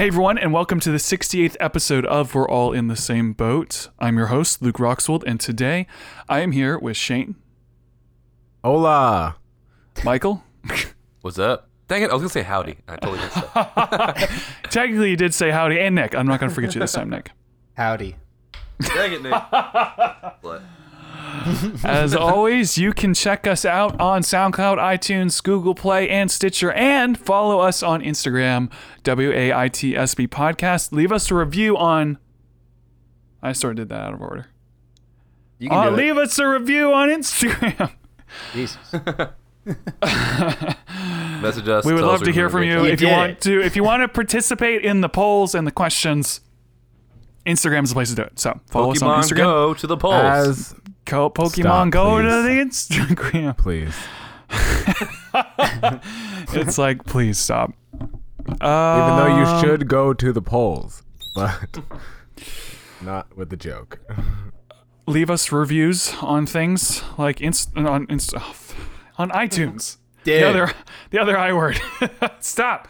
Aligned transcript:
Hey 0.00 0.06
everyone, 0.06 0.38
and 0.38 0.50
welcome 0.50 0.80
to 0.80 0.90
the 0.90 0.96
68th 0.96 1.58
episode 1.60 2.06
of 2.06 2.34
We're 2.34 2.48
All 2.48 2.72
in 2.72 2.88
the 2.88 2.96
Same 2.96 3.34
Boat. 3.34 3.90
I'm 3.98 4.16
your 4.16 4.28
host, 4.28 4.62
Luke 4.62 4.78
Roxwold, 4.78 5.24
and 5.26 5.38
today 5.38 5.86
I 6.26 6.40
am 6.40 6.52
here 6.52 6.78
with 6.78 6.96
Shayne, 6.96 7.36
Hola. 8.64 9.36
Michael. 10.02 10.42
What's 11.20 11.38
up? 11.38 11.68
Dang 11.86 12.02
it, 12.02 12.08
I 12.08 12.14
was 12.14 12.22
gonna 12.22 12.30
say 12.30 12.40
howdy. 12.40 12.78
I 12.88 12.96
totally 12.96 13.18
missed 13.18 13.34
that. 13.52 14.42
Technically, 14.70 15.10
you 15.10 15.16
did 15.16 15.34
say 15.34 15.50
howdy, 15.50 15.78
and 15.78 15.96
Nic. 15.96 16.14
I'm 16.14 16.26
not 16.26 16.40
going 16.40 16.48
to 16.48 16.54
forget 16.54 16.74
you 16.74 16.80
this 16.80 16.92
time, 16.92 17.10
Nic. 17.10 17.32
Howdy. 17.74 18.16
Dang 18.80 19.12
it, 19.12 19.22
Nic. 19.22 19.34
What? 20.40 20.62
As 21.84 22.14
always, 22.14 22.76
you 22.78 22.92
can 22.92 23.14
check 23.14 23.46
us 23.46 23.64
out 23.64 23.98
on 24.00 24.22
SoundCloud, 24.22 24.78
iTunes, 24.78 25.42
Google 25.42 25.74
Play, 25.74 26.08
and 26.08 26.30
Stitcher, 26.30 26.72
and 26.72 27.18
follow 27.18 27.60
us 27.60 27.82
on 27.82 28.02
Instagram, 28.02 28.70
WAITSB 29.04 30.28
Podcast. 30.28 30.92
Leave 30.92 31.12
us 31.12 31.30
a 31.30 31.34
review 31.34 31.76
on. 31.76 32.18
I 33.42 33.52
sort 33.52 33.72
of 33.72 33.76
did 33.78 33.88
that 33.90 34.00
out 34.02 34.14
of 34.14 34.20
order. 34.20 34.46
You 35.58 35.68
can 35.70 35.78
Uh, 35.78 35.90
do 35.90 35.96
leave 35.96 36.16
us 36.16 36.38
a 36.38 36.46
review 36.46 36.92
on 36.92 37.08
Instagram. 37.08 37.92
Jesus. 38.52 38.76
Message 41.42 41.68
us. 41.68 41.84
We 41.84 41.92
would 41.94 42.04
love 42.04 42.22
to 42.24 42.32
hear 42.32 42.48
from 42.50 42.64
you 42.64 42.84
You 42.84 42.92
if 42.92 43.00
you 43.00 43.08
want 43.08 43.32
it. 43.32 43.40
to. 43.42 43.60
If 43.62 43.76
you 43.76 43.84
want 43.84 44.02
to 44.02 44.08
participate 44.08 44.84
in 44.84 45.00
the 45.00 45.08
polls 45.08 45.54
and 45.54 45.66
the 45.66 45.70
questions, 45.72 46.40
Instagram 47.46 47.84
is 47.84 47.90
the 47.90 47.94
place 47.94 48.10
to 48.10 48.14
do 48.16 48.22
it. 48.22 48.38
So 48.38 48.58
follow 48.68 48.86
great. 48.92 48.96
us 48.96 49.02
on 49.02 49.22
Instagram. 49.22 49.36
Go 49.36 49.74
to 49.74 49.86
the 49.86 49.96
polls. 49.96 50.14
As 50.14 50.74
Go 51.04 51.30
Pokemon 51.30 51.52
Stop, 51.52 51.90
Go 51.90 52.22
to 52.22 52.28
the 52.28 52.64
Instagram. 52.64 53.56
please. 53.56 53.94
It's 56.52 56.78
like, 56.78 57.04
please 57.04 57.38
stop. 57.38 57.72
Even 57.94 58.08
though 58.60 59.36
you 59.38 59.44
Um, 59.44 59.60
should 59.62 59.88
go 59.88 60.12
to 60.12 60.32
the 60.32 60.42
polls, 60.42 61.02
but 61.34 61.78
not 63.00 63.36
with 63.36 63.50
the 63.50 63.56
joke. 63.56 64.00
leave 65.06 65.30
us 65.30 65.50
reviews 65.52 66.14
on 66.20 66.46
things 66.46 67.02
like 67.18 67.40
inst- 67.40 67.76
on 67.76 68.06
inst- 68.08 68.34
oh, 68.36 68.54
on 69.18 69.30
iTunes. 69.30 69.98
The 70.24 70.42
other 70.44 70.72
the 71.10 71.18
other 71.20 71.38
I 71.38 71.52
word. 71.52 71.80
Stop. 72.40 72.88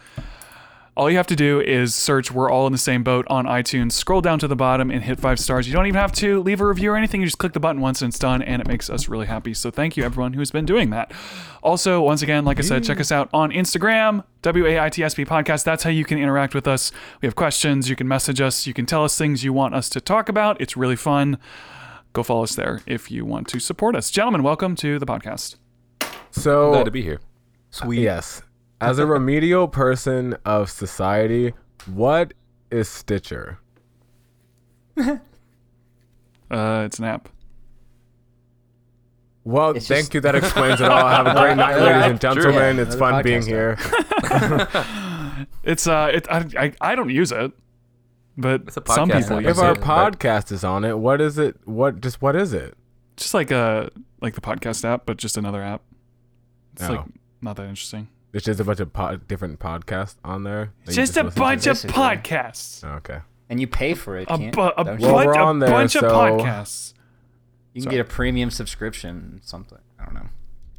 All 1.01 1.11
you 1.11 1.17
have 1.17 1.29
to 1.29 1.35
do 1.35 1.63
is 1.63 1.95
search 1.95 2.31
We're 2.31 2.51
All 2.51 2.67
in 2.67 2.73
the 2.73 2.79
Same 2.79 3.03
Boat 3.03 3.27
on 3.31 3.47
iTunes, 3.47 3.93
scroll 3.93 4.21
down 4.21 4.39
to 4.41 4.47
the 4.47 4.55
bottom 4.55 4.91
and 4.91 5.03
hit 5.03 5.19
five 5.19 5.41
stars. 5.41 5.67
You 5.67 5.73
don't 5.73 5.87
even 5.87 5.99
have 5.99 6.13
to 6.13 6.43
leave 6.43 6.61
a 6.61 6.67
review 6.67 6.93
or 6.93 6.97
anything. 6.99 7.23
You 7.23 7.27
just 7.27 7.39
click 7.39 7.55
the 7.55 7.59
button 7.59 7.81
once 7.81 8.03
and 8.03 8.11
it's 8.11 8.19
done, 8.19 8.43
and 8.43 8.61
it 8.61 8.69
makes 8.69 8.91
us 8.91 9.09
really 9.09 9.27
happy. 9.27 9.55
So 9.55 9.71
thank 9.71 9.97
you, 9.97 10.05
everyone 10.05 10.35
who's 10.35 10.51
been 10.51 10.67
doing 10.67 10.91
that. 10.91 11.11
Also, 11.63 12.03
once 12.03 12.21
again, 12.21 12.45
like 12.45 12.59
I 12.59 12.61
said, 12.61 12.85
check 12.85 13.01
us 13.01 13.11
out 13.11 13.31
on 13.33 13.51
Instagram, 13.51 14.25
WAITSB 14.43 15.27
Podcast. 15.27 15.65
That's 15.65 15.85
how 15.85 15.89
you 15.89 16.05
can 16.05 16.19
interact 16.19 16.55
with 16.55 16.69
us. 16.69 16.93
We 17.23 17.27
have 17.27 17.35
questions. 17.35 17.89
You 17.89 17.97
can 17.97 18.07
message 18.07 18.43
us. 18.43 18.67
You 18.67 18.75
can 18.75 18.85
tell 18.85 19.03
us 19.03 19.17
things 19.17 19.43
you 19.43 19.55
want 19.55 19.75
us 19.75 19.89
to 19.89 20.03
talk 20.03 20.29
about. 20.29 20.61
It's 20.61 20.77
really 20.77 20.97
fun. 20.97 21.39
Go 22.13 22.23
follow 22.23 22.43
us 22.43 22.55
there 22.57 22.83
if 22.85 23.11
you 23.11 23.25
want 23.25 23.49
to 23.49 23.59
support 23.59 23.97
us. 23.97 24.11
Gentlemen, 24.11 24.43
welcome 24.43 24.77
to 24.77 24.99
the 24.99 25.07
podcast. 25.07 25.57
So 26.31 26.73
Glad 26.73 26.85
to 26.85 26.91
be 26.91 27.01
here. 27.01 27.21
Uh, 27.23 27.87
Sweet. 27.87 28.03
Yes. 28.03 28.43
As 28.81 28.99
a 28.99 29.07
remedial 29.07 29.69
person 29.69 30.37
of 30.45 30.71
society, 30.71 31.53
what 31.87 32.35
is 32.71 32.89
Stitcher? 32.89 33.59
Uh, 36.51 36.83
it's 36.85 36.99
an 36.99 37.05
app. 37.05 37.29
Well, 39.45 39.71
It's 39.71 39.87
thank 39.87 40.01
just- 40.07 40.15
you. 40.15 40.21
That 40.23 40.35
explains 40.35 40.81
it 40.81 40.91
all. 40.91 41.07
Have 41.09 41.29
a 41.29 41.33
great 41.41 41.57
night, 41.57 41.77
ladies 41.81 42.11
and 42.11 42.21
gentlemen. 42.21 42.77
Yeah, 42.77 42.83
it's 42.83 42.95
another 42.97 43.13
fun 43.13 43.23
being 43.23 43.43
here. 43.47 43.79
It's 45.63 45.87
uh, 45.87 46.11
it, 46.13 46.27
I, 46.29 46.45
I 46.59 46.73
I 46.81 46.95
don't 46.97 47.09
use 47.11 47.31
it, 47.31 47.53
but 48.37 48.63
It's 48.67 48.77
a 48.77 48.83
some 48.89 49.09
people 49.11 49.37
app. 49.37 49.43
use 49.45 49.51
If 49.53 49.59
our 49.63 49.71
it. 49.71 49.79
it, 49.79 49.81
but- 49.81 50.19
podcast 50.19 50.51
is 50.51 50.65
on 50.65 50.85
it, 50.85 50.99
what 50.99 51.21
is 51.21 51.39
it? 51.39 51.57
What 51.67 52.01
just 52.01 52.21
what 52.21 52.35
is 52.35 52.53
it? 52.53 52.75
Just 53.17 53.33
like 53.33 53.53
a 53.53 53.91
like 54.21 54.35
the 54.35 54.41
podcast 54.41 54.85
app, 54.85 55.07
but 55.07 55.19
just 55.19 55.37
another 55.37 55.63
app. 55.63 55.83
It's 56.73 56.83
like 56.89 56.99
Oh. 56.99 57.07
not 57.41 57.55
that 57.57 57.69
interesting. 57.69 58.09
It's 58.33 58.45
just 58.45 58.61
a 58.61 58.65
bunch 58.65 58.81
of 58.81 58.93
po- 58.93 59.17
different 59.17 59.59
podcasts 59.59 60.17
on 60.25 60.45
there. 60.45 60.73
that 60.85 60.93
you 60.93 60.97
Just 60.97 61.17
a 61.17 61.25
listen 61.25 61.35
to? 61.35 61.41
bunch 61.41 61.67
of 61.67 61.75
Basically. 61.83 61.97
podcasts. 62.03 62.85
Oh, 62.85 62.97
Okay. 62.97 63.19
And 63.49 63.61
you 63.61 63.67
pay 63.67 63.95
for 63.95 64.17
it. 64.17 64.29
A, 64.31 64.39
bu- 64.39 64.45
a, 64.45 64.85
don't 64.85 64.97
bu- 64.99 65.03
you? 65.05 65.13
Well, 65.13 65.27
we're 65.27 65.33
a 65.33 65.59
there, 65.59 65.69
bunch 65.71 65.97
of 65.97 66.05
podcasts. 66.05 66.95
You 67.75 67.83
can 67.83 67.91
Sorry. 67.91 67.97
get 67.97 68.01
a 68.03 68.09
premium 68.09 68.51
subscription, 68.51 69.41
something. 69.43 69.79
I 69.99 70.05
don't 70.05 70.15
know. 70.15 70.29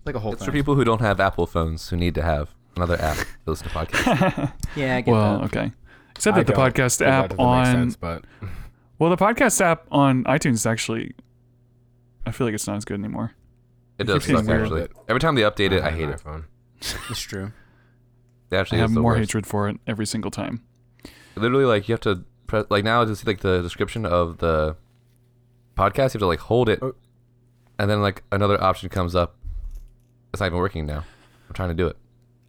Like 0.05 0.15
a 0.15 0.19
whole 0.19 0.33
It's 0.33 0.45
for 0.45 0.51
people 0.53 0.75
who 0.75 0.85
don't 0.85 1.01
have 1.01 1.19
Apple 1.19 1.45
phones 1.45 1.89
who 1.89 1.97
need 1.97 2.15
to 2.15 2.21
have 2.21 2.55
another 2.77 2.99
app 3.01 3.17
to 3.17 3.25
listen 3.47 3.67
to 3.67 3.73
podcasts. 3.75 4.53
Yeah, 4.77 4.95
I 4.95 5.01
get 5.01 5.11
Well, 5.11 5.39
that. 5.39 5.45
okay. 5.45 5.71
Except 6.15 6.37
I 6.37 6.43
that 6.43 6.47
the 6.47 6.53
podcast 6.53 6.99
think 6.99 7.09
app 7.09 7.29
doesn't 7.31 7.37
make 7.37 7.45
on 7.45 7.65
sense, 7.65 7.95
but 7.97 8.23
well, 8.99 9.09
the 9.09 9.17
podcast 9.17 9.59
app 9.59 9.85
on 9.91 10.23
iTunes 10.23 10.53
is 10.53 10.65
actually. 10.65 11.13
I 12.25 12.31
feel 12.31 12.47
like 12.47 12.53
it's 12.53 12.67
not 12.67 12.77
as 12.77 12.85
good 12.85 12.99
anymore. 12.99 13.31
It 13.97 14.05
does 14.05 14.23
suck 14.23 14.47
actually. 14.47 14.87
Every 15.09 15.19
time 15.19 15.35
they 15.35 15.41
update 15.41 15.71
it, 15.73 15.81
I 15.81 15.89
have 15.89 15.99
hate 15.99 16.09
it. 16.09 16.19
iPhone. 16.23 16.45
It's 17.09 17.19
true. 17.21 17.51
They 18.49 18.57
I 18.57 18.59
actually 18.61 18.79
have 18.79 18.91
more 18.91 19.03
worst. 19.13 19.19
hatred 19.19 19.45
for 19.47 19.69
it 19.69 19.77
every 19.87 20.05
single 20.05 20.31
time. 20.31 20.61
Literally, 21.35 21.65
like 21.65 21.87
you 21.87 21.93
have 21.93 22.01
to 22.01 22.23
press 22.47 22.65
like 22.69 22.83
now 22.83 23.05
to 23.05 23.15
see 23.15 23.25
like 23.25 23.39
the 23.39 23.61
description 23.61 24.05
of 24.05 24.39
the 24.39 24.75
podcast, 25.77 25.95
you 26.13 26.19
have 26.19 26.19
to 26.19 26.25
like 26.27 26.39
hold 26.39 26.67
it, 26.69 26.79
Oh. 26.81 26.93
and 27.79 27.89
then 27.89 28.01
like 28.01 28.23
another 28.31 28.61
option 28.61 28.89
comes 28.89 29.15
up. 29.15 29.37
It's 30.33 30.39
not 30.41 30.47
even 30.47 30.57
working 30.59 30.85
now. 30.85 31.03
I'm 31.47 31.53
trying 31.53 31.69
to 31.69 31.75
do 31.75 31.87
it. 31.87 31.97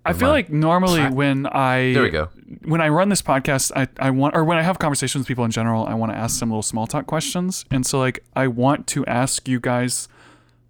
I 0.05 0.13
feel 0.15 0.31
like 0.31 0.51
normally 0.51 1.09
when 1.11 1.47
I 1.47 1.93
There 1.93 2.03
we 2.03 2.11
go. 2.11 2.29
when 2.65 2.81
I 2.81 2.89
run 2.89 3.09
this 3.09 3.23
podcast, 3.23 3.71
I, 3.77 3.87
I 4.05 4.11
want 4.11 4.35
or 4.35 4.43
when 4.45 4.59
I 4.59 4.63
have 4.63 4.81
conversations 4.81 5.21
with 5.23 5.29
people 5.29 5.45
in 5.45 5.53
general, 5.53 5.87
I 5.87 5.95
want 5.95 6.11
to 6.11 6.19
ask 6.19 6.37
some 6.37 6.51
little 6.51 6.63
small 6.63 6.89
talk 6.89 7.07
questions. 7.07 7.65
And 7.71 7.87
so 7.87 8.01
like 8.01 8.25
I 8.35 8.49
want 8.49 8.89
to 8.89 9.07
ask 9.07 9.47
you 9.47 9.61
guys 9.61 10.09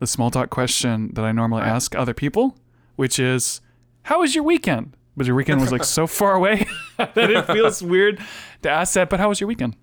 the 0.00 0.06
small 0.06 0.30
talk 0.30 0.50
question 0.50 1.12
that 1.14 1.24
I 1.24 1.32
normally 1.32 1.62
ask 1.62 1.94
other 1.94 2.12
people, 2.12 2.58
which 3.02 3.18
is, 3.18 3.60
How 4.04 4.20
was 4.20 4.36
your 4.36 4.44
weekend? 4.44 4.96
But 5.16 5.26
your 5.26 5.34
weekend 5.34 5.60
was 5.60 5.72
like 5.72 5.82
so 5.82 6.06
far 6.20 6.34
away 6.34 6.68
that 6.98 7.16
it 7.16 7.46
feels 7.46 7.82
weird 7.82 8.20
to 8.62 8.70
ask 8.70 8.94
that. 8.94 9.10
But 9.10 9.18
how 9.18 9.28
was 9.28 9.40
your 9.40 9.48
weekend? 9.48 9.74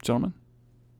Gentlemen? 0.00 0.34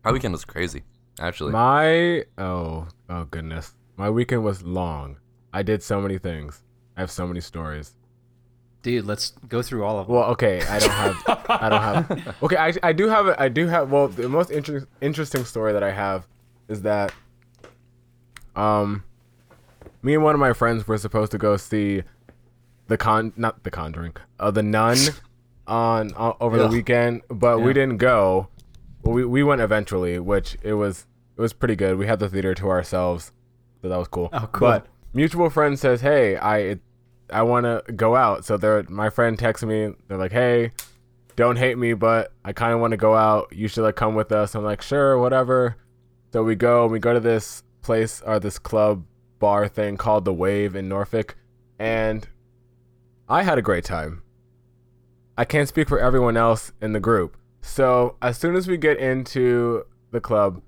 My 0.05 0.11
weekend 0.11 0.33
was 0.33 0.45
crazy, 0.45 0.83
actually. 1.21 1.53
My 1.53 2.25
oh 2.37 2.89
oh 3.09 3.25
goodness, 3.31 3.75
my 3.97 4.11
weekend 4.11 4.43
was 4.43 4.65
long. 4.65 5.19
I 5.53 5.63
did 5.63 5.85
so 5.85 6.01
many 6.01 6.19
things. 6.19 6.65
I 6.97 7.01
have 7.03 7.13
so 7.13 7.29
many 7.29 7.41
stories. 7.41 7.95
Dude, 8.83 9.05
let's 9.05 9.31
go 9.49 9.63
through 9.63 9.85
all 9.85 10.01
of 10.01 10.09
them. 10.09 10.17
Well, 10.17 10.31
okay, 10.31 10.63
I 10.63 10.79
don't 10.81 10.91
have. 10.91 11.47
I 11.49 11.69
don't 11.69 11.83
have. 11.83 12.37
Okay, 12.43 12.57
I, 12.57 12.73
I 12.83 12.93
do 12.93 13.07
have. 13.07 13.29
A, 13.29 13.41
I 13.41 13.49
do 13.49 13.69
have. 13.69 13.93
Well, 13.93 14.09
the 14.09 14.29
most 14.29 14.51
inter- 14.51 14.89
interesting 15.01 15.45
story 15.45 15.73
that 15.75 15.85
I 15.85 15.93
have 15.93 16.27
is 16.67 16.83
that, 16.83 17.13
um, 18.57 19.05
me 20.03 20.15
and 20.15 20.25
one 20.25 20.35
of 20.35 20.41
my 20.41 20.53
friends 20.53 20.87
were 20.87 20.99
supposed 20.99 21.33
to 21.33 21.39
go 21.39 21.57
see 21.57 22.03
the 22.89 22.97
con, 22.97 23.33
not 23.37 23.63
the 23.65 23.71
Conjuring, 23.71 24.17
uh, 24.39 24.51
the 24.51 24.63
Nun, 24.63 24.97
on 25.67 26.13
uh, 26.17 26.33
over 26.41 26.59
the 26.59 26.69
weekend, 26.69 27.23
but 27.29 27.61
we 27.61 27.73
didn't 27.73 27.99
go. 27.99 28.49
We 29.03 29.25
we 29.25 29.43
went 29.43 29.61
eventually, 29.61 30.19
which 30.19 30.57
it 30.63 30.75
was 30.75 31.07
it 31.37 31.41
was 31.41 31.53
pretty 31.53 31.77
good. 31.77 31.97
We 31.97 32.07
had 32.07 32.19
the 32.19 32.29
theater 32.29 32.55
to 32.55 32.69
ourselves, 32.69 33.33
so 33.81 33.89
that 33.89 33.97
was 33.97 34.09
cool. 34.09 34.29
Oh, 34.33 34.49
cool. 34.53 34.69
But 34.69 34.87
mutual 35.15 35.49
friend 35.49 35.79
says, 35.79 36.01
"Hey, 36.01 36.37
I 36.37 36.79
I 37.33 37.43
want 37.43 37.65
to 37.65 37.93
go 37.93 38.17
out." 38.17 38.45
So 38.45 38.57
they're 38.57 38.83
my 38.89 39.09
friend 39.09 39.39
texted 39.39 39.69
me. 39.69 39.95
They're 40.09 40.19
like, 40.19 40.33
"Hey, 40.33 40.73
don't 41.37 41.57
hate 41.57 41.79
me, 41.79 41.95
but 41.95 42.33
I 42.45 42.53
kind 42.53 42.75
of 42.75 42.81
want 42.81 42.91
to 42.91 42.99
go 42.99 43.15
out. 43.15 43.49
You 43.53 43.69
should 43.69 43.85
like 43.85 43.97
come 43.97 44.15
with 44.15 44.33
us." 44.33 44.55
I'm 44.55 44.65
like, 44.65 44.83
"Sure, 44.83 45.19
whatever." 45.19 45.77
So 46.33 46.43
we 46.43 46.57
go. 46.57 46.87
We 46.87 46.99
go 46.99 47.15
to 47.15 47.21
this 47.21 47.63
place 47.83 48.21
or 48.21 48.39
this 48.39 48.59
club 48.59 49.05
bar 49.41 49.67
thing 49.67 49.97
called 49.97 50.25
the 50.25 50.33
Wave 50.33 50.77
in 50.77 50.89
Norfolk, 50.89 51.37
and 51.81 52.29
I 53.29 53.43
had 53.43 53.59
a 53.59 53.63
great 53.63 53.85
time. 53.85 54.23
I 55.37 55.45
can't 55.45 55.69
speak 55.69 55.89
for 55.89 55.99
everyone 55.99 56.37
else 56.37 56.73
in 56.81 56.93
the 56.93 57.01
group. 57.01 57.37
So 57.63 58.17
as 58.21 58.37
soon 58.39 58.57
as 58.57 58.69
we 58.69 58.77
get 58.77 58.99
into 58.99 59.85
the 60.11 60.21
club, 60.21 60.63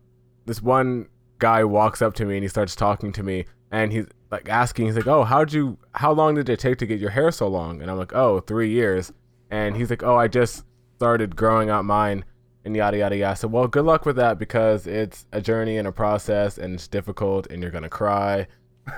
this 0.47 0.62
one 0.62 1.08
guy 1.38 1.64
walks 1.64 2.00
up 2.00 2.14
to 2.14 2.25
me 2.25 2.37
and 2.37 2.44
he 2.44 2.49
starts 2.49 2.76
talking 2.76 3.12
to 3.12 3.23
me 3.23 3.44
and 3.70 3.93
he's 3.93 4.06
like 4.31 4.49
asking, 4.49 4.87
he's 4.87 4.97
like, 4.97 5.06
Oh, 5.06 5.25
how'd 5.25 5.52
you 5.52 5.79
how 5.94 6.12
long 6.12 6.37
did 6.37 6.49
it 6.49 6.58
take 6.58 6.79
to 6.79 6.87
get 6.87 7.00
your 7.00 7.11
hair 7.11 7.31
so 7.31 7.49
long? 7.49 7.82
And 7.82 7.91
I'm 7.91 7.99
like, 7.99 8.14
Oh, 8.14 8.41
three 8.41 8.70
years. 8.70 9.12
And 9.50 9.76
he's 9.76 9.91
like, 9.91 10.02
Oh, 10.02 10.17
I 10.17 10.29
just 10.29 10.64
started 10.97 11.37
growing 11.37 11.69
out 11.69 11.85
mine 11.85 12.25
and 12.64 12.76
yada 12.76 12.99
yada 12.99 13.17
yada. 13.17 13.37
So 13.37 13.49
well 13.49 13.67
good 13.67 13.85
luck 13.85 14.06
with 14.06 14.17
that 14.17 14.38
because 14.38 14.87
it's 14.87 15.26
a 15.32 15.41
journey 15.41 15.79
and 15.79 15.88
a 15.88 15.93
process 15.93 16.58
and 16.58 16.75
it's 16.75 16.87
difficult 16.87 17.47
and 17.49 17.61
you're 17.61 17.73
gonna 17.73 17.88
cry 17.88 18.47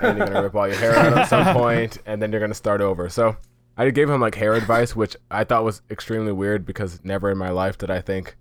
and 0.01 0.17
you're 0.17 0.27
gonna 0.27 0.43
rip 0.43 0.55
all 0.55 0.67
your 0.67 0.77
hair 0.77 0.95
out 0.95 1.17
at 1.17 1.27
some 1.29 1.53
point 1.55 1.97
and 2.05 2.21
then 2.21 2.31
you're 2.31 2.41
gonna 2.41 2.53
start 2.53 2.81
over. 2.81 3.09
So 3.09 3.37
I 3.77 3.89
gave 3.91 4.09
him 4.09 4.21
like 4.21 4.35
hair 4.35 4.53
advice, 4.53 4.95
which 4.95 5.15
I 5.29 5.43
thought 5.43 5.63
was 5.63 5.81
extremely 5.91 6.31
weird 6.31 6.65
because 6.65 6.99
never 7.03 7.29
in 7.31 7.37
my 7.37 7.49
life 7.49 7.77
did 7.77 7.91
I 7.91 8.01
think 8.01 8.35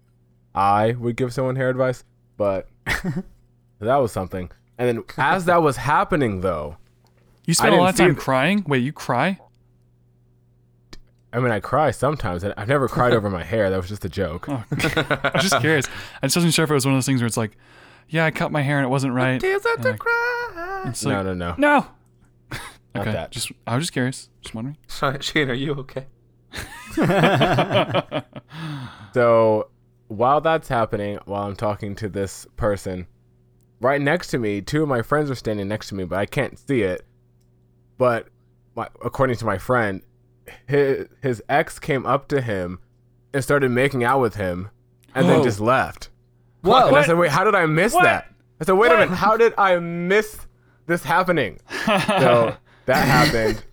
I 0.55 0.93
would 0.93 1.17
give 1.17 1.33
someone 1.35 1.57
hair 1.57 1.71
advice. 1.71 2.05
But 2.37 2.69
that 3.81 3.97
was 3.97 4.13
something. 4.13 4.51
And 4.79 4.89
then 4.89 5.05
as 5.19 5.45
that 5.45 5.63
was 5.63 5.77
happening 5.77 6.41
though, 6.41 6.77
You 7.47 7.55
spent 7.55 7.75
a 7.75 7.79
lot 7.79 7.91
of 7.91 7.97
time 7.97 8.15
crying? 8.17 8.65
Wait, 8.67 8.83
you 8.83 8.93
cry? 8.93 9.39
I 11.33 11.41
mean, 11.41 11.51
I 11.51 11.59
cry 11.61 11.91
sometimes. 11.91 12.45
and 12.45 12.55
I've 12.57 12.69
never 12.69 12.87
cried 12.89 13.13
over 13.13 13.29
my 13.29 13.43
hair. 13.53 13.69
That 13.71 13.77
was 13.77 13.89
just 13.89 14.05
a 14.05 14.09
joke. 14.09 14.49
Oh, 14.49 14.65
I 14.71 15.31
was 15.35 15.43
just 15.43 15.61
curious. 15.61 15.87
I 16.23 16.27
just 16.27 16.37
wasn't 16.37 16.55
sure 16.55 16.65
if 16.65 16.71
it 16.71 16.75
was 16.75 16.85
one 16.87 16.95
of 16.95 16.99
those 16.99 17.07
things 17.07 17.21
where 17.21 17.27
it's 17.27 17.37
like, 17.37 17.57
yeah, 18.09 18.25
I 18.25 18.31
cut 18.31 18.53
my 18.53 18.63
hair 18.63 18.79
and 18.79 18.85
it 18.85 18.89
wasn't 18.89 19.15
right. 19.15 19.41
Tears 19.41 19.65
at 19.67 19.77
And 19.77 19.85
like- 19.85 19.99
cry. 19.99 20.34
It's 20.85 21.05
no, 21.05 21.11
like, 21.11 21.25
no, 21.25 21.35
no, 21.35 21.55
no. 21.59 21.87
not 22.95 23.03
okay, 23.03 23.13
that. 23.13 23.31
just 23.31 23.51
I 23.67 23.75
was 23.75 23.85
just 23.85 23.93
curious. 23.93 24.29
Just 24.43 24.55
wondering. 24.55 24.77
Sorry, 24.87 25.21
Shayne, 25.21 25.51
are 25.51 25.55
you 25.55 25.75
okay? 25.75 26.07
So 29.15 29.69
while 30.09 30.41
that's 30.41 30.69
happening, 30.69 31.19
while 31.25 31.45
I'm 31.45 31.55
talking 31.55 31.95
to 31.97 32.09
this 32.09 32.47
person, 32.57 33.07
right 33.81 34.01
next 34.01 34.29
to 34.29 34.39
me, 34.39 34.61
two 34.61 34.83
of 34.83 34.89
my 34.89 35.03
friends 35.03 35.31
are 35.31 35.37
standing 35.37 35.69
next 35.69 35.89
to 35.91 35.95
me, 35.95 36.05
but 36.05 36.19
I 36.19 36.27
can't 36.27 36.59
see 36.59 36.83
it. 36.83 37.07
But 37.97 38.27
my, 38.75 38.89
according 39.05 39.37
to 39.37 39.45
my 39.45 39.57
friend, 39.57 40.03
his, 40.67 41.07
his 41.23 41.43
ex 41.49 41.79
came 41.79 42.05
up 42.05 42.27
to 42.29 42.41
him 42.41 42.81
and 43.33 43.43
started 43.43 43.71
making 43.71 44.03
out 44.03 44.21
with 44.21 44.35
him 44.35 44.69
and 45.15 45.29
then 45.29 45.45
just 45.45 45.61
left. 45.61 46.11
Whoa. 46.63 46.89
And 46.89 46.97
I 46.97 47.05
said, 47.07 47.17
wait, 47.17 47.31
how 47.31 47.45
did 47.45 47.55
I 47.55 47.67
miss 47.67 47.95
What? 47.95 48.03
that? 48.03 48.33
I 48.61 48.65
said, 48.65 48.73
wait 48.73 48.91
a 48.91 48.97
minute, 48.97 49.15
how 49.15 49.37
did 49.37 49.55
I 49.57 49.79
miss 49.79 50.39
this 50.87 51.05
happening? 51.05 51.59
so 51.87 52.57
that 52.87 53.07
happened. 53.07 53.65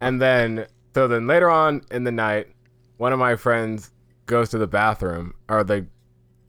and 0.00 0.20
then, 0.20 0.66
so 0.94 1.08
then 1.08 1.26
later 1.26 1.50
on 1.50 1.82
in 1.90 2.04
the 2.04 2.12
night, 2.12 2.48
one 2.96 3.12
of 3.12 3.18
my 3.18 3.36
friends 3.36 3.90
goes 4.26 4.48
to 4.50 4.58
the 4.58 4.66
bathroom, 4.66 5.34
or 5.48 5.64
they, 5.64 5.84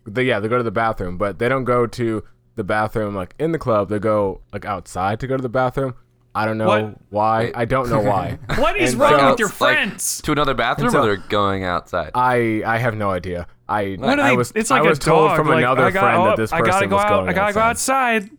they 0.06 0.24
yeah, 0.24 0.40
they 0.40 0.48
go 0.48 0.58
to 0.58 0.64
the 0.64 0.72
bathroom, 0.72 1.18
but 1.18 1.40
they 1.40 1.48
don't 1.50 1.64
go 1.66 1.86
to 1.88 2.24
the 2.56 2.64
bathroom 2.64 3.16
like 3.16 3.34
in 3.40 3.52
the 3.52 3.60
club. 3.60 3.90
They 3.90 4.00
go 4.00 4.42
like 4.52 4.66
outside 4.66 5.20
to 5.22 5.28
go 5.28 5.38
to 5.38 5.42
the 5.44 5.50
bathroom. 5.50 5.94
I 6.36 6.46
don't 6.46 6.58
know 6.60 6.68
What? 6.68 6.96
why. 7.10 7.52
I 7.56 7.66
don't 7.66 7.90
know 7.90 8.02
why. 8.02 8.38
What 8.58 8.78
is 8.78 8.92
And 8.92 9.02
wrong 9.02 9.20
so- 9.20 9.30
with 9.32 9.40
your 9.40 9.48
Like, 9.50 9.58
friends? 9.58 10.22
to 10.22 10.32
another 10.32 10.54
bathroom, 10.54 10.92
so- 10.92 11.00
or 11.00 11.06
they're 11.06 11.18
going 11.28 11.64
outside? 11.64 12.12
I 12.14 12.62
I 12.66 12.78
have 12.78 12.96
no 12.96 13.10
idea. 13.10 13.48
I 13.68 13.96
What 14.00 14.16
do 14.16 14.22
I 14.22 14.30
they- 14.32 14.38
was 14.38 14.52
it's 14.56 14.70
like 14.70 14.84
I 14.84 14.86
a 14.86 14.90
was 14.90 15.00
told 15.00 15.36
from 15.36 15.48
like, 15.48 15.58
another 15.60 15.86
I 15.86 15.92
got- 15.92 16.02
friend 16.02 16.22
oh, 16.22 16.26
that 16.28 16.38
this 16.38 16.52
I 16.54 16.60
person 16.60 16.72
gotta 16.72 16.88
go 16.88 16.96
was 16.98 17.06
out. 17.06 17.10
going 17.10 17.30
I 17.30 17.34
gotta 17.34 17.54
go 17.54 17.60
outside. 17.62 18.30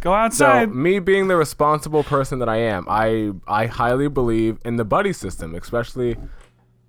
Go 0.00 0.12
outside. 0.12 0.36
So 0.36 0.46
outside. 0.46 0.74
me 0.74 0.98
being 0.98 1.28
the 1.28 1.36
responsible 1.36 2.04
person 2.04 2.38
that 2.40 2.48
I 2.48 2.56
am, 2.58 2.86
I 2.88 3.32
I 3.46 3.66
highly 3.66 4.08
believe 4.08 4.58
in 4.64 4.76
the 4.76 4.84
buddy 4.84 5.12
system, 5.12 5.54
especially 5.54 6.16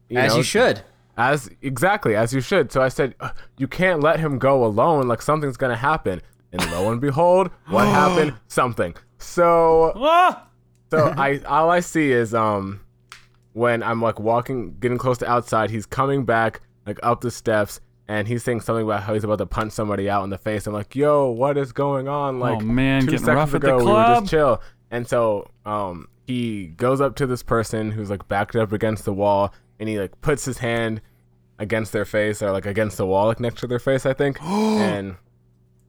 you 0.09 0.19
As 0.19 0.31
know, 0.31 0.37
you 0.37 0.43
should. 0.43 0.81
As 1.17 1.49
exactly 1.61 2.15
as 2.15 2.33
you 2.33 2.41
should. 2.41 2.71
So 2.71 2.81
I 2.81 2.89
said, 2.89 3.15
you 3.57 3.67
can't 3.67 4.01
let 4.01 4.19
him 4.19 4.37
go 4.37 4.63
alone. 4.63 5.07
Like 5.07 5.21
something's 5.21 5.57
gonna 5.57 5.75
happen. 5.75 6.21
And 6.51 6.71
lo 6.71 6.91
and 6.91 7.01
behold, 7.01 7.49
what 7.69 7.87
happened? 8.01 8.35
Something. 8.47 8.95
So 9.17 9.93
Ah! 9.95 10.47
so 10.91 11.13
I 11.17 11.39
all 11.47 11.69
I 11.69 11.79
see 11.79 12.11
is 12.11 12.33
um 12.33 12.81
when 13.53 13.81
I'm 13.81 14.01
like 14.01 14.19
walking, 14.19 14.77
getting 14.79 14.99
close 14.99 15.17
to 15.19 15.29
outside, 15.29 15.71
he's 15.71 15.87
coming 15.87 16.23
back 16.25 16.61
like 16.85 16.99
up 17.01 17.21
the 17.21 17.31
steps. 17.31 17.81
And 18.09 18.27
he's 18.27 18.41
saying 18.43 18.61
something 18.61 18.85
about 18.85 19.03
how 19.03 19.13
he's 19.13 19.23
about 19.25 19.39
to 19.39 19.45
punch 19.45 19.73
somebody 19.73 20.09
out 20.09 20.23
in 20.23 20.29
the 20.29 20.37
face. 20.37 20.65
I'm 20.65 20.73
like, 20.73 20.95
"Yo, 20.95 21.29
what 21.29 21.57
is 21.57 21.73
going 21.73 22.07
on?" 22.07 22.39
Like, 22.39 22.59
Oh, 22.59 22.65
man, 22.65 23.01
two 23.01 23.07
getting 23.07 23.19
seconds 23.25 23.35
rough 23.35 23.53
at 23.55 23.61
the 23.61 23.75
ago, 23.75 23.85
we 23.85 23.91
were 23.91 24.19
just 24.19 24.29
chill. 24.31 24.61
And 24.91 25.05
so, 25.05 25.49
um, 25.65 26.07
he 26.25 26.67
goes 26.67 27.01
up 27.01 27.15
to 27.17 27.25
this 27.27 27.43
person 27.43 27.91
who's 27.91 28.09
like 28.09 28.27
backed 28.29 28.55
up 28.55 28.71
against 28.71 29.03
the 29.05 29.13
wall, 29.13 29.53
and 29.79 29.89
he 29.89 29.99
like 29.99 30.19
puts 30.21 30.45
his 30.45 30.59
hand 30.59 31.01
against 31.59 31.91
their 31.91 32.05
face 32.05 32.41
or 32.41 32.51
like 32.51 32.65
against 32.65 32.95
the 32.97 33.05
wall, 33.05 33.27
like 33.27 33.39
next 33.41 33.59
to 33.61 33.67
their 33.67 33.79
face, 33.79 34.05
I 34.05 34.13
think. 34.13 34.37
and 34.41 35.15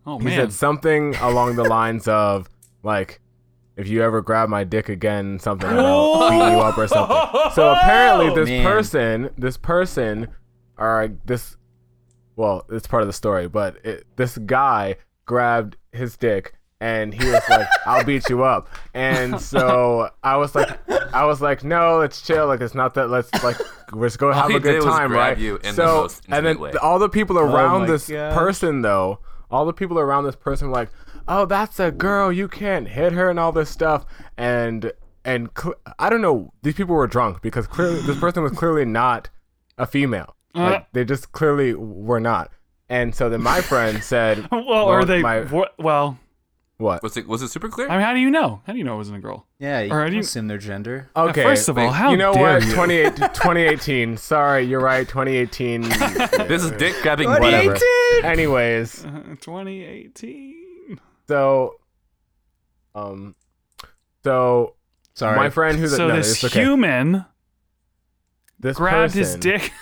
Oh 0.07 0.19
he 0.19 0.25
man. 0.25 0.37
said 0.41 0.53
something 0.53 1.15
along 1.17 1.55
the 1.57 1.65
lines 1.65 2.09
of 2.09 2.49
like, 2.83 3.21
"If 3.77 3.87
you 3.87 4.03
ever 4.03 4.23
grab 4.23 4.49
my 4.49 4.65
dick 4.65 4.89
again, 4.89 5.39
something, 5.39 5.69
I'll 5.71 6.31
beat 6.31 6.37
you 6.53 6.61
up 6.61 6.77
or 6.79 6.89
something." 6.89 7.53
So 7.55 7.71
apparently, 7.77 8.35
this 8.35 8.49
Man. 8.49 8.65
person, 8.65 9.31
this 9.39 9.57
person, 9.57 10.29
or 10.79 11.11
this, 11.27 11.57
well, 12.39 12.65
it's 12.71 12.87
part 12.87 13.03
of 13.03 13.09
the 13.09 13.13
story, 13.13 13.49
but 13.49 13.85
it, 13.85 14.07
this 14.17 14.39
guy 14.39 14.95
grabbed 15.27 15.77
his 15.93 16.17
dick 16.17 16.55
and 16.81 17.13
he 17.13 17.25
was 17.27 17.43
like, 17.51 17.67
"I'll 17.87 18.05
beat 18.05 18.29
you 18.29 18.45
up." 18.45 18.69
And 18.95 19.41
so 19.41 20.11
I 20.23 20.37
was 20.37 20.55
like, 20.55 20.79
I 21.13 21.25
was 21.25 21.43
like, 21.43 21.65
"No, 21.65 21.99
let's 21.99 22.23
chill. 22.23 22.47
Like 22.47 22.61
it's 22.61 22.77
not 22.77 22.95
that. 22.95 23.11
Let's 23.11 23.33
like 23.43 23.57
let's 23.93 24.17
go 24.17 24.31
have 24.41 24.51
he 24.51 24.57
a 24.57 24.61
good 24.61 24.73
did 24.75 24.85
was 24.85 24.95
time, 24.95 25.09
grab 25.09 25.31
right?" 25.31 25.39
you 25.39 25.57
in 25.57 25.63
the 25.63 25.73
so 25.73 25.87
most 26.03 26.23
and 26.29 26.47
then 26.47 26.61
way. 26.61 26.73
all 26.81 27.01
the 27.01 27.09
people 27.09 27.37
oh 27.39 27.43
around 27.43 27.81
my 27.81 27.87
this 27.89 28.09
gosh. 28.09 28.33
person 28.35 28.83
though, 28.83 29.19
all 29.51 29.67
the 29.67 29.73
people 29.73 29.99
around 29.99 30.23
this 30.23 30.37
person 30.37 30.69
were 30.69 30.75
like, 30.75 30.91
"Oh, 31.27 31.45
that's 31.45 31.81
a 31.81 31.91
girl. 31.91 32.31
You 32.33 32.47
can't 32.47 32.87
hit 32.87 33.13
her 33.15 33.29
and 33.29 33.41
all 33.41 33.51
this 33.51 33.69
stuff." 33.69 34.07
And 34.37 34.93
and 35.25 35.51
cl- 35.61 35.75
I 35.99 36.09
don't 36.09 36.23
know. 36.23 36.53
These 36.63 36.75
people 36.75 36.95
were 36.95 37.09
drunk 37.09 37.43
because 37.43 37.67
clearly 37.67 38.01
this 38.03 38.21
person 38.21 38.45
was 38.45 38.53
clearly 38.53 38.85
not 38.85 39.29
a 39.77 39.87
female. 39.87 40.37
Uh. 40.55 40.61
Like 40.61 40.93
they 40.93 41.05
just 41.05 41.33
clearly 41.33 41.75
were 41.75 42.21
not. 42.21 42.51
And 42.89 43.15
so 43.15 43.29
then 43.29 43.43
my 43.43 43.61
friend 43.61 44.03
said, 44.13 44.49
well, 44.51 44.89
are 44.89 45.05
they? 45.05 45.21
my- 45.23 45.43
wha- 45.43 45.69
well, 45.79 46.19
"What? 46.79 47.03
Was 47.03 47.17
it 47.19 47.27
was 47.29 47.43
it 47.43 47.49
super 47.49 47.69
clear? 47.69 47.89
I 47.89 47.97
mean, 47.97 48.01
how 48.07 48.15
do 48.15 48.19
you 48.21 48.31
know? 48.31 48.63
How 48.67 48.73
do 48.73 48.79
you 48.79 48.85
know 48.85 48.95
it 48.95 48.99
wasn't 48.99 49.19
a 49.19 49.21
girl? 49.21 49.47
Yeah, 49.59 49.81
you 49.81 49.93
Or 49.93 50.03
can 50.05 50.11
do 50.11 50.15
you- 50.17 50.21
assume 50.21 50.47
their 50.49 50.57
gender. 50.59 51.11
Okay. 51.15 51.43
first 51.43 51.69
of 51.69 51.77
all, 51.77 51.87
wait, 51.89 51.93
how 51.95 52.11
you 52.13 52.17
know 52.17 52.33
dare 52.33 52.55
what? 52.55 52.65
you? 52.67 52.73
28 52.73 53.17
2018. 53.17 54.17
Sorry, 54.17 54.63
you're 54.65 54.81
right. 54.81 55.07
2018. 55.07 55.83
this 56.49 56.65
is 56.65 56.71
dick 56.73 56.95
grabbing. 57.03 57.29
whatever. 57.29 57.75
2018. 57.75 58.25
Anyways, 58.25 59.05
Uh, 59.05 59.11
2018. 59.41 60.99
so 61.29 61.75
um, 62.95 63.35
so 64.25 64.75
Sorry. 65.15 65.37
my 65.37 65.51
friend 65.51 65.79
who's 65.79 65.95
So 65.95 66.09
no, 66.09 66.17
this 66.17 66.33
it's 66.43 66.45
okay. 66.45 66.63
human 66.63 67.25
this 68.59 68.77
grabbed 68.77 69.15
his 69.15 69.37
dick. 69.37 69.73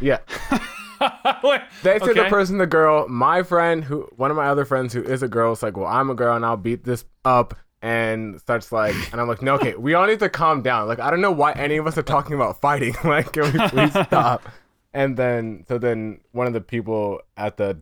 Yeah, 0.00 0.18
they 1.82 1.98
said 1.98 2.16
the 2.16 2.26
person, 2.28 2.58
the 2.58 2.66
girl. 2.66 3.08
My 3.08 3.42
friend, 3.42 3.84
who 3.84 4.08
one 4.16 4.30
of 4.30 4.36
my 4.36 4.48
other 4.48 4.64
friends 4.64 4.92
who 4.92 5.02
is 5.02 5.22
a 5.22 5.28
girl, 5.28 5.52
is 5.52 5.62
like, 5.62 5.76
well, 5.76 5.86
I'm 5.86 6.10
a 6.10 6.14
girl 6.14 6.34
and 6.36 6.44
I'll 6.44 6.56
beat 6.56 6.84
this 6.84 7.04
up. 7.24 7.54
And 7.82 8.40
starts 8.40 8.72
like, 8.72 8.94
and 9.12 9.20
I'm 9.20 9.28
like, 9.28 9.42
no, 9.42 9.54
okay, 9.56 9.76
we 9.76 9.94
all 9.94 10.06
need 10.06 10.18
to 10.20 10.28
calm 10.28 10.62
down. 10.62 10.88
Like, 10.88 10.98
I 10.98 11.10
don't 11.10 11.20
know 11.20 11.30
why 11.30 11.52
any 11.52 11.76
of 11.76 11.86
us 11.86 11.96
are 11.96 12.02
talking 12.02 12.34
about 12.34 12.60
fighting. 12.60 12.96
like, 13.04 13.32
can 13.32 13.52
we 13.52 13.68
please 13.68 13.90
stop? 14.06 14.42
And 14.92 15.16
then, 15.16 15.64
so 15.68 15.78
then 15.78 16.20
one 16.32 16.46
of 16.46 16.52
the 16.52 16.60
people 16.60 17.20
at 17.36 17.58
the 17.58 17.80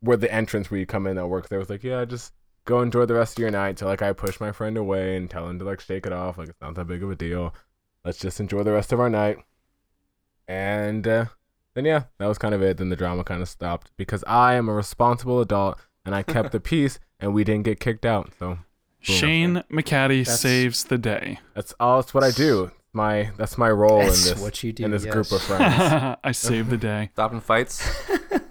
where 0.00 0.16
the 0.16 0.32
entrance 0.32 0.68
where 0.68 0.80
you 0.80 0.86
come 0.86 1.06
in 1.06 1.14
that 1.16 1.28
works 1.28 1.48
there 1.48 1.60
was 1.60 1.70
like, 1.70 1.84
yeah, 1.84 2.04
just 2.04 2.32
go 2.64 2.80
enjoy 2.80 3.04
the 3.04 3.14
rest 3.14 3.38
of 3.38 3.42
your 3.42 3.52
night. 3.52 3.78
So 3.78 3.86
like, 3.86 4.02
I 4.02 4.12
push 4.12 4.40
my 4.40 4.50
friend 4.50 4.76
away 4.76 5.16
and 5.16 5.30
tell 5.30 5.48
him 5.48 5.60
to 5.60 5.64
like 5.64 5.80
shake 5.80 6.06
it 6.06 6.12
off. 6.12 6.38
Like, 6.38 6.48
it's 6.48 6.60
not 6.60 6.74
that 6.74 6.86
big 6.86 7.02
of 7.04 7.10
a 7.10 7.14
deal. 7.14 7.54
Let's 8.04 8.18
just 8.18 8.40
enjoy 8.40 8.64
the 8.64 8.72
rest 8.72 8.92
of 8.92 8.98
our 8.98 9.10
night. 9.10 9.36
And 10.52 11.08
uh, 11.08 11.24
then 11.74 11.86
yeah, 11.86 12.04
that 12.18 12.26
was 12.26 12.36
kind 12.36 12.54
of 12.54 12.62
it. 12.62 12.76
Then 12.76 12.90
the 12.90 12.96
drama 12.96 13.24
kind 13.24 13.40
of 13.40 13.48
stopped 13.48 13.90
because 13.96 14.22
I 14.26 14.54
am 14.54 14.68
a 14.68 14.74
responsible 14.74 15.40
adult 15.40 15.78
and 16.04 16.14
I 16.14 16.22
kept 16.22 16.52
the 16.52 16.60
peace 16.72 16.98
and 17.20 17.32
we 17.32 17.42
didn't 17.42 17.62
get 17.64 17.80
kicked 17.80 18.04
out. 18.04 18.32
So 18.38 18.58
Shayne 19.00 19.64
McCaddy 19.72 20.20
That's- 20.24 20.40
saves 20.40 20.84
the 20.84 20.98
day. 20.98 21.38
that's 21.54 21.72
all. 21.80 22.00
That's 22.02 22.12
what 22.12 22.22
I 22.22 22.30
do. 22.32 22.70
My 22.92 23.30
that's 23.38 23.56
my 23.56 23.70
role 23.70 24.00
That's 24.00 24.26
in 24.28 24.34
this 24.34 24.42
what 24.42 24.62
you 24.62 24.70
do, 24.74 24.84
in 24.84 24.90
this 24.90 25.04
yes. 25.06 25.14
group 25.14 25.32
of 25.32 25.40
friends. 25.40 26.18
I 26.24 26.32
save 26.32 26.68
the 26.68 26.76
day. 26.76 27.08
Stopping 27.14 27.40
fights, 27.40 27.82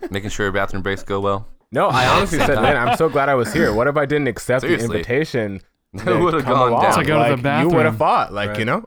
making 0.10 0.32
sure 0.32 0.48
your 0.48 0.54
bathroom 0.54 0.82
breaks 0.82 1.04
go 1.04 1.20
well. 1.20 1.48
No, 1.72 1.88
I 1.90 2.08
honestly 2.08 2.40
said, 2.40 2.56
man, 2.56 2.76
I'm 2.76 2.98
so 2.98 3.08
glad 3.08 3.30
I 3.30 3.36
was 3.36 3.54
here. 3.54 3.72
What 3.72 3.86
if 3.88 3.96
I 3.98 4.08
didn't 4.08 4.28
accept 4.28 4.62
Seriously. 4.62 4.88
the 4.88 4.94
invitation? 4.96 5.62
It 5.94 6.06
would've 6.20 6.44
gone 6.44 6.70
along? 6.70 6.82
down. 6.82 6.98
To 7.00 7.06
go 7.06 7.24
to 7.30 7.36
the 7.36 7.42
bathroom. 7.42 7.70
You 7.70 7.78
would 7.78 7.86
have 7.86 7.98
fought, 7.98 8.34
like 8.34 8.50
Right. 8.50 8.60
you 8.60 8.66
know. 8.66 8.86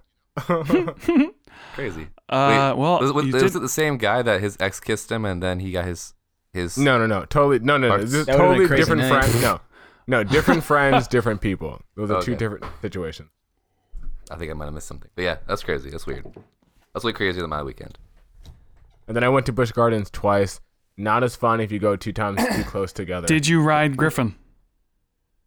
Crazy. 1.75 2.09
Uh, 2.29 2.73
Wait, 2.75 2.81
well, 2.81 3.01
was, 3.01 3.13
was, 3.13 3.27
was 3.33 3.43
did- 3.43 3.57
it 3.57 3.61
the 3.61 3.69
same 3.69 3.99
guy 3.99 4.23
that 4.23 4.41
his 4.41 4.57
ex 4.61 4.81
kissed 4.81 5.13
him 5.13 5.25
and 5.25 5.43
then 5.43 5.61
he 5.61 5.71
got 5.73 5.85
his 5.85 6.15
his 6.53 6.79
no, 6.79 6.99
no, 6.99 7.07
no, 7.07 7.25
totally, 7.27 7.59
no, 7.59 7.77
no, 7.77 7.89
no. 7.89 7.97
Parts. 7.97 8.05
This 8.13 8.21
is 8.21 8.27
That 8.27 8.39
would've 8.39 8.57
been 8.57 8.63
totally 8.69 8.77
different 8.81 9.03
night. 9.03 9.25
friends. 9.25 9.43
No, 9.43 9.61
no, 10.07 10.25
different 10.25 10.65
friends, 10.73 11.09
different 11.09 11.41
people. 11.41 11.81
Those 11.97 12.11
are 12.11 12.23
two 12.23 12.35
different 12.37 12.65
situations. 12.81 13.31
I 14.31 14.37
think 14.37 14.51
I 14.51 14.55
might 14.55 14.67
have 14.67 14.75
missed 14.75 14.87
something. 14.87 15.11
But 15.15 15.23
yeah, 15.23 15.37
that's 15.47 15.63
crazy. 15.63 15.91
That's 15.91 16.07
weird. 16.07 16.25
That's 16.95 17.05
way 17.05 17.13
crazier 17.13 17.43
than 17.43 17.51
my 17.51 17.63
weekend. 17.63 17.99
And 19.07 19.15
then 19.15 19.23
I 19.25 19.29
went 19.29 19.45
to 19.47 19.53
Busch 19.53 19.73
Gardens 19.73 20.09
twice. 20.11 20.61
Not 20.97 21.25
as 21.25 21.35
fun 21.37 21.61
if 21.61 21.71
you 21.73 21.79
go 21.79 21.97
two 21.97 22.13
times 22.13 22.41
too 22.55 22.63
close 22.67 22.93
together. 22.93 23.27
Did 23.27 23.47
you 23.49 23.61
ride 23.61 23.97
Griffon? 23.97 24.37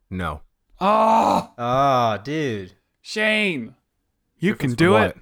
no. 0.10 0.42
Oh, 0.80 1.52
Oh, 1.58 2.20
dude. 2.24 2.74
Shame. 3.02 3.76
you 4.38 4.54
can 4.54 4.74
do 4.74 4.92
what? 4.92 5.10
it. 5.12 5.18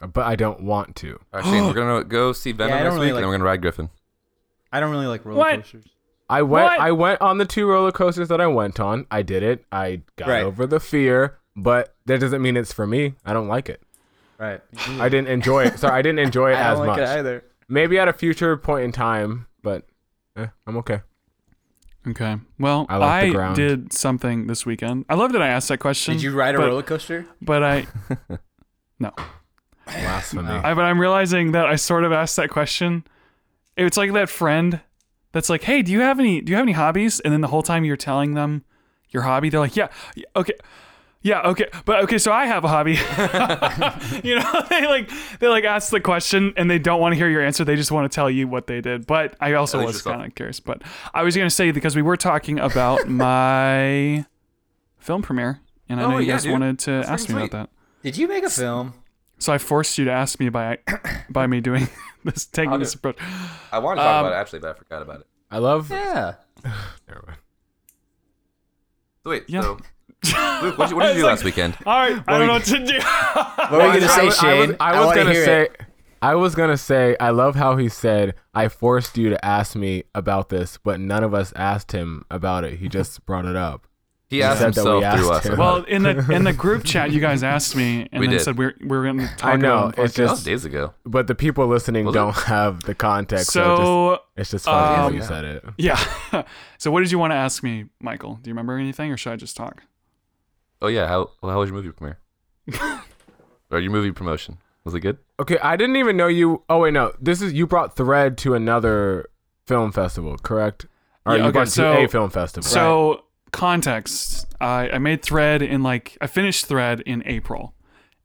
But 0.00 0.26
I 0.26 0.36
don't 0.36 0.62
want 0.62 0.96
to. 0.96 1.18
All 1.32 1.40
right, 1.40 1.44
Shayne, 1.44 1.64
we're 1.66 1.72
gonna 1.74 2.04
go 2.04 2.32
see 2.32 2.52
Venom 2.52 2.72
I 2.74 2.76
don't 2.78 2.84
next 2.84 2.94
really 2.94 3.06
week, 3.06 3.12
like- 3.14 3.18
and 3.18 3.24
then 3.24 3.28
we're 3.30 3.34
gonna 3.38 3.44
ride 3.50 3.62
Griffon. 3.62 3.90
I 4.72 4.80
don't 4.80 4.90
really 4.90 5.06
like 5.06 5.24
roller 5.24 5.38
What? 5.38 5.56
coasters. 5.56 5.84
I 6.28 6.42
went. 6.42 6.64
What? 6.64 6.80
I 6.80 6.92
went 6.92 7.20
on 7.20 7.38
the 7.38 7.44
two 7.44 7.68
roller 7.68 7.92
coasters 7.92 8.28
that 8.28 8.40
I 8.40 8.46
went 8.48 8.80
on. 8.80 9.06
I 9.10 9.22
did 9.22 9.42
it. 9.42 9.64
I 9.70 10.02
got 10.16 10.28
Right. 10.28 10.42
over 10.42 10.66
the 10.66 10.80
fear, 10.80 11.38
but 11.54 11.94
that 12.06 12.18
doesn't 12.20 12.42
mean 12.42 12.56
it's 12.56 12.72
for 12.72 12.86
me. 12.86 13.14
I 13.24 13.32
don't 13.32 13.46
like 13.48 13.68
it. 13.68 13.80
Right. 14.38 14.60
I 15.00 15.08
didn't 15.08 15.28
enjoy 15.28 15.64
it. 15.64 15.78
Sorry, 15.78 15.94
I 15.98 16.02
didn't 16.02 16.18
enjoy 16.18 16.50
it 16.52 16.56
I 16.56 16.72
as 16.72 16.78
don't 16.78 16.86
like 16.88 16.98
much. 17.00 17.08
it 17.08 17.18
either. 17.18 17.44
Maybe 17.68 17.98
at 17.98 18.08
a 18.08 18.12
future 18.12 18.56
point 18.56 18.84
in 18.84 18.92
time, 18.92 19.46
but 19.62 19.84
eh, 20.36 20.48
I'm 20.66 20.76
okay. 20.78 21.00
Okay. 22.08 22.36
Well, 22.58 22.86
I 22.88 22.94
I, 22.94 22.98
like 22.98 23.26
the 23.28 23.32
ground. 23.34 23.56
did 23.56 23.92
something 23.92 24.46
this 24.46 24.66
weekend. 24.66 25.04
I 25.08 25.14
love 25.14 25.32
that 25.32 25.42
I 25.42 25.48
asked 25.48 25.68
that 25.68 25.78
question. 25.78 26.14
Did 26.14 26.22
you 26.22 26.32
ride 26.32 26.54
a 26.54 26.58
but, 26.58 26.66
roller 26.66 26.82
coaster? 26.82 27.26
But 27.40 27.62
I, 27.64 27.86
no. 29.00 29.12
Blasphemy. 29.86 30.48
I, 30.50 30.74
but 30.74 30.82
I'm 30.84 31.00
realizing 31.00 31.52
that 31.52 31.66
I 31.66 31.76
sort 31.76 32.04
of 32.04 32.12
asked 32.12 32.36
that 32.36 32.50
question. 32.50 33.04
It's 33.76 33.96
like 33.96 34.12
that 34.12 34.28
friend 34.28 34.80
that's 35.32 35.48
like, 35.48 35.62
"Hey, 35.62 35.82
do 35.82 35.92
you 35.92 36.00
have 36.00 36.18
any? 36.20 36.40
Do 36.40 36.50
you 36.50 36.56
have 36.56 36.64
any 36.64 36.72
hobbies?" 36.72 37.20
And 37.20 37.32
then 37.32 37.40
the 37.40 37.48
whole 37.48 37.62
time 37.62 37.84
you're 37.84 37.96
telling 37.96 38.34
them 38.34 38.64
your 39.10 39.22
hobby, 39.22 39.48
they're 39.50 39.60
like, 39.60 39.76
"Yeah, 39.76 39.88
yeah, 40.14 40.24
okay." 40.34 40.54
Yeah, 41.22 41.40
okay. 41.42 41.66
But 41.84 42.04
okay, 42.04 42.18
so 42.18 42.30
I 42.30 42.46
have 42.46 42.62
a 42.64 42.68
hobby. 42.68 42.92
you 44.22 44.36
know, 44.38 44.62
they 44.70 44.86
like 44.86 45.10
they 45.40 45.48
like 45.48 45.64
ask 45.64 45.90
the 45.90 45.98
question 46.00 46.52
and 46.56 46.70
they 46.70 46.78
don't 46.78 47.00
want 47.00 47.12
to 47.14 47.16
hear 47.16 47.28
your 47.28 47.42
answer. 47.44 47.64
They 47.64 47.74
just 47.74 47.90
want 47.90 48.08
to 48.10 48.14
tell 48.14 48.30
you 48.30 48.46
what 48.46 48.68
they 48.68 48.80
did. 48.80 49.08
But 49.08 49.34
I 49.40 49.54
also 49.54 49.84
was 49.84 50.02
kind 50.02 50.24
of 50.24 50.34
curious. 50.36 50.60
But 50.60 50.82
I 51.12 51.24
was 51.24 51.34
going 51.34 51.46
to 51.48 51.54
say 51.54 51.72
because 51.72 51.96
we 51.96 52.02
were 52.02 52.16
talking 52.16 52.60
about 52.60 53.08
my 53.08 54.24
film 54.98 55.22
premiere 55.22 55.58
and 55.88 55.98
I 56.00 56.04
Oh, 56.04 56.10
know 56.12 56.18
you 56.18 56.26
yeah, 56.26 56.34
guys 56.34 56.44
dude. 56.44 56.52
wanted 56.52 56.78
to 56.80 56.90
That's 56.92 57.08
ask 57.08 57.28
me 57.28 57.34
freaking 57.34 57.38
about 57.38 57.50
that. 57.50 57.70
Did 58.04 58.16
you 58.18 58.28
make 58.28 58.44
a 58.44 58.50
film? 58.50 58.94
So 59.38 59.52
I 59.52 59.58
forced 59.58 59.98
you 59.98 60.04
to 60.06 60.12
ask 60.12 60.40
me 60.40 60.48
by 60.48 60.78
by 61.30 61.46
me 61.46 61.60
doing 61.60 61.88
this, 62.24 62.46
taking 62.46 62.72
I'll 62.72 62.78
this 62.78 62.92
do- 62.92 62.98
approach. 62.98 63.18
I 63.72 63.78
wanted 63.78 63.96
to 64.00 64.06
talk 64.06 64.20
Um, 64.20 64.26
about 64.26 64.36
it 64.36 64.40
actually, 64.40 64.58
but 64.60 64.70
I 64.70 64.78
forgot 64.78 65.02
about 65.02 65.20
it. 65.20 65.26
I 65.50 65.58
love. 65.58 65.90
Yeah. 65.90 66.34
Never 67.08 67.24
mind. 67.26 67.38
So 69.24 69.30
wait, 69.30 69.44
Yeah. 69.48 69.62
so 69.62 69.78
Luke, 70.62 70.78
what 70.78 70.86
did 70.86 70.90
you, 70.90 70.96
what 70.96 71.02
did 71.06 71.16
you 71.16 71.22
do 71.22 71.26
like- 71.26 71.30
last 71.32 71.44
weekend? 71.44 71.76
All 71.84 71.96
right, 71.98 72.22
I 72.28 72.38
don't 72.38 72.46
know 72.46 72.52
what 72.54 72.64
to 72.64 72.86
do. 72.86 72.98
What 73.66 73.70
were 73.72 73.94
you 73.94 74.00
gonna 74.00 74.06
I 74.06 74.06
say, 74.06 74.24
was- 74.26 74.38
I 74.38 74.54
was, 74.54 74.66
Shayne? 74.68 74.76
I 74.80 74.98
was 74.98 75.06
wanna 75.06 75.22
gonna 75.24 75.34
say. 75.34 75.62
it. 75.62 75.80
I 76.22 76.34
was 76.36 76.54
gonna 76.54 76.76
say. 76.78 77.16
I 77.20 77.30
love 77.30 77.56
how 77.56 77.76
he 77.76 77.88
said, 77.88 78.34
"I 78.54 78.68
forced 78.68 79.18
you 79.18 79.28
to 79.30 79.44
ask 79.44 79.74
me 79.76 80.04
about 80.14 80.48
this," 80.48 80.78
but 80.78 80.98
none 81.00 81.22
of 81.24 81.34
us 81.34 81.52
asked 81.56 81.92
him 81.92 82.24
about 82.30 82.64
it. 82.64 82.78
He 82.78 82.88
just 82.88 83.24
brought 83.26 83.44
it 83.44 83.56
up. 83.56 83.85
He 84.28 84.42
asked 84.42 84.58
said 84.60 84.74
that 84.74 84.84
we 84.84 84.90
himself 84.90 85.18
through 85.20 85.32
asked 85.32 85.46
us. 85.50 85.58
well, 85.58 85.84
in 85.84 86.02
the 86.02 86.32
in 86.32 86.42
the 86.44 86.52
group 86.52 86.82
chat, 86.84 87.12
you 87.12 87.20
guys 87.20 87.44
asked 87.44 87.76
me 87.76 88.08
and 88.10 88.20
We 88.20 88.26
then 88.26 88.38
did. 88.38 88.42
said 88.42 88.58
we're 88.58 88.74
we're 88.84 89.04
going 89.04 89.20
to 89.20 89.28
talk 89.36 89.54
I 89.54 89.56
know, 89.56 89.78
about 89.84 89.94
it 89.94 89.98
on 90.00 90.04
it's 90.06 90.14
that 90.16 90.22
podcast. 90.22 90.30
was 90.30 90.30
just- 90.38 90.44
days 90.46 90.64
ago. 90.64 90.94
But 91.04 91.28
the 91.28 91.34
people 91.36 91.66
listening 91.68 92.06
Was 92.06 92.14
don't 92.14 92.34
have 92.34 92.82
the 92.82 92.94
context. 92.94 93.52
So, 93.52 93.76
So 93.76 94.10
just, 94.12 94.22
it's 94.36 94.50
just 94.50 94.64
funny 94.64 94.96
how 94.96 95.06
um, 95.06 95.14
you 95.14 95.22
said 95.22 95.44
it. 95.44 95.64
yeah. 95.78 96.00
so 96.78 96.90
what 96.90 97.00
did 97.00 97.12
you 97.12 97.18
want 97.20 97.30
to 97.32 97.36
ask 97.36 97.62
me, 97.62 97.84
Michael? 98.00 98.34
Do 98.42 98.48
you 98.50 98.52
remember 98.54 98.76
anything, 98.78 99.12
or 99.12 99.16
should 99.16 99.32
I 99.32 99.36
just 99.36 99.56
talk? 99.56 99.84
Oh 100.82 100.88
yeah, 100.88 101.06
how 101.06 101.30
well, 101.40 101.52
how 101.52 101.60
was 101.60 101.70
your 101.70 101.76
movie 101.76 101.92
premiere? 101.92 102.18
or 103.70 103.78
your 103.80 103.90
movie 103.92 104.12
promotion? 104.12 104.58
Was 104.84 104.94
it 104.94 105.00
good? 105.00 105.18
Okay, 105.40 105.58
I 105.58 105.76
didn't 105.76 105.96
even 105.96 106.16
know 106.16 106.26
you. 106.28 106.62
Oh 106.68 106.80
wait, 106.80 106.92
no. 106.92 107.12
This 107.20 107.42
is 107.42 107.52
you 107.52 107.66
brought 107.66 107.96
Thread 107.96 108.38
to 108.38 108.54
another 108.54 109.28
film 109.66 109.92
festival, 109.92 110.36
correct? 110.38 110.86
Or 111.24 111.32
Yeah, 111.32 111.38
you 111.38 111.48
okay, 111.48 111.52
brought 111.52 111.68
so- 111.68 111.94
to 111.96 112.04
a 112.04 112.08
film 112.08 112.30
festival. 112.30 112.68
So 112.68 113.24
context, 113.52 114.46
I 114.60 114.90
I 114.90 114.98
made 114.98 115.22
Thread 115.22 115.62
in 115.62 115.82
like 115.82 116.16
I 116.20 116.26
finished 116.26 116.66
Thread 116.66 117.00
in 117.00 117.22
April, 117.26 117.74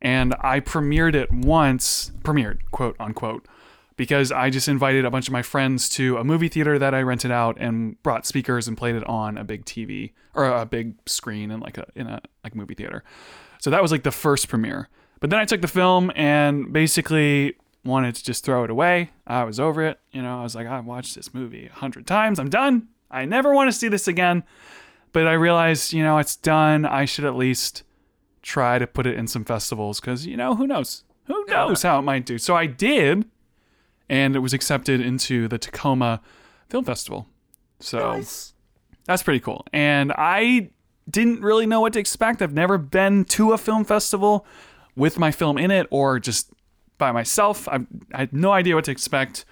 and 0.02 0.36
I 0.42 0.60
premiered 0.60 1.16
it 1.16 1.32
once, 1.32 2.12
premiered 2.22 2.60
quote 2.72 2.96
unquote, 3.00 3.48
because 3.96 4.32
I 4.32 4.50
just 4.50 4.68
invited 4.68 5.06
a 5.06 5.12
bunch 5.12 5.28
of 5.28 5.32
my 5.32 5.42
friends 5.42 5.90
to 5.90 6.18
a 6.18 6.24
movie 6.24 6.48
theater 6.48 6.80
that 6.80 6.94
I 6.94 7.02
rented 7.02 7.32
out 7.32 7.58
and 7.60 8.02
brought 8.04 8.26
speakers 8.26 8.68
and 8.68 8.78
played 8.78 8.96
it 8.96 9.08
on 9.08 9.38
a 9.38 9.44
big 9.44 9.66
TV 9.66 10.14
or 10.34 10.46
a 10.46 10.66
big 10.66 10.96
screen 11.06 11.52
in 11.52 11.60
like 11.60 11.78
a 11.78 11.86
in 11.96 12.08
a 12.08 12.22
like 12.44 12.56
movie 12.56 12.76
theater. 12.76 13.04
So 13.60 13.70
that 13.70 13.82
was 13.82 13.92
like 13.92 14.04
the 14.04 14.12
first 14.12 14.48
premiere. 14.48 14.90
But 15.20 15.30
then 15.30 15.40
I 15.40 15.46
took 15.46 15.62
the 15.62 15.68
film 15.68 16.12
and 16.16 16.74
basically 16.74 17.56
wanted 17.86 18.16
to 18.16 18.24
just 18.24 18.44
throw 18.44 18.64
it 18.64 18.70
away. 18.70 19.12
I 19.28 19.44
was 19.44 19.60
over 19.60 19.84
it. 19.84 20.00
You 20.12 20.22
know, 20.22 20.40
I 20.40 20.44
was 20.44 20.56
like, 20.56 20.68
I 20.68 20.80
watched 20.80 21.16
this 21.16 21.34
movie 21.34 21.68
a 21.68 21.74
hundred 21.74 22.08
times. 22.08 22.40
I'm 22.40 22.50
done. 22.50 22.88
I 23.10 23.26
never 23.26 23.54
want 23.54 23.72
to 23.72 23.78
see 23.78 23.88
this 23.88 24.08
again. 24.08 24.44
But 25.14 25.28
I 25.28 25.34
realized, 25.34 25.94
you 25.94 26.04
know, 26.04 26.18
it's 26.18 26.36
done. 26.36 26.86
I 26.86 27.06
should 27.06 27.26
at 27.26 27.36
least 27.36 27.84
try 28.42 28.80
to 28.80 28.88
put 28.88 29.06
it 29.06 29.16
in 29.16 29.28
some 29.28 29.44
festivals 29.44 30.00
because, 30.00 30.26
you 30.26 30.38
know, 30.38 30.56
who 30.56 30.66
knows? 30.66 31.04
Who 31.26 31.46
knows 31.46 31.84
how 31.84 32.00
it 32.00 32.04
might 32.04 32.26
do? 32.26 32.38
So 32.38 32.56
I 32.56 32.66
did. 32.66 33.26
And 34.10 34.36
it 34.36 34.40
was 34.40 34.54
accepted 34.54 35.00
into 35.00 35.48
the 35.48 35.58
Tacoma 35.58 36.22
Film 36.70 36.84
Festival. 36.84 37.28
So 37.80 38.22
that's 39.06 39.24
pretty 39.24 39.40
cool. 39.40 39.66
And 39.72 40.12
I 40.18 40.70
didn't 41.10 41.42
really 41.42 41.66
know 41.66 41.82
what 41.82 41.94
to 41.94 42.00
expect. 42.00 42.42
I've 42.42 42.54
never 42.54 42.78
been 42.78 43.26
to 43.26 43.54
a 43.54 43.58
film 43.58 43.86
festival 43.86 44.46
with 44.96 45.18
my 45.18 45.32
film 45.32 45.58
in 45.58 45.72
it 45.72 45.88
or 45.90 46.20
just 46.20 46.52
by 46.98 47.12
myself. 47.12 47.68
I, 47.68 47.80
I 48.14 48.20
had 48.20 48.34
no 48.34 48.52
idea 48.52 48.76
what 48.76 48.86
to 48.86 48.92
expect, 48.92 49.46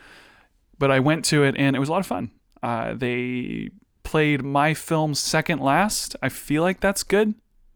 but 0.77 0.91
I 0.91 0.99
went 0.99 1.25
to 1.25 1.43
it 1.43 1.55
and 1.57 1.75
it 1.75 1.79
was 1.79 1.89
a 1.89 1.91
lot 1.91 1.99
of 1.99 2.07
fun. 2.07 2.31
Uh, 2.61 2.93
they 2.93 3.69
played 4.09 4.43
my 4.43 4.73
film 4.73 5.13
second 5.13 5.59
last. 5.59 6.15
I 6.19 6.29
feel 6.29 6.63
like 6.63 6.79
that's 6.79 7.03
good 7.03 7.35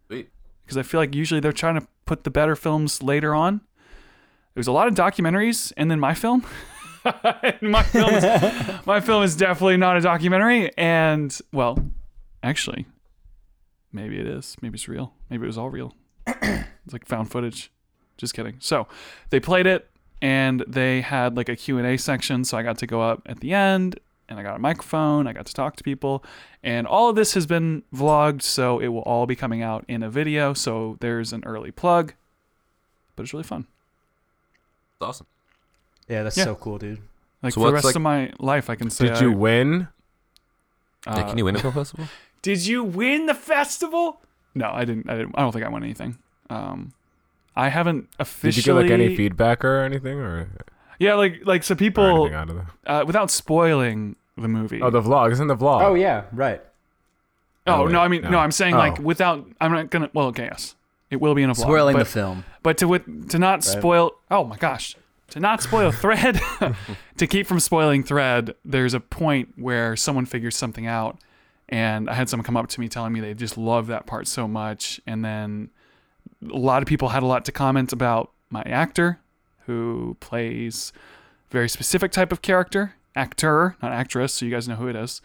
because 0.09 0.77
I 0.77 0.81
feel 0.81 0.99
like 0.99 1.13
usually 1.13 1.39
they're 1.39 1.51
trying 1.51 1.79
to 1.79 1.85
put 2.07 2.23
the 2.23 2.31
better 2.31 2.55
films 2.55 3.03
later 3.03 3.35
on. 3.35 3.61
There 4.55 4.59
was 4.59 4.65
a 4.65 4.71
lot 4.71 4.87
of 4.87 4.95
documentaries, 4.95 5.71
and 5.77 5.91
then 5.91 5.99
my 5.99 6.15
film. 6.15 6.43
my 7.61 7.83
film, 7.83 8.15
is, 8.15 8.23
my 8.87 8.99
film 8.99 9.21
is 9.21 9.35
definitely 9.35 9.77
not 9.77 9.95
a 9.95 10.01
documentary, 10.01 10.75
and 10.75 11.37
well, 11.51 11.77
actually, 12.41 12.87
maybe 13.91 14.19
it 14.19 14.25
is. 14.25 14.55
Maybe 14.59 14.73
it's 14.73 14.87
real. 14.87 15.13
Maybe 15.29 15.43
it 15.43 15.47
was 15.47 15.59
all 15.59 15.69
real. 15.69 15.93
it's 16.25 16.93
like 16.93 17.05
found 17.05 17.29
footage. 17.29 17.71
Just 18.17 18.33
kidding. 18.33 18.55
So 18.57 18.87
they 19.29 19.39
played 19.39 19.67
it, 19.67 19.87
and 20.19 20.63
they 20.67 21.01
had 21.01 21.37
like 21.37 21.49
a 21.49 21.55
Q 21.55 21.77
and 21.77 21.85
A 21.85 21.95
section. 21.95 22.43
So 22.43 22.57
I 22.57 22.63
got 22.63 22.79
to 22.79 22.87
go 22.87 23.01
up 23.01 23.21
at 23.27 23.39
the 23.39 23.53
end, 23.53 23.99
and 24.33 24.39
I 24.39 24.43
got 24.43 24.55
a 24.55 24.59
microphone. 24.59 25.27
I 25.27 25.33
got 25.33 25.45
to 25.45 25.53
talk 25.53 25.75
to 25.77 25.83
people, 25.83 26.23
and 26.63 26.87
all 26.87 27.07
of 27.09 27.15
this 27.15 27.35
has 27.35 27.45
been 27.45 27.83
vlogged, 27.93 28.41
so 28.41 28.79
it 28.79 28.87
will 28.87 29.01
all 29.03 29.25
be 29.27 29.35
coming 29.35 29.61
out 29.61 29.85
in 29.87 30.01
a 30.03 30.09
video. 30.09 30.53
So 30.53 30.97
there's 30.99 31.31
an 31.33 31.43
early 31.45 31.71
plug, 31.71 32.13
but 33.15 33.23
it's 33.23 33.33
really 33.33 33.43
fun. 33.43 33.67
It's 34.97 35.01
awesome. 35.07 35.27
Yeah, 36.07 36.23
that's 36.23 36.37
Yeah. 36.37 36.45
so 36.45 36.55
cool, 36.55 36.77
dude. 36.79 36.99
Like 37.41 37.53
So 37.53 37.61
for 37.61 37.67
the 37.67 37.73
rest 37.73 37.85
like- 37.85 37.95
of 37.95 38.01
my 38.01 38.31
life, 38.39 38.69
I 38.69 38.75
can 38.75 38.89
say. 38.89 39.07
Did 39.09 39.21
you 39.21 39.31
I- 39.31 39.35
win? 39.35 39.87
uh, 41.05 41.15
Hey, 41.23 41.29
can 41.29 41.37
you 41.37 41.45
win 41.45 41.55
a 41.55 41.59
film 41.59 41.73
festival? 41.73 42.07
Did 42.41 42.65
you 42.65 42.83
win 42.83 43.25
the 43.27 43.33
festival? 43.35 44.21
No, 44.55 44.69
I 44.71 44.83
didn't. 44.85 45.09
I 45.09 45.17
didn't. 45.17 45.35
I 45.37 45.41
don't 45.41 45.51
think 45.51 45.63
I 45.65 45.69
won 45.69 45.83
anything. 45.83 46.17
Um, 46.49 46.93
I 47.55 47.69
haven't 47.69 48.09
officially. 48.19 48.51
Did 48.51 48.57
you 48.57 48.63
get 48.73 48.73
like 48.81 48.91
any 48.91 49.15
feedback 49.15 49.63
or 49.63 49.81
anything, 49.83 50.19
or, 50.19 50.49
Yeah, 50.99 51.15
like 51.15 51.41
like 51.45 51.63
so 51.63 51.75
people 51.75 52.33
out 52.33 52.49
of 52.49 52.57
uh, 52.85 53.03
without 53.05 53.31
spoiling 53.31 54.15
the 54.37 54.47
movie. 54.47 54.81
Oh, 54.81 54.89
the 54.89 55.01
vlog. 55.01 55.31
Isn't 55.31 55.47
the 55.47 55.55
vlog? 55.57 55.81
Oh 55.83 55.93
yeah, 55.95 56.23
right. 56.31 56.61
Oh, 57.65 57.73
Oh, 57.73 57.85
wait, 57.85 57.91
no, 57.93 57.99
I 58.01 58.07
mean 58.07 58.21
no. 58.23 58.31
no. 58.31 58.37
I'm 58.39 58.51
saying 58.51 58.75
like 58.75 58.99
Oh. 58.99 59.03
without. 59.03 59.47
I'm 59.61 59.71
not 59.71 59.89
gonna. 59.89 60.09
Well, 60.13 60.27
okay, 60.27 60.45
yes, 60.45 60.75
it 61.09 61.21
will 61.21 61.35
be 61.35 61.43
in 61.43 61.49
a 61.49 61.53
vlog. 61.53 61.61
Spoiling 61.61 61.93
but, 61.95 61.99
the 61.99 62.05
film. 62.05 62.43
but 62.61 62.77
to 62.79 62.87
with 62.87 63.29
to 63.29 63.39
not 63.39 63.63
spoil. 63.63 64.11
Oh 64.29 64.43
my 64.43 64.57
gosh, 64.57 64.95
to 65.29 65.39
not 65.39 65.61
spoil 65.61 65.91
thread. 65.91 66.39
to 67.17 67.27
keep 67.27 67.47
from 67.47 67.59
spoiling 67.59 68.03
thread, 68.03 68.55
there's 68.65 68.93
a 68.93 68.99
point 68.99 69.53
where 69.55 69.95
someone 69.95 70.25
figures 70.25 70.55
something 70.57 70.87
out, 70.87 71.19
and 71.69 72.09
I 72.09 72.15
had 72.15 72.27
someone 72.29 72.43
come 72.45 72.57
up 72.57 72.67
to 72.69 72.79
me 72.79 72.89
telling 72.89 73.13
me 73.13 73.19
they 73.21 73.33
just 73.33 73.57
love 73.57 73.87
that 73.87 74.05
part 74.05 74.27
so 74.27 74.47
much, 74.47 74.99
and 75.07 75.23
then 75.23 75.69
a 76.51 76.57
lot 76.57 76.81
of 76.81 76.87
people 76.87 77.09
had 77.09 77.23
a 77.23 77.25
lot 77.27 77.45
to 77.45 77.51
comment 77.53 77.93
about 77.93 78.31
my 78.49 78.63
actor, 78.63 79.19
who 79.67 80.17
plays 80.19 80.91
a 81.49 81.51
very 81.53 81.69
specific 81.69 82.11
type 82.11 82.31
of 82.33 82.41
character, 82.41 82.95
actor, 83.15 83.75
not 83.81 83.91
actress, 83.91 84.33
so 84.33 84.45
you 84.45 84.51
guys 84.51 84.67
know 84.67 84.75
who 84.75 84.87
it 84.87 84.95
is. 84.95 85.21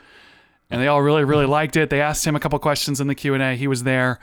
And 0.71 0.81
they 0.83 0.87
all 0.87 1.01
really, 1.03 1.25
really 1.25 1.47
liked 1.47 1.77
it. 1.77 1.89
They 1.91 2.01
asked 2.01 2.27
him 2.27 2.37
a 2.37 2.41
couple 2.41 2.59
questions 2.59 3.01
in 3.01 3.07
the 3.07 3.15
Q 3.15 3.35
and 3.35 3.43
A. 3.43 3.55
He 3.57 3.67
was 3.67 3.85
there, 3.85 4.19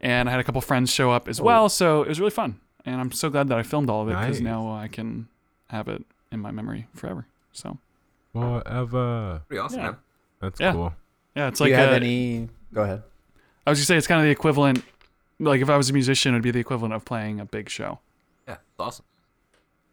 and 0.00 0.28
I 0.28 0.32
had 0.32 0.40
a 0.40 0.44
couple 0.44 0.60
friends 0.60 0.92
show 0.92 1.10
up 1.10 1.26
as 1.28 1.40
well. 1.40 1.68
So 1.68 2.02
it 2.02 2.08
was 2.08 2.20
really 2.20 2.30
fun, 2.30 2.60
and 2.86 3.00
I'm 3.00 3.10
so 3.12 3.30
glad 3.30 3.48
that 3.48 3.58
I 3.58 3.62
filmed 3.64 3.90
all 3.90 4.02
of 4.02 4.08
it 4.08 4.12
because 4.12 4.40
Nice. 4.40 4.44
now 4.44 4.72
I 4.72 4.86
can 4.88 5.28
have 5.68 5.88
it 5.88 6.04
in 6.30 6.38
my 6.40 6.50
memory 6.52 6.86
forever. 6.94 7.26
So 7.52 7.78
forever. 8.32 9.42
Pretty 9.48 9.58
awesome, 9.60 9.78
Yeah. 9.80 9.84
man. 9.86 9.96
That's 10.40 10.60
Yeah. 10.60 10.72
cool. 10.72 10.94
yeah, 11.34 11.48
it's 11.48 11.58
Do 11.58 11.64
like 11.64 11.70
you 11.70 11.76
have 11.76 11.92
a- 11.92 11.96
any? 11.96 12.48
Go 12.72 12.82
ahead. 12.82 13.02
I 13.66 13.70
was 13.70 13.78
gonna 13.78 13.86
say 13.86 13.96
it's 13.96 14.06
kind 14.06 14.20
of 14.20 14.24
the 14.24 14.30
equivalent. 14.30 14.84
Like 15.38 15.60
if 15.60 15.68
I 15.70 15.76
was 15.76 15.90
a 15.90 15.92
musician, 15.92 16.32
it'd 16.34 16.42
be 16.42 16.50
the 16.50 16.60
equivalent 16.60 16.94
of 16.94 17.04
playing 17.04 17.40
a 17.40 17.44
big 17.44 17.68
show. 17.68 17.98
Yeah, 18.46 18.54
it's 18.54 18.80
awesome. 18.80 19.04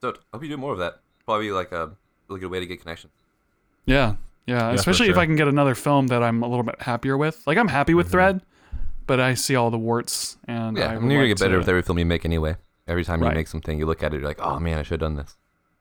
So 0.02 0.10
I 0.10 0.14
hope 0.34 0.44
you 0.44 0.50
do 0.50 0.58
more 0.58 0.74
of 0.74 0.80
that. 0.80 1.00
Probably 1.26 1.52
like 1.52 1.72
a 1.72 1.92
really 2.30 2.40
good 2.40 2.52
way 2.52 2.60
to 2.60 2.66
get 2.66 2.82
connection. 2.82 3.10
Yeah, 3.86 4.16
yeah. 4.46 4.70
for 4.70 4.76
especially 4.76 5.10
if. 5.10 5.18
I 5.18 5.26
can 5.26 5.36
get 5.36 5.48
another 5.48 5.76
film 5.76 6.08
that 6.08 6.24
I'm 6.24 6.44
a 6.44 6.48
little 6.48 6.64
bit 6.64 6.82
happier 6.82 7.18
with. 7.18 7.46
Like 7.48 7.58
I'm 7.58 7.68
happy 7.68 7.94
with 7.94 8.08
mm-hmm. 8.08 8.12
Thread, 8.14 8.42
but 9.08 9.20
I 9.20 9.34
see 9.34 9.56
all 9.56 9.72
the 9.72 9.78
warts, 9.80 10.38
and 10.48 10.78
Yeah, 10.78 10.86
I 10.86 10.92
I 10.92 10.94
would 10.96 11.02
mean, 11.04 11.12
you're 11.12 11.20
gonna 11.22 11.28
get 11.30 11.40
better 11.40 11.54
to- 11.54 11.60
with 11.60 11.70
every 11.70 11.82
film 11.82 12.00
you 12.00 12.06
make 12.06 12.26
anyway. 12.26 12.56
Every 12.88 13.06
time 13.06 13.22
Right. 13.22 13.32
you 13.32 13.36
make 13.36 13.48
something, 13.48 13.78
you 13.78 13.86
look 13.86 14.02
at 14.02 14.14
it, 14.14 14.20
you're 14.20 14.28
like, 14.28 14.42
oh 14.42 14.60
man, 14.60 14.80
I 14.80 14.84
should 14.84 15.00
have 15.02 15.08
done 15.12 15.16
this. 15.16 15.36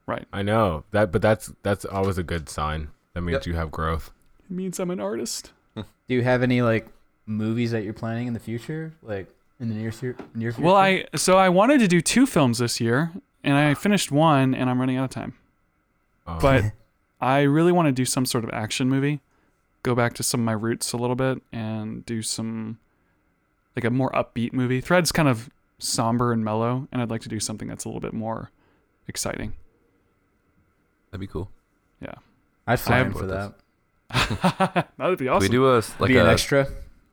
Right. 0.07 0.27
I 0.33 0.43
know 0.43 0.85
that, 0.91 1.13
but 1.13 1.23
that's 1.23 1.53
that's 1.63 1.85
always 1.85 2.19
a 2.19 2.23
good 2.23 2.49
sign. 2.49 2.89
That 3.15 3.23
means 3.23 3.37
Yep. 3.37 3.47
you 3.47 3.55
have 3.55 3.71
growth. 3.71 4.11
It 4.45 4.51
means 4.55 4.79
I'm 4.79 4.91
an 4.91 5.01
artist. 5.01 5.53
Do 5.77 5.85
you 6.09 6.23
have 6.23 6.43
any 6.43 6.63
like 6.63 6.87
movies 7.27 7.71
that 7.73 7.83
you're 7.85 7.93
planning 7.95 8.27
in 8.27 8.33
the 8.35 8.41
future, 8.41 8.93
like 9.03 9.29
in 9.61 9.69
the 9.69 9.75
near 9.75 9.93
near 10.35 10.53
future? 10.53 10.63
Well, 10.67 10.77
I 10.77 11.05
so 11.15 11.37
I 11.39 11.49
wanted 11.51 11.81
to 11.81 11.89
do 11.89 12.01
two 12.01 12.27
films 12.27 12.59
this 12.59 12.81
year, 12.81 13.11
and 13.45 13.55
I 13.55 13.75
finished 13.75 14.11
one, 14.13 14.55
and 14.55 14.69
I'm 14.71 14.79
running 14.81 14.97
out 14.97 15.05
of 15.05 15.11
time. 15.11 15.35
Oh. 16.29 16.39
But 16.41 16.65
I 17.21 17.41
really 17.43 17.73
want 17.73 17.87
to 17.87 17.93
do 17.93 18.05
some 18.05 18.25
sort 18.27 18.45
of 18.45 18.51
action 18.51 18.89
movie, 18.89 19.21
go 19.83 19.95
back 19.95 20.15
to 20.15 20.23
some 20.23 20.41
of 20.41 20.45
my 20.45 20.53
roots 20.53 20.93
a 20.93 20.97
little 20.97 21.17
bit, 21.17 21.43
and 21.53 22.05
do 22.07 22.23
some 22.23 22.79
like 23.75 23.85
a 23.85 23.91
more 23.91 24.11
upbeat 24.13 24.53
movie. 24.53 24.81
Thread's 24.81 25.11
kind 25.13 25.29
of 25.29 25.49
somber 25.79 26.33
and 26.33 26.45
mellow, 26.45 26.87
and 26.93 27.01
I'd 27.03 27.11
like 27.11 27.23
to 27.23 27.29
do 27.29 27.41
something 27.41 27.67
that's 27.69 27.85
a 27.85 27.89
little 27.89 28.01
bit 28.01 28.13
more 28.13 28.51
exciting. 29.09 29.55
That'd 31.11 31.21
be 31.21 31.27
cool. 31.27 31.51
Yeah, 32.03 32.15
I'd 32.67 32.79
fly 32.81 32.99
have- 32.99 33.07
in 33.09 33.13
for 33.15 33.27
that. 33.27 33.55
that'd 34.99 35.19
be 35.19 35.27
Can 35.27 35.35
awesome. 35.35 35.43
we 35.43 35.49
do 35.49 35.67
a 35.69 35.79
s- 35.79 35.95
like 35.99 36.09
Be 36.09 36.17
an 36.19 36.27
a 36.27 36.31
extra. 36.31 36.67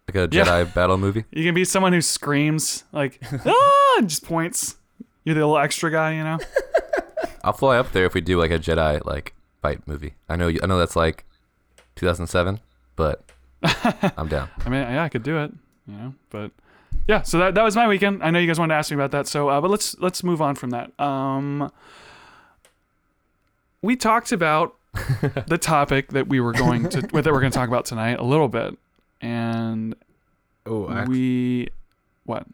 like 0.07 0.15
a 0.15 0.29
Yeah. 0.35 0.45
Jedi 0.45 0.73
battle 0.73 0.97
movie? 0.97 1.25
you 1.31 1.43
can 1.43 1.53
be 1.55 1.65
someone 1.65 1.91
who 1.93 2.01
screams 2.01 2.83
like 2.91 3.19
ah, 3.45 3.95
and 3.97 4.09
just 4.09 4.23
points. 4.23 4.75
You're 5.23 5.35
the 5.35 5.41
little 5.41 5.57
extra 5.57 5.89
guy, 5.91 6.13
you 6.15 6.23
know. 6.23 6.37
I'll 7.45 7.53
fly 7.53 7.77
up 7.77 7.91
there 7.91 8.05
if 8.05 8.13
we 8.13 8.21
do 8.21 8.37
like 8.39 8.51
a 8.51 8.59
Jedi 8.59 9.05
like 9.05 9.33
fight 9.61 9.87
movie. 9.87 10.15
I 10.27 10.35
know 10.35 10.47
you, 10.47 10.59
I 10.63 10.65
know 10.65 10.77
that's 10.79 10.95
like 10.95 11.23
2007, 11.95 12.59
but 12.95 13.23
I'm 14.17 14.27
down. 14.27 14.49
I 14.65 14.69
mean, 14.69 14.81
yeah, 14.81 15.03
I 15.03 15.09
could 15.09 15.23
do 15.23 15.37
it, 15.37 15.51
you 15.87 15.93
know, 15.95 16.13
but 16.29 16.51
yeah. 17.07 17.21
So 17.21 17.37
that 17.39 17.55
that 17.55 17.63
was 17.63 17.75
my 17.75 17.87
weekend. 17.87 18.23
I 18.23 18.31
know 18.31 18.39
you 18.39 18.47
guys 18.47 18.59
wanted 18.59 18.73
to 18.73 18.77
ask 18.77 18.91
me 18.91 18.95
about 18.95 19.11
that. 19.11 19.27
So, 19.27 19.49
uh, 19.49 19.61
but 19.61 19.69
let's 19.69 19.95
let's 19.99 20.23
move 20.23 20.41
on 20.41 20.55
from 20.55 20.71
that. 20.71 20.91
Um, 20.99 21.71
we 23.81 23.95
talked 23.95 24.31
about 24.31 24.75
the 25.47 25.57
topic 25.59 26.09
that 26.09 26.27
we 26.27 26.39
were 26.39 26.53
going 26.53 26.89
to 26.89 27.01
that 27.01 27.13
we're 27.13 27.39
going 27.41 27.51
to 27.51 27.57
talk 27.57 27.67
about 27.67 27.85
tonight 27.85 28.19
a 28.19 28.23
little 28.23 28.47
bit, 28.47 28.77
and 29.21 29.95
Oh, 30.65 30.87
I- 30.87 31.05
we 31.05 31.67
what? 32.25 32.47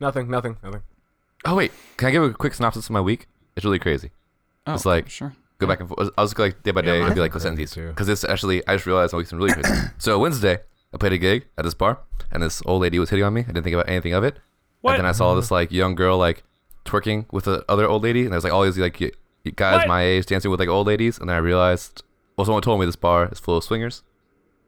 nothing, 0.00 0.28
nothing, 0.28 0.56
nothing. 0.62 0.82
Oh 1.44 1.54
wait, 1.54 1.72
can 1.96 2.08
I 2.08 2.10
give 2.10 2.22
a 2.22 2.32
quick 2.32 2.54
synopsis 2.54 2.86
of 2.86 2.90
my 2.90 3.00
week? 3.00 3.28
It's 3.54 3.64
really 3.64 3.78
crazy. 3.78 4.10
Oh, 4.66 4.74
It's 4.74 4.86
like- 4.86 5.08
sure. 5.10 5.32
Go 5.58 5.68
back 5.68 5.78
and 5.80 5.88
forth. 5.88 6.10
I 6.18 6.22
was 6.22 6.36
like 6.36 6.62
day 6.64 6.72
by 6.72 6.80
Yeah, 6.80 6.92
day, 6.94 7.00
mine 7.00 7.10
I'd 7.10 7.14
be 7.14 7.20
like, 7.20 7.30
sounds 7.32 7.44
listen 7.44 7.52
to 7.52 7.56
crazy 7.56 7.80
these 7.80 7.90
because 7.92 8.06
this 8.08 8.24
actually 8.24 8.66
I 8.66 8.74
just 8.74 8.86
realized 8.86 9.12
my 9.12 9.18
week's 9.18 9.30
been 9.30 9.38
really 9.38 9.52
crazy. 9.52 9.72
so 9.98 10.18
Wednesday, 10.18 10.58
I 10.92 10.96
played 10.96 11.12
a 11.12 11.18
gig 11.18 11.46
at 11.56 11.64
this 11.64 11.74
bar, 11.74 12.00
and 12.32 12.42
this 12.42 12.60
old 12.66 12.82
lady 12.82 12.98
was 12.98 13.10
hitting 13.10 13.24
on 13.24 13.32
me. 13.34 13.42
I 13.42 13.44
didn't 13.44 13.62
think 13.62 13.74
about 13.74 13.88
anything 13.88 14.12
of 14.14 14.24
it. 14.24 14.38
What? 14.80 14.92
And 14.92 14.98
then 15.00 15.06
I 15.06 15.12
saw 15.12 15.34
this 15.34 15.50
like 15.52 15.70
young 15.70 15.94
girl 15.94 16.18
like 16.18 16.42
twerking 16.84 17.26
with 17.32 17.44
the 17.44 17.64
other 17.68 17.86
old 17.88 18.02
lady, 18.02 18.24
and 18.24 18.32
there's 18.32 18.42
like 18.44 18.52
all 18.52 18.64
these 18.64 18.76
like 18.78 18.98
y- 19.00 19.12
y- 19.44 19.52
guys 19.54 19.76
What? 19.78 19.88
my 19.88 20.02
age 20.02 20.26
dancing 20.26 20.50
with 20.50 20.58
like 20.60 20.68
old 20.68 20.88
ladies, 20.88 21.18
and 21.18 21.28
then 21.28 21.36
I 21.36 21.38
realized, 21.38 22.02
well, 22.36 22.44
someone 22.44 22.62
told 22.62 22.80
me 22.80 22.86
this 22.86 22.96
bar 22.96 23.28
is 23.30 23.38
full 23.38 23.56
of 23.56 23.62
swingers. 23.64 24.02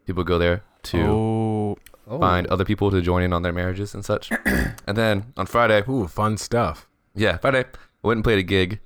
People 0.07 0.23
go 0.23 0.39
there 0.39 0.63
to 0.85 1.01
Oh, 1.03 1.77
Oh. 2.09 2.21
find 2.21 2.47
other 2.47 2.65
people 2.65 2.93
to 2.93 3.03
join 3.03 3.25
in 3.25 3.33
on 3.33 3.43
their 3.43 3.53
marriages 3.53 3.93
and 3.93 4.05
such. 4.05 4.31
and 4.87 4.97
then 4.97 5.33
on 5.37 5.47
Friday, 5.47 5.83
Ooh, 5.89 6.07
fun 6.07 6.37
stuff. 6.37 6.87
yeah, 7.17 7.37
Friday, 7.39 7.65
I 7.65 8.07
went 8.07 8.19
and 8.19 8.25
played 8.25 8.39
a 8.39 8.45
gig. 8.45 8.79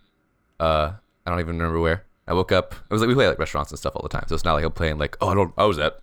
Uh, 0.59 0.93
I 1.27 1.31
don't 1.31 1.41
even 1.41 1.57
remember 1.59 1.81
where. 1.81 2.05
I 2.27 2.33
woke 2.33 2.53
up. 2.53 2.75
It 2.75 2.93
was 2.93 3.01
like 3.01 3.09
we 3.09 3.15
play 3.15 3.27
like 3.27 3.39
restaurants 3.39 3.73
and 3.73 3.79
stuff 3.79 3.97
all 3.97 4.03
the 4.03 4.09
time, 4.09 4.25
so 4.29 4.35
it's 4.35 4.45
not 4.45 4.55
like 4.55 4.65
I'm 4.65 4.73
playing 4.73 4.99
like 4.99 5.17
oh 5.21 5.29
I 5.29 5.35
don't 5.35 5.53
I 5.59 5.65
was 5.65 5.79
at 5.79 6.01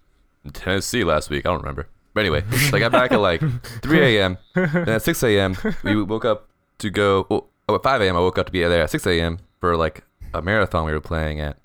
Tennessee 0.53 1.03
last 1.03 1.29
week. 1.29 1.45
I 1.45 1.49
don't 1.49 1.59
remember. 1.61 1.87
But 2.13 2.21
anyway, 2.21 2.43
so 2.69 2.75
I 2.75 2.79
got 2.79 2.91
back 2.91 3.11
at 3.11 3.19
like 3.19 3.41
3 3.83 4.17
a.m. 4.17 4.37
Then 4.55 4.89
at 4.89 5.03
6 5.03 5.23
a.m. 5.23 5.55
we 5.83 6.01
woke 6.01 6.25
up 6.25 6.49
to 6.79 6.89
go. 6.89 7.27
Well, 7.29 7.47
oh, 7.69 7.75
at 7.75 7.83
5 7.83 8.01
a.m. 8.01 8.15
I 8.15 8.19
woke 8.19 8.37
up 8.37 8.47
to 8.47 8.51
be 8.51 8.63
there 8.63 8.83
at 8.83 8.89
6 8.89 9.05
a.m. 9.07 9.39
for 9.59 9.77
like 9.77 10.03
a 10.33 10.41
marathon 10.41 10.85
we 10.85 10.93
were 10.93 10.99
playing 10.99 11.39
at 11.39 11.57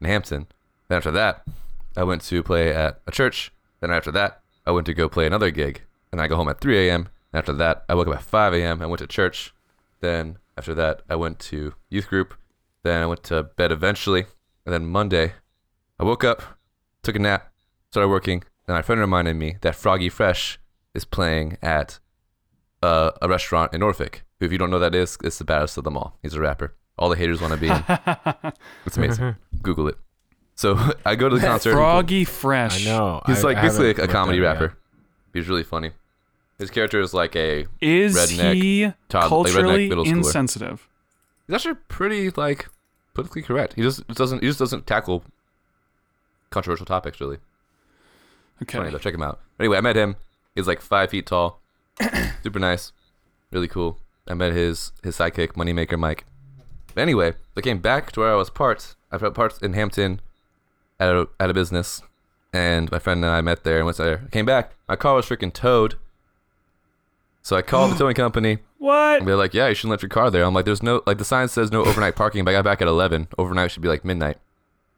in 0.00 0.06
Hampton. 0.06 0.46
Then 0.88 0.96
after 0.96 1.10
that, 1.12 1.44
I 1.96 2.04
went 2.04 2.22
to 2.22 2.42
play 2.42 2.74
at 2.74 3.00
a 3.06 3.10
church. 3.10 3.52
Then 3.80 3.90
after 3.90 4.10
that, 4.12 4.40
I 4.66 4.70
went 4.70 4.86
to 4.86 4.94
go 4.94 5.08
play 5.08 5.26
another 5.26 5.50
gig. 5.50 5.82
And 6.12 6.20
I 6.20 6.26
go 6.26 6.36
home 6.36 6.48
at 6.48 6.60
3 6.60 6.88
a.m. 6.88 7.08
After 7.32 7.52
that, 7.52 7.84
I 7.88 7.94
woke 7.94 8.08
up 8.08 8.16
at 8.16 8.22
5 8.22 8.54
a.m. 8.54 8.82
I 8.82 8.86
went 8.86 8.98
to 8.98 9.06
church. 9.06 9.54
Then 10.00 10.38
after 10.56 10.74
that, 10.74 11.02
I 11.08 11.14
went 11.14 11.38
to 11.50 11.74
youth 11.88 12.08
group. 12.08 12.34
Then 12.82 13.02
I 13.02 13.06
went 13.06 13.22
to 13.24 13.42
bed 13.44 13.72
eventually. 13.72 14.24
And 14.66 14.72
then 14.72 14.86
Monday, 14.86 15.32
I 15.98 16.04
woke 16.04 16.24
up, 16.24 16.42
took 17.02 17.16
a 17.16 17.18
nap, 17.18 17.52
started 17.90 18.08
working. 18.08 18.42
And 18.66 18.76
my 18.76 18.82
friend 18.82 19.00
reminded 19.00 19.36
me 19.36 19.56
that 19.62 19.74
Froggy 19.74 20.08
Fresh 20.08 20.58
is 20.94 21.04
playing 21.04 21.56
at 21.62 21.98
uh, 22.82 23.10
a 23.20 23.28
restaurant 23.28 23.72
in 23.74 23.80
Norfolk. 23.80 24.22
Who, 24.38 24.46
if 24.46 24.52
you 24.52 24.58
don't 24.58 24.70
know 24.70 24.78
that 24.78 24.94
is, 24.94 25.18
it's 25.24 25.38
the 25.38 25.44
baddest 25.44 25.76
of 25.76 25.84
them 25.84 25.96
all. 25.96 26.18
He's 26.22 26.34
a 26.34 26.40
rapper. 26.40 26.74
All 26.98 27.08
the 27.08 27.16
haters 27.16 27.40
want 27.40 27.54
to 27.54 27.60
be 27.60 27.68
in. 27.68 28.52
It's 28.86 28.96
amazing. 28.96 29.36
Google 29.62 29.88
it. 29.88 29.96
So 30.54 30.78
I 31.06 31.14
go 31.16 31.28
to 31.28 31.36
the 31.38 31.46
concert. 31.46 31.72
Froggy 31.72 32.24
Fresh. 32.24 32.86
I 32.86 32.90
know. 32.90 33.22
He's 33.26 33.44
I- 33.44 33.48
like 33.48 33.56
I 33.58 33.62
basically 33.62 33.90
a, 34.02 34.04
a 34.04 34.08
comedy 34.08 34.38
at 34.38 34.42
it 34.42 34.44
yet. 34.44 34.52
rapper. 34.60 34.78
He's 35.32 35.48
really 35.48 35.62
funny. 35.64 35.92
His 36.58 36.70
character 36.70 37.00
is 37.00 37.14
like 37.14 37.34
a. 37.36 37.66
Is 37.80 38.14
Redneck 38.16 38.54
he 38.54 38.82
Todd- 38.82 38.94
like 39.14 39.24
redneck 39.24 39.28
culturally 39.28 39.88
middle 39.88 40.04
schooler. 40.04 40.16
insensitive? 40.18 40.88
He's 41.50 41.56
actually 41.56 41.80
pretty 41.88 42.30
like 42.30 42.68
politically 43.12 43.42
correct. 43.42 43.72
He 43.72 43.82
just 43.82 44.06
doesn't. 44.06 44.40
He 44.40 44.46
just 44.46 44.60
doesn't 44.60 44.86
tackle 44.86 45.24
controversial 46.50 46.86
topics 46.86 47.20
really. 47.20 47.38
Okay. 48.62 48.78
Funny 48.78 48.90
though. 48.90 48.98
Check 48.98 49.14
him 49.14 49.22
out. 49.22 49.40
Anyway, 49.58 49.76
I 49.76 49.80
met 49.80 49.96
him. 49.96 50.14
He's 50.54 50.68
like 50.68 50.80
five 50.80 51.10
feet 51.10 51.26
tall, 51.26 51.60
super 52.44 52.60
nice, 52.60 52.92
really 53.50 53.66
cool. 53.66 53.98
I 54.28 54.34
met 54.34 54.52
his 54.52 54.92
his 55.02 55.16
sidekick, 55.16 55.54
Moneymaker 55.54 55.98
Mike. 55.98 56.24
But 56.94 57.00
anyway, 57.02 57.32
I 57.56 57.60
came 57.62 57.78
back 57.78 58.12
to 58.12 58.20
where 58.20 58.32
I 58.32 58.36
was 58.36 58.48
parked. 58.48 58.94
I 59.10 59.18
felt 59.18 59.34
parked 59.34 59.60
in 59.60 59.72
Hampton 59.72 60.20
at 61.00 61.16
a, 61.16 61.28
at 61.40 61.50
a 61.50 61.54
business, 61.54 62.00
and 62.52 62.88
my 62.92 63.00
friend 63.00 63.24
and 63.24 63.34
I 63.34 63.40
met 63.40 63.64
there 63.64 63.78
and 63.78 63.86
went 63.86 63.98
there. 63.98 64.22
I 64.24 64.30
came 64.30 64.46
back. 64.46 64.74
My 64.88 64.94
car 64.94 65.16
was 65.16 65.26
freaking 65.26 65.52
towed. 65.52 65.96
So 67.42 67.56
I 67.56 67.62
called 67.62 67.90
the 67.90 67.96
towing 67.98 68.14
company. 68.14 68.58
What? 68.80 69.18
And 69.20 69.28
they're 69.28 69.36
like, 69.36 69.52
"Yeah, 69.52 69.68
you 69.68 69.74
shouldn't 69.74 69.90
let 69.90 70.02
your 70.02 70.08
car 70.08 70.30
there." 70.30 70.42
I'm 70.44 70.54
like, 70.54 70.64
"There's 70.64 70.82
no 70.82 71.02
like 71.06 71.18
the 71.18 71.24
sign 71.24 71.48
says 71.48 71.70
no 71.70 71.84
overnight 71.84 72.16
parking." 72.16 72.44
But 72.44 72.52
I 72.52 72.54
got 72.54 72.64
back 72.64 72.80
at 72.80 72.88
11. 72.88 73.28
Overnight 73.36 73.70
should 73.70 73.82
be 73.82 73.88
like 73.88 74.04
midnight. 74.06 74.38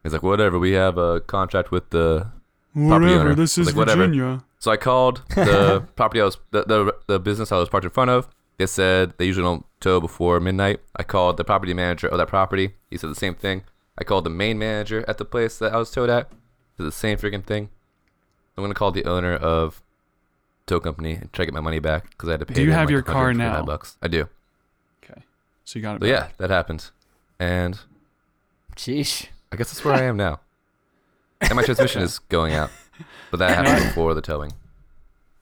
He's 0.03 0.13
like, 0.13 0.23
"Whatever. 0.23 0.57
We 0.57 0.71
have 0.71 0.97
a 0.97 1.19
contract 1.19 1.69
with 1.69 1.89
the 1.89 2.27
property 2.73 3.07
Whatever. 3.11 3.19
owner. 3.19 3.35
This 3.35 3.57
is 3.57 3.67
Like, 3.67 3.75
whatever. 3.75 4.05
Virginia. 4.07 4.43
so 4.57 4.71
I 4.71 4.77
called 4.77 5.21
the 5.35 5.85
property 5.97 6.21
I 6.21 6.25
was 6.25 6.37
the, 6.51 6.63
the 6.63 6.95
the 7.07 7.19
business 7.19 7.51
I 7.51 7.57
was 7.59 7.67
parked 7.69 7.83
in 7.83 7.89
front 7.91 8.09
of. 8.09 8.29
They 8.57 8.67
said 8.67 9.13
they 9.17 9.25
usually 9.25 9.43
don't 9.43 9.65
tow 9.81 9.99
before 9.99 10.39
midnight. 10.39 10.79
I 10.95 11.03
called 11.03 11.35
the 11.35 11.43
property 11.43 11.73
manager 11.73 12.07
of 12.07 12.17
that 12.19 12.29
property. 12.29 12.75
He 12.89 12.97
said 12.97 13.09
the 13.09 13.15
same 13.15 13.35
thing. 13.35 13.63
I 13.97 14.05
called 14.05 14.23
the 14.23 14.29
main 14.29 14.57
manager 14.57 15.03
at 15.09 15.17
the 15.17 15.25
place 15.25 15.57
that 15.59 15.73
I 15.73 15.77
was 15.77 15.91
towed 15.91 16.09
at. 16.09 16.29
Said 16.77 16.85
the 16.87 16.91
same 16.91 17.17
freaking 17.17 17.43
thing. 17.43 17.69
I'm 18.57 18.63
gonna 18.63 18.73
call 18.73 18.91
the 18.93 19.03
owner 19.05 19.33
of 19.35 19.82
tow 20.65 20.79
company 20.79 21.13
and 21.13 21.31
try 21.33 21.43
to 21.43 21.47
get 21.47 21.53
my 21.53 21.59
money 21.61 21.79
back 21.79 22.09
because 22.11 22.29
I 22.29 22.33
had 22.33 22.39
to 22.41 22.45
pay. 22.45 22.53
Do 22.55 22.63
you 22.63 22.71
have 22.71 22.85
like, 22.85 22.91
your 22.91 23.01
car 23.01 23.25
125 23.27 23.59
now? 23.59 23.65
Bucks. 23.65 23.97
I 24.01 24.07
do. 24.07 24.27
Okay. 25.03 25.21
So 25.65 25.79
you 25.79 25.83
got 25.83 25.95
it. 25.97 26.01
So 26.01 26.07
yeah, 26.07 26.29
that 26.37 26.49
happened, 26.49 26.89
and 27.39 27.79
Sheesh. 28.75 29.27
I 29.51 29.55
guess 29.55 29.69
that's 29.71 29.83
where 29.85 29.93
I 29.93 30.01
am 30.03 30.17
now. 30.17 30.39
And 31.41 31.55
my 31.55 31.63
transmission 31.63 32.01
is 32.01 32.19
going 32.29 32.53
out, 32.53 32.71
but 33.29 33.37
that 33.37 33.51
happened 33.55 33.85
before 33.89 34.13
the 34.13 34.21
towing. 34.21 34.53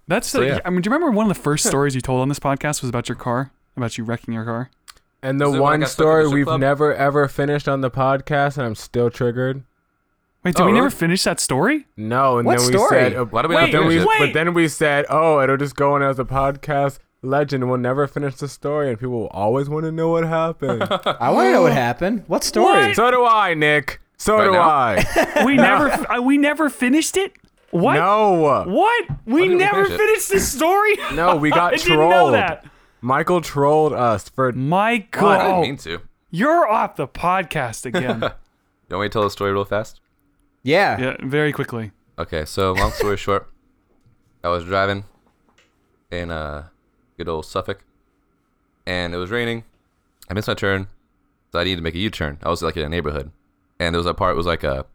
That's 0.07 0.27
So, 0.27 0.41
the. 0.41 0.47
yeah. 0.47 0.60
I 0.65 0.69
mean, 0.69 0.81
do 0.81 0.89
you 0.89 0.93
remember 0.93 1.15
one 1.15 1.29
of 1.29 1.36
the 1.36 1.41
first 1.41 1.65
stories 1.65 1.95
you 1.95 2.01
told 2.01 2.21
on 2.21 2.27
this 2.27 2.39
podcast 2.39 2.81
was 2.81 2.89
about 2.89 3.07
your 3.07 3.15
car, 3.15 3.51
about 3.77 3.97
you 3.97 4.03
wrecking 4.03 4.34
your 4.34 4.43
car? 4.43 4.69
And 5.23 5.39
the 5.39 5.45
Is 5.45 5.49
it 5.49 5.51
when 5.53 5.60
I 5.60 5.63
one 5.63 5.79
got 5.81 5.89
stuck 5.89 5.99
in 5.99 6.03
story 6.07 6.27
we've 6.27 6.45
club? 6.47 6.60
never 6.60 6.93
ever 6.93 7.27
finished 7.27 7.69
on 7.69 7.81
the 7.81 7.91
podcast, 7.91 8.57
and 8.57 8.65
I'm 8.65 8.75
still 8.75 9.10
triggered. 9.10 9.63
Wait, 10.43 10.56
did 10.56 10.63
Oh, 10.63 10.65
we 10.65 10.71
never 10.71 10.89
finish 10.89 11.23
that 11.23 11.39
story? 11.39 11.86
No, 11.97 12.38
and 12.39 12.45
What 12.47 12.58
then 12.60 12.67
we 12.67 12.73
story? 12.73 12.89
said, 12.89 13.15
uh, 13.15 13.25
Why 13.25 13.41
do 13.43 13.47
we 13.49 13.56
Wait, 13.56 13.62
not 13.62 13.71
then 13.71 13.82
finish 13.84 13.95
we, 13.97 14.01
it? 14.01 14.08
wait. 14.08 14.19
but 14.19 14.34
then 14.34 14.54
we 14.54 14.67
said, 14.67 15.06
oh, 15.10 15.39
it'll 15.41 15.58
just 15.58 15.75
go 15.75 15.93
on 15.93 16.01
as 16.01 16.17
a 16.19 16.25
podcast 16.25 16.97
legend. 17.21 17.67
We'll 17.69 17.77
never 17.77 18.08
finish 18.08 18.36
the 18.36 18.47
story, 18.47 18.89
and 18.89 18.97
people 18.99 19.19
will 19.19 19.27
always 19.27 19.69
want 19.69 19.86
to 19.86 19.91
know 19.91 20.10
what 20.10 20.23
happened. 20.25 20.82
I 20.89 21.30
want 21.30 21.47
to 21.47 21.51
know 21.51 21.62
what 21.62 21.73
happened. 21.73 22.23
What 22.27 22.43
story? 22.43 22.88
What? 22.88 22.95
so 22.95 23.12
do 23.12 23.23
I, 23.23 23.54
Nic. 23.54 24.01
So 24.17 24.38
Right 24.38 24.45
do 24.45 24.51
now? 24.51 24.62
I. 24.69 25.43
We 25.45 25.56
never. 25.58 25.89
uh, 25.89 26.21
we 26.21 26.38
never 26.38 26.69
finished 26.69 27.17
it. 27.17 27.34
What? 27.71 27.95
No, 27.95 28.63
What? 28.67 29.10
We 29.25 29.41
didn't 29.43 29.58
we 29.60 29.63
never 29.63 29.86
finish 29.86 29.97
finished 29.99 30.30
this 30.30 30.51
story. 30.51 30.95
no, 31.13 31.36
we 31.38 31.51
got 31.51 31.73
I 31.73 31.77
didn't 31.77 31.89
know 31.97 32.10
trolled. 32.10 32.34
that. 32.34 32.65
Michael 33.01 33.41
trolled 33.41 33.93
us 33.93 34.27
for. 34.30 34.51
Michael, 34.51 35.27
I 35.27 35.45
didn't 35.47 35.62
mean 35.62 35.77
to. 35.77 36.01
you're 36.32 36.67
off 36.67 36.95
the 36.97 37.08
podcast 37.08 37.86
again. 37.86 38.19
Don't 38.89 39.01
me 39.01 39.08
to 39.08 39.10
tell 39.10 39.23
the 39.23 39.30
story 39.32 39.51
real 39.54 39.65
fast? 39.65 40.01
Yeah. 40.63 41.00
yeah, 41.00 41.15
very 41.24 41.52
quickly. 41.52 41.91
Okay, 42.19 42.45
so 42.45 42.74
long 42.74 42.91
story 42.91 43.17
short, 43.28 43.50
I 44.43 44.50
was 44.50 44.63
driving 44.65 45.06
in 46.12 46.30
uh, 46.32 46.67
good 47.17 47.28
old 47.30 47.45
Suffolk, 47.45 47.84
and 48.86 49.13
it 49.13 49.17
was 49.17 49.32
raining. 49.32 49.63
I 50.30 50.34
missed 50.34 50.47
my 50.47 50.54
turn, 50.54 50.88
so 51.52 51.60
I 51.60 51.63
needed 51.63 51.78
to 51.78 51.82
make 51.82 51.95
a 51.95 52.00
U-turn. 52.00 52.38
I 52.43 52.50
was 52.50 52.62
like 52.62 52.78
in 52.78 52.84
a 52.84 52.89
neighborhood, 52.89 53.32
and 53.80 53.93
there 53.93 54.00
was 54.00 54.06
a 54.06 54.13
part 54.13 54.34
it 54.34 54.38
was 54.38 54.45
like 54.45 54.63
a 54.63 54.86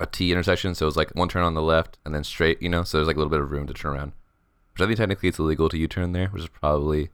a 0.00 0.06
T 0.06 0.30
intersection, 0.30 0.74
so 0.74 0.84
it 0.84 0.88
was 0.88 0.96
like 0.96 1.10
one 1.12 1.28
turn 1.28 1.42
on 1.42 1.54
the 1.54 1.62
left 1.62 1.98
and 2.04 2.14
then 2.14 2.22
straight, 2.22 2.62
you 2.62 2.68
know. 2.68 2.84
So 2.84 2.98
there's 2.98 3.08
like 3.08 3.16
a 3.16 3.18
little 3.18 3.30
bit 3.30 3.40
of 3.40 3.50
room 3.50 3.66
to 3.66 3.74
turn 3.74 3.94
around. 3.94 4.12
Which 4.72 4.82
I 4.82 4.86
think 4.86 4.98
technically 4.98 5.28
it's 5.28 5.38
illegal 5.40 5.68
to 5.68 5.76
U-turn 5.76 6.12
there, 6.12 6.28
which 6.28 6.42
is 6.42 6.48
probably. 6.48 7.10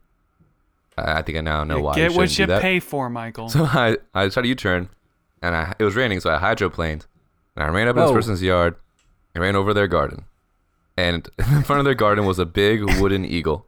I 0.98 1.18
I 1.18 1.22
think 1.22 1.38
I 1.38 1.40
now 1.40 1.64
know 1.64 1.80
why. 1.80 1.94
Get 1.94 2.10
you 2.10 2.16
what 2.16 2.30
shouldn't 2.30 2.38
you 2.38 2.46
do 2.46 2.52
that. 2.52 2.62
pay 2.62 2.80
for, 2.80 3.08
Michael. 3.08 3.48
So 3.50 3.64
I, 3.64 3.96
I 4.12 4.28
tried 4.28 4.42
to 4.42 4.48
U-turn, 4.48 4.90
and 5.40 5.56
I, 5.56 5.74
it 5.78 5.84
was 5.84 5.94
raining, 5.94 6.20
so 6.20 6.30
I 6.30 6.38
hydroplaned, 6.38 7.06
and 7.56 7.64
I 7.64 7.68
ran 7.68 7.88
up 7.88 7.96
in 7.96 8.02
this 8.02 8.12
person's 8.12 8.42
yard, 8.42 8.76
and 9.34 9.42
ran 9.42 9.56
over 9.56 9.74
their 9.74 9.88
garden, 9.88 10.24
and 10.96 11.28
in 11.38 11.62
front 11.62 11.80
of 11.80 11.84
their 11.84 11.94
garden 11.94 12.24
was 12.24 12.38
a 12.38 12.46
big 12.46 12.82
wooden 13.00 13.24
eagle. 13.24 13.66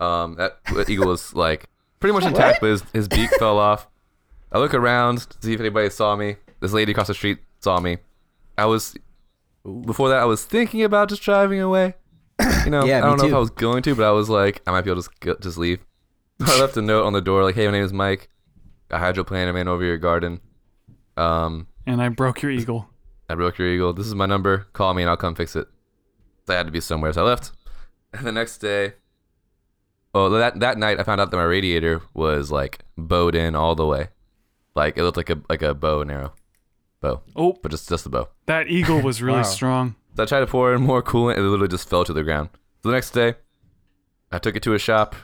Um, 0.00 0.34
that 0.36 0.58
eagle 0.88 1.06
was 1.08 1.34
like 1.34 1.66
pretty 2.00 2.12
much 2.12 2.24
intact, 2.24 2.60
but 2.60 2.68
his, 2.70 2.82
his 2.92 3.08
beak 3.08 3.30
fell 3.38 3.58
off. 3.58 3.88
I 4.52 4.58
look 4.58 4.74
around 4.74 5.18
to 5.30 5.36
see 5.40 5.54
if 5.54 5.60
anybody 5.60 5.90
saw 5.90 6.14
me. 6.16 6.36
This 6.60 6.72
lady 6.72 6.92
across 6.92 7.08
the 7.08 7.14
street 7.14 7.38
saw 7.60 7.80
me. 7.80 7.98
I 8.56 8.66
was 8.66 8.96
before 9.86 10.10
that 10.10 10.18
I 10.18 10.24
was 10.24 10.44
thinking 10.44 10.82
about 10.82 11.08
just 11.08 11.22
driving 11.22 11.60
away, 11.60 11.94
you 12.64 12.70
know, 12.70 12.84
Yeah, 12.84 12.98
I 12.98 13.00
don't 13.02 13.18
know 13.18 13.26
if. 13.26 13.34
I 13.34 13.38
was 13.38 13.50
going 13.50 13.82
to, 13.84 13.94
but 13.94 14.04
I 14.04 14.10
was 14.10 14.28
like, 14.28 14.62
I 14.66 14.70
might 14.70 14.82
be 14.82 14.90
able 14.90 15.02
to 15.02 15.08
just, 15.20 15.40
just 15.42 15.58
leave. 15.58 15.80
I 16.40 16.60
left 16.60 16.76
a 16.76 16.82
note 16.82 17.04
on 17.04 17.12
the 17.12 17.20
door 17.20 17.42
like, 17.44 17.54
"Hey, 17.54 17.66
my 17.66 17.72
name 17.72 17.84
is 17.84 17.92
Mike. 17.92 18.28
I 18.90 18.98
hydroplaned 18.98 19.48
a 19.48 19.52
man 19.52 19.68
over 19.68 19.84
your 19.84 19.98
garden. 19.98 20.40
Um, 21.16 21.68
And 21.86 22.00
I 22.02 22.08
broke 22.08 22.42
your 22.42 22.50
eagle. 22.50 22.88
I 23.28 23.34
broke 23.34 23.58
your 23.58 23.68
eagle. 23.68 23.92
This 23.92 24.06
is 24.06 24.14
my 24.14 24.26
number. 24.26 24.66
Call 24.72 24.94
me 24.94 25.02
and 25.02 25.10
I'll 25.10 25.16
come 25.16 25.34
fix 25.34 25.54
it." 25.56 25.68
I 26.48 26.54
had 26.54 26.66
to 26.66 26.72
be 26.72 26.80
somewhere, 26.80 27.12
so 27.12 27.22
I 27.24 27.28
left. 27.28 27.52
And 28.12 28.26
the 28.26 28.32
next 28.32 28.58
day, 28.58 28.94
oh, 30.14 30.28
that 30.30 30.60
that 30.60 30.78
night, 30.78 31.00
I 31.00 31.02
found 31.02 31.20
out 31.20 31.30
that 31.30 31.36
my 31.36 31.42
radiator 31.44 32.02
was 32.12 32.50
like 32.50 32.84
bowed 32.96 33.34
in 33.34 33.54
all 33.54 33.74
the 33.74 33.86
way, 33.86 34.08
like 34.74 34.96
it 34.98 35.02
looked 35.04 35.16
like 35.16 35.30
a 35.30 35.40
like 35.48 35.62
a 35.62 35.74
bow 35.74 36.00
and 36.02 36.10
arrow, 36.10 36.34
bow, 37.00 37.22
Oh, 37.34 37.56
but 37.62 37.70
just 37.70 37.88
just 37.88 38.04
the 38.04 38.10
bow. 38.10 38.28
that 38.46 38.68
eagle 38.68 39.00
was 39.00 39.22
really 39.22 39.38
Wow. 39.42 39.42
strong. 39.42 39.96
So 40.16 40.22
I 40.22 40.26
tried 40.26 40.40
to 40.40 40.46
pour 40.46 40.74
in 40.74 40.82
more 40.82 41.02
coolant, 41.02 41.36
and 41.36 41.44
it 41.46 41.48
literally 41.48 41.68
just 41.68 41.88
fell 41.88 42.04
to 42.04 42.12
the 42.12 42.22
ground. 42.22 42.50
So 42.82 42.90
the 42.90 42.94
next 42.94 43.10
day, 43.10 43.34
I 44.30 44.38
took 44.38 44.54
it 44.56 44.62
to 44.64 44.74
a 44.74 44.78
shop 44.78 45.16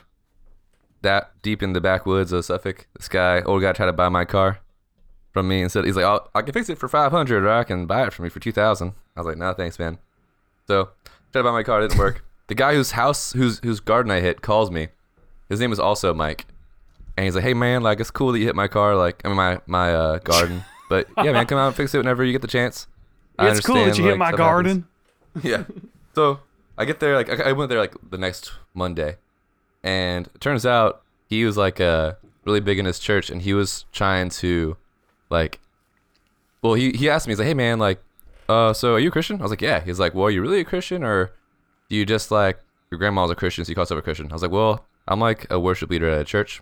that 1.01 1.31
deep 1.41 1.63
in 1.63 1.73
the 1.73 1.81
backwoods 1.81 2.31
of 2.31 2.43
Suffolk. 2.45 2.87
This 2.97 3.07
guy, 3.07 3.41
old 3.43 3.61
guy, 3.61 3.71
tried 3.73 3.85
to 3.87 3.93
buy 3.93 4.09
my 4.09 4.25
car 4.25 4.59
from 5.31 5.47
me 5.47 5.61
and 5.61 5.71
said, 5.71 5.85
he's 5.85 5.95
like, 5.95 6.05
I'll, 6.05 6.29
I 6.35 6.41
can 6.41 6.53
fix 6.53 6.69
it 6.69 6.77
for 6.77 6.87
500 6.87 7.43
or 7.43 7.49
I 7.49 7.63
can 7.63 7.85
buy 7.85 8.05
it 8.05 8.13
from 8.13 8.25
you 8.25 8.31
for 8.31 8.39
2000 8.39 8.93
I 9.15 9.19
was 9.19 9.27
like, 9.27 9.37
no, 9.37 9.53
thanks, 9.53 9.79
man. 9.79 9.97
So 10.67 10.89
tried 11.31 11.41
to 11.41 11.43
buy 11.43 11.51
my 11.51 11.63
car, 11.63 11.81
it 11.81 11.89
didn't 11.89 11.99
work. 11.99 12.23
the 12.47 12.55
guy 12.55 12.73
whose 12.73 12.91
house, 12.91 13.33
whose 13.33 13.59
whose 13.59 13.79
garden 13.79 14.11
I 14.11 14.19
hit, 14.19 14.41
calls 14.41 14.71
me. 14.71 14.89
His 15.49 15.59
name 15.59 15.71
is 15.71 15.79
also 15.79 16.13
Mike. 16.13 16.45
And 17.17 17.25
he's 17.25 17.35
like, 17.35 17.43
hey, 17.43 17.53
man, 17.53 17.83
like, 17.83 17.99
it's 17.99 18.11
cool 18.11 18.31
that 18.31 18.39
you 18.39 18.45
hit 18.45 18.55
my 18.55 18.69
car, 18.69 18.95
like, 18.95 19.21
I 19.25 19.27
mean, 19.27 19.37
my, 19.37 19.59
my 19.67 19.93
uh, 19.93 20.17
garden. 20.19 20.63
But 20.91 21.07
yeah, 21.23 21.31
man, 21.31 21.45
come 21.45 21.57
out 21.57 21.67
and 21.67 21.75
fix 21.75 21.95
it 21.95 21.99
whenever 21.99 22.21
you 22.21 22.33
get 22.33 22.41
the 22.41 22.49
chance. 22.49 22.85
I 23.39 23.49
it's 23.49 23.61
cool 23.61 23.75
that 23.75 23.97
you 23.97 24.03
hit 24.03 24.17
my 24.17 24.27
stuff 24.27 24.39
happens." 24.39 24.83
garden. 24.83 24.87
yeah. 25.41 25.63
So 26.13 26.41
I 26.77 26.83
get 26.83 26.99
there 26.99 27.15
like 27.15 27.29
I 27.29 27.49
I 27.49 27.51
went 27.53 27.69
there 27.69 27.79
like 27.79 27.95
the 28.09 28.17
next 28.17 28.51
Monday, 28.73 29.15
and 29.83 30.27
it 30.27 30.41
turns 30.41 30.65
out 30.65 31.03
he 31.29 31.45
was 31.45 31.55
like 31.55 31.79
uh 31.79 32.15
really 32.43 32.59
big 32.59 32.77
in 32.77 32.83
his 32.83 32.99
church, 32.99 33.29
and 33.29 33.41
he 33.41 33.53
was 33.53 33.85
trying 33.93 34.27
to 34.41 34.75
like, 35.31 35.59
well 36.61 36.73
he 36.73 36.91
he 36.91 37.09
asked 37.09 37.27
me 37.27 37.31
he's 37.31 37.39
like 37.39 37.47
hey 37.47 37.53
man 37.53 37.79
like, 37.79 38.01
uh 38.49 38.73
so 38.73 38.93
are 38.95 38.99
you 38.99 39.09
a 39.09 39.11
Christian? 39.11 39.39
I 39.39 39.43
was 39.43 39.51
like 39.51 39.61
yeah. 39.61 39.79
He's 39.81 39.99
like 39.99 40.13
well 40.13 40.25
are 40.27 40.31
you 40.31 40.41
really 40.41 40.59
a 40.59 40.65
Christian 40.65 41.03
or 41.03 41.31
do 41.89 41.95
you 41.95 42.05
just 42.05 42.29
like 42.31 42.59
your 42.91 42.97
grandma's 42.99 43.31
a 43.31 43.35
Christian 43.35 43.65
so 43.65 43.69
you 43.69 43.75
call 43.75 43.83
yourself 43.83 43.99
a 43.99 44.03
Christian? 44.03 44.29
I 44.29 44.33
was 44.33 44.41
like 44.41 44.51
well 44.51 44.85
I'm 45.07 45.19
like 45.19 45.47
a 45.49 45.59
worship 45.59 45.89
leader 45.89 46.09
at 46.09 46.19
a 46.19 46.25
church. 46.25 46.61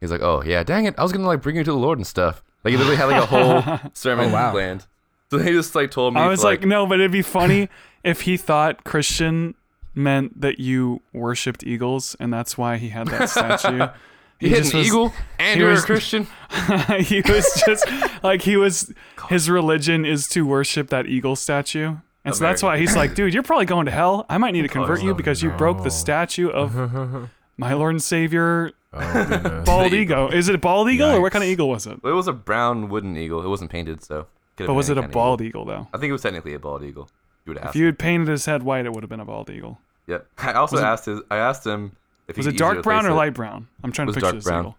He's 0.00 0.10
like 0.10 0.22
oh 0.22 0.42
yeah 0.42 0.62
dang 0.62 0.84
it 0.86 0.94
I 0.98 1.02
was 1.02 1.12
gonna 1.12 1.26
like 1.26 1.42
bring 1.42 1.56
you 1.56 1.64
to 1.64 1.70
the 1.72 1.76
Lord 1.76 1.98
and 1.98 2.06
stuff. 2.06 2.42
Like 2.64 2.72
he 2.72 2.76
literally 2.78 2.96
had 2.96 3.06
like 3.06 3.22
a 3.22 3.26
whole 3.26 3.90
sermon 3.94 4.26
Oh, 4.30 4.32
wow. 4.32 4.52
planned. 4.52 4.86
So 5.30 5.38
he 5.38 5.50
just 5.52 5.74
like 5.74 5.90
told 5.90 6.14
me 6.14 6.20
I 6.20 6.28
was 6.28 6.42
like, 6.42 6.62
no, 6.62 6.86
but 6.86 7.00
it'd 7.00 7.12
be 7.12 7.22
funny 7.22 7.68
if 8.04 8.22
he 8.22 8.36
thought 8.38 8.84
Christian 8.84 9.54
meant 9.94 10.40
that 10.40 10.58
you 10.58 11.02
worshipped 11.12 11.62
eagles, 11.64 12.16
and 12.18 12.32
that's 12.32 12.56
why 12.56 12.78
he 12.78 12.88
had 12.88 13.08
that 13.08 13.28
statue. 13.28 13.88
You 14.40 14.50
hit 14.50 14.72
an 14.72 14.78
was- 14.78 14.86
eagle 14.86 15.12
and 15.38 15.58
you're 15.60 15.70
was- 15.70 15.82
a 15.82 15.86
Christian. 15.86 16.26
he 17.00 17.20
was 17.22 17.62
just 17.66 17.86
like 18.22 18.42
he 18.42 18.56
was. 18.56 18.92
His 19.28 19.50
religion 19.50 20.04
is 20.04 20.26
to 20.28 20.46
worship 20.46 20.88
that 20.90 21.06
eagle 21.06 21.36
statue, 21.36 21.96
and 22.24 22.34
so 22.34 22.44
that's 22.44 22.62
why 22.62 22.78
he's 22.78 22.96
like, 22.96 23.14
dude, 23.14 23.34
you're 23.34 23.42
probably 23.42 23.66
going 23.66 23.86
to 23.86 23.92
hell. 23.92 24.24
I 24.28 24.38
might 24.38 24.52
need 24.52 24.62
to 24.62 24.68
oh, 24.68 24.72
convert 24.72 25.02
you 25.02 25.14
because 25.14 25.42
you 25.42 25.50
broke 25.50 25.82
the 25.82 25.90
statue 25.90 26.48
of 26.48 27.28
my 27.58 27.74
Lord 27.74 27.94
and 27.94 28.02
Savior, 28.02 28.72
Oh, 28.92 29.62
bald 29.66 29.92
eagle. 29.92 30.28
Is 30.28 30.48
it 30.48 30.54
a 30.54 30.58
bald 30.58 30.88
eagle 30.88 31.10
or 31.10 31.20
what 31.20 31.32
kind 31.32 31.44
of 31.44 31.50
eagle 31.50 31.68
was 31.68 31.86
it? 31.86 32.00
It 32.02 32.12
was 32.12 32.26
a 32.26 32.32
brown 32.32 32.88
wooden 32.88 33.16
eagle. 33.18 33.44
It 33.44 33.48
wasn't 33.48 33.70
painted, 33.70 34.02
so. 34.02 34.26
But 34.56 34.72
was 34.72 34.88
it 34.88 34.96
a 34.96 35.02
bald 35.02 35.42
eagle. 35.42 35.62
eagle 35.62 35.64
though? 35.66 35.88
I 35.92 35.98
think 35.98 36.08
it 36.08 36.12
was 36.12 36.22
technically 36.22 36.54
a 36.54 36.58
bald 36.58 36.82
eagle. 36.82 37.10
You 37.44 37.50
would 37.52 37.58
have 37.58 37.70
If 37.70 37.76
you 37.76 37.84
had 37.86 37.98
painted 37.98 38.28
his 38.28 38.46
head 38.46 38.62
white, 38.62 38.86
it 38.86 38.92
would 38.94 39.02
have 39.02 39.10
been 39.10 39.20
a 39.20 39.24
bald 39.26 39.50
eagle. 39.50 39.78
yeah. 40.06 40.18
I 40.38 40.52
also 40.54 40.76
Was 40.76 40.82
it- 40.82 40.86
asked 40.86 41.04
his. 41.04 41.20
I 41.30 41.36
asked 41.36 41.66
him 41.66 41.92
Was 42.36 42.46
it 42.46 42.56
dark 42.56 42.82
brown 42.82 43.06
or 43.06 43.10
it. 43.10 43.14
light 43.14 43.34
brown? 43.34 43.68
I'm 43.82 43.92
trying 43.92 44.06
to 44.06 44.10
was 44.10 44.16
picture 44.16 44.26
dark 44.26 44.34
this 44.36 44.44
brown. 44.44 44.60
eagle. 44.64 44.76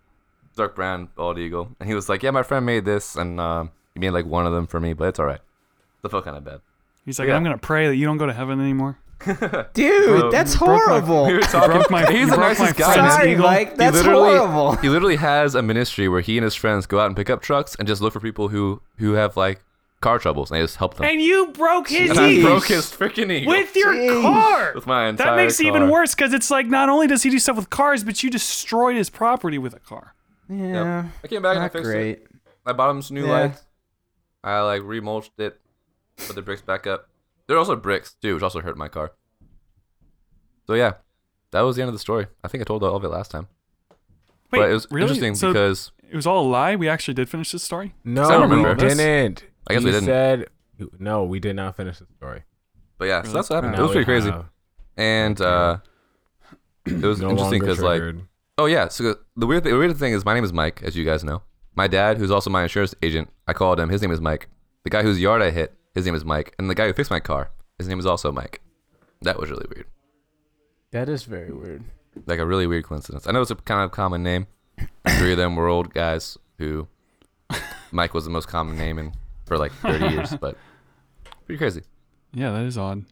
Dark 0.56 0.76
brown 0.76 1.08
bald 1.16 1.38
eagle, 1.40 1.70
and 1.80 1.88
he 1.88 1.96
was 1.96 2.10
like, 2.10 2.22
"Yeah, 2.24 2.32
my 2.32 2.44
friend 2.44 2.66
made 2.66 2.86
this, 2.86 3.16
and 3.16 3.40
um, 3.40 3.72
he 3.94 4.00
made 4.00 4.12
like 4.12 4.26
one 4.26 4.46
of 4.46 4.52
them 4.54 4.68
for 4.68 4.80
me, 4.80 4.94
but 4.94 5.08
it's 5.10 5.20
all 5.20 5.26
right." 5.26 5.40
I 6.04 6.08
felt 6.10 6.24
kind 6.26 6.38
of 6.38 6.44
bad. 6.46 6.62
He's 7.06 7.18
like, 7.20 7.28
Yeah. 7.28 7.36
I'm 7.36 7.44
gonna 7.44 7.58
pray 7.58 7.88
that 7.88 7.96
you 7.96 8.06
don't 8.06 8.18
go 8.18 8.26
to 8.26 8.34
heaven 8.34 8.60
anymore. 8.62 9.00
Dude, 9.74 10.20
Bro, 10.22 10.32
that's 10.32 10.54
you 10.54 10.60
broke 10.60 10.70
my- 10.70 10.86
horrible. 11.00 11.26
We 11.28 11.34
were 11.34 11.40
talking. 11.42 11.72
broke 11.72 11.92
my- 11.92 12.10
he's 12.12 12.30
the 12.30 12.38
nicest 12.38 12.76
guy. 12.78 12.94
friend's 12.94 12.98
man. 13.10 13.12
Sorry, 13.12 13.32
eagle. 13.34 13.44
Mike. 13.46 13.76
That's 13.76 13.98
he 13.98 14.04
literally, 14.04 14.38
horrible. 14.38 14.76
He 14.78 14.90
literally 14.90 15.16
has 15.18 15.56
a 15.56 15.62
ministry 15.62 16.08
where 16.08 16.22
he 16.22 16.38
and 16.38 16.44
his 16.46 16.56
friends 16.56 16.86
go 16.86 17.00
out 17.00 17.08
and 17.08 17.16
pick 17.18 17.30
up 17.30 17.42
trucks 17.42 17.76
and 17.76 17.88
just 17.88 18.02
look 18.02 18.14
for 18.14 18.20
people 18.22 18.48
who 18.50 18.82
who 18.98 19.14
have 19.14 19.36
like 19.36 19.62
car 20.02 20.18
troubles 20.20 20.50
and 20.52 20.58
they 20.60 20.64
just 20.64 20.78
helped 20.78 20.98
them. 20.98 21.06
And 21.06 21.22
you 21.22 21.48
broke 21.54 21.90
his 21.98 22.12
And 22.12 22.20
I 22.20 22.42
broke 22.42 22.68
his 22.68 22.86
freaking 22.86 23.32
eagle 23.32 23.52
with 23.54 23.76
your 23.76 23.94
Jeez. 23.94 24.22
car. 24.22 24.72
with 24.76 24.88
my 24.88 25.08
entire 25.10 25.32
That 25.32 25.36
makes 25.36 25.60
it 25.60 25.66
even 25.66 25.90
worse 25.90 26.16
because 26.16 26.34
it's 26.34 26.50
like 26.50 26.68
not 26.68 26.90
only 26.90 27.08
does 27.08 27.24
he 27.24 27.30
do 27.30 27.40
stuff 27.40 27.56
with 27.58 27.70
cars, 27.70 28.04
but 28.04 28.24
you 28.24 28.30
destroyed 28.30 28.96
his 28.96 29.10
property 29.10 29.58
with 29.58 29.74
a 29.74 29.80
car. 29.80 30.14
yeah, 30.50 31.06
I 31.24 31.28
came 31.28 31.42
back 31.42 31.52
and 31.56 31.60
I 31.60 31.64
not 31.66 31.74
fixed 31.74 31.90
it. 31.90 31.94
great. 31.94 32.24
I 32.66 32.74
bought 32.74 32.92
him 32.92 33.02
some 33.02 33.16
new 33.16 33.26
Yeah. 33.26 33.32
lights. 33.32 33.64
I 34.44 34.62
like 34.62 34.82
remulched 34.84 35.32
it, 35.38 35.60
put 36.18 36.36
the 36.36 36.42
bricks 36.42 36.62
back 36.62 36.88
up. 36.88 37.10
There 37.48 37.56
are 37.58 37.60
also 37.60 37.76
bricks 37.76 38.14
too, 38.22 38.36
which 38.36 38.44
also 38.44 38.62
hurt 38.62 38.78
my 38.78 38.88
car. 38.88 39.12
So 40.68 40.76
yeah, 40.76 40.94
that 41.52 41.62
was 41.62 41.76
the 41.76 41.82
end 41.82 41.90
of 41.90 41.94
the 41.96 42.00
story. 42.00 42.28
I 42.44 42.48
think 42.48 42.62
I 42.62 42.64
told 42.66 42.84
all 42.84 42.96
of 42.96 43.04
it 43.04 43.10
last 43.10 43.32
time. 43.32 43.48
Wait, 44.52 44.60
but 44.60 44.70
it 44.70 44.74
was 44.74 44.88
really? 44.92 45.04
interesting 45.08 45.36
So 45.36 45.52
because 45.52 45.92
it 46.10 46.16
was 46.16 46.26
all 46.26 46.46
a 46.46 46.48
lie. 46.48 46.76
We 46.76 46.88
actually 46.88 47.16
did 47.16 47.28
finish 47.30 47.52
this 47.52 47.64
story. 47.64 47.94
No, 48.04 48.24
I 48.24 48.32
don't 48.32 48.50
we 48.50 48.76
didn't. 48.76 49.44
I 49.70 49.74
guess 49.74 49.82
You 49.84 49.88
we 49.88 49.92
didn't. 49.92 50.06
Said 50.06 50.46
no, 50.98 51.24
we 51.26 51.40
did 51.40 51.56
not 51.56 51.76
finish 51.76 52.00
the 52.00 52.08
story. 52.18 52.44
but 52.98 53.06
yeah, 53.06 53.22
so 53.24 53.34
that's 53.34 53.50
what 53.50 53.58
happened. 53.58 53.74
Now 53.74 53.80
it 53.80 53.82
was 53.84 53.92
pretty 53.92 54.06
crazy. 54.06 54.32
have 54.32 54.46
And 54.98 55.40
uh 55.42 55.78
it 56.86 57.04
was 57.04 57.20
no 57.22 57.32
interesting 57.32 57.60
because 57.60 57.82
like 57.82 58.00
triggered. 58.00 58.22
Oh 58.58 58.66
yeah. 58.66 58.88
So 58.88 59.16
the 59.36 59.48
weird, 59.48 59.64
the 59.64 59.74
weird 59.74 59.96
thing 59.98 60.14
is, 60.14 60.26
my 60.26 60.34
name 60.34 60.44
is 60.44 60.52
Mike, 60.54 60.82
as 60.84 60.96
you 60.96 61.06
guys 61.06 61.24
know. 61.24 61.44
My 61.76 61.88
dad, 61.88 62.18
who's 62.18 62.32
also 62.32 62.50
my 62.50 62.64
insurance 62.64 62.94
agent, 63.02 63.30
I 63.48 63.54
called 63.54 63.80
him. 63.80 63.90
His 63.90 64.02
name 64.02 64.12
is 64.12 64.20
Mike. 64.20 64.48
The 64.84 64.90
guy 64.90 65.04
whose 65.04 65.20
yard 65.20 65.42
I 65.42 65.52
hit, 65.52 65.76
his 65.94 66.06
name 66.06 66.16
is 66.16 66.26
Mike, 66.26 66.54
and 66.60 66.70
the 66.70 66.76
guy 66.76 66.88
who 66.88 66.94
fixed 66.94 67.12
my 67.12 67.20
car, 67.20 67.52
his 67.78 67.88
name 67.88 68.00
is 68.00 68.06
also 68.06 68.32
Mike. 68.32 68.62
That 69.22 69.40
was 69.40 69.50
really 69.50 69.66
weird. 69.74 69.86
That 70.92 71.08
is 71.08 71.24
very 71.24 71.54
weird. 71.54 71.84
Like 72.26 72.40
a 72.40 72.46
really 72.46 72.68
weird 72.68 72.86
coincidence. 72.86 73.28
I 73.28 73.32
know 73.32 73.42
it's 73.42 73.52
a 73.52 73.56
kind 73.56 73.82
of 73.84 73.92
common 73.92 74.24
name. 74.24 74.48
Three 75.08 75.32
of 75.32 75.38
them 75.38 75.56
were 75.56 75.68
old 75.68 75.94
guys 75.94 76.38
who 76.58 76.88
Mike 77.92 78.14
was 78.14 78.26
the 78.26 78.32
most 78.32 78.48
common 78.48 78.78
name 78.78 78.98
in 78.98 79.14
for 79.50 79.58
like 79.58 79.74
30 79.74 80.08
years, 80.14 80.34
but 80.40 80.56
pretty 81.46 81.58
crazy. 81.58 81.82
Yeah, 82.34 82.52
that 82.52 82.64
is 82.64 82.78
odd. 82.78 83.04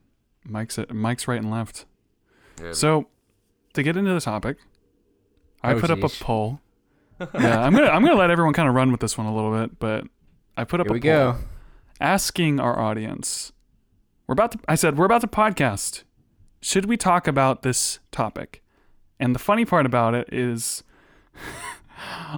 Mike's 0.46 0.80
Mike's 0.90 1.28
right 1.28 1.42
and 1.42 1.52
left. 1.52 1.86
Yeah. 2.64 2.72
So 2.72 3.08
to 3.74 3.84
get 3.84 3.98
into 3.98 4.14
the 4.14 4.22
topic, 4.22 4.58
I 5.62 5.74
Oh, 5.74 5.80
put 5.82 5.90
up 5.92 6.02
a 6.04 6.08
poll. 6.10 6.62
yeah, 7.20 7.60
I'm 7.62 7.74
gonna 7.74 7.88
I'm 7.88 8.04
gonna 8.04 8.16
let 8.16 8.30
everyone 8.30 8.54
kind 8.54 8.70
of 8.70 8.76
run 8.76 8.92
with 8.92 9.02
this 9.02 9.18
one 9.18 9.28
a 9.28 9.36
little 9.36 9.52
bit, 9.52 9.80
but 9.80 10.06
I 10.56 10.64
put 10.64 10.80
up 10.80 10.88
Here 10.88 10.92
a 10.92 10.94
we 10.94 11.00
poll 11.02 11.34
go. 11.34 11.38
asking 12.00 12.60
our 12.60 12.80
audience. 12.80 13.52
We're 14.28 14.34
about 14.34 14.52
to 14.54 14.60
I 14.68 14.76
said 14.76 14.98
we're 14.98 15.06
about 15.06 15.22
to 15.22 15.28
podcast. 15.28 16.04
Should 16.62 16.86
we 16.86 16.96
talk 16.98 17.28
about 17.28 17.64
this 17.64 18.00
topic? 18.12 18.64
And 19.20 19.34
the 19.34 19.40
funny 19.40 19.66
part 19.66 19.86
about 19.88 20.14
it 20.14 20.30
is 20.32 20.84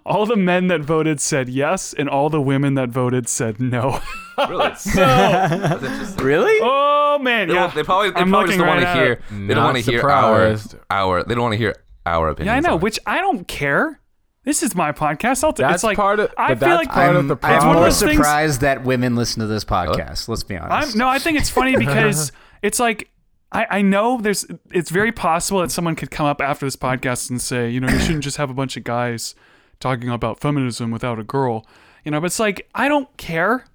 all 0.06 0.26
the 0.26 0.36
men 0.36 0.68
that 0.68 0.82
voted 0.82 1.20
said 1.22 1.50
yes, 1.50 1.94
and 1.94 2.10
all 2.10 2.30
the 2.30 2.42
women 2.42 2.76
that 2.76 2.90
voted 2.90 3.28
said 3.28 3.60
no. 3.60 4.00
really? 4.38 4.72
That's. 4.96 6.16
Really? 6.22 6.60
oh 6.62 7.20
man, 7.22 7.48
They, 7.48 7.54
yeah. 7.54 7.68
they 7.68 7.84
probably, 7.84 8.12
they 8.12 8.20
I'm 8.22 8.30
probably 8.30 8.50
just 8.50 8.60
don't 8.60 8.68
want 8.68 8.82
to 8.82 8.94
hear. 8.94 9.22
They 9.32 9.54
don't 9.54 9.64
want 9.64 9.78
to 9.78 9.84
hear 9.84 10.02
our, 10.10 10.58
surprised. 10.58 10.76
our. 10.90 11.24
They 11.24 11.34
don't 11.36 11.44
want 11.44 11.54
to 11.54 11.58
hear 11.58 11.76
our 12.06 12.30
opinions. 12.30 12.48
Yeah, 12.48 12.56
I 12.56 12.60
know. 12.60 12.76
Which 12.76 13.00
I 13.06 13.20
don't 13.20 13.48
care. 13.48 14.00
This 14.46 14.64
is 14.64 14.74
my 14.74 14.92
podcast. 14.94 15.44
I'll 15.44 15.54
t- 15.54 15.62
That's 15.64 15.76
it's 15.76 15.84
like 15.84 15.98
part 15.98 16.20
of- 16.20 16.34
I 16.38 16.56
feel 16.56 16.70
like 16.70 16.90
part 16.90 17.16
I'm, 17.16 17.28
the 17.28 17.36
It's 17.36 17.44
one 17.44 17.52
I'm 17.54 17.68
of 17.70 17.76
more 17.76 17.84
those 17.86 18.00
things- 18.02 18.14
surprised 18.16 18.62
that 18.62 18.84
women 18.84 19.16
listen 19.16 19.42
to 19.42 19.48
this 19.48 19.66
podcast. 19.66 20.28
Let's 20.28 20.44
be 20.44 20.56
honest. 20.58 20.94
I'm 20.94 20.98
no. 20.98 21.08
I 21.08 21.20
think 21.20 21.38
it's 21.38 21.50
funny 21.50 21.76
because 21.78 22.32
it's 22.64 22.80
like 22.80 23.10
I, 23.52 23.68
I 23.70 23.82
know 23.82 24.20
there's. 24.22 24.46
It's 24.72 24.90
very 24.92 25.12
possible 25.12 25.60
that 25.62 25.72
someone 25.72 25.96
could 25.96 26.10
come 26.10 26.26
up 26.26 26.40
after 26.42 26.66
this 26.66 26.78
podcast 26.78 27.30
and 27.30 27.42
say, 27.42 27.70
you 27.70 27.80
know, 27.82 27.90
you 27.90 28.00
shouldn't 28.00 28.24
just 28.24 28.38
have 28.38 28.50
a 28.50 28.54
bunch 28.54 28.78
of 28.78 28.84
guys 28.86 29.36
talking 29.80 30.10
about 30.10 30.40
feminism 30.40 30.92
without 30.92 31.20
a 31.20 31.24
girl. 31.24 31.66
You 32.04 32.12
know, 32.12 32.20
but 32.22 32.28
it's 32.28 32.40
like 32.40 32.70
I 32.74 32.88
don't 32.88 33.16
care. 33.18 33.66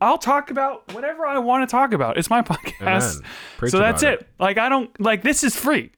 I'll 0.00 0.18
talk 0.18 0.50
about 0.50 0.92
whatever 0.94 1.24
I 1.26 1.38
want 1.38 1.68
to 1.68 1.70
talk 1.70 1.92
about. 1.92 2.18
It's 2.18 2.28
my 2.30 2.42
podcast. 2.42 3.22
So 3.68 3.78
that's 3.78 4.02
about 4.02 4.14
it. 4.20 4.28
Like 4.38 4.58
I 4.58 4.68
don't 4.68 4.98
like 5.00 5.22
this 5.22 5.42
is 5.44 5.56
free. 5.56 5.92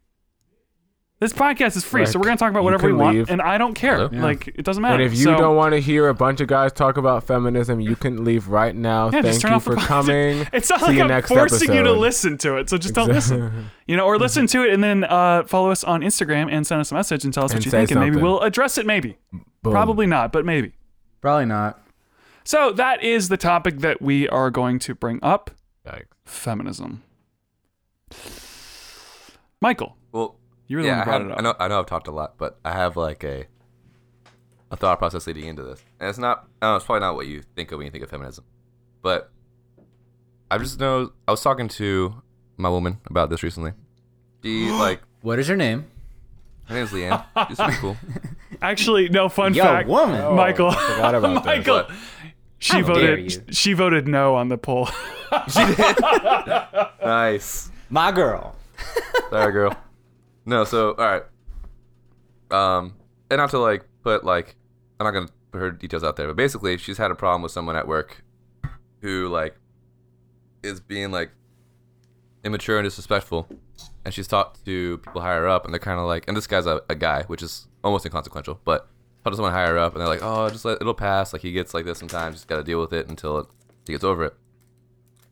This 1.21 1.33
podcast 1.33 1.77
is 1.77 1.83
free, 1.85 2.07
so 2.07 2.17
we're 2.17 2.27
gonna 2.27 2.37
talk 2.37 2.53
about 2.53 2.63
whatever 2.63 2.87
we 2.87 2.93
want, 2.93 3.17
leave. 3.17 3.29
and 3.29 3.43
I 3.43 3.59
don't 3.59 3.75
care. 3.75 4.09
Yeah. 4.13 4.23
Like 4.23 4.47
it 4.47 4.65
doesn't 4.65 4.81
matter. 4.81 5.03
And 5.03 5.13
if 5.13 5.19
you 5.19 5.25
So- 5.25 5.37
don't 5.37 5.57
want 5.57 5.73
to 5.75 5.81
hear 5.81 6.07
a 6.09 6.15
bunch 6.15 6.41
of 6.41 6.47
guys 6.47 6.73
talk 6.73 6.97
about 6.97 7.25
feminism, 7.25 7.81
you 7.81 7.97
can 7.97 8.23
leave 8.23 8.47
right 8.47 8.73
now. 8.73 9.11
Yeah, 9.11 9.23
Thank 9.23 9.43
you 9.43 9.59
for 9.59 9.75
coming. 9.75 10.47
It's 10.53 10.71
not 10.71 10.79
See 10.79 10.87
like 10.87 10.95
you 10.97 11.03
I'm 11.03 11.23
forcing 11.23 11.73
you 11.73 11.83
to 11.83 11.93
listen 11.93 12.39
to 12.39 12.59
it, 12.59 12.71
so 12.71 12.79
just 12.79 12.95
don't 12.95 13.09
listen. 13.09 13.69
You 13.89 13.97
know, 13.97 14.07
or 14.07 14.17
listen 14.27 14.47
to 14.47 14.63
it 14.63 14.73
and 14.73 14.85
then 14.85 15.03
uh, 15.03 15.43
follow 15.49 15.73
us 15.73 15.83
on 15.83 16.03
Instagram 16.03 16.53
and 16.53 16.65
send 16.65 16.81
us 16.83 16.93
a 16.93 16.95
message 16.95 17.25
and 17.25 17.35
tell 17.35 17.47
us 17.47 17.53
what 17.53 17.65
you 17.65 17.71
think, 17.73 17.91
and 17.91 17.99
maybe 17.99 18.19
we'll 18.19 18.41
address 18.43 18.79
it. 18.79 18.87
Maybe, 18.87 19.17
Boom. 19.63 19.73
probably 19.73 20.07
not, 20.07 20.33
but 20.33 20.45
maybe. 20.45 20.73
Probably 21.21 21.47
not. 21.47 21.81
So 22.45 22.73
that 22.73 23.03
is 23.03 23.29
the 23.29 23.37
topic 23.37 23.79
that 23.81 24.01
we 24.01 24.29
are 24.29 24.51
going 24.51 24.79
to 24.81 24.95
bring 24.95 25.19
up: 25.23 25.51
Yikes. 25.87 26.05
feminism. 26.25 27.03
Michael, 29.61 29.97
Well, 30.13 30.37
you 30.67 30.77
were 30.77 30.83
the 30.83 30.89
yeah, 30.89 30.99
one 30.99 31.01
I, 31.01 31.05
brought 31.05 31.21
have, 31.21 31.31
it 31.31 31.33
up. 31.33 31.39
I 31.39 31.43
know 31.43 31.55
I 31.59 31.69
know 31.69 31.79
I've 31.81 31.87
talked 31.87 32.07
a 32.09 32.13
lot, 32.13 32.35
but 32.39 32.59
I 32.65 32.73
have 32.73 32.97
like 32.97 33.25
a 33.25 33.47
a 34.71 34.77
thought 34.77 34.99
process 34.99 35.27
leading 35.27 35.47
into 35.47 35.63
this, 35.63 35.83
and 35.99 36.09
it's 36.09 36.19
not. 36.19 36.47
I 36.63 36.67
don't 36.67 36.73
know, 36.73 36.77
it's 36.77 36.85
probably 36.87 37.01
not 37.01 37.15
what 37.17 37.27
you 37.27 37.43
think 37.57 37.73
of 37.73 37.79
when 37.79 37.87
you 37.87 37.91
think 37.91 38.05
of 38.05 38.11
feminism, 38.11 38.45
but 39.03 39.31
I 40.51 40.59
just 40.59 40.79
know 40.79 41.13
I 41.27 41.31
was 41.33 41.43
talking 41.43 41.69
to 41.69 42.23
my 42.57 42.69
woman 42.69 42.99
about 43.07 43.31
this 43.31 43.43
recently. 43.43 43.73
She 44.43 44.71
like 44.71 45.01
What 45.23 45.39
is 45.39 45.49
her 45.49 45.57
name? 45.57 45.87
her 46.67 46.75
name's 46.75 46.91
Leanne. 46.91 47.25
She's 47.49 47.57
pretty 47.57 47.77
cool. 47.79 47.97
Actually, 48.63 49.09
no 49.09 49.29
fun 49.29 49.55
Yo, 49.55 49.63
fact. 49.65 49.89
woman. 49.89 50.35
Michael, 50.35 50.67
Oh, 50.67 50.71
I 50.71 50.75
forgot 50.95 51.15
about 51.15 51.35
that. 51.45 51.57
Michael, 51.59 51.75
What? 51.77 51.91
she 52.59 52.73
How 52.81 52.83
dare 52.83 52.95
voted. 53.17 53.33
you. 53.33 53.43
She 53.55 53.73
voted 53.73 54.09
no 54.09 54.35
on 54.35 54.49
the 54.49 54.59
poll. 54.59 54.89
She 55.49 55.63
did. 55.75 55.97
nice. 57.05 57.71
My 57.91 58.11
girl. 58.13 58.57
Sorry, 59.31 59.53
girl. 59.53 59.77
No, 60.47 60.65
so 60.65 60.93
all 60.93 61.05
right. 61.05 61.23
Um, 62.51 62.95
and 63.31 63.39
not 63.39 63.51
to 63.51 63.59
like 63.59 63.85
put 64.03 64.25
like 64.25 64.57
I'm 64.99 65.05
not 65.05 65.11
gonna 65.11 65.29
put 65.53 65.59
her 65.61 65.71
details 65.71 66.03
out 66.03 66.17
there, 66.17 66.27
but 66.29 66.37
basically 66.37 66.79
she's 66.79 66.97
had 66.97 67.11
a 67.11 67.15
problem 67.15 67.43
with 67.43 67.53
someone 67.53 67.77
at 67.77 67.87
work 67.87 68.25
who 69.03 69.29
like 69.29 69.55
is 70.63 70.81
being 70.81 71.11
like 71.11 71.31
immature 72.43 72.79
and 72.79 72.87
disrespectful, 72.87 73.47
and 74.07 74.15
she's 74.15 74.27
talked 74.27 74.65
to 74.65 74.97
people 74.99 75.21
higher 75.21 75.47
up, 75.47 75.65
and 75.67 75.75
they're 75.75 75.79
kind 75.79 76.01
of 76.01 76.07
like, 76.07 76.27
and 76.27 76.37
this 76.37 76.47
guy's 76.47 76.65
a, 76.67 76.81
a 76.89 76.95
guy, 76.95 77.25
which 77.27 77.43
is 77.43 77.69
almost 77.89 78.07
inconsequential, 78.07 78.61
but 78.65 78.89
talk 79.25 79.33
to 79.33 79.37
someone 79.37 79.53
higher 79.53 79.77
up, 79.77 79.93
and 79.93 80.01
they're 80.01 80.09
like, 80.09 80.23
oh, 80.23 80.49
just 80.49 80.65
let 80.65 80.81
it'll 80.81 80.95
pass. 80.95 81.33
Like 81.33 81.43
he 81.43 81.53
gets 81.53 81.75
like 81.75 81.85
this 81.85 81.99
sometimes, 81.99 82.37
just 82.37 82.49
gotta 82.49 82.65
deal 82.65 82.81
with 82.81 82.93
it 82.93 83.09
until 83.09 83.39
it, 83.39 83.47
he 83.87 83.93
gets 83.93 84.05
over 84.05 84.25
it. 84.25 84.35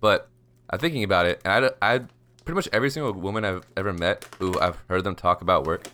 But 0.01 0.29
I'm 0.71 0.79
thinking 0.79 1.05
about 1.05 1.27
it, 1.27 1.41
and 1.45 1.71
I, 1.81 1.95
I 1.95 1.99
pretty 2.45 2.57
much 2.57 2.69
every 2.73 2.91
single 2.91 3.13
woman 3.13 3.45
I've 3.45 3.67
ever 3.77 3.93
met 3.93 4.27
who 4.39 4.59
I've 4.61 4.83
heard 4.89 5.05
them 5.05 5.15
talk 5.15 5.43
about 5.43 5.67
work 5.67 5.89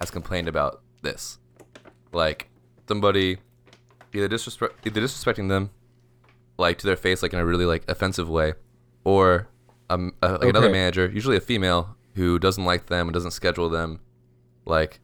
has 0.00 0.10
complained 0.10 0.48
about 0.48 0.80
this. 1.02 1.38
Like 2.12 2.48
somebody 2.88 3.38
either 4.14 4.28
disrespect 4.28 4.86
either 4.86 5.00
disrespecting 5.00 5.48
them 5.48 5.70
like 6.58 6.78
to 6.78 6.86
their 6.86 6.96
face 6.96 7.22
like 7.22 7.32
in 7.32 7.38
a 7.38 7.44
really 7.44 7.66
like 7.66 7.84
offensive 7.88 8.28
way 8.30 8.54
or 9.04 9.48
um, 9.90 10.14
uh, 10.22 10.38
like 10.40 10.50
another 10.50 10.70
manager, 10.70 11.08
usually 11.08 11.36
a 11.36 11.40
female 11.40 11.96
who 12.14 12.38
doesn't 12.38 12.64
like 12.64 12.86
them 12.86 13.08
and 13.08 13.14
doesn't 13.14 13.30
schedule 13.32 13.68
them 13.68 14.00
like 14.64 15.00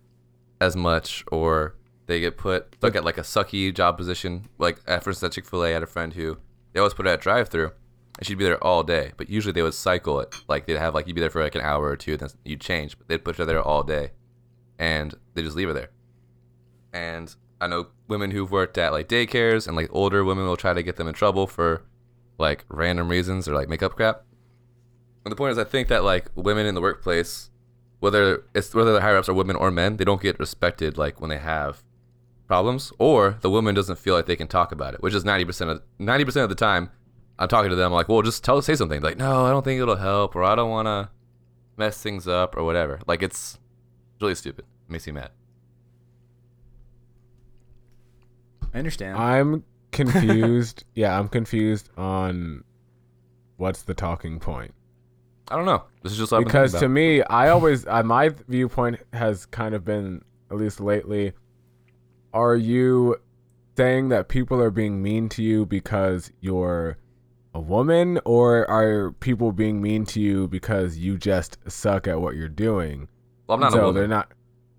as 0.62 0.76
much 0.76 1.24
or 1.32 1.76
they 2.06 2.20
get 2.20 2.36
put 2.36 2.74
stuck 2.76 2.96
at 2.96 3.04
like 3.04 3.18
a 3.18 3.22
sucky 3.22 3.74
job 3.74 3.96
position. 3.96 4.48
Like 4.58 4.78
at 4.86 5.02
first 5.02 5.22
at 5.22 5.32
Chick 5.32 5.46
fil 5.46 5.64
A 5.64 5.68
I 5.68 5.72
had 5.72 5.82
a 5.82 5.86
friend 5.86 6.12
who 6.14 6.38
they 6.72 6.80
always 6.80 6.94
put 6.94 7.06
her 7.06 7.12
at 7.12 7.20
drive 7.20 7.48
through 7.48 7.72
and 8.18 8.26
she'd 8.26 8.38
be 8.38 8.44
there 8.44 8.62
all 8.62 8.82
day. 8.82 9.12
But 9.16 9.28
usually 9.28 9.52
they 9.52 9.62
would 9.62 9.74
cycle 9.74 10.20
it. 10.20 10.34
Like 10.48 10.66
they'd 10.66 10.78
have 10.78 10.94
like 10.94 11.06
you'd 11.06 11.14
be 11.14 11.20
there 11.20 11.30
for 11.30 11.42
like 11.42 11.54
an 11.54 11.62
hour 11.62 11.86
or 11.86 11.96
two, 11.96 12.16
then 12.16 12.28
you'd 12.44 12.60
change. 12.60 12.98
But 12.98 13.08
they'd 13.08 13.24
put 13.24 13.36
her 13.36 13.44
there 13.44 13.62
all 13.62 13.82
day, 13.82 14.12
and 14.78 15.14
they 15.34 15.42
just 15.42 15.56
leave 15.56 15.68
her 15.68 15.74
there. 15.74 15.90
And 16.92 17.34
I 17.60 17.66
know 17.66 17.88
women 18.08 18.30
who've 18.30 18.50
worked 18.50 18.78
at 18.78 18.92
like 18.92 19.08
daycares, 19.08 19.66
and 19.66 19.76
like 19.76 19.88
older 19.92 20.24
women 20.24 20.44
will 20.44 20.56
try 20.56 20.74
to 20.74 20.82
get 20.82 20.96
them 20.96 21.08
in 21.08 21.14
trouble 21.14 21.46
for 21.46 21.82
like 22.38 22.64
random 22.68 23.08
reasons 23.08 23.48
or 23.48 23.54
like 23.54 23.68
makeup 23.68 23.96
crap. 23.96 24.24
And 25.24 25.32
the 25.32 25.36
point 25.36 25.52
is, 25.52 25.58
I 25.58 25.64
think 25.64 25.88
that 25.88 26.04
like 26.04 26.30
women 26.34 26.66
in 26.66 26.74
the 26.74 26.80
workplace, 26.80 27.50
whether 28.02 28.42
it's 28.52 28.74
whether 28.74 28.92
the 28.92 29.00
higher 29.00 29.16
ups 29.16 29.28
are 29.28 29.32
women 29.32 29.54
or 29.54 29.70
men, 29.70 29.96
they 29.96 30.04
don't 30.04 30.20
get 30.20 30.36
respected 30.40 30.98
like 30.98 31.20
when 31.20 31.30
they 31.30 31.38
have 31.38 31.84
problems, 32.48 32.92
or 32.98 33.38
the 33.42 33.48
woman 33.48 33.76
doesn't 33.76 33.96
feel 33.96 34.12
like 34.12 34.26
they 34.26 34.34
can 34.34 34.48
talk 34.48 34.72
about 34.72 34.92
it, 34.92 35.00
which 35.00 35.14
is 35.14 35.24
ninety 35.24 35.44
percent 35.44 35.70
of 35.70 35.82
ninety 36.00 36.24
percent 36.24 36.42
of 36.42 36.48
the 36.48 36.56
time. 36.56 36.90
I'm 37.38 37.46
talking 37.46 37.70
to 37.70 37.76
them 37.76 37.86
I'm 37.86 37.92
like, 37.92 38.08
well, 38.08 38.20
just 38.22 38.42
tell 38.42 38.60
say 38.60 38.74
something 38.74 39.02
like, 39.02 39.18
no, 39.18 39.44
I 39.44 39.50
don't 39.50 39.62
think 39.62 39.80
it'll 39.80 39.94
help, 39.94 40.34
or 40.34 40.42
I 40.42 40.56
don't 40.56 40.68
want 40.68 40.86
to 40.86 41.10
mess 41.76 42.02
things 42.02 42.26
up, 42.26 42.56
or 42.56 42.64
whatever. 42.64 42.98
Like 43.06 43.22
it's 43.22 43.60
really 44.20 44.34
stupid. 44.34 44.64
It 44.88 44.90
makes 44.90 45.06
me 45.06 45.12
mad. 45.12 45.30
I 48.74 48.78
understand. 48.78 49.16
I'm 49.16 49.62
confused. 49.92 50.82
yeah, 50.96 51.16
I'm 51.16 51.28
confused 51.28 51.88
on 51.96 52.64
what's 53.58 53.82
the 53.82 53.94
talking 53.94 54.40
point. 54.40 54.74
I 55.48 55.56
don't 55.56 55.66
know. 55.66 55.84
This 56.02 56.12
is 56.12 56.18
just 56.18 56.32
what 56.32 56.38
I've 56.38 56.44
been 56.44 56.48
because 56.48 56.80
to 56.80 56.88
me, 56.88 57.22
I 57.22 57.48
always 57.50 57.86
uh, 57.86 58.02
my 58.02 58.30
viewpoint 58.48 59.00
has 59.12 59.46
kind 59.46 59.74
of 59.74 59.84
been 59.84 60.22
at 60.50 60.56
least 60.56 60.80
lately. 60.80 61.32
Are 62.32 62.56
you 62.56 63.16
saying 63.76 64.08
that 64.10 64.28
people 64.28 64.60
are 64.60 64.70
being 64.70 65.02
mean 65.02 65.28
to 65.30 65.42
you 65.42 65.66
because 65.66 66.30
you're 66.40 66.96
a 67.54 67.60
woman, 67.60 68.18
or 68.24 68.68
are 68.70 69.12
people 69.12 69.52
being 69.52 69.82
mean 69.82 70.06
to 70.06 70.20
you 70.20 70.48
because 70.48 70.96
you 70.96 71.18
just 71.18 71.58
suck 71.68 72.08
at 72.08 72.20
what 72.20 72.34
you're 72.34 72.48
doing? 72.48 73.08
Well, 73.46 73.56
I'm 73.56 73.60
not 73.60 73.72
so 73.72 73.78
a 73.78 73.82
woman. 73.86 73.94
they're 73.94 74.08
not. 74.08 74.32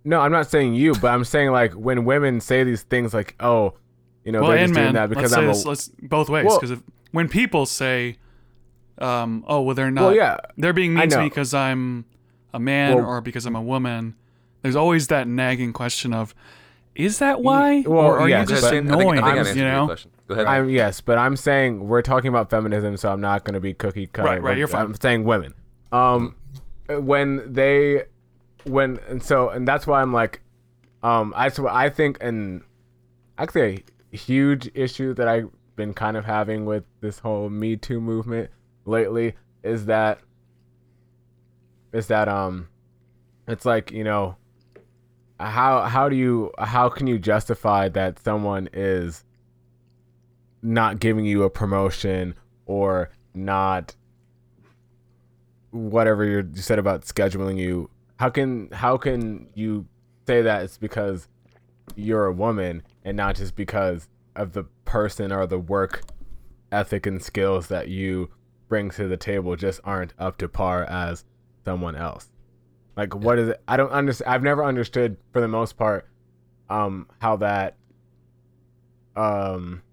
No, 0.06 0.20
I'm 0.20 0.32
not 0.32 0.50
saying 0.50 0.74
you, 0.74 0.94
but 0.96 1.10
I'm 1.14 1.24
saying 1.24 1.52
like 1.52 1.74
when 1.74 2.06
women 2.06 2.42
say 2.42 2.64
these 2.64 2.84
things, 2.84 3.14
like, 3.14 3.36
"Oh, 3.40 3.76
you 4.24 4.32
know, 4.32 4.42
well, 4.42 4.50
they're 4.52 4.60
and 4.60 4.70
just 4.70 4.76
man, 4.76 4.84
doing 4.86 4.94
that 4.96 5.10
because 5.10 5.32
let's 5.32 5.36
I'm 5.36 5.44
a." 5.46 5.48
this, 5.54 5.66
let's 5.66 5.88
both 6.02 6.30
ways 6.30 6.46
Well- 6.46 6.60
because 6.60 6.80
when 7.12 7.30
people 7.30 7.66
say, 7.66 8.18
um, 9.04 9.44
"Oh, 9.48 9.62
well, 9.62 9.76
they're 9.76 9.92
not," 9.92 10.02
well, 10.04 10.16
yeah, 10.16 10.38
they're 10.58 10.74
being 10.74 10.94
mean 10.94 11.10
to 11.10 11.20
me 11.20 11.26
because 11.30 11.54
I'm 11.54 12.06
a 12.54 12.60
man 12.60 12.96
Well- 12.96 13.06
or 13.06 13.22
because 13.22 13.46
I'm 13.46 13.56
a 13.56 13.62
woman. 13.62 14.16
There's 14.62 14.76
always 14.76 15.08
that 15.08 15.28
nagging 15.28 15.74
question 15.74 16.14
of, 16.14 16.34
"Is 16.96 17.20
that 17.20 17.42
why?" 17.42 17.82
well, 17.86 18.06
or 18.06 18.20
are 18.20 18.30
yes, 18.30 18.50
you 18.50 18.56
just 18.56 18.64
ahead, 18.64 18.74
Shayne. 18.86 18.88
I 18.88 18.98
think, 18.98 19.00
I 19.00 19.02
annoying? 19.02 19.16
think 19.18 19.26
I 19.26 19.30
I'm- 19.30 19.38
answered 19.40 19.56
you 19.58 19.64
know, 19.66 19.86
question. 19.88 20.12
Go 20.28 20.34
ahead. 20.36 20.46
I'm 20.48 20.70
yes, 20.70 21.02
but 21.02 21.18
I'm 21.18 21.36
saying 21.36 21.88
we're 21.88 22.02
talking 22.02 22.30
about 22.30 22.50
feminism, 22.50 22.96
so 22.98 23.12
I'm 23.12 23.20
not 23.22 23.44
going 23.44 23.56
to 23.56 23.60
be 23.60 23.74
cookie 23.74 24.08
cutter. 24.08 24.28
Right, 24.30 24.42
right, 24.42 24.58
you're 24.58 24.68
fine. 24.70 24.86
I'm 24.86 24.96
saying 24.96 25.26
women. 25.26 25.54
Um, 25.92 26.36
when 26.88 27.52
they, 27.52 28.04
when 28.64 29.00
and 29.10 29.22
so 29.22 29.50
and 29.50 29.68
that's 29.68 29.86
why 29.86 30.02
I'm 30.02 30.14
like, 30.14 30.42
um, 31.04 31.34
I 31.36 31.50
so 31.50 31.68
I 31.68 31.90
think 31.90 32.18
and 32.22 32.62
actually 33.38 33.84
a 34.14 34.18
huge 34.18 34.70
issue 34.74 35.14
that 35.16 35.28
I've 35.28 35.50
been 35.76 35.94
kind 35.94 36.16
of 36.16 36.24
having 36.24 36.66
with 36.66 36.84
this 37.02 37.20
whole 37.20 37.50
Me 37.50 37.76
Too 37.76 38.00
movement 38.00 38.50
lately 38.86 39.36
is 39.64 39.86
that 39.86 40.20
is 41.94 42.08
that 42.08 42.28
um, 42.28 42.68
it's 43.48 43.66
like 43.66 43.92
you 43.92 44.04
know, 44.04 44.36
how 45.40 45.82
how 45.84 46.10
do 46.10 46.16
you 46.16 46.52
how 46.58 46.90
can 46.90 47.08
you 47.08 47.20
justify 47.20 47.88
that 47.90 48.20
someone 48.20 48.68
is 48.74 49.24
not 50.62 51.00
giving 51.00 51.26
you 51.26 51.44
a 51.44 51.50
promotion 51.50 52.36
or 52.66 53.10
not 53.34 53.96
whatever 55.72 56.24
you 56.24 56.50
said 56.56 56.80
about 56.80 57.04
scheduling 57.04 57.58
you? 57.58 57.90
How 58.18 58.30
can 58.30 58.70
how 58.72 58.98
can 58.98 59.48
you 59.54 59.86
say 60.28 60.42
that 60.42 60.64
it's 60.64 60.78
because 60.78 61.28
you're 61.96 62.26
a 62.26 62.34
woman 62.34 62.82
and 63.04 63.18
not 63.18 63.36
just 63.36 63.56
because 63.56 64.08
of 64.36 64.54
the 64.54 64.64
person 64.86 65.32
or 65.32 65.46
the 65.46 65.60
work 65.60 66.04
ethic 66.72 67.06
and 67.06 67.22
skills 67.22 67.68
that 67.68 67.88
you 67.88 68.30
bring 68.74 68.90
to 68.90 69.08
the 69.08 69.16
table 69.16 69.56
just 69.56 69.80
aren't 69.84 70.16
up 70.18 70.36
to 70.36 70.50
par 70.50 70.84
as 70.86 71.26
someone 71.64 71.96
else. 71.96 72.32
Like 72.98 73.14
what 73.14 73.38
is 73.38 73.50
it? 73.50 73.62
I 73.68 73.78
don't 73.78 73.92
understand 73.92 74.34
i've 74.34 74.42
never 74.42 74.64
understood 74.66 75.16
for 75.32 75.42
the 75.42 75.48
most 75.48 75.78
part 75.78 76.08
um 76.72 77.08
how 77.20 77.36
that 77.36 77.78
um 79.16 79.84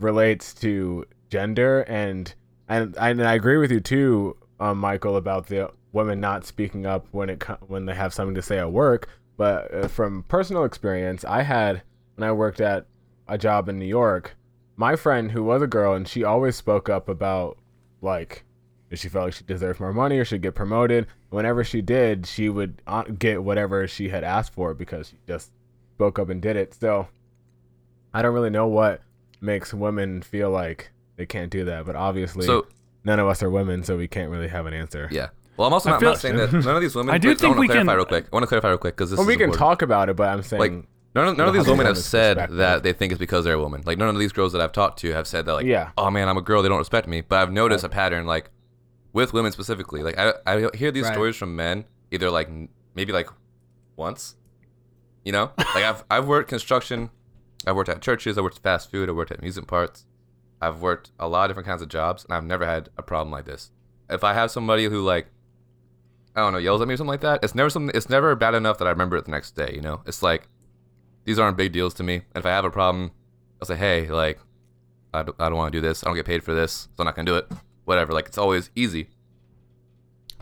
relates 0.00 0.52
to 0.54 1.04
gender 1.30 1.82
and 1.82 2.34
and 2.68 2.96
and 2.98 3.22
I 3.22 3.34
agree 3.34 3.58
with 3.58 3.70
you 3.70 3.78
too, 3.78 4.36
um, 4.58 4.78
Michael, 4.78 5.16
about 5.16 5.46
the 5.46 5.70
women 5.92 6.18
not 6.18 6.44
speaking 6.44 6.84
up 6.84 7.06
when 7.12 7.30
it 7.30 7.44
when 7.68 7.86
they 7.86 7.94
have 7.94 8.12
something 8.12 8.34
to 8.34 8.42
say 8.42 8.58
at 8.58 8.72
work. 8.72 9.08
But 9.36 9.72
uh, 9.72 9.86
from 9.86 10.24
personal 10.24 10.64
experience, 10.64 11.24
I 11.24 11.42
had 11.42 11.82
when 12.16 12.28
I 12.28 12.32
worked 12.32 12.60
at 12.60 12.86
a 13.28 13.38
job 13.38 13.68
in 13.68 13.78
New 13.78 13.86
York, 13.86 14.36
my 14.74 14.96
friend 14.96 15.30
who 15.30 15.44
was 15.44 15.62
a 15.62 15.68
girl 15.68 15.94
and 15.94 16.08
she 16.08 16.24
always 16.24 16.56
spoke 16.56 16.88
up 16.88 17.08
about 17.08 17.56
like 18.00 18.44
if 18.90 18.98
she 19.00 19.08
felt 19.08 19.26
like 19.26 19.34
she 19.34 19.44
deserved 19.44 19.80
more 19.80 19.92
money 19.92 20.18
or 20.18 20.24
should 20.24 20.40
get 20.42 20.54
promoted. 20.54 21.06
Whenever 21.30 21.62
she 21.62 21.82
did, 21.82 22.26
she 22.26 22.48
would 22.48 22.80
uh, 22.86 23.02
get 23.02 23.42
whatever 23.44 23.86
she 23.86 24.08
had 24.08 24.24
asked 24.24 24.54
for 24.54 24.72
because 24.72 25.08
she 25.08 25.16
just 25.26 25.50
spoke 25.94 26.18
up 26.18 26.30
and 26.30 26.40
did 26.40 26.56
it. 26.56 26.72
So 26.74 27.08
I 28.14 28.22
don't 28.22 28.32
really 28.34 28.50
know 28.50 28.66
what 28.66 29.02
makes 29.40 29.74
women 29.74 30.22
feel 30.22 30.50
like 30.50 30.90
they 31.16 31.26
can't 31.26 31.50
do 31.50 31.64
that, 31.66 31.84
but 31.84 31.96
obviously 31.96 32.46
so 32.46 32.66
none 33.04 33.18
of 33.20 33.26
us 33.28 33.42
are 33.42 33.50
women, 33.50 33.82
so 33.82 33.96
we 33.96 34.08
can't 34.08 34.30
really 34.30 34.48
have 34.48 34.66
an 34.66 34.74
answer. 34.74 35.08
yeah. 35.12 35.28
Well, 35.56 35.66
I'm 35.66 35.72
also 35.74 35.90
not, 35.90 35.98
feel- 36.00 36.10
not 36.10 36.18
saying 36.20 36.36
that 36.38 36.52
none 36.52 36.76
of 36.76 36.80
these 36.80 36.94
women. 36.94 37.12
I 37.14 37.18
do 37.18 37.34
think 37.34 37.50
wanna 37.50 37.60
we 37.60 37.66
clarify 37.66 37.90
can- 37.90 37.96
real 37.96 38.04
quick. 38.06 38.24
I 38.32 38.36
want 38.36 38.44
to 38.44 38.46
clarify 38.46 38.68
real 38.68 38.78
quick 38.78 38.96
because 38.96 39.10
this 39.10 39.18
Well, 39.18 39.24
is 39.24 39.28
we 39.28 39.34
can 39.34 39.44
important. 39.50 39.58
talk 39.58 39.82
about 39.82 40.08
it, 40.08 40.14
but 40.16 40.28
I'm 40.28 40.42
saying 40.42 40.60
like 40.60 40.84
none 41.14 41.28
of, 41.28 41.36
none 41.36 41.48
of 41.48 41.54
these 41.54 41.66
women 41.66 41.86
have 41.86 41.98
said 41.98 42.36
that 42.50 42.82
they 42.82 42.92
think 42.92 43.12
it's 43.12 43.18
because 43.18 43.44
they're 43.44 43.54
a 43.54 43.60
woman. 43.60 43.82
Like 43.84 43.98
none 43.98 44.08
of 44.08 44.18
these 44.18 44.32
girls 44.32 44.52
that 44.52 44.60
I've 44.60 44.72
talked 44.72 44.98
to 45.00 45.12
have 45.12 45.26
said 45.26 45.46
that. 45.46 45.54
Like, 45.54 45.66
Yeah. 45.66 45.90
oh 45.98 46.10
man, 46.10 46.28
I'm 46.28 46.36
a 46.36 46.42
girl. 46.42 46.62
They 46.62 46.68
don't 46.68 46.78
respect 46.78 47.08
me. 47.08 47.20
But 47.20 47.40
I've 47.40 47.52
noticed 47.52 47.84
a 47.84 47.88
pattern 47.88 48.26
like 48.26 48.50
with 49.12 49.32
women 49.32 49.52
specifically. 49.52 50.02
Like 50.02 50.18
I, 50.18 50.34
I 50.46 50.68
hear 50.76 50.90
these 50.90 51.04
Right. 51.04 51.12
stories 51.12 51.36
from 51.36 51.56
men 51.56 51.84
either 52.10 52.30
like 52.30 52.48
maybe 52.94 53.12
like 53.12 53.28
once, 53.96 54.36
you 55.24 55.32
know. 55.32 55.50
Like 55.58 55.84
I've 55.84 56.04
I've 56.10 56.26
worked 56.26 56.48
construction. 56.48 57.10
I've 57.66 57.74
worked 57.76 57.88
at 57.88 58.00
churches. 58.00 58.38
I 58.38 58.40
worked 58.40 58.58
fast 58.60 58.90
food. 58.90 59.08
I 59.08 59.12
worked 59.12 59.32
at 59.32 59.38
amusement 59.38 59.68
parks. 59.68 60.04
I've 60.60 60.80
worked 60.80 61.10
a 61.18 61.28
lot 61.28 61.44
of 61.44 61.50
different 61.50 61.66
kinds 61.68 61.82
of 61.82 61.88
jobs, 61.88 62.24
and 62.24 62.32
I've 62.34 62.44
never 62.44 62.64
had 62.66 62.88
a 62.96 63.02
problem 63.02 63.30
like 63.32 63.44
this. 63.44 63.70
If 64.10 64.24
I 64.24 64.34
have 64.34 64.50
somebody 64.50 64.84
who 64.86 65.02
like, 65.02 65.26
I 66.34 66.40
don't 66.40 66.52
know, 66.52 66.58
yells 66.58 66.80
at 66.80 66.88
me 66.88 66.94
or 66.94 66.96
something 66.96 67.08
like 67.10 67.20
that, 67.20 67.40
it's 67.42 67.54
never 67.54 67.70
something. 67.70 67.94
It's 67.96 68.08
never 68.08 68.34
bad 68.34 68.54
enough 68.54 68.78
that 68.78 68.86
I 68.86 68.90
remember 68.90 69.16
it 69.16 69.24
the 69.24 69.30
next 69.30 69.52
day. 69.56 69.70
You 69.74 69.80
know, 69.80 70.00
it's 70.06 70.22
like 70.22 70.48
these 71.28 71.38
aren't 71.38 71.58
big 71.58 71.72
deals 71.72 71.92
to 71.92 72.02
me. 72.02 72.14
And 72.14 72.36
if 72.36 72.46
I 72.46 72.50
have 72.50 72.64
a 72.64 72.70
problem, 72.70 73.10
I'll 73.60 73.66
say, 73.66 73.76
hey, 73.76 74.08
like, 74.08 74.38
I 75.12 75.22
don't, 75.22 75.36
I 75.38 75.50
don't 75.50 75.58
want 75.58 75.70
to 75.70 75.78
do 75.78 75.86
this. 75.86 76.02
I 76.02 76.06
don't 76.06 76.16
get 76.16 76.24
paid 76.24 76.42
for 76.42 76.54
this, 76.54 76.72
so 76.72 77.00
I'm 77.00 77.04
not 77.04 77.16
gonna 77.16 77.26
do 77.26 77.36
it. 77.36 77.52
Whatever. 77.84 78.14
Like, 78.14 78.28
it's 78.28 78.38
always 78.38 78.70
easy. 78.74 79.10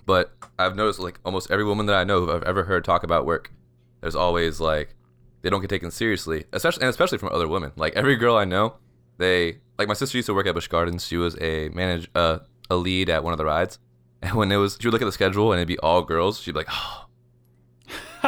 But 0.05 0.33
I've 0.61 0.77
noticed 0.77 1.01
like 1.01 1.18
almost 1.25 1.51
every 1.51 1.64
woman 1.64 1.87
that 1.87 1.96
I 1.96 2.05
know 2.05 2.25
who 2.25 2.31
I've 2.31 2.44
ever 2.44 2.62
heard 2.62 2.85
talk 2.85 3.03
about 3.03 3.27
work, 3.27 3.53
there's 4.01 4.14
always 4.14 4.61
like 4.61 4.94
they 5.42 5.51
don't 5.51 5.61
get 5.61 5.70
taken 5.70 5.90
seriously, 5.90 6.44
especially 6.53 6.83
and 6.83 6.90
especially 6.90 7.18
from 7.18 7.31
other 7.33 7.49
women. 7.49 7.72
Like 7.75 7.96
every 7.96 8.14
girl 8.14 8.37
I 8.37 8.44
know, 8.44 8.77
they 9.18 9.59
like 9.79 9.88
my 9.88 9.94
sister 9.94 10.16
used 10.16 10.27
to 10.27 10.35
work 10.35 10.46
at 10.46 10.55
Busch 10.55 10.68
Gardens. 10.68 11.05
She 11.05 11.16
was 11.16 11.37
a 11.40 11.70
manage 11.70 12.09
uh, 12.14 12.38
a 12.70 12.77
lead 12.77 13.11
at 13.11 13.25
one 13.25 13.33
of 13.33 13.38
the 13.38 13.44
rides, 13.44 13.81
and 14.22 14.35
when 14.35 14.53
it 14.53 14.57
was 14.57 14.79
she 14.81 14.87
would 14.87 14.92
look 14.92 15.03
at 15.03 15.07
the 15.07 15.11
schedule 15.11 15.51
and 15.51 15.59
it'd 15.59 15.66
be 15.66 15.79
all 15.81 16.03
girls, 16.03 16.40
she'd 16.40 16.53
be 16.53 16.59
like, 16.59 16.68
oh, 16.70 17.06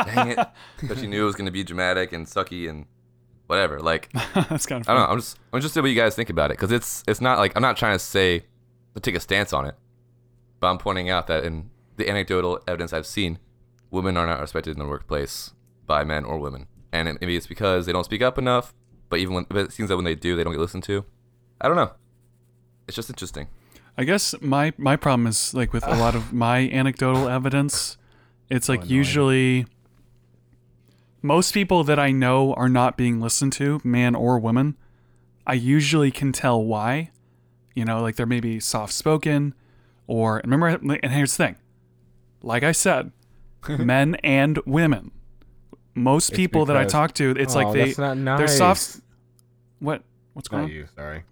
dang 0.05 0.29
it, 0.33 0.39
because 0.81 1.01
she 1.01 1.07
knew 1.07 1.23
it 1.23 1.27
was 1.27 1.35
gonna 1.35 1.51
be 1.51 1.65
dramatic 1.65 2.13
and 2.13 2.27
sucky 2.27 2.69
and 2.69 2.87
whatever. 3.47 3.81
Like 3.81 4.13
That's 4.35 4.67
kind 4.67 4.83
of 4.83 4.89
I 4.89 4.95
don't 4.95 5.03
know. 5.03 5.09
I'm 5.13 5.19
just 5.19 5.39
I'm 5.53 5.59
interested 5.59 5.83
what 5.83 5.91
you 5.91 5.97
guys 5.97 6.15
think 6.15 6.31
about 6.31 6.51
it 6.51 6.59
because 6.59 6.73
it's 6.73 7.03
it's 7.09 7.21
not 7.21 7.39
like 7.39 7.53
I'm 7.57 7.63
not 7.63 7.77
trying 7.77 7.95
to 7.95 7.99
say 7.99 8.45
to 8.95 9.01
take 9.01 9.15
a 9.15 9.21
stance 9.21 9.53
on 9.53 9.67
it, 9.67 9.75
but 10.61 10.69
I'm 10.69 10.79
pointing 10.79 11.11
out 11.11 11.27
that 11.27 11.45
in 11.45 11.71
the 11.97 12.09
anecdotal 12.09 12.61
evidence 12.69 12.93
I've 12.93 13.07
seen, 13.07 13.39
women 13.91 14.17
are 14.17 14.27
not 14.27 14.41
respected 14.41 14.73
in 14.73 14.79
the 14.79 14.87
workplace 14.87 15.53
by 15.87 16.05
men 16.05 16.25
or 16.25 16.39
women, 16.39 16.67
and 16.93 17.09
it, 17.09 17.19
maybe 17.21 17.37
it's 17.37 17.47
because 17.47 17.87
they 17.87 17.93
don't 17.93 18.05
speak 18.05 18.23
up 18.23 18.39
enough. 18.39 18.75
But 19.09 19.21
even 19.21 19.35
when 19.35 19.47
but 19.49 19.59
it 19.59 19.73
seems 19.73 19.89
that 19.89 19.97
when 19.97 20.05
they 20.05 20.15
do, 20.15 20.37
they 20.37 20.45
don't 20.45 20.53
get 20.53 20.61
listened 20.61 20.85
to. 20.85 21.05
I 21.61 21.69
don't 21.69 21.77
know. 21.77 21.93
It's 22.87 22.95
just 22.95 23.11
interesting. 23.11 23.49
I 23.97 24.05
guess 24.05 24.35
my 24.41 24.73
my 24.79 24.97
problem 24.97 25.27
is 25.27 25.55
like 25.55 25.73
with 25.73 25.87
a 25.87 25.97
lot 25.97 26.15
of 26.15 26.33
my 26.33 26.69
anecdotal 26.71 27.29
evidence, 27.29 27.97
it's 28.49 28.71
oh, 28.71 28.75
like 28.75 28.89
usually 28.89 29.67
most 31.23 31.53
people 31.53 31.85
that 31.85 31.99
I 31.99 32.11
know 32.11 32.55
are 32.55 32.69
not 32.69 32.97
being 32.97 33.21
listened 33.21 33.53
to, 33.55 33.81
man 33.85 34.15
or 34.15 34.39
woman. 34.39 34.77
I 35.47 35.55
usually 35.55 36.11
can 36.11 36.33
tell 36.33 36.63
why. 36.63 37.11
You 37.75 37.85
know, 37.85 38.01
like 38.01 38.17
they're 38.17 38.27
maybe 38.27 38.59
soft 38.61 38.93
spoken 38.93 39.55
or 40.07 40.41
remember 40.45 40.67
and 40.69 41.13
here's 41.13 41.37
the 41.37 41.45
thing. 41.45 41.57
Like 42.43 42.63
I 42.63 42.73
said, 42.73 43.13
men 43.69 44.17
and 44.17 44.59
women. 44.67 45.11
Most 45.95 46.33
people 46.33 46.65
that 46.67 46.77
I 46.77 46.85
talk 46.85 47.15
to, 47.15 47.31
it's 47.31 47.55
Oh, 47.57 47.59
like 47.61 47.73
they 47.97 48.15
not 48.15 48.39
they're 48.39 48.47
soft 48.49 49.01
what 49.81 50.03
what's 50.33 50.49
going 50.49 50.63
Not 50.63 50.71
on? 50.71 50.75
you. 50.77 50.87
Sorry. 50.95 51.23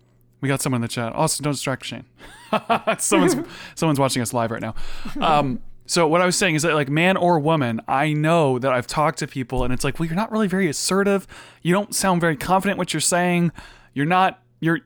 We 0.41 0.49
got 0.49 0.61
someone 0.61 0.79
in 0.79 0.83
the 0.83 0.89
chat. 0.89 1.13
Also, 1.15 1.43
don't 1.43 1.53
distract 1.55 1.85
Shayne. 1.85 2.05
someone's 2.99 3.37
someone's 3.75 3.99
watching 3.99 4.23
us 4.23 4.33
live 4.33 4.51
right 4.51 4.61
now. 4.63 4.75
Um, 5.21 5.61
so 5.87 6.07
what 6.09 6.21
I 6.21 6.27
was 6.27 6.37
saying 6.37 6.55
is 6.57 6.63
that 6.63 6.75
like 6.75 6.89
man 6.89 7.17
or 7.17 7.39
woman, 7.39 7.81
I 7.89 8.13
know 8.13 8.59
that 8.59 8.73
I've 8.73 8.87
talked 8.87 9.19
to 9.21 9.27
people 9.27 9.65
and 9.65 9.73
it's 9.73 9.85
like, 9.85 9.99
well, 9.99 10.07
you're 10.07 10.17
not 10.17 10.31
really 10.33 10.49
very 10.49 10.69
assertive. 10.69 11.27
You 11.63 11.73
don't 11.73 11.95
sound 11.95 12.21
very 12.21 12.37
confident 12.37 12.79
what 12.79 12.93
you're 12.93 13.01
saying. 13.01 13.53
You're 13.95 14.07
not. 14.07 14.43
You're 14.61 14.81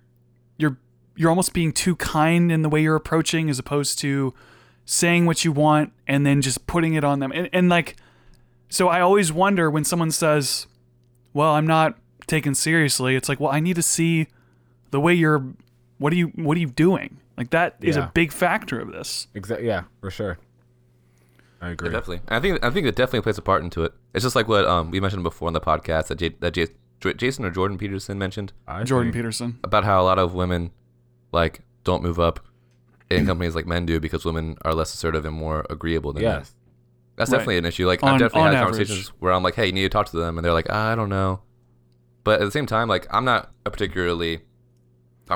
you're 0.59 0.77
you're 1.17 1.31
almost 1.31 1.53
being 1.53 1.73
too 1.73 1.97
kind 1.97 2.53
in 2.53 2.63
the 2.63 2.69
way 2.69 2.83
you're 2.83 2.97
approaching, 2.97 3.51
as 3.51 3.59
opposed 3.59 3.99
to 4.01 4.35
saying 4.85 5.27
what 5.27 5.45
you 5.45 5.53
want 5.53 5.93
and 6.07 6.27
then 6.27 6.43
just 6.43 6.67
putting 6.67 6.95
it 6.95 7.05
on 7.05 7.21
them. 7.21 7.31
And, 7.33 7.49
and 7.53 7.69
like, 7.69 7.97
so 8.69 8.89
I 8.89 9.01
always 9.01 9.33
wonder 9.33 9.71
when 9.71 9.85
someone 9.85 10.11
says, 10.11 10.67
"Well, 11.33 11.53
I'm 11.53 11.67
not 11.67 11.97
taken 12.27 12.55
seriously." 12.55 13.17
It's 13.17 13.29
like, 13.29 13.41
well, 13.41 13.51
I 13.53 13.61
need 13.61 13.77
to 13.77 13.83
see 13.83 14.27
the 14.91 15.01
way 15.01 15.15
you're 15.15 15.45
what 15.99 16.13
are 16.13 16.17
you 16.17 16.29
what 16.35 16.57
are 16.57 16.61
you 16.61 16.67
doing 16.69 17.19
like 17.37 17.51
that 17.51 17.77
is 17.81 17.97
Yeah. 17.97 18.09
a 18.09 18.11
big 18.13 18.33
factor 18.33 18.81
of 18.81 18.91
this 18.91 19.29
Exactly. 19.35 19.67
Yeah, 19.67 19.83
for 20.01 20.11
sure. 20.11 20.39
I 21.61 21.71
agree. 21.71 21.89
Yeah, 21.89 21.93
definitely. 21.99 22.21
I 22.29 22.41
think 22.41 22.65
I 22.65 22.71
think 22.71 22.87
it 22.87 22.97
definitely 22.97 23.21
plays 23.23 23.39
a 23.39 23.43
part 23.43 23.63
into 23.63 23.85
it. 23.85 23.93
It's 24.15 24.23
just 24.25 24.35
like 24.37 24.49
what 24.49 24.65
um, 24.67 24.91
we 24.91 24.99
mentioned 25.01 25.23
before 25.23 25.49
in 25.49 25.55
the 25.55 25.61
podcast 25.61 26.07
that 26.09 26.19
J- 26.19 26.37
that 26.41 26.53
J- 26.55 26.69
J- 27.01 27.15
Jason 27.15 27.45
or 27.45 27.51
Jordan 27.51 27.77
Peterson 27.79 28.19
mentioned 28.19 28.53
I 28.67 28.83
jordan 28.85 29.13
peterson 29.13 29.59
about 29.65 29.85
how 29.85 30.01
a 30.01 30.05
lot 30.05 30.19
of 30.19 30.35
women 30.35 30.71
like 31.33 31.61
don't 31.85 32.03
move 32.03 32.19
up 32.19 32.41
in 33.11 33.27
companies 33.27 33.55
like 33.55 33.67
men 33.67 33.85
do 33.87 33.99
because 34.01 34.25
women 34.25 34.57
are 34.63 34.73
less 34.75 34.95
assertive 34.95 35.25
and 35.25 35.35
more 35.35 35.67
agreeable 35.69 36.13
than 36.13 36.23
men. 36.23 36.39
Yes. 36.39 36.55
That's 37.17 37.31
Right. 37.31 37.39
definitely 37.39 37.59
an 37.59 37.65
issue. 37.67 37.87
Like 37.87 38.03
On- 38.03 38.11
I've 38.15 38.19
definitely 38.21 38.41
on 38.43 38.47
had 38.55 38.63
average. 38.63 38.77
conversations 38.79 39.09
where 39.19 39.33
I'm 39.33 39.43
like, 39.43 39.55
"Hey, 39.55 39.67
you 39.67 39.73
need 39.73 39.83
to 39.83 39.89
talk 39.91 40.07
to 40.11 40.17
them," 40.17 40.39
and 40.39 40.45
they're 40.45 40.53
like, 40.55 40.71
"I 40.71 40.95
don't 40.95 41.09
know." 41.11 41.41
But 42.25 42.41
at 42.41 42.45
the 42.45 42.51
same 42.51 42.67
time, 42.67 42.89
like 42.89 43.07
I'm 43.11 43.25
not 43.25 43.51
a 43.67 43.71
particularly 43.71 44.39
confrontational 44.39 44.50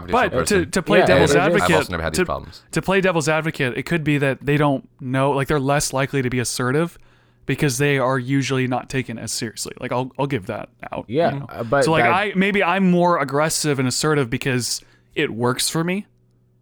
but 0.01 0.33
person. 0.33 0.61
to, 0.61 0.67
to 0.67 0.83
play 0.83 0.99
Yeah, 1.01 1.07
devil's 1.07 1.31
it 1.31 1.35
is. 1.35 1.37
I've 1.37 1.53
advocate 1.55 1.77
also 1.77 1.91
never 1.93 2.03
had 2.03 2.13
these 2.13 2.19
to, 2.19 2.25
problems. 2.27 2.63
to 2.73 2.83
play 2.83 3.01
devil's 3.01 3.29
advocate 3.29 3.77
it 3.79 3.85
could 3.85 4.05
be 4.05 4.19
that 4.19 4.45
they 4.45 4.57
don't 4.57 4.89
know 5.01 5.31
like 5.31 5.49
they're 5.49 5.61
less 5.61 5.93
likely 5.93 6.23
to 6.23 6.31
be 6.31 6.39
assertive 6.39 6.99
because 7.47 7.79
they 7.79 7.99
are 7.99 8.19
usually 8.19 8.67
not 8.67 8.89
taken 8.89 9.19
as 9.19 9.31
seriously 9.33 9.73
like 9.81 9.93
i'll, 9.93 10.11
I'll 10.19 10.27
give 10.27 10.47
that 10.47 10.69
out 10.93 11.05
you 11.09 11.19
Yeah, 11.19 11.31
know? 11.31 11.47
uh, 11.49 11.63
but 11.65 11.85
so 11.85 11.93
like 11.93 12.05
that- 12.05 12.13
i 12.13 12.33
maybe 12.35 12.63
i'm 12.65 12.91
more 12.91 13.19
aggressive 13.21 13.79
and 13.79 13.87
assertive 13.87 14.29
because 14.31 14.81
it 15.15 15.31
works 15.31 15.69
for 15.69 15.85
me 15.85 16.07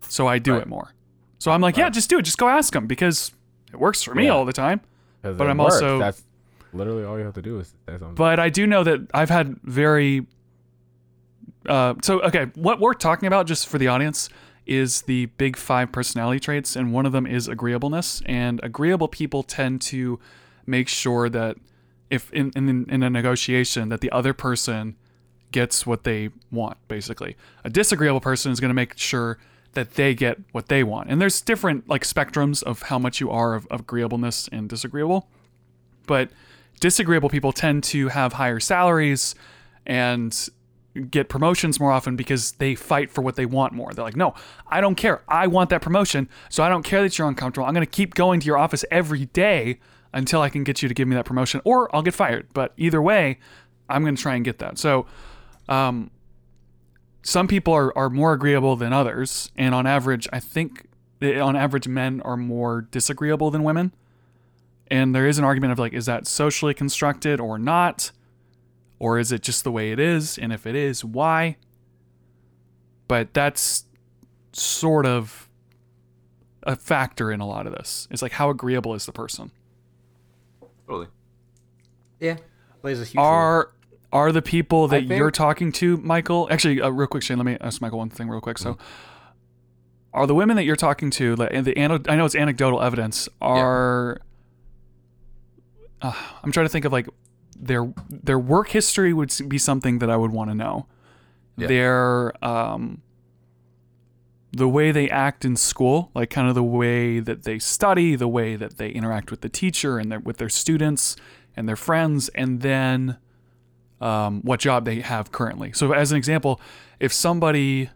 so 0.08 0.26
i 0.26 0.38
do 0.38 0.52
Right. 0.54 0.62
it 0.62 0.68
more 0.68 0.92
so 1.38 1.50
i'm 1.52 1.60
like 1.60 1.76
yeah 1.76 1.88
just 1.90 2.10
do 2.10 2.18
it 2.18 2.22
just 2.22 2.38
go 2.38 2.48
ask 2.48 2.72
them 2.72 2.86
because 2.86 3.32
it 3.72 3.78
works 3.78 4.02
for 4.02 4.14
me 4.14 4.24
Yeah. 4.26 4.32
all 4.32 4.44
the 4.44 4.52
time. 4.52 4.80
But 5.22 5.40
I'm 5.48 5.56
works. 5.56 5.74
also- 5.76 5.98
That's 5.98 6.22
literally 6.74 7.04
all 7.04 7.16
you 7.18 7.24
have 7.24 7.32
to 7.34 7.42
do 7.42 7.58
is 7.60 7.68
say 7.88 7.92
something. 7.96 8.14
but 8.16 8.38
I 8.40 8.48
do 8.50 8.66
know 8.66 8.82
that 8.84 9.00
I've 9.14 9.30
had 9.30 9.56
very. 9.62 10.26
Uh, 11.66 11.94
so 12.02 12.20
okay, 12.22 12.46
what 12.54 12.80
we're 12.80 12.94
talking 12.94 13.26
about, 13.26 13.46
just 13.46 13.68
for 13.68 13.78
the 13.78 13.88
audience, 13.88 14.28
is 14.66 15.02
the 15.02 15.26
big 15.26 15.56
five 15.56 15.92
personality 15.92 16.40
traits, 16.40 16.76
and 16.76 16.92
one 16.92 17.06
of 17.06 17.12
them 17.12 17.26
is 17.26 17.48
agreeableness. 17.48 18.22
And 18.26 18.60
agreeable 18.62 19.08
people 19.08 19.42
tend 19.42 19.80
to 19.82 20.18
make 20.66 20.88
sure 20.88 21.28
that 21.28 21.56
if 22.10 22.32
in 22.32 22.52
in, 22.56 22.88
in 22.88 23.02
a 23.02 23.10
negotiation 23.10 23.88
that 23.88 24.00
the 24.00 24.10
other 24.10 24.32
person 24.32 24.96
gets 25.50 25.86
what 25.86 26.04
they 26.04 26.30
want, 26.50 26.78
basically. 26.88 27.36
A 27.62 27.70
disagreeable 27.70 28.20
person 28.20 28.50
is 28.52 28.58
going 28.58 28.70
to 28.70 28.74
make 28.74 28.96
sure 28.96 29.38
that 29.74 29.94
they 29.94 30.14
get 30.14 30.38
what 30.52 30.68
they 30.68 30.82
want. 30.82 31.10
And 31.10 31.20
there's 31.20 31.40
different 31.40 31.88
like 31.88 32.04
spectrums 32.04 32.62
of 32.62 32.82
how 32.82 32.98
much 32.98 33.20
you 33.20 33.30
are 33.30 33.54
of, 33.54 33.66
of 33.66 33.80
agreeableness 33.80 34.48
and 34.50 34.68
disagreeable 34.68 35.28
but 36.06 36.30
disagreeable 36.80 37.28
people 37.28 37.52
tend 37.52 37.84
to 37.84 38.08
have 38.08 38.34
higher 38.34 38.60
salaries 38.60 39.34
and 39.86 40.48
get 41.10 41.28
promotions 41.28 41.80
more 41.80 41.92
often 41.92 42.16
because 42.16 42.52
they 42.52 42.74
fight 42.74 43.10
for 43.10 43.22
what 43.22 43.36
they 43.36 43.46
want 43.46 43.72
more. 43.72 43.92
They're 43.92 44.04
like, 44.04 44.16
no, 44.16 44.34
I 44.68 44.80
don't 44.80 44.94
care. 44.94 45.22
I 45.28 45.46
want 45.46 45.70
that 45.70 45.82
promotion. 45.82 46.28
So 46.48 46.62
I 46.62 46.68
don't 46.68 46.84
care 46.84 47.02
that 47.02 47.18
you're 47.18 47.28
uncomfortable. 47.28 47.66
I'm 47.66 47.74
going 47.74 47.86
to 47.86 47.90
keep 47.90 48.14
going 48.14 48.40
to 48.40 48.46
your 48.46 48.58
office 48.58 48.84
every 48.90 49.26
day 49.26 49.78
until 50.12 50.42
I 50.42 50.48
can 50.48 50.64
get 50.64 50.82
you 50.82 50.88
to 50.88 50.94
give 50.94 51.08
me 51.08 51.16
that 51.16 51.24
promotion 51.24 51.60
or 51.64 51.94
I'll 51.94 52.02
get 52.02 52.14
fired. 52.14 52.48
But 52.52 52.72
either 52.76 53.00
way, 53.00 53.38
I'm 53.88 54.02
going 54.02 54.16
to 54.16 54.22
try 54.22 54.34
and 54.34 54.44
get 54.44 54.58
that. 54.58 54.78
So, 54.78 55.06
um, 55.68 56.10
some 57.24 57.46
people 57.46 57.72
are, 57.72 57.96
are 57.96 58.10
more 58.10 58.32
agreeable 58.32 58.74
than 58.74 58.92
others. 58.92 59.50
And 59.56 59.74
on 59.76 59.86
average, 59.86 60.28
I 60.32 60.40
think 60.40 60.88
on 61.22 61.54
average, 61.54 61.86
men 61.86 62.20
are 62.22 62.36
more 62.36 62.82
disagreeable 62.90 63.50
than 63.52 63.62
women 63.62 63.92
and 64.92 65.14
there 65.14 65.26
is 65.26 65.38
an 65.38 65.44
argument 65.44 65.72
of 65.72 65.78
like 65.78 65.94
is 65.94 66.04
that 66.04 66.26
socially 66.26 66.74
constructed 66.74 67.40
or 67.40 67.58
not 67.58 68.12
or 69.02 69.18
is 69.18 69.32
it 69.32 69.42
just 69.42 69.64
the 69.64 69.72
way 69.72 69.90
it 69.90 69.98
is? 69.98 70.38
And 70.38 70.52
if 70.52 70.64
it 70.64 70.76
is 70.76 71.04
why? 71.04 71.56
But 73.08 73.34
that's 73.34 73.84
sort 74.52 75.06
of 75.06 75.48
a 76.62 76.76
factor 76.76 77.32
in 77.32 77.40
a 77.40 77.46
lot 77.46 77.66
of 77.66 77.72
this. 77.72 78.06
It's 78.12 78.22
like 78.22 78.30
how 78.30 78.48
agreeable 78.48 78.94
is 78.94 79.04
the 79.04 79.10
person? 79.10 79.50
Totally. 80.86 81.08
Yeah. 82.20 82.36
Plays 82.80 83.00
a 83.00 83.04
huge 83.04 83.16
role. 83.16 83.26
are 83.26 83.72
are 84.12 84.30
the 84.30 84.40
people 84.40 84.86
that 84.86 85.00
think- 85.08 85.10
you're 85.18 85.30
talking 85.32 85.72
to 85.72 85.96
michael 85.96 86.46
actually 86.50 86.80
uh, 86.80 86.88
real 86.90 87.06
quick 87.08 87.22
shayne 87.24 87.38
let 87.38 87.46
me 87.46 87.56
ask 87.60 87.80
michael 87.80 87.98
one 87.98 88.08
thing 88.10 88.28
real 88.28 88.40
quick. 88.40 88.58
So 88.58 88.78
are 90.14 90.26
the 90.28 90.34
women 90.34 90.54
that 90.56 90.64
you're 90.64 90.76
talking 90.76 91.10
to 91.10 91.34
like 91.36 91.48
and 91.52 91.64
the 91.66 91.76
ano- 91.76 92.02
i 92.08 92.14
know 92.14 92.24
it's 92.24 92.34
anecdotal 92.36 92.80
evidence 92.82 93.28
are 93.40 94.20
uh, 96.02 96.12
i'm 96.44 96.52
trying 96.52 96.66
to 96.66 96.70
think 96.70 96.84
of 96.84 96.92
like 96.92 97.08
their 97.62 97.92
their 98.10 98.38
work 98.38 98.68
history 98.70 99.12
would 99.12 99.32
be 99.48 99.56
something 99.56 100.00
that 100.00 100.10
i 100.10 100.16
would 100.16 100.32
want 100.32 100.50
to 100.50 100.54
know 100.54 100.86
Yeah. 101.56 101.68
their 101.68 102.44
um 102.44 103.00
the 104.54 104.68
way 104.68 104.90
they 104.92 105.08
act 105.08 105.44
in 105.44 105.56
school 105.56 106.10
like 106.14 106.28
kind 106.28 106.48
of 106.48 106.54
the 106.54 106.62
way 106.62 107.20
that 107.20 107.44
they 107.44 107.58
study 107.58 108.16
the 108.16 108.28
way 108.28 108.56
that 108.56 108.76
they 108.76 108.90
interact 108.90 109.30
with 109.30 109.40
the 109.40 109.48
teacher 109.48 109.98
and 109.98 110.10
their 110.12 110.18
with 110.20 110.36
their 110.38 110.48
students 110.50 111.16
and 111.56 111.68
their 111.68 111.76
friends 111.76 112.28
and 112.30 112.60
then 112.60 113.16
um, 114.00 114.40
what 114.42 114.58
job 114.58 114.84
they 114.84 115.00
have 115.00 115.30
currently 115.30 115.72
so 115.72 115.92
as 115.92 116.10
an 116.10 116.18
example 116.18 116.60
if 116.98 117.12
somebody 117.12 117.88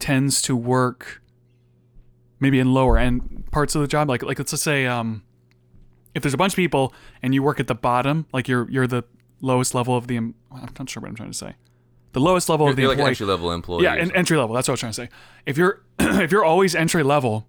tends 0.00 0.42
to 0.42 0.56
work 0.56 1.22
maybe 2.40 2.58
in 2.58 2.74
lower 2.74 2.98
end 2.98 3.44
parts 3.52 3.74
of 3.76 3.80
the 3.80 3.86
job 3.88 4.08
like 4.08 4.22
like 4.22 4.38
let's 4.38 4.50
just 4.50 4.64
say 4.64 4.84
um 4.86 5.22
if 6.16 6.22
there's 6.22 6.34
a 6.34 6.38
bunch 6.38 6.54
of 6.54 6.56
people 6.56 6.92
and 7.22 7.32
you 7.34 7.42
work 7.42 7.60
at 7.60 7.68
the 7.68 7.74
bottom 7.74 8.26
like 8.32 8.48
you're 8.48 8.68
you're 8.70 8.88
the 8.88 9.04
lowest 9.40 9.74
level 9.74 9.96
of 9.96 10.08
the 10.08 10.16
I'm 10.16 10.34
not 10.50 10.90
sure 10.90 11.00
what 11.00 11.08
I'm 11.08 11.14
trying 11.14 11.30
to 11.30 11.38
say 11.38 11.54
the 12.16 12.20
lowest 12.20 12.48
level 12.48 12.64
You're, 12.64 12.70
of 12.70 12.76
the 12.76 12.82
you're 12.82 12.96
like 12.96 13.06
entry 13.06 13.26
level 13.26 13.52
employee. 13.52 13.84
yeah, 13.84 13.98
something. 13.98 14.16
entry 14.16 14.38
level. 14.38 14.54
That's 14.54 14.68
what 14.68 14.72
I 14.72 14.74
was 14.74 14.80
trying 14.80 14.92
to 14.92 14.96
say. 15.02 15.08
If 15.44 15.58
you're 15.58 15.82
if 15.98 16.32
you're 16.32 16.46
always 16.46 16.74
entry 16.74 17.02
level, 17.02 17.46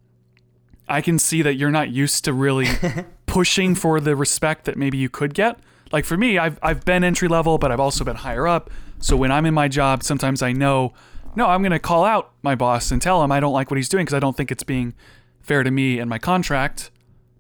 I 0.90 1.00
can 1.00 1.18
see 1.20 1.42
that 1.42 1.54
you're 1.54 1.72
not 1.72 1.90
used 1.90 2.26
to 2.26 2.34
really 2.34 2.68
pushing 3.28 3.76
for 3.76 4.02
the 4.02 4.14
respect 4.14 4.66
that 4.66 4.76
maybe 4.76 4.98
you 4.98 5.08
could 5.08 5.34
get. 5.34 5.58
Like 5.94 6.04
for 6.04 6.18
me, 6.18 6.38
I've 6.38 6.60
I've 6.62 6.84
been 6.84 7.06
entry 7.06 7.30
level, 7.30 7.58
but 7.58 7.72
I've 7.72 7.80
also 7.80 8.04
been 8.04 8.18
higher 8.18 8.46
up. 8.46 8.70
So 9.00 9.16
when 9.16 9.32
I'm 9.32 9.46
in 9.46 9.54
my 9.54 9.70
job, 9.70 10.04
sometimes 10.04 10.42
I 10.42 10.52
know, 10.52 10.92
no, 11.34 11.48
I'm 11.48 11.62
going 11.62 11.72
to 11.72 11.80
call 11.80 12.04
out 12.04 12.34
my 12.42 12.56
boss 12.56 12.92
and 12.92 13.02
tell 13.02 13.24
him 13.24 13.32
I 13.32 13.40
don't 13.40 13.54
like 13.54 13.72
what 13.72 13.78
he's 13.78 13.88
doing 13.88 14.04
because 14.04 14.16
I 14.16 14.20
don't 14.20 14.36
think 14.36 14.52
it's 14.52 14.64
being 14.64 14.96
fair 15.40 15.64
to 15.64 15.72
me 15.72 15.98
and 15.98 16.10
my 16.10 16.20
contract 16.20 16.92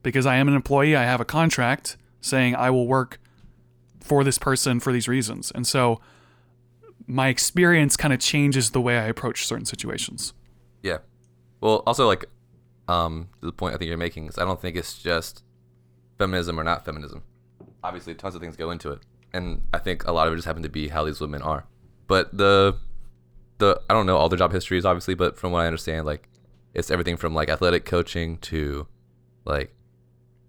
because 0.07 0.25
I 0.25 0.37
am 0.37 0.47
an 0.47 0.53
employee, 0.53 0.95
I 0.95 1.03
have 1.03 1.19
a 1.19 1.25
contract 1.25 1.97
saying 2.21 2.55
I 2.55 2.69
will 2.69 2.87
work 2.87 3.19
for 3.99 4.23
this 4.23 4.37
person 4.37 4.79
for 4.79 4.93
these 4.93 5.09
reasons. 5.09 5.51
And 5.53 5.67
so 5.67 5.99
my 7.07 7.27
experience 7.27 7.97
kind 7.97 8.13
of 8.13 8.21
changes 8.21 8.71
the 8.71 8.79
way 8.79 8.97
I 8.97 9.03
approach 9.07 9.45
certain 9.45 9.65
situations. 9.65 10.33
Yeah. 10.81 10.99
Well, 11.59 11.83
also 11.85 12.07
like, 12.07 12.23
um, 12.87 13.27
the 13.41 13.51
point 13.51 13.75
I 13.75 13.77
think 13.77 13.89
you're 13.89 13.97
making 13.97 14.27
is 14.27 14.37
I 14.37 14.45
don't 14.45 14.61
think 14.61 14.77
it's 14.77 14.97
just 14.97 15.43
feminism 16.17 16.57
or 16.57 16.63
not 16.63 16.85
feminism. 16.85 17.23
Obviously, 17.83 18.15
tons 18.15 18.33
of 18.33 18.39
things 18.39 18.55
go 18.55 18.71
into 18.71 18.91
it, 18.91 18.99
and 19.33 19.61
I 19.73 19.77
think 19.79 20.07
a 20.07 20.13
lot 20.13 20.27
of 20.27 20.33
it 20.33 20.37
just 20.37 20.47
happen 20.47 20.63
to 20.63 20.69
be 20.69 20.87
how 20.87 21.03
these 21.03 21.19
women 21.19 21.41
are. 21.41 21.65
But 22.07 22.37
the, 22.37 22.77
the 23.57 23.81
I 23.89 23.93
don't 23.93 24.05
know 24.05 24.15
all 24.15 24.29
their 24.29 24.39
job 24.39 24.53
histories, 24.53 24.85
obviously, 24.85 25.15
but 25.15 25.37
from 25.37 25.51
what 25.51 25.59
I 25.59 25.67
understand, 25.67 26.05
like, 26.05 26.29
it's 26.73 26.89
everything 26.89 27.17
from 27.17 27.33
like 27.33 27.49
athletic 27.49 27.83
coaching 27.83 28.37
to, 28.37 28.87
like, 29.43 29.73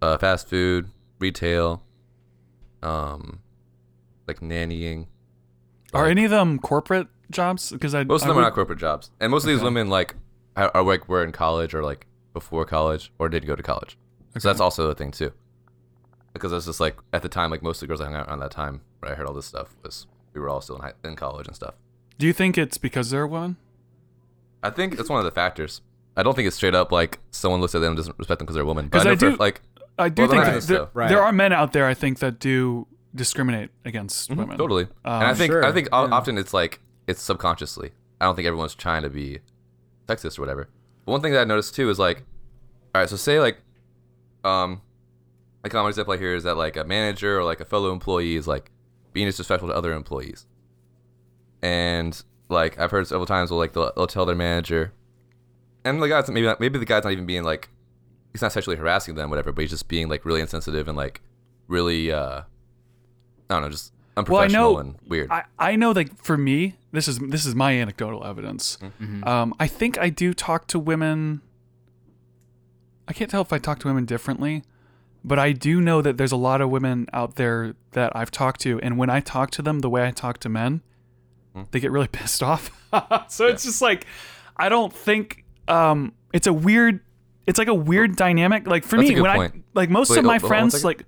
uh, 0.02 0.18
fast 0.18 0.48
food, 0.48 0.90
retail, 1.18 1.82
um, 2.82 3.40
like 4.26 4.40
nannying. 4.40 5.06
Are 5.94 6.04
like- 6.04 6.10
any 6.12 6.24
of 6.24 6.30
them 6.30 6.58
corporate 6.58 7.08
jobs? 7.30 7.72
Because 7.72 7.94
I 7.94 8.04
most 8.04 8.22
of 8.22 8.28
them 8.28 8.36
would- 8.36 8.42
are 8.42 8.46
not 8.46 8.54
corporate 8.54 8.78
jobs, 8.78 9.10
and 9.20 9.30
most 9.30 9.44
of 9.44 9.48
these 9.48 9.62
women 9.62 9.88
like 9.88 10.14
are, 10.56 10.70
are 10.74 10.82
like 10.82 11.08
were 11.08 11.24
in 11.24 11.32
college 11.32 11.74
or 11.74 11.82
like 11.82 12.06
before 12.32 12.64
college 12.64 13.12
or 13.18 13.28
did 13.28 13.46
go 13.46 13.56
to 13.56 13.62
college. 13.62 13.96
So 14.38 14.48
that's 14.48 14.60
also 14.60 14.90
a 14.90 14.94
thing 14.94 15.10
too. 15.10 15.32
Because 16.32 16.52
it's 16.52 16.66
just 16.66 16.78
like 16.80 16.96
at 17.12 17.22
the 17.22 17.28
time, 17.28 17.50
like 17.50 17.62
most 17.62 17.78
of 17.78 17.80
the 17.80 17.86
girls 17.88 18.00
I 18.00 18.04
hung 18.04 18.14
out 18.14 18.28
around 18.28 18.40
that 18.40 18.50
time, 18.52 18.82
where 19.00 19.10
I 19.10 19.14
heard 19.14 19.26
all 19.26 19.34
this 19.34 19.46
stuff 19.46 19.74
was 19.82 20.06
we 20.34 20.40
were 20.40 20.48
all 20.48 20.60
still 20.60 20.76
in, 20.76 20.82
high, 20.82 20.92
in 21.04 21.16
college 21.16 21.46
and 21.46 21.56
stuff. 21.56 21.74
Do 22.18 22.26
you 22.26 22.32
think 22.32 22.56
it's 22.58 22.78
because 22.78 23.10
they're 23.10 23.22
a 23.22 23.28
woman? 23.28 23.56
I 24.62 24.70
think 24.70 24.98
it's 24.98 25.08
one 25.08 25.18
of 25.18 25.24
the 25.24 25.30
factors. 25.30 25.80
I 26.16 26.22
don't 26.22 26.34
think 26.34 26.46
it's 26.46 26.56
straight 26.56 26.74
up 26.74 26.92
like 26.92 27.20
someone 27.30 27.60
looks 27.60 27.74
at 27.74 27.80
them 27.80 27.90
and 27.92 27.96
doesn't 27.96 28.18
respect 28.18 28.38
them 28.40 28.46
because 28.46 28.54
they're 28.54 28.62
a 28.64 28.66
woman. 28.66 28.88
But 28.88 29.06
I, 29.06 29.10
I 29.10 29.14
know 29.14 29.18
for- 29.18 29.30
do- 29.30 29.36
like 29.36 29.62
I 29.98 30.08
do 30.08 30.22
Well, 30.22 30.30
think 30.30 30.44
that 30.44 30.50
that 30.52 30.56
is 30.58 30.66
there. 30.66 30.88
Right. 30.94 31.08
there 31.08 31.22
are 31.22 31.32
men 31.32 31.52
out 31.52 31.72
there 31.72 31.86
I 31.86 31.94
think 31.94 32.18
that 32.20 32.38
do 32.38 32.86
discriminate 33.14 33.70
against 33.84 34.30
mhm, 34.30 34.36
women. 34.36 34.58
totally. 34.58 34.84
and 35.04 35.24
I 35.24 35.30
Um, 35.30 35.36
think 35.36 35.52
I 35.52 35.72
think 35.72 35.88
yeah. 35.92 35.98
often 35.98 36.38
it's 36.38 36.54
like 36.54 36.80
it's 37.06 37.20
subconsciously. 37.22 37.90
I 38.20 38.24
don't 38.26 38.34
think 38.36 38.46
everyone's 38.46 38.74
trying 38.74 39.02
to 39.02 39.10
be 39.10 39.38
sexist 40.08 40.38
or 40.38 40.42
whatever. 40.42 40.68
But 41.04 41.12
one 41.12 41.20
thing 41.22 41.32
that 41.32 41.40
I 41.40 41.44
noticed 41.44 41.74
too 41.74 41.88
is 41.90 41.98
like, 41.98 42.18
all 42.94 43.00
right, 43.02 43.08
so 43.08 43.16
say 43.16 43.40
like, 43.40 43.58
um, 44.44 44.82
like 45.64 45.72
a 45.72 45.76
common 45.76 45.88
example 45.90 46.14
I 46.14 46.18
hear 46.18 46.34
is 46.34 46.44
that 46.44 46.56
like 46.56 46.76
a 46.76 46.84
manager 46.84 47.38
or 47.38 47.44
like 47.44 47.60
a 47.60 47.64
fellow 47.64 47.92
employee 47.92 48.36
is 48.36 48.46
like 48.46 48.70
being 49.12 49.26
disrespectful 49.26 49.68
to 49.68 49.74
other 49.74 49.92
employees, 49.92 50.46
and 51.62 52.22
like 52.48 52.78
I've 52.78 52.90
heard 52.90 53.06
several 53.06 53.26
times, 53.26 53.50
well, 53.50 53.58
like 53.58 53.72
they'll, 53.72 53.92
they'll 53.96 54.06
tell 54.06 54.26
their 54.26 54.36
manager, 54.36 54.92
and 55.84 56.00
the 56.02 56.08
guy's 56.08 56.28
maybe 56.30 56.46
not, 56.46 56.60
maybe 56.60 56.78
the 56.78 56.84
guy's 56.84 57.04
not 57.04 57.12
even 57.12 57.26
being 57.26 57.42
like, 57.44 57.68
he's 58.38 58.42
not 58.42 58.52
sexually 58.52 58.76
harassing 58.76 59.14
them, 59.14 59.30
whatever, 59.30 59.52
but 59.52 59.62
he's 59.62 59.70
just 59.70 59.88
being 59.88 60.08
like 60.08 60.24
really 60.24 60.40
insensitive 60.40 60.86
and 60.88 60.96
like 60.96 61.20
really, 61.66 62.12
uh, 62.12 62.42
I 62.42 63.54
don't 63.54 63.62
know, 63.62 63.68
just 63.70 63.92
Well, 64.16 64.16
I 64.16 64.44
unprofessional 64.44 64.72
know. 64.74 64.78
and 64.78 64.94
weird. 65.06 65.30
I, 65.30 65.44
I 65.58 65.76
know 65.76 65.92
that 65.92 66.16
for 66.24 66.36
me, 66.38 66.76
this 66.92 67.08
is 67.08 67.18
this 67.18 67.44
is 67.44 67.54
my 67.54 67.72
anecdotal 67.72 68.24
evidence. 68.24 68.78
Mm-hmm. 68.80 69.24
Um, 69.24 69.54
I 69.60 69.66
think 69.66 69.98
I 69.98 70.08
do 70.10 70.32
talk 70.34 70.66
to 70.68 70.78
women. 70.78 71.40
I 73.06 73.12
can't 73.12 73.30
tell 73.30 73.42
if 73.42 73.52
I 73.52 73.58
talk 73.58 73.78
to 73.80 73.88
women 73.88 74.04
differently, 74.04 74.62
but 75.24 75.38
I 75.38 75.52
do 75.52 75.80
know 75.80 76.02
that 76.02 76.16
there's 76.18 76.32
a 76.32 76.36
lot 76.36 76.60
of 76.60 76.70
women 76.70 77.06
out 77.12 77.36
there 77.36 77.74
that 77.92 78.14
I've 78.14 78.30
talked 78.30 78.60
to, 78.62 78.78
and 78.80 78.98
when 78.98 79.08
I 79.10 79.20
talk 79.20 79.50
to 79.52 79.62
them 79.62 79.80
the 79.80 79.88
way 79.90 80.06
I 80.06 80.10
talk 80.10 80.38
to 80.40 80.48
men, 80.48 80.82
Hmm. 81.54 81.62
they 81.70 81.80
get 81.80 81.90
really 81.90 82.08
pissed 82.12 82.42
off. 82.42 82.70
so 83.28 83.46
it's 83.46 83.64
just 83.64 83.80
like 83.80 84.06
I 84.56 84.68
don't 84.68 84.92
think 84.92 85.44
um, 85.66 86.12
it's 86.32 86.46
a 86.46 86.52
weird. 86.52 87.00
It's 87.48 87.58
like 87.58 87.68
a 87.68 87.74
weird 87.74 88.14
dynamic. 88.14 88.66
Like 88.66 88.84
for 88.84 88.96
That's 88.96 89.08
a 89.08 89.12
me, 89.12 89.14
good 89.16 89.22
when 89.22 89.30
I 89.30 89.50
like 89.74 89.88
most 89.90 90.10
Wait, 90.10 90.18
of 90.18 90.24
my 90.26 90.38
hold- 90.38 90.42
hold 90.42 90.52
on 90.52 90.56
one 90.58 90.70
friends, 90.70 90.74
second. 90.74 90.86
like 90.86 91.04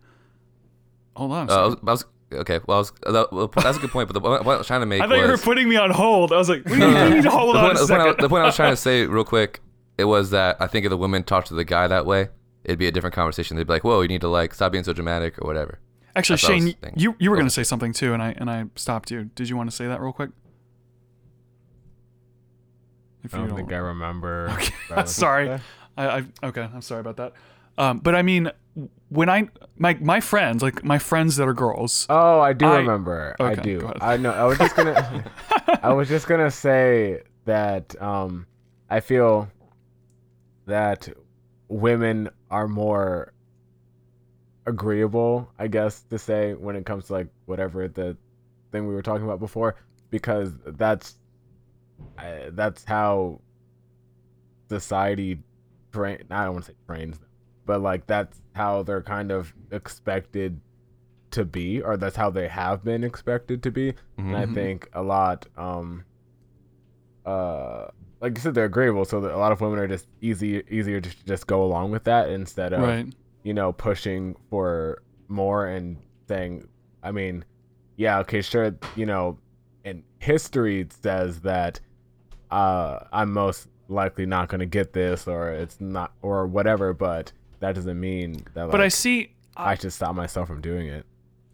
hold 1.15 1.33
on. 1.33 1.51
Uh, 1.51 1.53
I 1.55 1.67
was, 1.67 1.77
I 1.77 1.91
was 1.91 2.05
okay. 2.33 2.61
Well, 2.67 2.77
I 2.77 2.81
was, 2.81 2.93
uh, 3.07 3.13
that, 3.13 3.33
well, 3.33 3.47
that's 3.49 3.77
a 3.77 3.81
good 3.81 3.91
point. 3.91 4.09
But 4.09 4.15
the 4.15 4.21
point 4.21 4.43
I 4.47 4.57
was 4.57 4.67
trying 4.67 4.81
to 4.81 4.87
make 4.87 5.03
I 5.03 5.07
thought 5.07 5.19
you 5.19 5.29
were 5.29 5.37
putting 5.39 5.69
me 5.69 5.77
on 5.77 5.91
hold. 5.91 6.33
I 6.33 6.37
was 6.39 6.49
like, 6.49 6.65
what 6.65 6.79
do 6.79 6.81
you, 6.81 6.87
you 6.99 7.11
need 7.17 7.23
to 7.25 7.31
hold 7.31 7.55
the, 7.55 7.59
on 7.61 7.67
point, 7.67 7.79
a 7.79 7.81
the, 7.83 7.87
point 7.89 8.01
I, 8.01 8.05
second. 8.07 8.23
the 8.25 8.29
point 8.29 8.43
I 8.43 8.47
was 8.47 8.57
trying 8.57 8.73
to 8.73 8.77
say 8.89 9.07
real 9.07 9.25
quick. 9.25 9.61
It 9.99 10.05
was 10.05 10.31
that 10.31 10.57
I 10.61 10.67
think 10.67 10.87
if 10.87 10.91
the 10.91 10.97
women 10.97 11.23
talked 11.25 11.49
to 11.49 11.55
the 11.55 11.65
guy 11.65 11.87
that 11.87 12.07
way, 12.07 12.31
it'd 12.65 12.79
be 12.79 12.87
a 12.87 12.93
different 12.93 13.15
conversation. 13.15 13.57
They'd 13.59 13.67
be 13.67 13.73
like, 13.75 13.85
"Whoa, 13.85 14.01
you 14.01 14.09
need 14.09 14.23
to 14.23 14.29
like 14.29 14.55
stop 14.55 14.73
being 14.73 14.83
so 14.85 14.95
dramatic 14.95 15.39
or 15.43 15.47
whatever." 15.47 15.79
Actually, 16.17 16.35
That's 16.37 16.43
what 16.45 16.51
I 16.53 16.55
was 16.55 16.63
Shayne, 16.65 16.75
thinking. 16.81 17.01
you 17.03 17.17
you 17.19 17.31
were 17.31 17.37
Go 17.37 17.41
going 17.41 17.49
to 17.49 17.55
say 17.55 17.63
something 17.65 17.93
too, 17.93 18.15
and 18.15 18.23
I 18.23 18.35
and 18.39 18.51
I 18.51 18.65
stopped 18.77 19.11
you. 19.11 19.25
Did 19.35 19.51
you 19.51 19.59
want 19.59 19.69
to 19.71 19.77
say 19.77 19.87
that 19.89 20.01
real 20.01 20.13
quick? 20.15 20.31
If 23.23 23.35
I 23.35 23.41
you 23.43 23.47
don't 23.49 23.57
think 23.57 23.73
I 23.73 23.77
remember. 23.77 24.49
what 24.49 24.73
I 24.99 25.03
was 25.03 25.15
sorry, 25.15 25.47
gonna 25.47 25.59
say. 25.59 25.65
I, 26.09 26.19
I 26.19 26.49
okay. 26.49 26.63
I'm 26.63 26.83
sorry 26.83 27.01
about 27.01 27.17
that. 27.17 27.33
Um, 27.79 27.99
but 27.99 28.15
I 28.15 28.23
mean, 28.23 28.51
when 29.09 29.29
I 29.29 29.49
my 29.77 29.95
my 30.01 30.21
friends, 30.21 30.63
like 30.63 30.85
my 30.85 30.99
friends 30.99 31.37
that 31.37 31.49
are 31.49 31.55
girls, 31.55 32.07
Oh, 32.09 32.41
I 32.41 32.53
do 32.53 32.67
I- 32.67 32.79
remember. 32.79 33.37
I 33.41 33.55
do. 33.55 33.93
I 34.01 34.17
know. 34.17 34.33
I 34.33 34.45
was 34.45 34.59
just 34.59 34.77
gonna. 34.77 35.25
I 35.83 35.93
was 35.93 36.09
just 36.09 36.27
gonna 36.27 36.51
say 36.51 37.23
that 37.45 38.01
um, 38.03 38.47
I 38.89 39.01
feel 39.01 39.49
that 40.67 41.09
women 41.69 42.29
are 42.51 42.69
more 42.69 43.33
agreeable, 44.67 45.51
I 45.59 45.69
guess, 45.69 46.03
to 46.11 46.19
say 46.19 46.55
when 46.55 46.77
it 46.77 46.85
comes 46.87 47.07
to 47.07 47.13
like 47.15 47.29
whatever 47.47 47.89
the 47.89 48.17
thing 48.73 48.87
we 48.87 48.95
were 48.95 49.03
talking 49.03 49.25
about 49.25 49.41
before, 49.41 49.77
because 50.11 50.53
that's 50.67 51.17
I, 52.19 52.51
that's 52.53 52.85
how 52.85 53.41
society 54.69 55.39
train. 55.93 56.25
I 56.31 56.45
don't 56.45 56.55
want 56.55 56.65
to 56.67 56.71
say 56.73 56.77
trains 56.87 57.19
but 57.67 57.81
like 57.83 58.07
that's 58.07 58.41
how 58.55 58.83
they're 58.83 59.03
kind 59.03 59.31
of 59.31 59.53
expected 59.71 60.61
to 61.31 61.45
be, 61.45 61.81
or 61.81 61.97
that's 61.97 62.17
how 62.17 62.29
they 62.31 62.49
have 62.49 62.83
been 62.83 63.05
expected 63.05 63.63
to 63.63 63.71
be. 63.71 63.95
And 64.19 64.37
I 64.37 64.47
Mhm. 64.47 64.55
think 64.55 64.89
a 64.93 65.03
lot, 65.03 65.47
um, 65.57 66.05
uh, 67.25 67.87
like 68.21 68.37
you 68.37 68.41
said, 68.41 68.55
they're 68.55 68.65
agreeable, 68.65 69.05
so 69.05 69.21
that 69.21 69.33
a 69.33 69.37
lot 69.37 69.53
of 69.53 69.61
women 69.61 69.79
are 69.79 69.87
just 69.87 70.07
easy, 70.21 70.63
easier 70.69 71.01
to 71.01 71.25
just 71.27 71.47
go 71.47 71.63
along 71.63 71.91
with 71.91 72.05
that 72.05 72.29
instead 72.31 72.73
of 72.73 72.81
right? 72.83 73.07
you 73.43 73.55
know 73.55 73.73
pushing 73.73 74.35
for 74.49 75.01
more 75.29 75.67
and 75.67 75.99
saying, 76.29 76.67
I 77.03 77.13
mean, 77.13 77.45
yeah, 77.97 78.19
okay, 78.21 78.43
sure, 78.43 78.75
you 78.97 79.07
know, 79.07 79.39
and 79.85 80.03
history 80.19 80.87
says 81.03 81.41
that 81.43 81.79
uh, 82.51 83.05
I'm 83.13 83.33
most 83.33 83.69
likely 83.91 84.27
not 84.27 84.49
going 84.49 84.61
to 84.61 84.67
get 84.67 84.93
this, 84.93 85.27
or 85.29 85.51
it's 85.51 85.81
not, 85.81 86.13
or 86.23 86.47
whatever, 86.47 86.93
but 86.93 87.33
that 87.61 87.75
doesn't 87.75 87.99
mean 88.01 88.45
that. 88.55 88.63
Like, 88.65 88.71
But 88.71 88.81
I 88.81 88.89
see, 88.89 89.33
I 89.57 89.75
should 89.75 89.93
stop 89.93 90.15
myself 90.15 90.49
from 90.49 90.61
doing 90.61 90.87
it. 90.87 91.05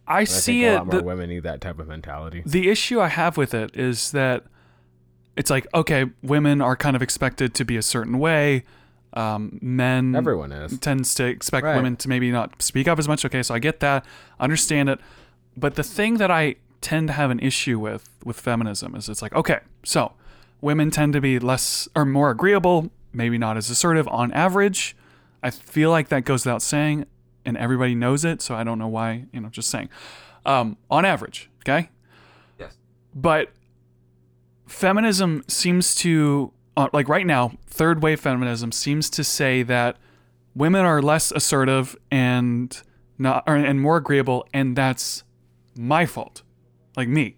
I 0.07 0.21
And 0.21 0.29
see 0.29 0.61
think 0.61 0.65
a 0.65 0.67
it. 0.73 0.77
lot 0.77 0.87
more 0.87 1.01
the- 1.01 1.05
women 1.07 1.29
need 1.31 1.43
that 1.43 1.61
type 1.61 1.79
of 1.79 1.89
mentality. 1.89 2.43
the 2.47 2.69
issue 2.71 3.01
I 3.01 3.09
have 3.09 3.37
with 3.37 3.55
it 3.55 3.75
is 3.77 4.13
that 4.13 4.45
it's 5.37 5.51
like 5.51 5.67
okay, 5.75 6.07
women 6.23 6.61
are 6.61 6.77
kind 6.77 6.95
of 6.97 7.03
expected 7.03 7.55
to 7.55 7.65
be 7.65 7.77
a 7.77 7.83
certain 7.83 8.19
way. 8.19 8.65
Um, 9.15 9.59
men 9.63 10.15
Everyone 10.15 10.53
is. 10.53 10.79
tends 10.79 11.15
to 11.15 11.25
expect 11.25 11.65
Right. 11.65 11.75
women 11.77 11.97
to 11.97 12.09
maybe 12.09 12.31
not 12.31 12.61
speak 12.63 12.87
up 12.87 12.99
as 12.99 13.09
much. 13.09 13.25
Okay, 13.25 13.43
so 13.43 13.55
I 13.55 13.59
get 13.59 13.81
that, 13.81 14.05
understand 14.39 14.89
it, 14.91 15.01
but 15.57 15.75
the 15.75 15.83
thing 15.83 16.19
that 16.19 16.31
I 16.31 16.57
tend 16.83 17.09
to 17.09 17.15
have 17.15 17.31
an 17.31 17.41
issue 17.41 17.79
with 17.81 18.09
with 18.25 18.39
feminism 18.39 18.95
is 18.95 19.09
it's 19.09 19.23
like 19.23 19.35
okay, 19.35 19.61
so 19.85 20.13
women 20.61 20.91
tend 20.91 21.13
to 21.15 21.21
be 21.21 21.39
less 21.39 21.89
or 21.95 22.05
more 22.05 22.31
agreeable, 22.31 22.91
maybe 23.13 23.39
not 23.39 23.57
as 23.57 23.71
assertive 23.71 24.09
on 24.09 24.33
average. 24.33 24.97
I 25.43 25.51
feel 25.51 25.91
like 25.91 26.09
that 26.09 26.25
goes 26.25 26.45
without 26.45 26.63
saying, 26.63 27.07
and 27.45 27.57
everybody 27.57 27.95
knows 27.95 28.25
it, 28.25 28.43
so 28.43 28.55
I 28.55 28.65
don't 28.65 28.79
know 28.79 28.89
why. 28.89 29.27
You 29.33 29.41
know, 29.41 29.49
just 29.49 29.71
saying. 29.71 29.89
Um, 30.45 30.77
on 30.91 31.05
average, 31.05 31.51
okay, 31.61 31.91
Yes. 32.59 32.77
but 33.15 33.53
feminism 34.67 35.43
seems 35.49 35.95
to 35.97 36.53
uh, 36.77 36.89
like 36.93 37.09
right 37.09 37.27
now 37.27 37.53
third 37.67 38.03
wave 38.03 38.21
feminism 38.21 38.73
seems 38.73 39.09
to 39.11 39.23
say 39.25 39.63
that 39.63 39.97
women 40.55 40.85
are 40.85 41.01
less 41.01 41.31
assertive 41.33 41.97
and 42.11 42.83
not 43.19 43.45
or, 43.47 43.55
and 43.57 43.81
more 43.81 43.97
agreeable 43.97 44.47
and 44.53 44.77
that's 44.77 45.23
my 45.77 46.05
fault 46.07 46.43
like 46.97 47.09
me 47.09 47.37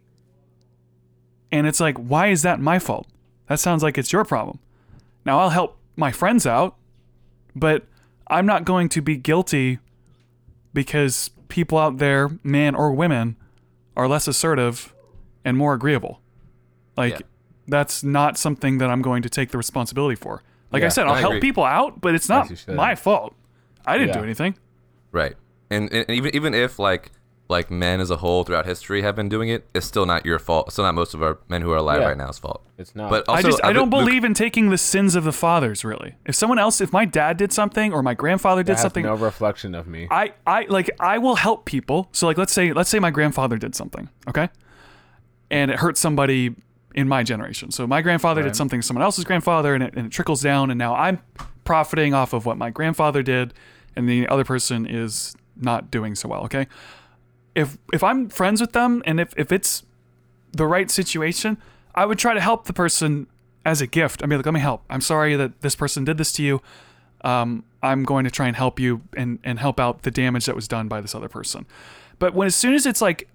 and 1.52 1.66
it's 1.66 1.80
like 1.80 1.96
why 1.98 2.28
is 2.28 2.42
that 2.42 2.60
my 2.60 2.78
fault 2.78 3.06
that 3.46 3.58
sounds 3.60 3.82
like 3.82 3.96
it's 3.98 4.12
your 4.12 4.24
problem 4.24 4.58
now 5.24 5.38
i'll 5.38 5.50
help 5.50 5.76
my 5.96 6.10
friends 6.12 6.46
out 6.46 6.76
but 7.56 7.84
i'm 8.28 8.46
not 8.46 8.64
going 8.64 8.88
to 8.88 9.00
be 9.00 9.16
guilty 9.16 9.78
because 10.74 11.30
people 11.48 11.78
out 11.78 11.98
there 11.98 12.30
men 12.42 12.74
or 12.74 12.92
women 12.92 13.36
are 13.96 14.06
less 14.08 14.28
assertive 14.28 14.94
and 15.44 15.56
more 15.56 15.74
agreeable 15.74 16.20
like 16.96 17.12
Yeah. 17.14 17.26
that's 17.66 18.02
not 18.04 18.36
something 18.36 18.78
that 18.78 18.90
I'm 18.90 19.02
going 19.02 19.22
to 19.22 19.28
take 19.30 19.50
the 19.50 19.56
responsibility 19.58 20.16
for. 20.16 20.42
Like 20.72 20.82
I 20.82 20.88
said, 20.88 21.06
I'll 21.06 21.14
I 21.14 21.20
help 21.20 21.40
people 21.40 21.64
out, 21.64 22.00
but 22.00 22.14
it's 22.14 22.28
not 22.28 22.50
my 22.68 22.94
fault. 22.96 23.34
I 23.86 23.96
didn't 23.98 24.14
do 24.14 24.22
anything. 24.24 24.56
Right. 25.12 25.36
And, 25.70 25.90
and 25.92 26.10
even 26.10 26.34
even 26.34 26.54
if 26.54 26.78
like 26.78 27.12
like 27.50 27.70
men 27.70 27.98
as 28.00 28.10
a 28.10 28.16
whole 28.18 28.44
throughout 28.44 28.66
history 28.66 29.00
have 29.02 29.16
been 29.16 29.28
doing 29.28 29.48
it, 29.48 29.66
it's 29.74 29.86
still 29.86 30.04
not 30.04 30.26
your 30.26 30.38
fault. 30.38 30.66
It's 30.66 30.74
still 30.74 30.84
not 30.84 30.94
most 30.94 31.14
of 31.14 31.22
our 31.22 31.38
men 31.48 31.62
who 31.62 31.70
are 31.72 31.76
alive 31.78 32.00
Yeah. 32.02 32.08
right 32.08 32.16
now's 32.16 32.38
fault. 32.38 32.62
It's 32.76 32.94
not. 32.94 33.08
But 33.10 33.26
also, 33.28 33.38
I 33.38 33.50
just 33.50 33.64
I 33.64 33.68
I've 33.68 33.74
don't 33.74 33.88
Luke- 33.90 34.04
believe 34.04 34.22
in 34.24 34.34
taking 34.34 34.68
the 34.70 34.76
sins 34.78 35.14
of 35.16 35.24
the 35.24 35.32
fathers. 35.32 35.84
Really, 35.84 36.14
if 36.26 36.34
someone 36.34 36.58
else, 36.58 36.80
if 36.80 36.92
my 36.92 37.04
dad 37.06 37.36
did 37.38 37.52
something 37.52 37.92
or 37.92 38.02
my 38.02 38.14
grandfather 38.14 38.60
that 38.62 38.66
did 38.66 38.72
has 38.74 38.82
something, 38.82 39.04
no 39.04 39.14
reflection 39.14 39.74
of 39.74 39.86
me. 39.86 40.08
I 40.10 40.32
I 40.46 40.66
like 40.68 40.90
I 41.00 41.16
will 41.18 41.36
help 41.36 41.64
people. 41.64 42.08
So 42.12 42.26
like 42.26 42.36
let's 42.38 42.52
say 42.52 42.72
let's 42.72 42.90
say 42.90 42.98
my 42.98 43.10
grandfather 43.10 43.56
did 43.56 43.74
something, 43.74 44.08
okay? 44.28 44.50
And 45.50 45.70
it 45.70 45.78
hurt 45.78 45.96
somebody 45.96 46.54
in 46.94 47.08
my 47.08 47.22
generation. 47.22 47.70
So 47.70 47.86
my 47.86 48.02
grandfather 48.02 48.42
did 48.42 48.56
something 48.56 48.80
to 48.80 48.86
someone 48.86 49.02
else's 49.04 49.24
grandfather 49.24 49.72
and 49.74 49.82
it, 49.84 49.94
and 49.96 50.06
it 50.06 50.12
trickles 50.12 50.42
down 50.42 50.70
and 50.70 50.76
now 50.78 50.94
I'm 50.94 51.20
profiting 51.64 52.12
off 52.12 52.32
of 52.32 52.44
what 52.44 52.56
my 52.58 52.70
grandfather 52.70 53.22
did 53.22 53.54
and 53.96 54.08
the 54.08 54.26
other 54.28 54.44
person 54.44 54.84
is 54.86 55.34
not 55.56 55.90
doing 55.90 56.14
so 56.14 56.28
well, 56.28 56.42
okay? 56.44 56.66
If 57.54 57.78
if 57.92 58.02
I'm 58.04 58.28
friends 58.28 58.60
with 58.60 58.72
them 58.72 59.02
and 59.06 59.18
if 59.20 59.32
if 59.36 59.50
it's 59.52 59.82
the 60.52 60.66
right 60.66 60.90
situation, 60.90 61.58
I 61.94 62.06
would 62.06 62.18
try 62.18 62.34
to 62.34 62.40
help 62.40 62.66
the 62.66 62.72
person 62.72 63.26
as 63.64 63.80
a 63.80 63.86
gift. 63.86 64.22
I'd 64.22 64.28
be 64.30 64.36
like, 64.36 64.46
let 64.46 64.54
me 64.54 64.60
help. 64.60 64.82
I'm 64.88 65.00
sorry 65.00 65.36
that 65.36 65.60
this 65.60 65.74
person 65.76 66.04
did 66.04 66.18
this 66.18 66.32
to 66.34 66.42
you 66.42 66.60
um, 67.24 67.64
I'm 67.82 68.04
going 68.04 68.24
to 68.24 68.30
try 68.30 68.46
and 68.46 68.54
help 68.56 68.78
you 68.78 69.02
and, 69.16 69.40
and 69.42 69.58
help 69.58 69.80
out 69.80 70.02
the 70.02 70.10
damage 70.10 70.46
that 70.46 70.54
was 70.54 70.68
done 70.68 70.86
by 70.86 71.00
this 71.00 71.14
other 71.16 71.28
person. 71.28 71.66
But 72.20 72.32
when 72.32 72.46
as 72.46 72.54
soon 72.54 72.74
as 72.74 72.86
it's 72.86 73.02
like, 73.02 73.28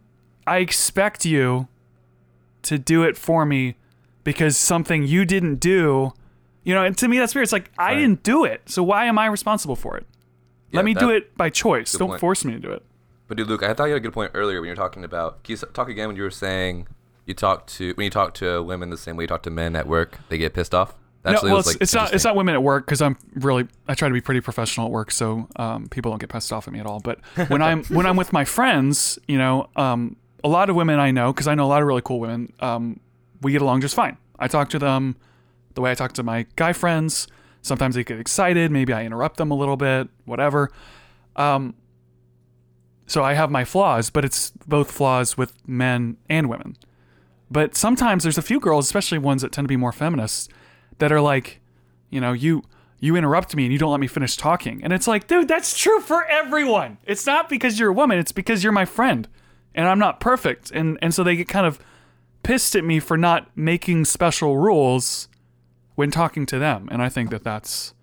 I 0.48 0.58
expect 0.60 1.26
you 1.26 1.68
to 2.64 2.78
do 2.78 3.04
it 3.04 3.18
for 3.18 3.46
me 3.46 3.76
because 4.24 4.56
something 4.56 5.04
you 5.04 5.26
didn't 5.26 5.56
do, 5.58 6.14
you 6.64 6.74
know, 6.74 6.84
and 6.86 6.98
to 6.98 7.08
me 7.10 7.20
that's 7.20 7.36
weird. 7.36 7.44
It's 7.44 7.52
like 7.52 7.72
I 7.78 7.92
Right. 7.92 8.00
didn't 8.00 8.24
do 8.24 8.46
it, 8.46 8.62
so 8.70 8.82
why 8.84 9.06
am 9.06 9.20
I 9.20 9.26
responsible 9.26 9.76
for 9.76 9.98
it? 9.98 10.06
Yeah, 10.72 10.78
Let 10.78 10.86
me 10.86 10.94
do 10.94 11.10
it 11.10 11.36
by 11.38 11.50
choice. 11.50 11.92
Don't 11.92 12.08
point. 12.08 12.22
force 12.22 12.46
me 12.46 12.54
to 12.54 12.60
do 12.60 12.72
it. 12.72 12.84
But 13.34 13.38
dude, 13.38 13.48
Luke, 13.48 13.64
I 13.64 13.74
thought 13.74 13.86
you 13.86 13.94
had 13.94 13.98
a 13.98 14.00
good 14.00 14.14
point 14.14 14.30
earlier 14.36 14.62
when 14.62 14.68
you 14.68 14.74
were 14.74 14.76
talking 14.76 15.04
about. 15.04 15.42
Can 15.44 15.54
you 15.54 15.58
talk 15.74 15.90
again 15.90 16.06
when 16.06 16.16
you 16.16 16.22
were 16.22 16.30
saying 16.30 16.88
you 17.26 17.34
talk 17.34 17.66
to 17.66 17.92
when 17.96 18.04
you 18.04 18.12
talk 18.12 18.36
to 18.36 18.62
women 18.62 18.92
the 18.92 18.98
same 18.98 19.18
way 19.18 19.24
you 19.24 19.28
talk 19.28 19.42
to 19.42 19.50
men 19.50 19.76
at 19.76 19.88
work, 19.88 20.20
they 20.30 20.38
get 20.38 20.54
pissed 20.54 20.76
off. 20.76 20.94
Actually, 21.26 21.50
no, 21.50 21.54
well, 21.54 21.60
it's, 21.62 21.68
like, 21.68 21.78
it's 21.82 21.94
not. 21.96 22.14
It's 22.14 22.26
not 22.26 22.36
women 22.36 22.54
at 22.54 22.62
work 22.62 22.86
because 22.86 23.02
I'm 23.02 23.18
really. 23.34 23.68
I 23.88 23.96
try 23.96 24.08
to 24.08 24.14
be 24.14 24.22
pretty 24.22 24.42
professional 24.42 24.86
at 24.86 24.92
work, 24.92 25.10
so 25.10 25.48
um, 25.56 25.88
people 25.88 26.12
don't 26.12 26.20
get 26.20 26.30
pissed 26.30 26.54
off 26.54 26.68
at 26.68 26.74
me 26.76 26.80
at 26.80 26.86
all. 26.86 27.00
But 27.00 27.22
when 27.48 27.64
I'm 27.64 27.84
when 27.86 28.06
I'm 28.06 28.18
with 28.18 28.34
my 28.34 28.46
friends, 28.46 29.18
you 29.28 29.40
know, 29.40 29.68
um, 29.76 30.16
a 30.44 30.48
lot 30.48 30.70
of 30.70 30.76
women 30.76 31.00
I 31.00 31.10
know 31.10 31.34
because 31.34 31.48
I 31.48 31.56
know 31.56 31.66
a 31.66 31.72
lot 31.72 31.82
of 31.82 31.88
really 31.88 32.04
cool 32.04 32.20
women. 32.20 32.54
Um, 32.60 33.00
we 33.42 33.52
get 33.52 33.64
along 33.64 33.82
just 33.82 33.96
fine. 33.96 34.16
I 34.38 34.48
talk 34.48 34.70
to 34.70 34.78
them 34.78 35.16
the 35.74 35.82
way 35.82 35.90
I 35.90 35.96
talk 35.96 36.14
to 36.14 36.24
my 36.24 36.46
guy 36.56 36.72
friends. 36.72 37.28
Sometimes 37.64 37.96
they 37.96 38.04
get 38.04 38.20
excited. 38.20 38.70
Maybe 38.70 38.94
I 38.94 39.04
interrupt 39.04 39.38
them 39.38 39.50
a 39.50 39.56
little 39.56 39.78
bit. 39.78 40.08
Whatever. 40.26 40.70
Um, 41.36 41.74
so 43.06 43.24
I 43.24 43.34
have 43.34 43.52
my 43.52 43.66
flaws, 43.66 44.10
but 44.10 44.24
it's 44.24 44.52
both 44.66 44.92
flaws 44.92 45.38
with 45.38 45.54
men 45.68 46.18
and 46.30 46.50
women. 46.50 46.78
But 47.52 47.76
sometimes 47.76 48.24
there's 48.24 48.38
a 48.38 48.44
few 48.44 48.60
girls, 48.60 48.86
especially 48.86 49.18
ones 49.18 49.42
that 49.42 49.52
tend 49.52 49.66
to 49.66 49.70
be 49.70 49.78
more 49.78 49.92
feminist, 49.92 50.52
that 51.00 51.12
are 51.12 51.22
like, 51.22 51.62
you 52.10 52.22
know, 52.22 52.34
you 52.34 52.64
you 53.00 53.18
interrupt 53.18 53.54
me 53.54 53.66
and 53.66 53.74
you 53.74 53.78
don't 53.78 53.92
let 53.92 54.00
me 54.00 54.08
finish 54.08 54.38
talking. 54.38 54.82
And 54.82 54.94
it's 54.94 55.08
like, 55.08 55.28
dude, 55.28 55.50
that's 55.50 55.78
true 55.78 56.00
for 56.00 56.24
everyone. 56.26 56.98
It's 57.06 57.26
not 57.26 57.50
because 57.50 57.78
you're 57.78 57.90
a 57.90 57.94
woman, 57.94 58.18
it's 58.18 58.32
because 58.32 58.64
you're 58.64 58.72
my 58.72 58.86
friend. 58.86 59.28
And 59.76 59.88
I'm 59.88 60.00
not 60.00 60.20
perfect. 60.20 60.72
And 60.72 60.98
and 61.02 61.14
so 61.14 61.24
they 61.24 61.36
get 61.36 61.48
kind 61.48 61.68
of 61.68 61.80
pissed 62.44 62.76
at 62.76 62.84
me 62.84 63.00
for 63.00 63.18
not 63.18 63.50
making 63.56 64.06
special 64.06 64.58
rules 64.58 65.28
when 65.96 66.12
talking 66.12 66.46
to 66.48 66.60
them. 66.60 66.88
And 66.92 67.02
I 67.02 67.10
think 67.10 67.30
that 67.32 67.44
that's 67.44 67.94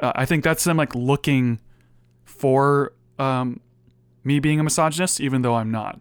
uh, 0.00 0.12
I 0.14 0.24
think 0.24 0.44
that's 0.44 0.64
them 0.64 0.76
like 0.76 0.94
looking 0.94 1.60
for 2.24 2.92
um 3.18 3.60
me 4.24 4.40
being 4.40 4.60
a 4.60 4.64
misogynist 4.64 5.20
even 5.20 5.42
though 5.42 5.54
I'm 5.54 5.70
not. 5.70 6.00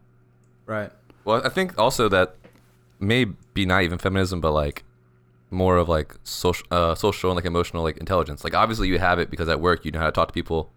Right. 0.65 0.91
Well, 1.23 1.41
I 1.45 1.49
think 1.49 1.77
also 1.77 2.09
that 2.09 2.35
may 2.99 3.25
be 3.25 3.65
not 3.65 3.83
even 3.83 3.97
feminism, 3.97 4.41
but 4.41 4.51
like 4.51 4.83
more 5.49 5.77
of 5.77 5.87
like 5.87 6.15
social, 6.23 6.65
uh, 6.71 6.95
social 6.95 7.29
and 7.29 7.35
like 7.35 7.45
emotional 7.45 7.83
like 7.83 7.97
intelligence. 7.97 8.43
Like 8.43 8.53
obviously 8.53 8.87
you 8.87 8.99
have 8.99 9.19
it 9.19 9.29
because 9.29 9.49
at 9.49 9.61
work 9.61 9.85
you 9.85 9.91
know 9.91 9.99
how 9.99 10.07
to 10.07 10.11
talk 10.11 10.29
to 10.29 10.33
people 10.33 10.71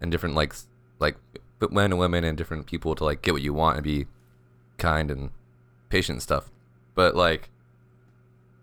and 0.00 0.10
different 0.10 0.34
like 0.34 0.54
like 0.98 1.16
men 1.70 1.92
and 1.92 1.98
women 1.98 2.24
and 2.24 2.36
different 2.36 2.66
people 2.66 2.94
to 2.94 3.04
like 3.04 3.22
get 3.22 3.32
what 3.32 3.42
you 3.42 3.54
want 3.54 3.76
and 3.76 3.84
be 3.84 4.06
kind 4.78 5.10
and 5.10 5.30
patient 5.88 6.16
and 6.16 6.22
stuff. 6.22 6.50
But 6.94 7.14
like 7.14 7.50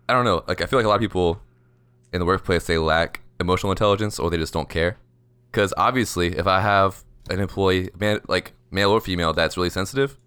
I 0.07 0.13
don't 0.13 0.25
know. 0.25 0.43
Like 0.47 0.61
I 0.61 0.65
feel 0.65 0.79
like 0.79 0.85
a 0.85 0.89
lot 0.89 0.95
of 0.95 1.01
people 1.01 1.41
in 2.11 2.19
the 2.19 2.25
workplace 2.25 2.65
they 2.65 2.77
lack 2.77 3.21
emotional 3.39 3.71
intelligence 3.71 4.19
or 4.19 4.29
they 4.29 4.37
just 4.37 4.53
don't 4.53 4.69
care. 4.69 4.97
Because 5.51 5.73
obviously, 5.77 6.37
if 6.37 6.47
I 6.47 6.61
have 6.61 7.03
an 7.29 7.39
employee, 7.39 7.89
man, 7.99 8.21
like 8.27 8.53
male 8.71 8.91
or 8.91 9.01
female, 9.01 9.33
that's 9.33 9.57
really 9.57 9.69
sensitive, 9.69 10.17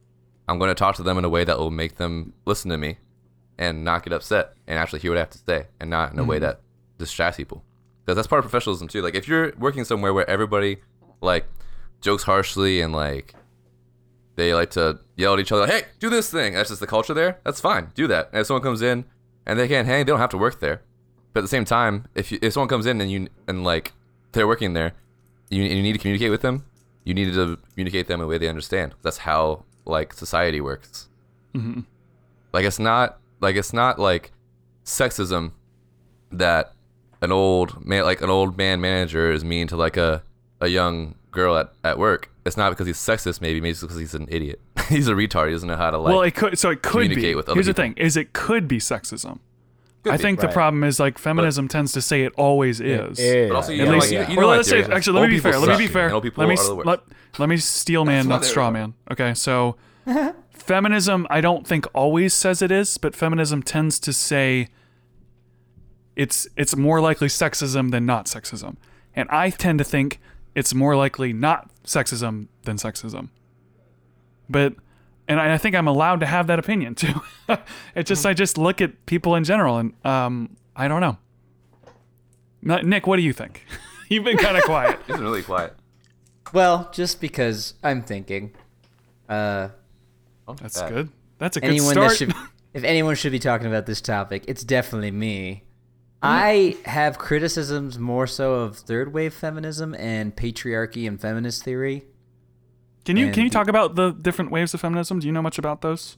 I'm 0.49 0.59
going 0.59 0.71
to 0.71 0.75
talk 0.75 0.97
to 0.97 1.03
them 1.03 1.19
in 1.19 1.25
a 1.25 1.29
way 1.29 1.45
that 1.45 1.59
will 1.59 1.71
make 1.71 1.97
them 1.97 2.33
listen 2.45 2.71
to 2.71 2.79
me 2.79 2.99
and 3.59 3.85
not 3.85 4.03
get 4.03 4.13
upset 4.13 4.55
and 4.67 4.79
actually 4.79 5.01
hear 5.01 5.11
what 5.13 5.19
I 5.19 5.21
have 5.21 5.31
to 5.31 5.39
say 5.39 5.67
and 5.81 5.91
not 5.91 6.13
in 6.13 6.19
a 6.19 6.25
way 6.25 6.37
mm-hmm. 6.37 6.45
that 6.47 6.61
distracts 6.99 7.37
people. 7.37 7.63
Because 8.05 8.17
that's 8.17 8.29
part 8.29 8.41
of 8.41 8.51
professionalism 8.51 8.89
too. 8.89 9.03
Like 9.03 9.15
if 9.15 9.29
you're 9.29 9.53
working 9.59 9.85
somewhere 9.85 10.13
where 10.13 10.29
everybody 10.29 10.79
like 11.21 11.47
jokes 12.01 12.25
harshly 12.25 12.81
and 12.81 12.93
like 12.93 13.35
they 14.35 14.55
like 14.55 14.71
to 14.71 14.99
yell 15.17 15.35
at 15.35 15.41
each 15.41 15.53
other, 15.53 15.63
like, 15.63 15.71
"Hey, 15.71 15.83
do 16.01 16.11
this 16.11 16.31
thing." 16.31 16.55
That's 16.55 16.71
just 16.71 16.81
the 16.81 16.87
culture 16.87 17.15
there. 17.15 17.39
That's 17.45 17.61
fine. 17.61 17.93
Do 17.95 18.07
that. 18.09 18.31
And 18.33 18.41
if 18.41 18.47
someone 18.47 18.63
comes 18.63 18.83
in 18.83 19.05
and 19.47 19.59
they 19.59 19.69
can't 19.69 19.87
hang, 19.87 20.01
they 20.01 20.11
don't 20.11 20.19
have 20.19 20.31
to 20.31 20.39
work 20.39 20.59
there. 20.59 20.83
But 21.33 21.41
at 21.41 21.43
the 21.43 21.49
same 21.49 21.65
time, 21.65 22.09
if 22.15 22.33
you, 22.33 22.39
if 22.43 22.55
someone 22.55 22.69
comes 22.69 22.87
in 22.87 23.01
and 23.01 23.11
you 23.11 23.29
and 23.47 23.63
like 23.63 23.93
they're 24.33 24.47
working 24.47 24.73
there, 24.73 24.95
you, 25.51 25.63
you 25.63 25.83
need 25.83 25.93
to 25.93 25.99
communicate 25.99 26.31
with 26.31 26.43
them. 26.43 26.65
You 27.05 27.15
need 27.15 27.33
to 27.35 27.59
communicate 27.73 28.07
them 28.07 28.21
in 28.21 28.25
a 28.25 28.29
way 28.29 28.39
they 28.39 28.49
understand. 28.49 28.95
That's 29.03 29.19
how 29.19 29.65
like 29.85 30.13
society 30.13 30.61
works. 30.61 31.09
Mm-hmm. 31.55 31.81
Like 32.53 32.65
it's 32.65 32.79
not 32.79 33.19
like 33.41 33.57
it's 33.57 33.73
not 33.73 33.99
like 33.99 34.33
sexism 34.85 35.53
that 36.31 36.73
an 37.21 37.33
old 37.33 37.85
man 37.85 38.05
like 38.05 38.21
an 38.21 38.31
old 38.31 38.57
man 38.57 38.81
manager 38.81 39.31
is 39.31 39.45
mean 39.45 39.67
to 39.69 39.77
like 39.77 39.97
a 39.97 40.23
a 40.61 40.69
young 40.69 41.17
girl 41.31 41.57
at, 41.57 41.73
at 41.83 41.99
work. 41.99 42.31
It's 42.45 42.57
not 42.57 42.71
because 42.71 42.87
he's 42.87 42.99
sexist. 42.99 43.41
Maybe 43.41 43.61
maybe 43.61 43.71
it's 43.71 43.81
because 43.81 43.99
he's 43.99 44.15
an 44.15 44.27
idiot. 44.31 44.61
he's 44.89 45.09
a 45.09 45.13
retard. 45.13 45.47
He 45.47 45.53
doesn't 45.53 45.69
know 45.69 45.77
how 45.77 45.91
to 45.91 45.99
like. 45.99 46.13
well, 46.13 46.23
it 46.23 46.35
could 46.35 46.59
so 46.59 46.71
it 46.71 46.83
could 46.83 47.01
be. 47.01 47.09
communicate 47.09 47.37
with 47.37 47.49
other 47.49 47.55
Here's 47.55 47.67
the 47.67 47.75
thing: 47.75 47.95
is 47.97 48.17
it 48.17 48.33
could 48.33 48.69
be 48.69 48.79
sexism. 48.79 49.41
Could 50.03 50.15
I 50.15 50.17
be, 50.17 50.23
think 50.23 50.41
the 50.41 50.47
right. 50.49 50.55
problem 50.55 50.83
is 50.85 50.99
like 50.99 51.17
feminism 51.17 51.69
tends 51.69 51.93
to 51.93 52.03
say 52.03 52.23
it 52.25 52.33
always 52.37 52.81
is. 52.81 53.19
is. 53.21 53.49
But 53.49 53.57
also, 53.57 53.73
you 53.73 53.83
At 53.83 53.89
know, 53.89 53.95
least, 53.95 54.07
like, 54.13 54.29
yeah. 54.29 54.31
you 54.33 54.39
or 54.39 54.43
know, 54.43 54.49
let's 54.49 54.69
say, 54.69 54.79
like, 54.79 54.87
there's- 54.87 54.97
actually, 54.99 55.13
let 55.15 55.21
old 55.21 55.29
me 55.31 55.37
be 55.37 55.39
people 55.39 55.53
fair. 55.53 55.61
Let 55.61 55.79
me 55.79 55.87
be 55.87 55.93
fair. 55.93 56.05
and 56.07 56.15
old 56.15 56.23
people 56.25 56.43
Let 56.45 56.49
me 56.49 56.57
are 56.61 56.67
the 56.67 56.75
worst. 56.75 56.87
let, 56.87 57.01
let 57.39 57.49
me 57.49 57.57
steel 57.59 58.05
man, 58.13 58.27
not 58.27 58.45
straw 58.45 58.71
man. 58.71 58.95
Okay, 59.11 59.33
so 59.35 59.77
feminism, 60.51 61.27
I 61.31 61.41
don't 61.41 61.67
think 61.67 61.87
always 61.95 62.35
says 62.35 62.63
it 62.63 62.71
is, 62.73 62.99
but 62.99 63.15
feminism 63.15 63.63
tends 63.63 63.99
to 64.01 64.13
say 64.13 64.69
it's 66.17 66.47
it's 66.57 66.77
more 66.77 67.01
likely 67.01 67.29
sexism 67.29 67.91
than 67.91 68.05
not 68.05 68.27
sexism, 68.27 68.77
and 69.15 69.29
I 69.31 69.51
tend 69.51 69.79
to 69.79 69.85
think 69.85 70.21
it's 70.55 70.75
more 70.75 70.95
likely 70.97 71.33
not 71.33 71.71
sexism 71.85 72.49
than 72.65 72.77
sexism. 72.77 73.29
But 74.51 74.75
and 75.29 75.41
I, 75.41 75.55
I 75.55 75.59
think 75.59 75.75
I'm 75.75 75.87
allowed 75.89 76.21
to 76.21 76.27
have 76.27 76.47
that 76.49 76.59
opinion 76.59 76.95
too. 76.97 77.21
it 77.95 78.07
just 78.07 78.25
I 78.27 78.35
just 78.35 78.59
look 78.59 78.81
at 78.81 79.07
people 79.07 79.35
in 79.35 79.45
general, 79.45 79.79
and 79.79 79.93
um, 80.05 80.57
I 80.77 80.89
don't 80.89 81.01
know. 81.01 81.19
N- 82.69 82.89
Nic, 82.89 83.07
what 83.07 83.17
do 83.17 83.23
you 83.23 83.33
think? 83.33 83.65
You've 84.09 84.25
been 84.25 84.37
kind 84.37 84.57
of 84.57 84.65
quiet. 84.65 84.99
He's 85.07 85.17
been 85.17 85.25
really 85.25 85.43
quiet. 85.43 85.75
Well, 86.53 86.91
just 86.93 87.21
because 87.21 87.75
I'm 87.83 88.03
thinking, 88.03 88.53
uh, 89.29 89.69
That's 90.61 90.81
Bad. 90.81 90.93
good. 90.93 91.09
That's 91.39 91.57
a 91.57 91.61
good 91.61 91.71
anyone 91.71 91.93
start. 91.93 92.11
that 92.11 92.17
should, 92.17 92.35
if 92.75 92.85
anyone 92.85 93.15
should 93.17 93.33
be 93.33 93.39
talking 93.39 93.67
about 93.67 93.87
this 93.87 94.01
topic, 94.01 94.45
it's 94.49 94.63
definitely 94.65 95.11
me. 95.11 95.65
I 96.23 96.77
have 96.85 97.19
criticisms 97.19 97.99
more 97.99 98.29
so 98.29 98.55
of 98.55 98.77
third 98.77 99.13
wave 99.13 99.35
feminism 99.35 99.93
and 99.95 100.37
patriarchy 100.37 101.09
and 101.09 101.21
feminist 101.21 101.65
theory. 101.65 102.05
Can 103.05 103.17
you 103.17 103.33
can 103.33 103.43
you 103.43 103.51
talk 103.51 103.69
about 103.69 103.95
the 103.95 104.11
different 104.11 104.51
waves 104.51 104.75
of 104.75 104.81
feminism? 104.81 105.19
Do 105.19 105.27
you 105.27 105.33
know 105.33 105.43
much 105.43 105.59
about 105.59 105.81
those? 105.81 106.17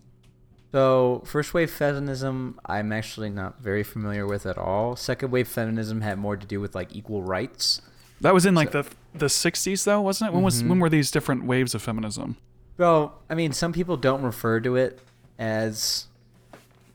So, 0.72 1.22
first 1.24 1.54
wave 1.54 1.70
feminism, 1.70 2.58
I'm 2.66 2.92
actually 2.92 3.30
not 3.30 3.60
very 3.60 3.84
familiar 3.84 4.26
with 4.26 4.44
at 4.44 4.58
all. 4.58 4.96
Second 4.96 5.30
wave 5.30 5.46
feminism 5.46 6.00
had 6.00 6.18
more 6.18 6.36
to 6.36 6.44
do 6.44 6.60
with 6.60 6.74
like 6.74 6.94
equal 6.94 7.22
rights. 7.22 7.80
That 8.20 8.34
was 8.34 8.44
in 8.44 8.54
like 8.54 8.72
the 8.72 8.84
the 9.14 9.26
60s 9.26 9.84
though, 9.84 10.00
wasn't 10.00 10.30
it? 10.30 10.34
When 10.34 10.42
was 10.42 10.62
when 10.62 10.72
mm-hmm. 10.72 10.80
were 10.80 10.88
these 10.88 11.10
different 11.10 11.44
waves 11.44 11.74
of 11.74 11.82
feminism? 11.82 12.36
Well, 12.76 13.20
I 13.30 13.34
mean, 13.34 13.52
some 13.52 13.72
people 13.72 13.96
don't 13.96 14.22
refer 14.22 14.58
to 14.60 14.74
it 14.76 14.98
as 15.38 16.06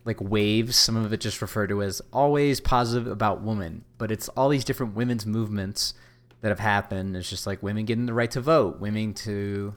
like 0.03 0.19
waves. 0.19 0.75
Some 0.75 0.97
of 0.97 1.13
it 1.13 1.21
just 1.21 1.41
refer 1.41 1.65
to 1.67 1.81
as 1.81 2.01
always 2.11 2.59
positive 2.59 3.07
about 3.07 3.41
women. 3.41 3.85
But 3.97 4.11
it's 4.11 4.27
all 4.29 4.49
these 4.49 4.65
different 4.65 4.93
women's 4.93 5.25
movements 5.25 5.93
that 6.41 6.49
have 6.49 6.59
happened. 6.59 7.15
It's 7.15 7.29
just 7.29 7.45
like 7.47 7.61
women 7.63 7.85
getting 7.85 8.05
the 8.05 8.13
right 8.13 8.31
to 8.31 8.41
vote, 8.41 8.79
women 8.79 9.13
to 9.15 9.75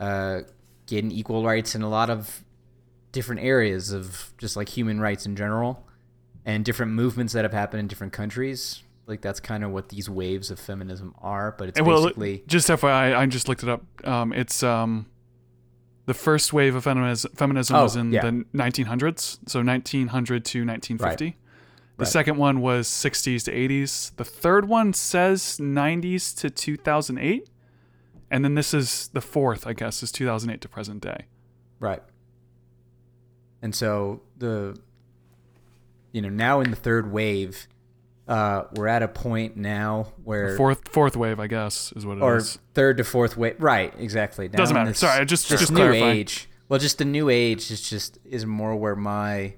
uh, 0.00 0.40
getting 0.86 1.10
equal 1.10 1.44
rights 1.44 1.74
in 1.74 1.82
a 1.82 1.88
lot 1.88 2.10
of 2.10 2.44
different 3.12 3.42
areas 3.42 3.92
of 3.92 4.32
just 4.38 4.56
like 4.56 4.68
human 4.70 5.00
rights 5.00 5.26
in 5.26 5.36
general. 5.36 5.86
and 6.44 6.64
different 6.64 6.90
movements 6.92 7.32
that 7.34 7.44
have 7.44 7.52
happened 7.52 7.78
in 7.80 7.86
different 7.86 8.12
countries. 8.12 8.82
Like 9.06 9.20
that's 9.20 9.38
kind 9.40 9.62
of 9.64 9.70
what 9.70 9.90
these 9.90 10.08
waves 10.10 10.50
of 10.50 10.58
feminism 10.58 11.14
are. 11.20 11.54
But 11.56 11.68
it's 11.68 11.80
well, 11.80 12.02
basically 12.02 12.42
just 12.46 12.68
FYI, 12.68 13.14
I 13.16 13.26
just 13.26 13.48
looked 13.48 13.62
it 13.62 13.68
up. 13.68 13.82
Um, 14.06 14.32
it's 14.32 14.62
um, 14.62 15.06
the 16.06 16.14
first 16.14 16.52
wave 16.52 16.74
of 16.74 16.84
feminism, 16.84 17.30
feminism 17.34 17.76
Oh, 17.76 17.82
was 17.84 17.94
in 17.96 18.12
yeah. 18.12 18.22
the 18.22 18.44
1900s, 18.54 19.38
so 19.46 19.62
1900 19.62 20.44
to 20.46 20.64
1950. 20.66 21.36
The 22.02 22.10
second 22.10 22.36
one 22.36 22.60
was 22.60 22.88
60s 22.88 23.44
to 23.44 23.52
80s. 23.52 24.14
The 24.16 24.24
third 24.24 24.68
one 24.68 24.92
says 24.92 25.58
90s 25.60 26.34
to 26.40 26.50
2008, 26.50 27.48
and 28.30 28.44
then 28.44 28.54
this 28.54 28.72
is 28.74 29.08
the 29.12 29.20
fourth, 29.20 29.66
I 29.66 29.72
guess, 29.72 30.02
is 30.02 30.10
2008 30.12 30.60
to 30.60 30.68
present 30.68 31.00
day. 31.02 31.26
Right. 31.80 32.02
And 33.60 33.74
so 33.74 34.22
the 34.38 34.76
you 36.12 36.20
know, 36.20 36.28
now 36.28 36.60
in 36.60 36.70
the 36.70 36.76
third 36.76 37.10
wave, 37.10 37.68
uh, 38.28 38.64
we're 38.74 38.86
at 38.88 39.02
a 39.02 39.08
point 39.08 39.56
now 39.56 40.08
where 40.24 40.56
Fourth, 40.58 40.88
fourth 40.88 41.16
wave, 41.16 41.40
I 41.40 41.46
guess, 41.46 41.90
is 41.96 42.04
what 42.04 42.18
it 42.18 42.24
is. 42.36 42.56
or 42.56 42.60
third 42.74 42.98
to 42.98 43.04
fourth 43.04 43.36
wave. 43.36 43.56
Right, 43.58 43.94
exactly. 43.98 44.48
Now 44.48 44.58
Doesn't 44.58 44.74
matter. 44.74 44.90
this- 44.90 44.98
Sorry, 44.98 45.24
just- 45.24 45.48
this 45.48 45.60
just 45.60 45.72
new 45.72 45.76
clarifying. 45.78 46.16
age. 46.18 46.48
Well, 46.68 46.78
just 46.78 46.98
the 46.98 47.04
new 47.06 47.28
age 47.30 47.70
is 47.70 47.88
just 47.88 48.18
is 48.24 48.44
more 48.46 48.76
where 48.76 48.94
my 48.96 49.54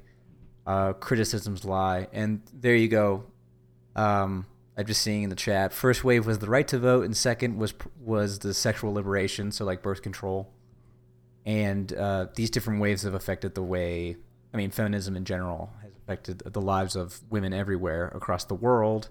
uh, 0.66 0.92
criticisms 0.94 1.64
lie. 1.64 2.08
And 2.12 2.40
there 2.52 2.74
you 2.74 2.88
go. 2.88 3.24
Um, 3.96 4.46
I'm 4.76 4.86
just 4.86 5.02
seeing 5.02 5.22
in 5.22 5.30
the 5.30 5.36
chat. 5.36 5.72
First 5.72 6.02
wave 6.02 6.26
was 6.26 6.40
the 6.40 6.48
right 6.48 6.66
to 6.68 6.78
vote, 6.78 7.04
and 7.04 7.16
second 7.16 7.58
was 7.58 7.74
was 8.00 8.40
the 8.40 8.52
sexual 8.52 8.92
liberation, 8.92 9.52
so 9.52 9.64
like 9.64 9.82
birth 9.82 10.02
control. 10.02 10.50
And 11.46 11.92
uh, 11.92 12.26
these 12.34 12.50
different 12.50 12.80
waves 12.80 13.02
have 13.02 13.14
affected 13.14 13.54
the 13.54 13.62
way, 13.62 14.16
I 14.52 14.56
mean, 14.56 14.70
feminism 14.70 15.16
in 15.16 15.24
general 15.24 15.70
has 15.82 15.92
affected 16.02 16.38
the 16.38 16.60
lives 16.60 16.96
of 16.96 17.20
women 17.30 17.52
everywhere 17.52 18.08
across 18.14 18.44
the 18.44 18.54
world. 18.54 19.10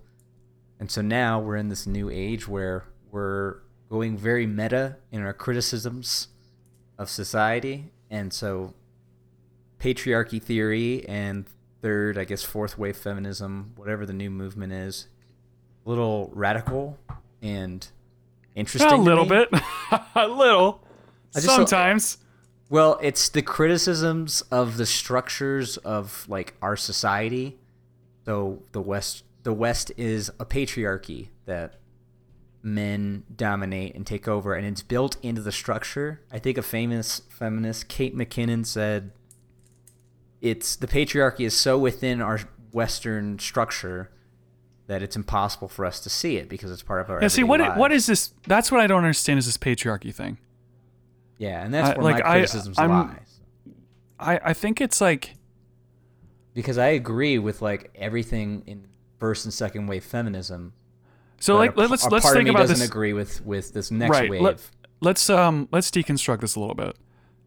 And 0.79 0.89
so 0.89 1.01
now 1.01 1.39
we're 1.39 1.57
in 1.57 1.69
this 1.69 1.85
new 1.85 2.09
age 2.09 2.47
where 2.47 2.85
we're 3.11 3.57
going 3.89 4.17
very 4.17 4.47
meta 4.47 4.97
in 5.11 5.21
our 5.21 5.33
criticisms 5.33 6.29
of 6.97 7.09
society. 7.09 7.91
And 8.09 8.33
so 8.33 8.73
patriarchy 9.83 10.41
theory 10.41 11.05
and 11.09 11.45
third, 11.81 12.17
I 12.17 12.23
guess, 12.23 12.41
fourth 12.41 12.77
wave 12.77 12.95
feminism, 12.95 13.73
whatever 13.75 14.05
the 14.05 14.13
new 14.13 14.29
movement 14.29 14.71
is, 14.71 15.07
a 15.85 15.89
little 15.89 16.31
radical 16.33 16.97
and 17.41 17.85
interesting. 18.55 18.91
a 18.91 18.95
little 18.95 19.25
bit, 19.25 19.49
a 20.15 20.27
little. 20.27 20.81
Sometimes. 21.31 22.17
Well, 22.69 22.97
it's 23.01 23.27
the 23.27 23.41
criticisms 23.41 24.41
of 24.43 24.77
the 24.77 24.85
structures 24.85 25.75
of 25.77 26.25
like 26.29 26.53
our 26.61 26.77
society. 26.77 27.59
So 28.25 28.63
the 28.71 28.81
West, 28.81 29.25
the 29.43 29.53
West 29.53 29.91
is 29.97 30.29
a 30.39 30.45
patriarchy 30.45 31.27
that 31.45 31.75
men 32.61 33.25
dominate 33.35 33.95
and 33.95 34.07
take 34.07 34.29
over, 34.29 34.53
and 34.53 34.65
it's 34.65 34.81
built 34.81 35.17
into 35.21 35.41
the 35.41 35.51
structure. 35.51 36.21
I 36.31 36.39
think 36.39 36.57
a 36.57 36.61
famous 36.61 37.23
feminist, 37.27 37.89
Kate 37.89 38.15
McKinnon, 38.15 38.65
said, 38.65 39.11
"It's 40.43 40.75
the 40.75 40.85
patriarchy 40.85 41.45
is 41.47 41.57
so 41.57 41.79
within 41.79 42.21
our 42.21 42.41
Western 42.71 43.39
structure." 43.39 44.11
That 44.87 45.01
it's 45.01 45.15
impossible 45.15 45.69
for 45.69 45.85
us 45.85 46.01
to 46.01 46.09
see 46.09 46.35
it 46.35 46.49
because 46.49 46.69
it's 46.69 46.83
part 46.83 46.99
of 47.01 47.09
our. 47.09 47.21
Yeah. 47.21 47.29
See, 47.29 47.43
what 47.43 47.61
lives. 47.61 47.79
what 47.79 47.91
is 47.93 48.05
this? 48.05 48.33
That's 48.47 48.69
what 48.69 48.81
I 48.81 48.85
don't 48.85 48.97
understand. 49.05 49.39
Is 49.39 49.45
this 49.45 49.57
patriarchy 49.57 50.13
thing? 50.13 50.37
Yeah, 51.37 51.63
and 51.63 51.73
that's 51.73 51.91
I- 51.91 51.93
where 51.93 52.03
like, 52.03 52.23
my 52.23 52.29
I- 52.29 52.33
criticisms 52.33 52.77
I'm- 52.77 52.89
lie. 52.91 53.19
I 54.19 54.39
I 54.43 54.53
think 54.53 54.81
it's 54.81 54.99
like 54.99 55.35
because 56.53 56.77
I 56.77 56.87
agree 56.87 57.39
with 57.39 57.61
like 57.61 57.91
everything 57.95 58.63
in 58.67 58.85
first 59.19 59.45
and 59.45 59.53
second 59.53 59.87
wave 59.87 60.03
feminism. 60.03 60.73
so. 61.39 61.55
Like 61.55 61.77
let's 61.77 62.05
let's 62.09 62.31
think 62.33 62.49
about 62.49 62.59
doesn't 62.59 62.79
this. 62.79 62.87
agree 62.87 63.13
with 63.13 63.43
with 63.45 63.73
this 63.73 63.89
next 63.89 64.11
right. 64.11 64.29
wave. 64.29 64.41
Let, 64.41 64.69
let's 64.99 65.29
um 65.29 65.69
let's 65.71 65.89
deconstruct 65.91 66.41
this 66.41 66.55
a 66.55 66.59
little 66.59 66.75
bit 66.75 66.97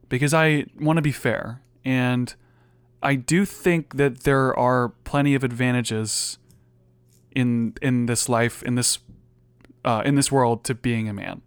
because 0.08 0.32
I 0.32 0.64
want 0.80 0.96
to 0.96 1.02
be 1.02 1.12
fair 1.12 1.60
and 1.84 2.34
I 3.06 3.14
do 3.14 3.44
think 3.44 3.98
that 3.98 4.24
there 4.24 4.52
are 4.58 4.88
plenty 5.04 5.36
of 5.36 5.44
advantages 5.44 6.38
in 7.30 7.74
in 7.80 8.06
this 8.06 8.28
life 8.28 8.64
in 8.64 8.74
this 8.74 8.98
uh, 9.84 10.02
in 10.04 10.16
this 10.16 10.32
world 10.32 10.64
to 10.64 10.74
being 10.74 11.08
a 11.08 11.12
man. 11.12 11.42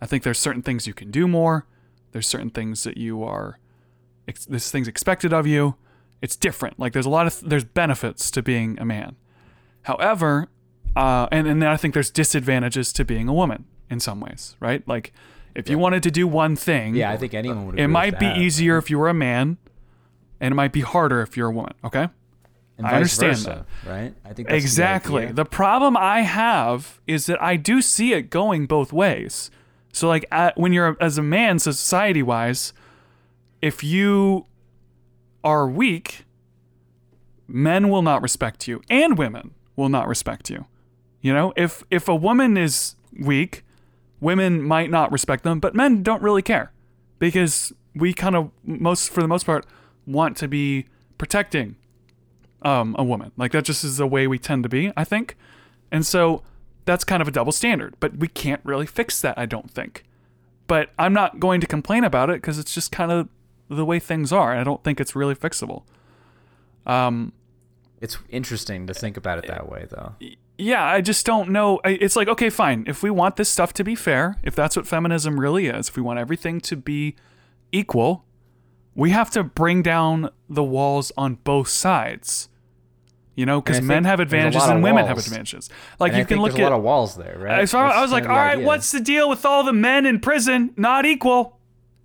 I 0.00 0.06
think 0.06 0.24
there's 0.24 0.40
certain 0.40 0.62
things 0.62 0.88
you 0.88 0.94
can 0.94 1.12
do 1.12 1.28
more. 1.28 1.66
There's 2.10 2.26
certain 2.26 2.50
things 2.50 2.82
that 2.82 2.96
you 2.96 3.22
are 3.22 3.60
ex- 4.26 4.46
there's 4.46 4.72
things 4.72 4.88
expected 4.88 5.32
of 5.32 5.46
you. 5.46 5.76
It's 6.20 6.34
different. 6.34 6.80
Like 6.80 6.94
there's 6.94 7.06
a 7.06 7.10
lot 7.10 7.28
of 7.28 7.48
there's 7.48 7.62
benefits 7.62 8.28
to 8.32 8.42
being 8.42 8.76
a 8.80 8.84
man. 8.84 9.14
However, 9.82 10.48
uh, 10.96 11.28
and 11.30 11.46
and 11.46 11.62
then 11.62 11.68
I 11.68 11.76
think 11.76 11.94
there's 11.94 12.10
disadvantages 12.10 12.92
to 12.94 13.04
being 13.04 13.28
a 13.28 13.32
woman 13.32 13.66
in 13.88 14.00
some 14.00 14.18
ways, 14.18 14.56
right? 14.58 14.82
Like 14.88 15.12
if 15.54 15.70
you 15.70 15.78
wanted 15.78 16.02
to 16.02 16.10
do 16.10 16.26
one 16.26 16.56
thing, 16.56 16.96
yeah, 16.96 17.12
I 17.12 17.16
think 17.16 17.34
anyone 17.34 17.66
would. 17.66 17.78
It 17.78 17.86
might 17.86 18.18
be 18.18 18.26
that. 18.26 18.36
easier 18.36 18.78
if 18.78 18.90
you 18.90 18.98
were 18.98 19.08
a 19.08 19.14
man, 19.14 19.58
and 20.40 20.52
it 20.52 20.54
might 20.54 20.72
be 20.72 20.80
harder 20.80 21.20
if 21.22 21.36
you're 21.36 21.48
a 21.48 21.52
woman. 21.52 21.74
Okay. 21.84 22.08
and 22.76 22.86
I 22.86 22.94
understand 22.94 23.36
versa, 23.36 23.66
right? 23.86 24.14
I 24.24 24.32
think 24.32 24.48
that's 24.48 24.62
exactly. 24.62 25.26
The 25.26 25.32
The 25.32 25.44
problem 25.44 25.96
I 25.96 26.20
have 26.20 27.00
is 27.06 27.26
that 27.26 27.42
I 27.42 27.56
do 27.56 27.82
see 27.82 28.12
it 28.12 28.30
going 28.30 28.66
both 28.66 28.92
ways. 28.92 29.50
So, 29.92 30.06
like, 30.06 30.24
at, 30.30 30.56
when 30.56 30.72
you're 30.72 30.96
as 31.00 31.18
a 31.18 31.22
man, 31.22 31.58
society 31.58 32.22
wise, 32.22 32.72
if 33.60 33.82
you 33.82 34.46
are 35.42 35.66
weak, 35.68 36.24
men 37.48 37.88
will 37.88 38.02
not 38.02 38.22
respect 38.22 38.68
you, 38.68 38.82
and 38.88 39.18
women 39.18 39.54
will 39.74 39.88
not 39.88 40.06
respect 40.06 40.50
you. 40.50 40.66
You 41.20 41.32
know, 41.32 41.52
if 41.56 41.82
if 41.90 42.08
a 42.08 42.14
woman 42.14 42.56
is 42.56 42.94
weak, 43.18 43.64
women 44.20 44.62
might 44.62 44.90
not 44.90 45.10
respect 45.10 45.42
them, 45.42 45.58
but 45.58 45.74
men 45.74 46.02
don't 46.02 46.22
really 46.22 46.42
care 46.42 46.70
because 47.18 47.72
we 47.94 48.12
kind 48.12 48.36
of 48.36 48.50
most 48.64 49.10
for 49.10 49.20
the 49.20 49.28
most 49.28 49.44
part 49.44 49.66
want 50.08 50.36
to 50.38 50.48
be 50.48 50.86
protecting 51.18 51.76
um, 52.62 52.96
a 52.98 53.04
woman. 53.04 53.30
Like 53.36 53.52
that 53.52 53.64
just 53.64 53.84
is 53.84 53.98
the 53.98 54.06
way 54.06 54.26
we 54.26 54.38
tend 54.38 54.62
to 54.64 54.68
be, 54.68 54.92
I 54.96 55.04
think. 55.04 55.36
And 55.92 56.04
so 56.04 56.42
that's 56.84 57.04
kind 57.04 57.20
of 57.22 57.28
a 57.28 57.30
double 57.30 57.52
standard, 57.52 57.94
but 58.00 58.16
we 58.18 58.28
can't 58.28 58.60
really 58.64 58.86
fix 58.86 59.20
that, 59.20 59.38
I 59.38 59.46
don't 59.46 59.70
think. 59.70 60.04
But 60.66 60.90
I'm 60.98 61.12
not 61.12 61.38
going 61.38 61.60
to 61.60 61.66
complain 61.66 62.04
about 62.04 62.30
it 62.30 62.36
because 62.36 62.58
it's 62.58 62.74
just 62.74 62.90
kind 62.92 63.12
of 63.12 63.28
the 63.68 63.84
way 63.84 63.98
things 63.98 64.32
are. 64.32 64.56
I 64.56 64.64
don't 64.64 64.82
think 64.82 65.00
it's 65.00 65.14
really 65.14 65.34
fixable. 65.34 65.82
Um, 66.86 67.32
It's 68.00 68.18
interesting 68.28 68.86
to 68.86 68.94
think 68.94 69.16
about 69.16 69.38
it 69.38 69.46
that 69.48 69.68
way, 69.68 69.86
though. 69.90 70.14
yeah, 70.56 70.84
I 70.84 71.00
just 71.00 71.24
don't 71.26 71.50
know. 71.50 71.80
It's 71.84 72.16
like, 72.16 72.28
okay, 72.28 72.50
fine. 72.50 72.84
If 72.86 73.02
we 73.02 73.10
want 73.10 73.36
this 73.36 73.48
stuff 73.48 73.72
to 73.74 73.84
be 73.84 73.94
fair, 73.94 74.36
if 74.42 74.54
that's 74.54 74.76
what 74.76 74.86
feminism 74.86 75.38
really 75.38 75.66
is, 75.66 75.88
if 75.88 75.96
we 75.96 76.02
want 76.02 76.18
everything 76.18 76.60
to 76.62 76.76
be 76.76 77.14
equal, 77.72 78.24
we 78.98 79.10
have 79.10 79.30
to 79.30 79.44
bring 79.44 79.80
down 79.80 80.28
the 80.50 80.64
walls 80.64 81.12
on 81.16 81.36
both 81.36 81.68
sides. 81.68 82.48
You 83.36 83.46
know, 83.46 83.60
because 83.60 83.80
men 83.80 84.02
have 84.04 84.18
advantages 84.18 84.64
and 84.64 84.82
women 84.82 85.06
have 85.06 85.16
advantages. 85.16 85.70
Like 86.00 86.10
And 86.10 86.18
you 86.18 86.24
I 86.24 86.26
can 86.26 86.38
look 86.40 86.50
there's 86.50 86.58
a 86.58 86.64
at. 86.64 86.70
lot 86.72 86.78
of 86.78 86.82
walls 86.82 87.14
there, 87.14 87.38
right? 87.38 87.60
As 87.60 87.70
far, 87.70 87.86
I 87.86 88.02
was 88.02 88.10
like, 88.10 88.24
all 88.24 88.34
right, 88.34 88.54
idea. 88.56 88.66
what's 88.66 88.90
the 88.90 88.98
deal 88.98 89.28
with 89.28 89.44
all 89.46 89.62
the 89.62 89.72
men 89.72 90.04
in 90.06 90.18
prison 90.18 90.74
not 90.76 91.06
equal? 91.06 91.56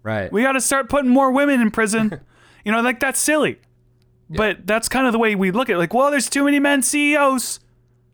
right? 0.03 0.31
We 0.31 0.43
got 0.43 0.51
to 0.51 0.61
start 0.61 0.89
putting 0.89 1.09
more 1.09 1.31
women 1.31 1.59
in 1.59 1.71
prison. 1.71 2.21
you 2.65 2.71
know, 2.71 2.81
like 2.81 2.99
that's 2.99 3.19
silly. 3.19 3.59
But 4.29 4.67
that's 4.67 4.87
kind 4.87 5.07
of 5.07 5.11
the 5.13 5.17
way 5.19 5.33
we 5.33 5.49
look 5.49 5.69
at 5.69 5.75
it. 5.75 5.79
Like, 5.79 5.93
well, 5.93 6.11
there's 6.11 6.29
too 6.29 6.43
many 6.43 6.59
men 6.59 6.83
CEOs. 6.83 7.59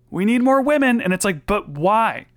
We 0.10 0.24
need 0.24 0.42
more 0.42 0.62
women. 0.62 1.02
And 1.02 1.12
it's 1.14 1.26
like, 1.26 1.46
but 1.46 1.68
why? 1.68 2.28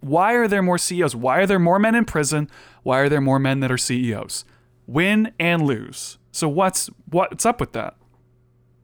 Why 0.00 0.32
are 0.34 0.48
there 0.48 0.62
more 0.62 0.78
CEOs? 0.78 1.14
Why 1.14 1.38
are 1.38 1.46
there 1.46 1.58
more 1.60 1.78
men 1.78 1.94
in 1.94 2.04
prison? 2.04 2.50
Why 2.82 2.98
are 2.98 3.08
there 3.08 3.20
more 3.20 3.38
men 3.38 3.60
that 3.60 3.70
are 3.70 3.78
CEOs? 3.78 4.44
Win 4.86 5.32
and 5.38 5.66
lose. 5.66 6.18
So 6.32 6.48
what's 6.48 6.90
what's 7.08 7.46
up 7.46 7.60
with 7.60 7.72
that? 7.72 7.96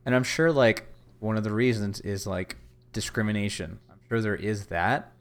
And 0.06 0.14
I'm 0.14 0.24
sure 0.24 0.50
like 0.50 0.86
one 1.18 1.36
of 1.36 1.44
the 1.44 1.52
reasons 1.52 2.00
is 2.00 2.26
like 2.26 2.56
discrimination. 2.92 3.78
I'm 3.90 3.98
sure 4.08 4.20
there 4.20 4.36
is 4.36 4.66
that, 4.66 5.12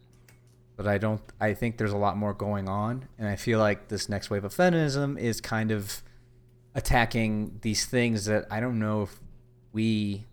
but 0.78 0.88
I 0.88 0.98
don't. 0.98 1.22
I 1.40 1.54
think 1.54 1.78
there's 1.78 1.92
a 1.92 1.98
lot 1.98 2.18
more 2.18 2.34
going 2.34 2.70
on, 2.70 3.08
and 3.18 3.28
I 3.28 3.36
feel 3.36 3.60
like 3.60 3.88
this 3.90 4.10
next 4.10 4.30
wave 4.30 4.44
of 4.44 4.54
feminism 4.54 5.18
is 5.18 5.42
kind 5.42 5.72
of 5.72 6.02
attacking 6.76 7.60
these 7.62 7.86
things 7.86 8.26
that 8.26 8.46
I 8.50 8.60
don't 8.60 8.80
know 8.80 9.04
if 9.04 9.20
we. 9.74 10.26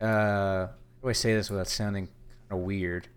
Uh, 0.00 0.66
how 0.66 0.70
do 1.02 1.08
I 1.08 1.12
say 1.12 1.34
this 1.34 1.50
without 1.50 1.68
sounding 1.68 2.06
kind 2.06 2.52
of 2.52 2.58
weird? 2.58 3.08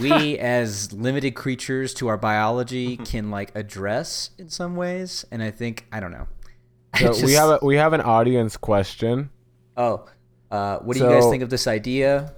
We, 0.00 0.38
as 0.40 0.92
limited 0.92 1.32
creatures 1.32 1.94
to 1.94 2.08
our 2.08 2.16
biology, 2.16 2.96
can 2.96 3.30
like 3.30 3.54
address 3.54 4.30
in 4.38 4.48
some 4.48 4.76
ways, 4.76 5.24
and 5.30 5.42
I 5.42 5.50
think 5.50 5.86
I 5.92 6.00
don't 6.00 6.12
know. 6.12 6.26
I 6.94 7.12
So 7.12 7.26
we 7.26 7.32
have 7.34 7.50
a, 7.50 7.58
we 7.64 7.76
have 7.76 7.92
an 7.92 8.00
audience 8.00 8.56
question. 8.56 9.30
Oh, 9.76 10.06
uh, 10.50 10.78
what 10.78 10.96
do 10.96 11.02
you 11.02 11.08
guys 11.08 11.28
think 11.30 11.42
of 11.42 11.50
this 11.50 11.66
idea? 11.66 12.34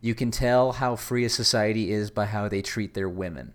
You 0.00 0.14
can 0.14 0.30
tell 0.30 0.72
how 0.72 0.96
free 0.96 1.24
a 1.24 1.30
society 1.30 1.90
is 1.90 2.10
by 2.10 2.26
how 2.26 2.48
they 2.48 2.62
treat 2.62 2.94
their 2.94 3.08
women. 3.08 3.54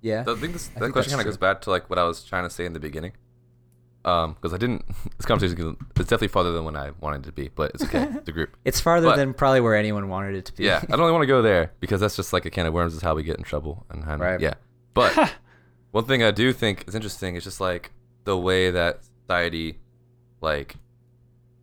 Yeah. 0.00 0.22
I 0.26 0.34
think 0.34 0.54
this, 0.54 0.66
that 0.68 0.80
think 0.80 0.92
question 0.92 1.12
kind 1.12 1.20
of 1.20 1.26
goes 1.26 1.36
back 1.36 1.60
to 1.62 1.70
like 1.70 1.88
what 1.88 1.98
I 1.98 2.04
was 2.04 2.24
trying 2.24 2.42
to 2.42 2.50
say 2.50 2.64
in 2.64 2.72
the 2.72 2.80
beginning. 2.80 3.12
Um, 4.04 4.34
because 4.34 4.52
I 4.52 4.56
didn't. 4.58 4.84
This 5.16 5.26
conversation 5.26 5.56
is 5.60 5.76
it's 5.96 6.08
definitely 6.08 6.28
farther 6.28 6.50
than 6.52 6.64
when 6.64 6.74
I 6.76 6.90
wanted 7.00 7.22
it 7.22 7.26
to 7.26 7.32
be, 7.32 7.48
but 7.54 7.70
it's 7.74 7.84
okay. 7.84 8.08
the 8.24 8.32
group. 8.32 8.56
It's 8.64 8.80
farther 8.80 9.06
But- 9.10 9.16
than 9.16 9.32
probably 9.34 9.60
where 9.60 9.76
anyone 9.76 10.08
wanted 10.08 10.34
it 10.34 10.44
to 10.46 10.52
be. 10.52 10.64
Yeah, 10.64 10.78
I 10.82 10.86
don't 10.86 10.98
really 11.00 11.12
want 11.16 11.22
to 11.22 11.26
go 11.28 11.40
there 11.42 11.72
because 11.80 12.00
that's 12.00 12.16
just 12.16 12.32
like 12.32 12.44
a 12.44 12.50
can 12.50 12.66
of 12.66 12.74
worms. 12.74 12.94
Is 12.94 13.02
how 13.02 13.14
we 13.14 13.22
get 13.22 13.36
in 13.38 13.44
trouble 13.44 13.86
and 13.90 14.02
how, 14.04 14.16
Right. 14.16 14.40
yeah. 14.40 14.54
But 14.94 15.34
one 15.92 16.04
thing 16.04 16.22
I 16.22 16.32
do 16.32 16.52
think 16.52 16.84
is 16.88 16.94
interesting 16.96 17.36
is 17.36 17.44
just 17.44 17.60
like 17.60 17.92
the 18.24 18.36
way 18.36 18.70
that 18.72 19.04
society 19.04 19.78
like 20.40 20.76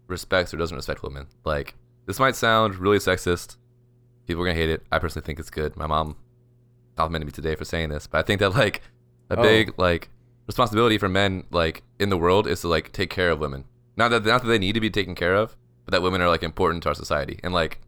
respects 0.08 0.54
or 0.54 0.58
doesn't 0.58 0.76
respect 0.78 1.04
women. 1.04 1.28
Like 1.44 1.76
this 2.06 2.20
might 2.20 2.36
sound 2.36 2.76
really 2.76 2.98
sexist. 3.00 3.58
People 4.28 4.44
are 4.44 4.46
gonna 4.46 4.58
hate 4.58 4.70
it. 4.70 4.86
I 4.92 5.00
personally 5.00 5.26
think 5.26 5.40
it's 5.40 5.50
good. 5.50 5.76
My 5.76 5.88
mom 5.88 6.16
complimented 6.96 7.26
me 7.28 7.32
today 7.32 7.56
for 7.56 7.66
saying 7.66 7.90
this, 7.90 8.08
but 8.08 8.20
I 8.20 8.22
think 8.22 8.40
that 8.40 8.52
like 8.56 8.82
a 9.30 9.38
Oh. 9.38 9.42
big 9.44 9.74
like 9.78 10.10
responsibility 10.50 10.98
for 10.98 11.08
men 11.08 11.44
like 11.52 11.84
in 12.00 12.10
the 12.10 12.18
world 12.18 12.48
is 12.48 12.62
to 12.62 12.68
like 12.68 12.92
take 12.92 13.12
care 13.12 13.30
of 13.30 13.40
women. 13.40 13.66
Not 13.96 14.10
that 14.10 14.26
not 14.26 14.42
that 14.42 14.48
they 14.48 14.58
need 14.58 14.74
to 14.74 14.82
be 14.82 14.90
taken 14.90 15.14
care 15.14 15.36
of, 15.36 15.56
but 15.86 15.92
that 15.92 16.02
women 16.02 16.22
are 16.22 16.28
like 16.28 16.42
important 16.42 16.82
to 16.84 16.90
our 16.90 16.96
society. 16.96 17.40
And 17.44 17.54
like 17.54 17.82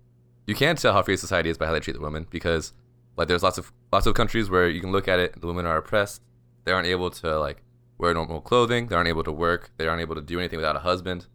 you 0.45 0.53
can't 0.53 0.77
tell 0.77 0.93
how 0.93 1.01
free 1.01 1.15
a 1.15 1.17
society 1.17 1.49
is 1.49 1.57
by 1.57 1.65
how 1.65 1.73
they 1.73 1.79
treat 1.79 1.95
the 1.95 2.01
women 2.01 2.27
because 2.29 2.73
like 3.17 3.27
there's 3.27 3.41
lots 3.41 3.57
of 3.57 3.71
lots 3.91 4.05
of 4.05 4.13
countries 4.13 4.47
where 4.51 4.69
you 4.69 4.79
can 4.79 4.91
look 4.91 5.07
at 5.07 5.17
it, 5.17 5.41
the 5.41 5.47
women 5.47 5.65
are 5.65 5.77
oppressed. 5.77 6.21
They 6.63 6.71
aren't 6.71 6.85
able 6.85 7.09
to 7.09 7.39
like 7.39 7.63
wear 7.97 8.13
normal 8.13 8.41
clothing. 8.41 8.87
They 8.87 8.95
aren't 8.95 9.09
able 9.09 9.23
to 9.23 9.31
work. 9.31 9.71
They 9.77 9.87
aren't 9.87 10.01
able 10.01 10.13
to 10.13 10.21
do 10.21 10.37
anything 10.37 10.57
without 10.57 10.75
a 10.75 10.81
husband. 10.81 11.25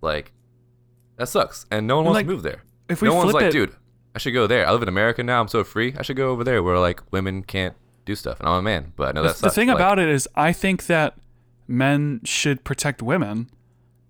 Like 0.00 0.32
that 1.18 1.28
sucks, 1.28 1.66
and 1.70 1.86
no 1.86 1.96
one 1.96 2.06
wants 2.06 2.16
like, 2.16 2.26
to 2.26 2.32
move 2.32 2.42
there. 2.42 2.64
if 2.88 3.00
we 3.00 3.08
no 3.08 3.14
one's 3.14 3.30
flip 3.30 3.42
like, 3.42 3.50
it- 3.50 3.52
dude, 3.52 3.76
I 4.12 4.18
should 4.18 4.34
go 4.34 4.48
there. 4.48 4.66
I 4.66 4.72
live 4.72 4.82
in 4.82 4.88
America 4.88 5.22
now. 5.22 5.40
I'm 5.40 5.46
so 5.46 5.62
free. 5.62 5.94
I 5.96 6.02
should 6.02 6.16
go 6.16 6.30
over 6.30 6.42
there 6.42 6.64
where 6.64 6.80
like 6.80 7.00
women 7.12 7.44
can't 7.44 7.76
do 8.04 8.14
stuff, 8.14 8.38
and 8.40 8.48
I'm 8.48 8.56
a 8.56 8.62
man. 8.62 8.92
But 8.96 9.08
I 9.08 9.12
know 9.12 9.28
The, 9.28 9.42
the 9.42 9.50
thing 9.50 9.68
Like, 9.68 9.76
about 9.76 9.98
it 9.98 10.08
is, 10.08 10.28
I 10.34 10.52
think 10.52 10.86
that 10.86 11.14
men 11.66 12.20
should 12.24 12.64
protect 12.64 13.02
women, 13.02 13.50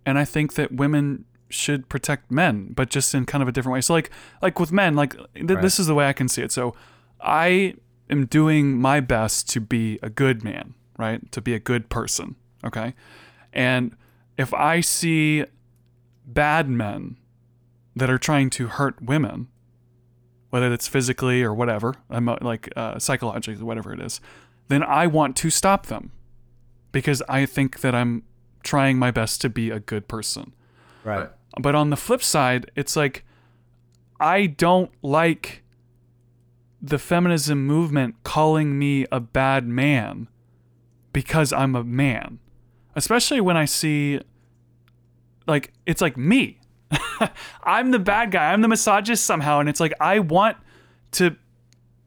and 0.05 0.19
I 0.19 0.25
think 0.25 0.55
that 0.55 0.73
women 0.73 1.25
should 1.49 1.89
protect 1.89 2.31
men, 2.31 2.73
but 2.75 2.91
just 2.91 3.15
in 3.15 3.27
kind 3.27 3.43
of 3.43 3.49
a 3.49 3.53
different 3.53 3.75
way. 3.75 3.81
So, 3.81 3.95
like, 3.95 4.11
like 4.43 4.59
with 4.59 4.73
men, 4.73 4.97
like 4.97 5.17
th- 5.35 5.61
this 5.61 5.79
is 5.79 5.87
the 5.87 5.95
way 5.95 6.07
I 6.09 6.13
can 6.13 6.29
see 6.29 6.43
it. 6.43 6.51
So, 6.53 6.75
I 7.21 7.75
am 8.11 8.27
doing 8.27 8.77
my 8.79 9.01
best 9.01 9.49
to 9.51 9.61
be 9.61 9.99
a 10.03 10.11
good 10.11 10.43
man, 10.43 10.75
right? 10.99 11.31
To 11.33 11.41
be 11.41 11.55
a 11.55 11.61
good 11.61 11.89
person, 11.89 12.37
okay? 12.65 12.95
And 13.53 13.97
if 14.37 14.53
I 14.53 14.81
see 14.81 15.45
bad 16.27 16.69
men 16.69 17.17
that 17.95 18.11
are 18.11 18.19
trying 18.19 18.51
to 18.51 18.67
hurt 18.67 19.01
women, 19.01 19.49
whether 20.55 20.73
it's 20.73 20.87
physically 20.87 21.43
or 21.43 21.53
whatever, 21.53 21.97
like 22.09 22.69
uh, 22.77 22.97
psychologically, 22.97 23.65
whatever 23.65 23.93
it 23.93 23.99
is, 23.99 24.21
then 24.69 24.85
I 24.85 25.09
want 25.09 25.35
to 25.39 25.51
stop 25.51 25.87
them 25.87 26.13
because 26.93 27.21
I 27.29 27.45
think 27.45 27.81
that 27.81 27.93
I'm 27.93 28.23
trying 28.63 28.97
my 28.97 29.11
best 29.11 29.41
to 29.41 29.49
be 29.49 29.71
a 29.71 29.81
good 29.81 30.07
person. 30.07 30.53
Right. 31.03 31.29
But 31.61 31.75
on 31.75 31.91
the 31.91 31.97
flip 31.97 32.23
side, 32.23 32.71
it's 32.77 32.95
like 32.95 33.25
I 34.21 34.47
don't 34.47 34.93
like 35.03 35.65
the 36.81 37.01
feminism 37.01 37.67
movement 37.67 38.23
calling 38.23 38.79
me 38.79 39.07
a 39.11 39.19
bad 39.19 39.67
man 39.67 40.29
because 41.13 41.53
I'm 41.53 41.75
a 41.75 41.83
man. 41.83 42.39
Especially 42.95 43.41
when 43.41 43.57
I 43.57 43.65
see 43.65 44.21
like 45.49 45.73
it's 45.85 46.01
like 46.01 46.17
me. 46.17 46.61
I'm 47.65 47.91
the 47.91 47.99
bad 47.99 48.31
guy. 48.31 48.53
I'm 48.53 48.61
the 48.63 48.69
misogynist 48.69 49.25
somehow 49.25 49.61
and 49.61 49.69
it's 49.69 49.81
like 49.81 49.93
I 50.01 50.19
want 50.19 50.57
to 51.13 51.37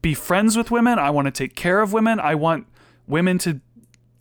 be 0.02 0.14
friends 0.14 0.56
with 0.56 0.70
women. 0.70 0.98
I 0.98 1.10
want 1.10 1.26
to 1.26 1.30
take 1.32 1.54
care 1.56 1.80
of 1.80 1.92
women. 1.92 2.20
I 2.20 2.34
want 2.34 2.66
women 3.06 3.38
to 3.38 3.60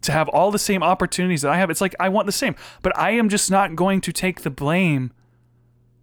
to 0.04 0.12
have 0.12 0.30
all 0.30 0.52
the 0.52 0.60
same 0.60 0.84
opportunities 0.84 1.42
that 1.42 1.52
I 1.52 1.58
have. 1.58 1.70
It's 1.70 1.82
like 1.82 1.96
I 2.00 2.10
want 2.10 2.26
the 2.28 2.32
same, 2.32 2.56
but 2.82 2.98
I 2.98 3.12
am 3.12 3.30
just 3.30 3.50
not 3.52 3.76
going 3.76 4.00
to 4.02 4.12
take 4.14 4.42
the 4.42 4.50
blame 4.50 5.12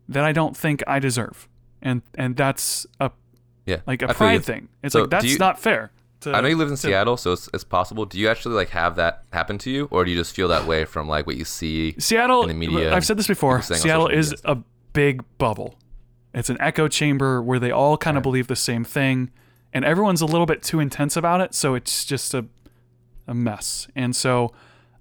that 0.08 0.24
I 0.24 0.32
don't 0.32 0.56
think 0.56 0.82
I 0.86 0.98
deserve. 0.98 1.48
And 1.80 2.02
and 2.14 2.36
that's 2.36 2.86
a 3.00 3.10
yeah, 3.66 3.80
like 3.86 4.02
a 4.02 4.10
I 4.10 4.12
pride 4.12 4.44
thing. 4.44 4.68
It's 4.82 4.92
So, 4.92 5.02
like 5.02 5.10
that's 5.10 5.24
you- 5.26 5.38
not 5.38 5.58
fair. 5.58 5.90
To, 6.24 6.32
I 6.36 6.40
know 6.40 6.48
you 6.48 6.56
live 6.56 6.68
in 6.68 6.74
to- 6.74 6.80
Seattle, 6.80 7.16
so 7.16 7.32
it's, 7.32 7.48
it's 7.54 7.64
possible. 7.64 8.04
Do 8.04 8.18
you 8.18 8.28
actually 8.28 8.54
like 8.54 8.70
have 8.70 8.96
that 8.96 9.24
happen 9.32 9.56
to 9.58 9.70
you, 9.70 9.88
or 9.90 10.04
do 10.04 10.10
you 10.10 10.16
just 10.16 10.34
feel 10.34 10.48
that 10.48 10.66
way 10.66 10.84
from 10.84 11.08
like 11.08 11.26
what 11.26 11.36
you 11.36 11.44
see? 11.44 11.94
Seattle. 11.98 12.42
in 12.42 12.48
the 12.48 12.54
media 12.54 12.94
I've 12.94 13.06
said 13.06 13.16
this 13.16 13.26
before. 13.26 13.58
people 13.58 13.66
saying 13.76 13.78
on 13.80 13.82
Seattle 13.82 14.08
is 14.08 14.34
a 14.44 14.58
big 14.92 15.24
bubble. 15.38 15.78
It's 16.34 16.50
an 16.50 16.60
echo 16.60 16.88
chamber 16.88 17.40
where 17.40 17.58
they 17.60 17.70
all 17.70 17.96
kind 17.96 18.16
of 18.16 18.22
believe 18.22 18.48
the 18.48 18.56
same 18.56 18.84
thing, 18.84 19.30
and 19.72 19.84
everyone's 19.84 20.20
a 20.20 20.26
little 20.26 20.46
bit 20.46 20.62
too 20.62 20.80
intense 20.80 21.16
about 21.16 21.40
it. 21.40 21.54
So 21.54 21.74
it's 21.74 22.04
just 22.04 22.34
a 22.34 22.46
a 23.26 23.34
mess. 23.34 23.88
And 23.96 24.14
so 24.14 24.52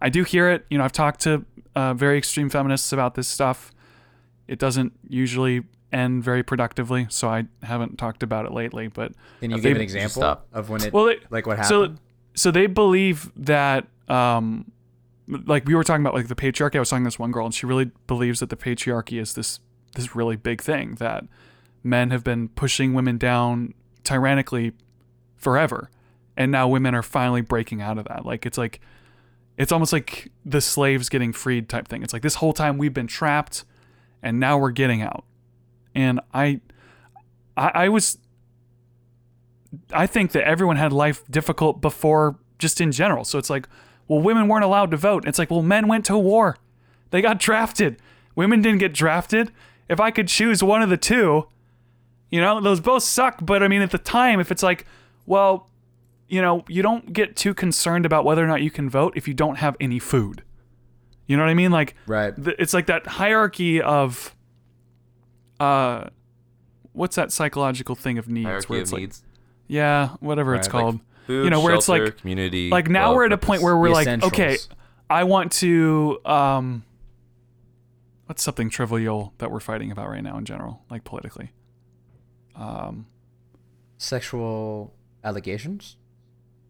I 0.01 0.09
do 0.09 0.23
hear 0.23 0.49
it. 0.49 0.65
You 0.69 0.77
know, 0.77 0.83
I've 0.83 0.91
talked 0.91 1.21
to 1.21 1.45
uh, 1.75 1.93
very 1.93 2.17
extreme 2.17 2.49
feminists 2.49 2.93
about 2.93 3.15
this 3.15 3.27
stuff. 3.27 3.71
It 4.47 4.59
doesn't 4.59 4.93
usually 5.07 5.63
end 5.93 6.23
very 6.23 6.43
productively, 6.43 7.07
so 7.09 7.29
I 7.29 7.45
haven't 7.61 7.97
talked 7.97 8.23
about 8.23 8.45
it 8.45 8.51
lately. 8.51 8.87
But 8.87 9.13
Can 9.41 9.51
you 9.51 9.57
They- 9.57 9.69
give 9.69 9.77
an 9.77 9.83
example 9.83 10.21
stop. 10.21 10.47
of 10.51 10.69
when 10.69 10.83
it 10.83 10.91
well, 10.93 11.05
they, 11.05 11.19
like 11.29 11.45
what 11.47 11.63
so 11.65 11.81
happened? 11.83 11.99
so 12.35 12.51
they 12.51 12.65
believe 12.67 13.31
that 13.35 13.87
um 14.09 14.71
like 15.27 15.65
we 15.65 15.73
were 15.75 15.83
talking 15.83 16.03
about 16.03 16.13
like 16.13 16.27
the 16.27 16.35
patriarchy 16.35 16.75
i 16.75 16.79
was 16.79 16.89
talking 16.89 17.05
to 17.05 17.07
this 17.07 17.17
one 17.17 17.31
girl 17.31 17.45
and 17.45 17.55
she 17.55 17.65
really 17.65 17.89
believes 18.07 18.41
that 18.41 18.49
the 18.49 18.57
patriarchy 18.57 19.21
is 19.21 19.35
this 19.35 19.61
this 19.95 20.13
really 20.15 20.35
big 20.35 20.61
thing 20.61 20.95
that 20.95 21.23
men 21.83 22.09
have 22.09 22.23
been 22.25 22.49
pushing 22.49 22.93
women 22.93 23.17
down 23.17 23.73
tyrannically 24.03 24.73
forever 25.37 25.89
and 26.35 26.51
now 26.51 26.67
women 26.67 26.93
are 26.93 27.01
finally 27.03 27.39
breaking 27.39 27.81
out 27.81 27.97
of 27.97 28.03
that 28.05 28.25
like 28.25 28.45
it's 28.45 28.57
like 28.57 28.81
it's 29.57 29.71
almost 29.71 29.93
like 29.93 30.29
the 30.43 30.59
slaves 30.59 31.07
getting 31.07 31.31
freed 31.31 31.69
type 31.69 31.87
thing 31.87 32.03
it's 32.03 32.11
like 32.11 32.21
this 32.23 32.35
whole 32.35 32.51
time 32.53 32.77
we've 32.77 32.93
been 32.93 33.07
trapped 33.07 33.63
and 34.21 34.39
now 34.39 34.57
we're 34.57 34.71
getting 34.71 35.01
out 35.01 35.23
and 35.95 36.19
i 36.33 36.59
i, 37.57 37.71
I 37.85 37.89
was 37.89 38.17
I 39.91 40.05
think 40.07 40.31
that 40.33 40.43
everyone 40.47 40.75
had 40.77 40.93
life 40.93 41.23
difficult 41.31 41.81
before, 41.81 42.37
just 42.59 42.79
in 42.79 42.91
general. 42.91 43.23
So 43.25 43.39
it's 43.39 43.49
like, 43.49 43.67
well, 44.07 44.21
women 44.21 44.47
weren't 44.47 44.63
allowed 44.63 44.91
to 44.91 44.97
vote. 44.97 45.27
It's 45.27 45.39
like, 45.39 45.49
well, 45.49 45.63
men 45.63 45.87
went 45.87 46.05
to 46.05 46.17
war. 46.17 46.57
They 47.09 47.21
got 47.21 47.39
drafted. 47.39 47.99
Women 48.35 48.61
didn't 48.61 48.79
get 48.79 48.93
drafted. 48.93 49.51
If 49.89 49.99
I 49.99 50.11
could 50.11 50.27
choose 50.27 50.63
one 50.63 50.81
of 50.83 50.89
the 50.89 50.97
two, 50.97 51.47
you 52.29 52.39
know, 52.39 52.61
those 52.61 52.79
both 52.81 53.01
suck. 53.03 53.39
But 53.43 53.63
I 53.63 53.67
mean, 53.67 53.81
at 53.81 53.89
the 53.91 53.97
time, 53.97 54.39
if 54.39 54.51
it's 54.51 54.61
like, 54.63 54.85
well, 55.25 55.69
you 56.27 56.41
know, 56.41 56.63
you 56.67 56.81
don't 56.83 57.11
get 57.11 57.35
too 57.35 57.53
concerned 57.55 58.05
about 58.05 58.25
whether 58.25 58.43
or 58.43 58.47
not 58.47 58.61
you 58.61 58.69
can 58.71 58.89
vote 58.89 59.13
if 59.15 59.27
you 59.27 59.33
don't 59.33 59.55
have 59.55 59.75
any 59.79 59.97
food. 59.99 60.43
You 61.25 61.35
know 61.37 61.43
what 61.43 61.49
I 61.49 61.53
mean? 61.55 61.71
Like, 61.71 61.95
Right. 62.05 62.35
th- 62.35 62.57
it's 62.59 62.73
like 62.75 62.85
that 62.87 63.07
hierarchy 63.07 63.81
of, 63.81 64.35
uh, 65.59 66.09
what's 66.93 67.15
that 67.15 67.31
psychological 67.31 67.95
thing 67.95 68.17
of 68.17 68.27
needs? 68.27 68.45
Hierarchy 68.45 68.67
where 68.67 68.79
of 68.79 68.83
it's 68.83 68.91
like, 68.91 69.01
needs. 69.01 69.23
yeah, 69.67 70.09
whatever 70.19 70.55
it's 70.55 70.67
Right, 70.67 70.73
like 70.75 70.83
called. 70.83 70.99
Food, 71.27 71.45
you 71.45 71.49
know, 71.49 71.61
where 71.61 71.73
it's 71.75 71.87
like- 71.87 72.17
community. 72.17 72.69
like 72.69 72.89
now 72.89 73.07
love, 73.07 73.15
we're 73.15 73.25
at 73.25 73.31
a 73.31 73.37
point 73.37 73.61
where 73.61 73.77
we're 73.77 73.87
The 73.89 73.93
like, 73.93 74.23
okay. 74.23 74.57
I 75.09 75.23
want 75.23 75.51
to 75.53 76.19
um 76.25 76.83
what's 78.25 78.43
something 78.43 78.69
trivial 78.69 79.33
that 79.37 79.49
we're 79.51 79.59
fighting 79.61 79.89
about 79.91 80.09
right 80.09 80.21
now 80.23 80.37
in 80.37 80.43
general, 80.45 80.81
like 80.89 81.03
politically. 81.05 81.51
Um 82.55 83.05
Sexual 83.97 84.93
allegations? 85.23 85.95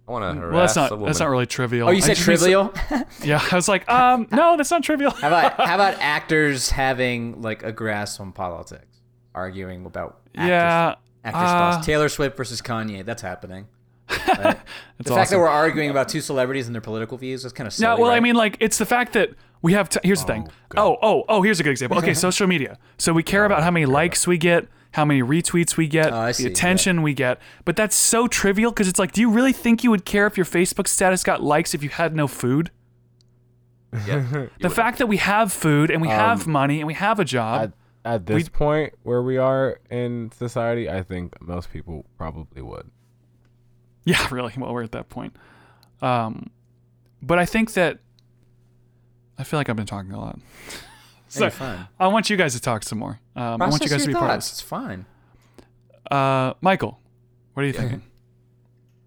I 0.08 0.12
want 0.12 0.36
to 0.36 0.41
harass 0.41 0.51
well 0.54 0.62
that's 0.62 0.76
a 0.76 0.80
not 0.82 0.91
woman. 0.91 1.06
that's 1.06 1.20
not 1.20 1.30
really 1.30 1.45
trivial. 1.45 1.88
Oh, 1.88 1.91
you 1.91 1.97
I 1.97 2.01
said 2.01 2.16
just 2.18 2.28
mean- 2.28 2.38
trivial? 2.38 2.74
yeah, 3.24 3.45
I 3.51 3.56
was 3.56 3.68
like, 3.68 3.89
um 3.89 4.28
no, 4.32 4.58
that's 4.58 4.72
not 4.72 4.84
trivial. 4.84 5.12
how 5.12 5.28
about 5.28 5.54
how 5.56 5.76
about 5.76 5.93
actors 5.99 6.70
having 6.72 7.41
like 7.41 7.64
a 7.64 7.72
grasp 7.72 8.20
on 8.20 8.32
politics, 8.34 9.01
arguing 9.34 9.86
about 9.86 10.22
actors, 10.36 10.49
yeah. 10.49 10.95
actors' 11.24 11.80
uh. 11.80 11.82
Taylor 11.84 12.10
Swift 12.10 12.36
versus 12.36 12.62
Kanye. 12.62 13.06
That's 13.06 13.22
happening. 13.22 13.68
Right? 14.10 14.58
It's 14.99 15.10
the 15.10 15.16
fact 15.16 15.32
that 15.32 15.39
we're 15.39 15.47
arguing 15.47 15.89
about 15.89 16.10
two 16.10 16.22
celebrities 16.22 16.68
and 16.68 16.76
their 16.76 16.82
political 16.82 17.18
views 17.18 17.45
is 17.45 17.54
kind 17.54 17.68
of 17.68 17.74
silly. 17.74 17.95
No, 17.95 18.01
well, 18.01 18.12
I 18.12 18.20
mean, 18.20 18.36
like, 18.36 18.58
it's 18.60 18.78
the 18.78 18.86
fact 18.86 19.14
that 19.14 19.32
we 19.62 19.74
have. 19.74 19.89
T- 19.89 19.99
here's 20.04 20.22
the 20.22 20.28
thing. 20.28 20.49
Oh, 20.78 20.97
oh, 21.01 21.24
oh. 21.28 21.41
Here's 21.41 21.60
a 21.60 21.64
good 21.64 21.72
example. 21.72 21.97
Okay, 21.97 22.14
social 22.14 22.47
media. 22.47 22.78
So 22.97 23.14
we 23.14 23.24
care 23.24 23.45
about 23.45 23.64
how 23.64 23.72
many 23.72 23.86
likes 23.86 24.28
we 24.28 24.38
get, 24.38 24.68
how 24.94 25.04
many 25.06 25.22
retweets 25.22 25.76
we 25.78 25.88
get, 25.88 26.12
Oh, 26.14 26.28
the 26.28 26.34
see, 26.34 26.46
attention 26.48 27.02
we 27.02 27.14
get. 27.14 27.39
But 27.66 27.76
that's 27.76 27.96
so 27.96 28.28
trivial 28.28 28.72
because 28.72 28.88
it's 28.88 29.00
like, 29.00 29.12
do 29.12 29.22
you 29.22 29.30
really 29.30 29.54
think 29.54 29.84
you 29.84 29.91
would 29.91 30.06
care 30.06 30.26
if 30.28 30.38
your 30.38 30.46
Facebook 30.46 30.88
status 30.88 31.24
got 31.24 31.44
likes 31.44 31.74
if 31.74 31.84
you 31.84 31.89
had 31.89 32.16
no 32.16 32.28
food? 32.28 32.72
Yeah. 34.08 34.48
The 34.60 34.70
fact 34.70 34.98
that 35.00 35.08
we 35.08 35.18
have 35.18 35.52
food 35.54 35.91
and 35.91 36.02
we 36.02 36.08
Um, 36.10 36.16
have 36.16 36.48
money 36.48 36.80
and 36.80 36.88
we 36.88 36.94
have 36.96 37.20
a 37.20 37.26
job. 37.26 37.74
At, 38.06 38.14
at 38.16 38.26
this 38.26 38.50
point 38.50 38.94
where 39.04 39.22
we 39.22 39.38
are 39.38 39.80
in 39.89 40.32
society, 40.32 40.89
I 40.89 41.04
think 41.04 41.39
most 41.41 41.72
people 41.72 42.06
probably 42.18 42.62
would. 42.62 42.89
Yeah, 44.06 44.28
really. 44.32 44.54
Well, 44.58 44.74
we're 44.74 44.84
at 44.84 44.91
that 44.91 45.08
point. 45.08 45.34
Um, 46.02 46.50
but 47.22 47.39
I 47.39 47.46
think 47.46 47.72
that 47.74 48.00
I 49.38 49.46
feel 49.46 49.58
like 49.58 49.70
I've 49.70 49.78
been 49.78 49.86
talking 49.86 50.12
a 50.12 50.20
lot. 50.20 50.39
Hey, 51.34 51.40
so 51.40 51.50
fine. 51.50 51.88
I 52.00 52.08
want 52.08 52.30
you 52.30 52.38
guys 52.38 52.54
to 52.54 52.62
talk 52.62 52.84
some 52.84 53.00
more. 53.00 53.20
Um, 53.36 53.62
I 53.62 53.68
want 53.70 53.84
you 53.84 53.90
guys 53.90 54.02
to 54.02 54.08
be 54.08 54.12
your 54.12 54.20
part 54.20 54.32
of 54.32 54.38
this. 54.38 54.52
It's 54.52 54.62
fine. 54.62 55.06
Uh, 56.10 56.54
Michael, 56.62 57.00
what 57.54 57.64
are 57.64 57.68
you 57.68 57.74
thinking? 57.74 58.02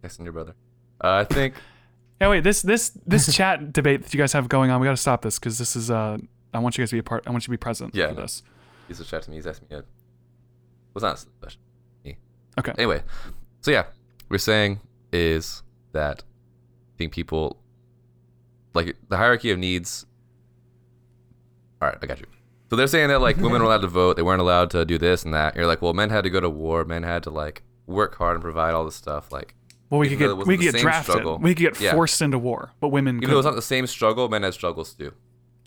Texting 0.03 0.25
your 0.25 0.33
brother. 0.33 0.55
Uh, 1.03 1.15
I 1.17 1.25
think 1.25 1.55
Yeah, 2.21 2.31
wait. 2.31 2.45
This 2.45 2.63
this 2.63 2.91
this 3.07 3.33
chat 3.35 3.73
debate 3.73 4.03
that 4.03 4.15
you 4.15 4.19
guys 4.19 4.33
have 4.33 4.49
going 4.49 4.71
on, 4.71 4.81
we 4.81 4.87
got 4.87 4.93
to 4.93 4.97
stop 4.97 5.23
this 5.23 5.39
because 5.39 5.59
this 5.59 5.77
is. 5.77 5.91
uh 5.91 6.17
I 6.55 6.59
want 6.59 6.79
you 6.79 6.83
guys 6.83 6.89
to 6.91 6.95
be 6.97 7.01
a 7.01 7.03
part. 7.03 7.25
I 7.27 7.31
want 7.31 7.43
you 7.43 7.47
to 7.47 7.51
be 7.51 7.57
present 7.59 7.95
Yeah, 7.95 8.09
for 8.09 8.15
no. 8.15 8.21
this. 8.23 8.43
He's 8.89 8.99
a 9.01 9.05
chat 9.05 9.23
to 9.25 9.31
me. 9.31 9.37
He's 9.37 9.47
asking 9.47 9.69
me. 9.71 9.77
A, 9.77 9.85
was 10.95 11.03
not 11.03 11.23
a 11.23 11.27
question. 11.41 11.61
Me. 12.05 12.17
Okay. 12.59 12.73
Anyway, 12.79 13.03
so 13.61 13.71
yeah, 13.71 13.85
we're 14.31 14.39
saying 14.39 14.81
is 15.13 15.63
that 15.93 16.23
I 16.23 16.97
think 16.97 17.13
people 17.13 17.59
like 18.73 18.97
the 19.11 19.17
hierarchy 19.19 19.51
of 19.51 19.59
needs. 19.59 20.07
All 21.83 21.89
right, 21.89 21.99
I 22.03 22.07
got 22.07 22.21
you. 22.21 22.27
So 22.71 22.77
they're 22.77 22.87
saying 22.87 23.09
that 23.09 23.21
like 23.21 23.37
women 23.37 23.61
were 23.63 23.67
allowed 23.69 23.83
to 23.83 23.87
vote, 23.89 24.17
they 24.17 24.23
weren't 24.23 24.41
allowed 24.41 24.71
to 24.71 24.85
do 24.85 24.99
this 24.99 25.25
and 25.25 25.33
that. 25.35 25.55
You're 25.55 25.67
like, 25.67 25.83
well, 25.83 25.93
men 25.95 26.11
had 26.11 26.25
to 26.25 26.31
go 26.31 26.41
to 26.41 26.51
war, 26.51 26.85
men 26.85 27.03
had 27.05 27.23
to 27.25 27.31
like 27.31 27.63
work 27.87 28.17
hard 28.17 28.35
and 28.35 28.43
provide 28.43 28.75
all 28.75 28.85
this 28.85 28.97
stuff. 28.97 29.31
Like, 29.31 29.55
Well, 29.91 30.01
we 30.01 30.09
could 30.09 30.19
get 30.19 30.37
we 30.37 30.57
could 30.57 30.73
get 30.73 30.81
drafted. 30.81 31.13
struggle. 31.13 31.39
We 31.39 31.55
could 31.55 31.75
get 31.75 31.81
Yeah. 31.81 31.93
forced 31.93 32.21
into 32.21 32.39
war, 32.39 32.73
but 32.81 32.89
women. 32.89 33.19
even 33.19 33.31
though 33.31 33.39
it's 33.39 33.45
couldn't. 33.47 33.57
the 33.57 33.63
same 33.63 33.87
struggle, 33.87 34.29
men 34.29 34.43
had 34.43 34.53
struggles 34.55 34.95
too. 34.95 35.13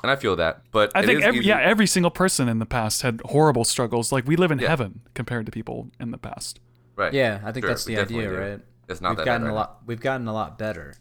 And 0.03 0.12
I 0.12 0.16
feel 0.16 0.36
that, 0.38 0.62
but 0.72 0.91
I 0.95 0.99
it 1.01 1.05
think 1.05 1.20
is 1.20 1.26
every, 1.26 1.39
easy- 1.41 1.49
yeah, 1.49 1.60
every 1.60 1.86
single 1.88 2.12
person 2.12 2.47
in 2.49 2.60
the 2.60 2.66
past 2.66 3.01
had 3.01 3.22
horrible 3.26 3.64
struggles. 3.66 4.12
Like 4.12 4.26
we 4.28 4.36
live 4.36 4.51
in 4.51 4.60
Yeah. 4.60 4.70
heaven 4.70 5.01
compared 5.14 5.45
to 5.45 5.51
people 5.51 5.89
in 5.99 6.12
the 6.12 6.18
past. 6.18 6.60
right. 6.97 7.14
Yeah, 7.14 7.39
I 7.45 7.53
think 7.53 7.64
Sure, 7.64 7.70
that's 7.70 7.86
the 7.86 7.97
idea, 7.97 8.30
do. 8.30 8.36
right? 8.38 8.60
It's 8.89 8.99
not 8.99 9.10
we've 9.12 9.18
that 9.20 9.26
gotten 9.26 9.43
bad 9.43 9.51
a 9.51 9.53
lot. 9.53 9.78
We've 9.86 10.01
gotten 10.01 10.28
a 10.28 10.34
lot 10.34 10.57
better. 10.57 10.95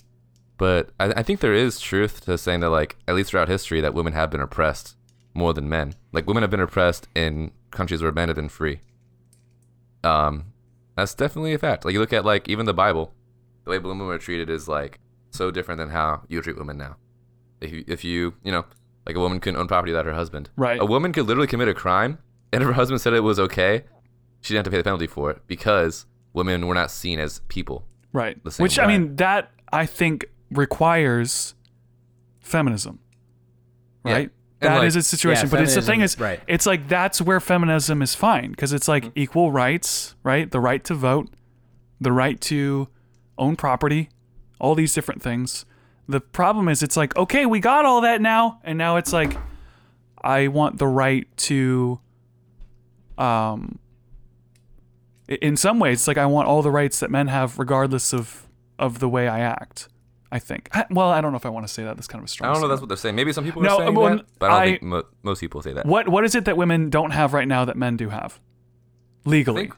But 0.59 0.91
I, 1.01 1.07
I 1.07 1.23
think 1.25 1.41
there 1.41 1.55
is 1.55 1.81
truth 1.81 2.21
to 2.27 2.37
saying 2.39 2.61
that, 2.61 2.71
like, 2.71 2.97
at 3.09 3.15
least 3.15 3.31
throughout 3.31 3.49
history, 3.49 3.81
that 3.81 3.95
women 3.95 4.13
have 4.13 4.31
been 4.31 4.41
oppressed 4.41 4.95
more 5.39 5.55
than 5.55 5.69
men. 5.69 5.95
Like, 6.13 6.27
women 6.27 6.43
have 6.43 6.51
been 6.51 6.61
oppressed 6.61 7.09
in 7.15 7.53
countries 7.71 8.03
where 8.03 8.13
men 8.13 8.29
have 8.29 8.37
been 8.37 8.49
free. 8.49 8.81
Um, 10.05 10.53
that's 10.97 11.15
definitely 11.15 11.55
a 11.55 11.59
fact. 11.59 11.85
Like, 11.85 11.95
you 11.95 12.01
look 12.01 12.13
at 12.13 12.25
like 12.25 12.49
even 12.49 12.67
the 12.67 12.75
Bible, 12.75 13.15
the 13.65 13.71
way 13.71 13.79
women 13.79 14.07
were 14.07 14.19
treated 14.19 14.51
is 14.51 14.69
like 14.69 14.99
so 15.31 15.51
different 15.51 15.79
than 15.79 15.91
how 15.91 16.23
you 16.29 16.41
treat 16.43 16.59
women 16.59 16.77
now. 16.77 16.97
If 17.61 17.73
you, 17.73 17.85
if 17.87 18.05
you, 18.05 18.35
you 18.43 18.53
know, 18.53 18.65
like 19.07 19.17
a 19.17 19.21
woman 19.21 19.41
couldn't 19.41 19.59
own 19.59 19.69
property 19.69 19.93
without 19.93 20.05
her 20.05 20.13
husband. 20.13 20.51
Right. 20.57 20.81
A 20.81 20.85
woman 20.85 21.13
could 21.13 21.27
literally 21.27 21.47
commit 21.47 21.69
a 21.69 21.75
crime, 21.75 22.19
and 22.53 22.63
if 22.63 22.67
her 22.67 22.75
husband 22.75 23.01
said 23.01 23.15
it 23.15 23.21
was 23.21 23.39
okay, 23.41 23.85
she 24.41 24.55
didn't 24.55 24.67
have 24.67 24.71
to 24.71 24.71
pay 24.71 24.77
the 24.79 24.85
penalty 24.85 25.07
for 25.07 25.31
it 25.31 25.43
because 25.47 26.07
women 26.33 26.67
were 26.67 26.75
not 26.75 26.91
seen 26.91 27.19
as 27.19 27.41
people. 27.49 27.87
Right. 28.13 28.39
Which 28.59 28.79
I 28.79 28.87
mean, 28.87 29.17
that 29.17 29.51
I 29.73 29.87
think 29.87 30.27
requires 30.51 31.55
feminism. 32.41 33.01
Right. 34.05 34.31
That 34.61 34.79
like- 34.79 34.87
is 34.89 34.97
a 34.97 35.03
situation, 35.03 35.47
Yeah, 35.47 35.51
but 35.51 35.61
it's 35.63 35.75
the 35.77 35.83
thing 35.83 36.01
is, 36.01 36.19
right. 36.19 36.41
it's 36.49 36.67
like 36.67 36.89
that's 36.89 37.21
where 37.23 37.39
feminism 37.41 38.03
is 38.03 38.15
fine 38.15 38.51
because 38.51 38.73
it's 38.73 38.89
like 38.89 39.05
Mm-hmm. 39.05 39.19
equal 39.19 39.53
rights, 39.53 40.15
right? 40.25 40.51
The 40.51 40.61
right 40.61 40.83
to 40.85 40.95
vote, 40.95 41.29
the 42.01 42.11
right 42.13 42.41
to 42.43 42.89
own 43.39 43.55
property, 43.57 44.09
all 44.61 44.75
these 44.75 44.93
different 44.95 45.23
things. 45.23 45.65
The 46.09 46.21
problem 46.21 46.69
is, 46.69 46.83
it's 46.83 46.97
like 46.97 47.17
okay, 47.17 47.47
we 47.47 47.61
got 47.61 47.85
all 47.85 48.01
that 48.01 48.21
now, 48.21 48.61
and 48.65 48.77
now 48.79 48.97
it's 48.97 49.13
like 49.13 49.37
I 50.25 50.49
want 50.49 50.79
the 50.79 50.89
right 50.89 51.29
to, 51.49 52.01
um, 53.17 53.79
in 55.29 55.57
some 55.57 55.79
ways, 55.79 55.99
it's 56.01 56.09
like 56.09 56.19
I 56.19 56.27
want 56.27 56.49
all 56.49 56.63
the 56.63 56.71
rights 56.71 56.99
that 57.01 57.11
men 57.11 57.29
have, 57.29 57.59
regardless 57.59 58.13
of 58.13 58.49
of 58.79 58.99
the 59.01 59.09
way 59.09 59.29
I 59.29 59.41
act. 59.41 59.89
I 60.31 60.39
think. 60.39 60.69
I, 60.73 60.85
well, 60.91 61.09
I 61.09 61.21
don't 61.21 61.33
know 61.33 61.37
if 61.39 61.47
I 61.47 61.49
want 61.49 61.67
to 61.67 61.73
say 61.73 61.85
that. 61.85 61.97
That's 61.97 62.07
kind 62.07 62.21
of 62.21 62.27
a 62.27 62.29
strong. 62.29 62.51
I 62.51 62.53
don't 62.53 62.63
know. 62.63 62.69
That's 62.69 62.81
what 62.83 62.89
they're 62.89 62.97
saying. 62.99 63.15
Maybe 63.17 63.33
some 63.33 63.45
people 63.45 63.63
No, 63.63 63.77
are 63.77 63.79
saying 63.79 63.95
well, 63.95 64.17
that, 64.17 64.27
but 64.39 64.51
I 64.51 64.53
don't 64.55 64.63
I- 64.63 64.71
think 64.73 64.83
mo- 64.83 65.07
most 65.23 65.41
people 65.41 65.63
say 65.63 65.73
that. 65.73 65.87
What 65.87 66.09
what 66.09 66.25
is 66.25 66.35
it 66.35 66.45
that 66.45 66.57
women 66.57 66.91
don't 66.91 67.13
have 67.13 67.33
right 67.33 67.49
now 67.49 67.65
that 67.65 67.77
men 67.77 67.97
do 67.97 68.09
have? 68.11 68.39
Legally. 69.25 69.63
think- 69.63 69.77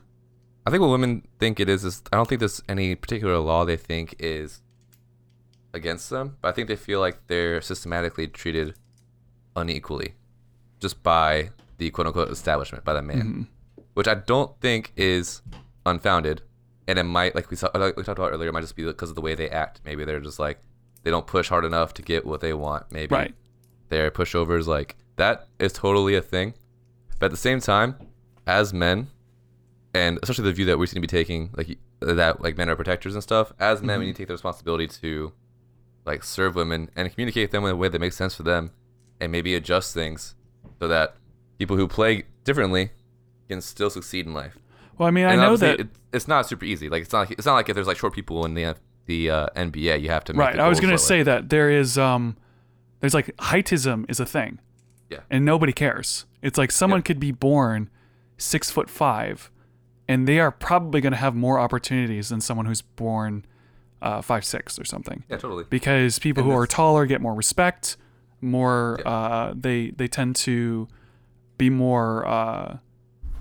I 0.66 0.70
think 0.70 0.82
what 0.82 0.90
women 0.90 1.26
think 1.38 1.59
it 1.59 1.68
is 1.68 1.84
is 1.84 2.03
I 2.12 2.16
don't 2.16 2.28
think 2.28 2.40
there's 2.40 2.61
any 2.68 2.94
particular 2.94 3.38
law 3.38 3.64
they 3.64 3.76
think 3.78 4.14
is 4.18 4.61
against 5.72 6.11
them, 6.11 6.36
but 6.42 6.48
I 6.48 6.53
think 6.53 6.68
they 6.68 6.76
feel 6.76 7.01
like 7.01 7.26
they're 7.28 7.61
systematically 7.62 8.26
treated 8.28 8.74
unequally 9.57 10.14
just 10.80 11.03
by 11.03 11.51
the 11.78 11.90
quote 11.90 12.07
unquote 12.09 12.30
establishment, 12.30 12.84
by 12.84 12.92
the 12.92 13.03
man, 13.03 13.18
Mm-hmm. 13.18 13.42
which 13.94 14.07
I 14.09 14.14
don't 14.14 14.59
think 14.61 14.92
is 14.96 15.42
unfounded. 15.86 16.42
And 16.89 16.99
it 16.99 17.05
might, 17.05 17.35
like 17.35 17.51
we, 17.51 17.57
saw, 17.57 17.70
like 17.74 17.97
we 17.97 18.03
talked 18.03 18.18
about 18.18 18.33
earlier, 18.33 18.49
it 18.49 18.53
might 18.53 18.62
just 18.62 18.76
be 18.76 18.85
because 18.85 19.11
of 19.11 19.14
the 19.14 19.20
way 19.20 19.35
they 19.35 19.49
act. 19.49 19.81
Maybe 19.85 20.05
they're 20.05 20.20
just 20.20 20.39
like, 20.39 20.59
they 21.03 21.11
don't 21.11 21.26
push 21.26 21.49
hard 21.49 21.64
enough 21.64 21.95
to 21.95 22.03
get 22.03 22.26
what 22.26 22.41
they 22.41 22.53
want. 22.53 22.91
Maybe 22.91 23.14
Right. 23.14 23.35
their 23.89 24.11
pushovers, 24.11 24.66
like, 24.66 24.97
that 25.16 25.49
is 25.59 25.72
totally 25.72 26.14
a 26.14 26.22
thing. 26.22 26.55
But 27.18 27.26
at 27.26 27.31
the 27.31 27.37
same 27.37 27.61
time, 27.61 27.97
as 28.47 28.72
men, 28.72 29.09
and 29.95 30.18
especially 30.22 30.45
the 30.45 30.53
view 30.53 30.64
that 30.66 30.78
we 30.78 30.87
seem 30.87 30.97
to 30.97 31.01
be 31.01 31.07
taking, 31.07 31.51
like 31.57 31.78
that, 32.01 32.41
like 32.41 32.57
men 32.57 32.68
are 32.68 32.76
protectors 32.76 33.14
and 33.14 33.22
stuff. 33.22 33.53
As 33.59 33.83
men, 33.83 33.99
we 33.99 34.05
mm-hmm. 34.05 34.07
need 34.09 34.12
to 34.14 34.18
take 34.18 34.28
the 34.28 34.35
responsibility 34.35 34.87
to, 34.87 35.33
like, 36.07 36.24
serve 36.24 36.55
women 36.55 36.91
and 36.97 37.11
communicate 37.12 37.45
with 37.45 37.51
them 37.53 37.64
in 37.64 37.70
a 37.70 37.76
way 37.76 37.89
that 37.89 38.01
makes 38.01 38.16
sense 38.16 38.35
for 38.35 38.43
them, 38.43 38.72
and 39.20 39.31
maybe 39.31 39.55
adjust 39.55 39.95
things 39.95 40.35
so 40.81 40.89
that 40.89 41.14
people 41.59 41.76
who 41.76 41.87
play 41.87 42.24
differently 42.45 42.91
can 43.49 43.61
still 43.61 43.91
succeed 43.91 44.26
in 44.26 44.33
life. 44.33 44.59
Well, 45.01 45.09
I 45.09 45.12
mean, 45.12 45.24
I 45.24 45.34
know 45.34 45.57
that. 45.57 45.80
it, 45.80 45.88
it's 46.12 46.28
not 46.28 46.46
super 46.46 46.66
easy. 46.66 46.90
Like, 46.90 47.05
it's 47.05 47.12
not. 47.14 47.20
Like, 47.20 47.30
it's 47.38 47.46
not 47.46 47.55
like 47.55 47.70
if 47.70 47.74
there's 47.74 47.86
like 47.86 47.96
short 47.96 48.12
people 48.12 48.44
in 48.44 48.53
the 48.53 48.76
the 49.07 49.30
uh, 49.30 49.46
NBA, 49.57 50.03
you 50.03 50.11
have 50.11 50.24
to. 50.24 50.34
Make 50.34 50.40
right. 50.40 50.59
I 50.61 50.68
was 50.68 50.78
gonna 50.78 50.98
say 50.98 51.22
that 51.22 51.48
there 51.48 51.70
is 51.70 51.96
um, 51.96 52.36
there's 53.01 53.14
like 53.14 53.34
heightism 53.38 54.05
is 54.11 54.20
a 54.20 54.26
thing. 54.26 54.59
Yeah. 55.09 55.20
And 55.30 55.46
nobody 55.46 55.72
cares. 55.72 56.26
It's 56.42 56.59
like 56.59 56.70
someone 56.70 56.98
Yeah. 57.01 57.05
could 57.05 57.18
be 57.18 57.32
born 57.32 57.88
six 58.36 58.70
foot 58.70 58.90
five, 58.90 59.51
and 60.07 60.28
they 60.28 60.38
are 60.38 60.51
probably 60.51 61.01
gonna 61.01 61.16
have 61.16 61.34
more 61.34 61.59
opportunities 61.59 62.28
than 62.28 62.42
someone 62.42 62.66
who's 62.66 62.82
born 62.82 63.46
uh, 64.03 64.20
five 64.20 64.44
six 64.44 64.78
or 64.78 64.84
something. 64.84 65.24
Yeah, 65.30 65.38
totally. 65.38 65.64
because 65.70 66.18
people 66.18 66.42
And 66.42 66.53
who 66.53 66.59
are 66.59 66.66
taller 66.66 67.07
get 67.07 67.22
more 67.22 67.34
respect 67.34 67.96
more 68.42 68.98
Yeah. 69.01 69.11
uh, 69.11 69.55
they 69.57 69.92
they 69.92 70.09
tend 70.09 70.36
to 70.36 70.88
be 71.57 71.70
more 71.70 72.26
uh, 72.28 72.76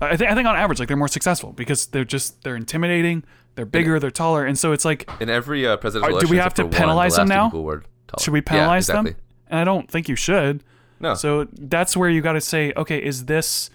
I 0.00 0.16
think 0.16 0.30
I 0.30 0.34
think 0.34 0.46
on 0.48 0.56
average 0.56 0.78
like 0.78 0.88
they're 0.88 0.96
more 0.96 1.08
successful 1.08 1.52
because 1.52 1.86
they're 1.86 2.04
just 2.04 2.42
they're 2.42 2.56
intimidating 2.56 3.22
they're 3.54 3.66
bigger 3.66 3.98
they're 3.98 4.10
taller 4.10 4.46
and 4.46 4.58
so 4.58 4.72
it's 4.72 4.84
like 4.84 5.08
In 5.20 5.28
every 5.28 5.66
uh, 5.66 5.76
presidential 5.76 6.16
Uh, 6.18 6.20
do 6.20 6.28
we 6.28 6.36
have 6.38 6.54
to 6.54 6.62
for 6.62 6.66
one, 6.66 6.70
the 6.70 6.76
penalize 6.78 7.16
them 7.16 7.28
now? 7.28 7.50
taller. 7.50 7.82
should 8.18 8.32
we 8.32 8.38
Yeah, 8.38 8.44
penalize 8.46 8.88
exactly. 8.88 9.12
them 9.12 9.20
and 9.48 9.60
I 9.60 9.64
don't 9.64 9.90
think 9.90 10.08
you 10.08 10.16
should 10.16 10.62
No. 11.00 11.14
so 11.14 11.46
that's 11.52 11.96
where 11.96 12.08
you 12.08 12.20
got 12.22 12.32
to 12.34 12.40
say 12.40 12.72
okay 12.76 12.98
is 13.04 13.26
this 13.26 13.68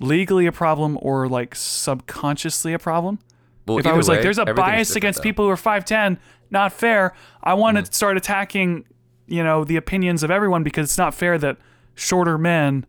legally 0.00 0.46
a 0.46 0.52
problem 0.52 0.98
or 1.00 1.28
like 1.28 1.54
subconsciously 1.54 2.72
a 2.72 2.78
problem 2.78 3.18
well, 3.66 3.78
if 3.78 3.86
I 3.86 3.92
was 3.92 4.08
like, 4.08 4.22
there's 4.22 4.38
a 4.38 4.46
bias 4.46 4.96
against 4.96 5.18
though. 5.18 5.24
people 5.24 5.44
who 5.44 5.50
are 5.50 5.54
5'10, 5.56 6.16
not 6.50 6.72
fair. 6.72 7.12
I 7.42 7.52
want 7.52 7.76
Mm-hmm. 7.76 7.84
to 7.84 7.92
start 7.92 8.16
attacking, 8.16 8.86
you 9.26 9.44
know, 9.44 9.62
the 9.62 9.76
opinions 9.76 10.22
of 10.22 10.30
everyone 10.30 10.62
because 10.62 10.86
it's 10.86 10.96
not 10.96 11.12
fair 11.12 11.36
that 11.36 11.58
shorter 11.94 12.38
men, 12.38 12.86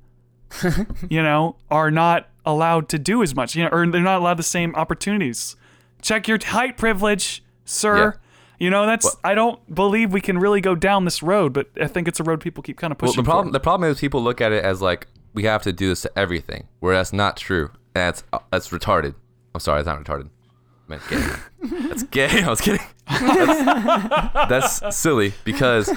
you 1.09 1.21
know, 1.21 1.57
are 1.69 1.91
not 1.91 2.28
allowed 2.45 2.89
to 2.89 2.99
do 2.99 3.21
as 3.23 3.35
much, 3.35 3.55
you 3.55 3.63
know, 3.63 3.69
or 3.71 3.85
they're 3.87 4.01
not 4.01 4.19
allowed 4.19 4.37
the 4.37 4.43
same 4.43 4.73
opportunities. 4.75 5.55
Check 6.01 6.27
your 6.27 6.39
height 6.43 6.77
privilege, 6.77 7.43
sir. 7.65 8.19
You 8.59 8.69
know, 8.69 8.85
that's 8.85 9.15
I 9.23 9.35
don't 9.35 9.59
believe 9.73 10.11
we 10.11 10.19
can 10.21 10.37
really 10.37 10.59
go 10.61 10.75
down 10.75 11.05
this 11.05 11.23
road, 11.23 11.53
but 11.53 11.67
I 11.81 11.87
think 11.87 12.07
it's 12.07 12.19
a 12.19 12.23
road 12.23 12.41
people 12.41 12.61
keep 12.61 12.77
kind 12.77 12.91
of 12.91 13.01
Well, 13.01 13.11
pushing. 13.11 13.23
the 13.23 13.25
problem 13.27 13.47
for. 13.47 13.51
the 13.53 13.59
problem 13.61 13.89
is 13.89 13.99
people 13.99 14.21
look 14.21 14.41
at 14.41 14.51
it 14.51 14.63
as 14.65 14.81
like 14.81 15.07
we 15.33 15.43
have 15.43 15.63
to 15.63 15.71
do 15.71 15.89
this 15.89 16.01
to 16.01 16.11
everything, 16.19 16.67
where 16.79 16.95
that's 16.95 17.13
not 17.13 17.37
true. 17.37 17.71
That's 17.93 18.23
uh, 18.33 18.39
that's 18.51 18.69
retarded. 18.69 19.15
I'm 19.55 19.61
sorry, 19.61 19.81
that's 19.81 19.97
not 19.97 20.03
retarded. 20.05 20.27
I 20.27 20.89
meant 20.89 21.01
gay. 21.09 21.27
that's 21.87 22.03
gay. 22.03 22.43
I 22.43 22.49
was 22.49 22.59
kidding. 22.61 22.85
That's, 23.07 24.79
that's 24.81 24.95
silly 24.97 25.33
because 25.43 25.91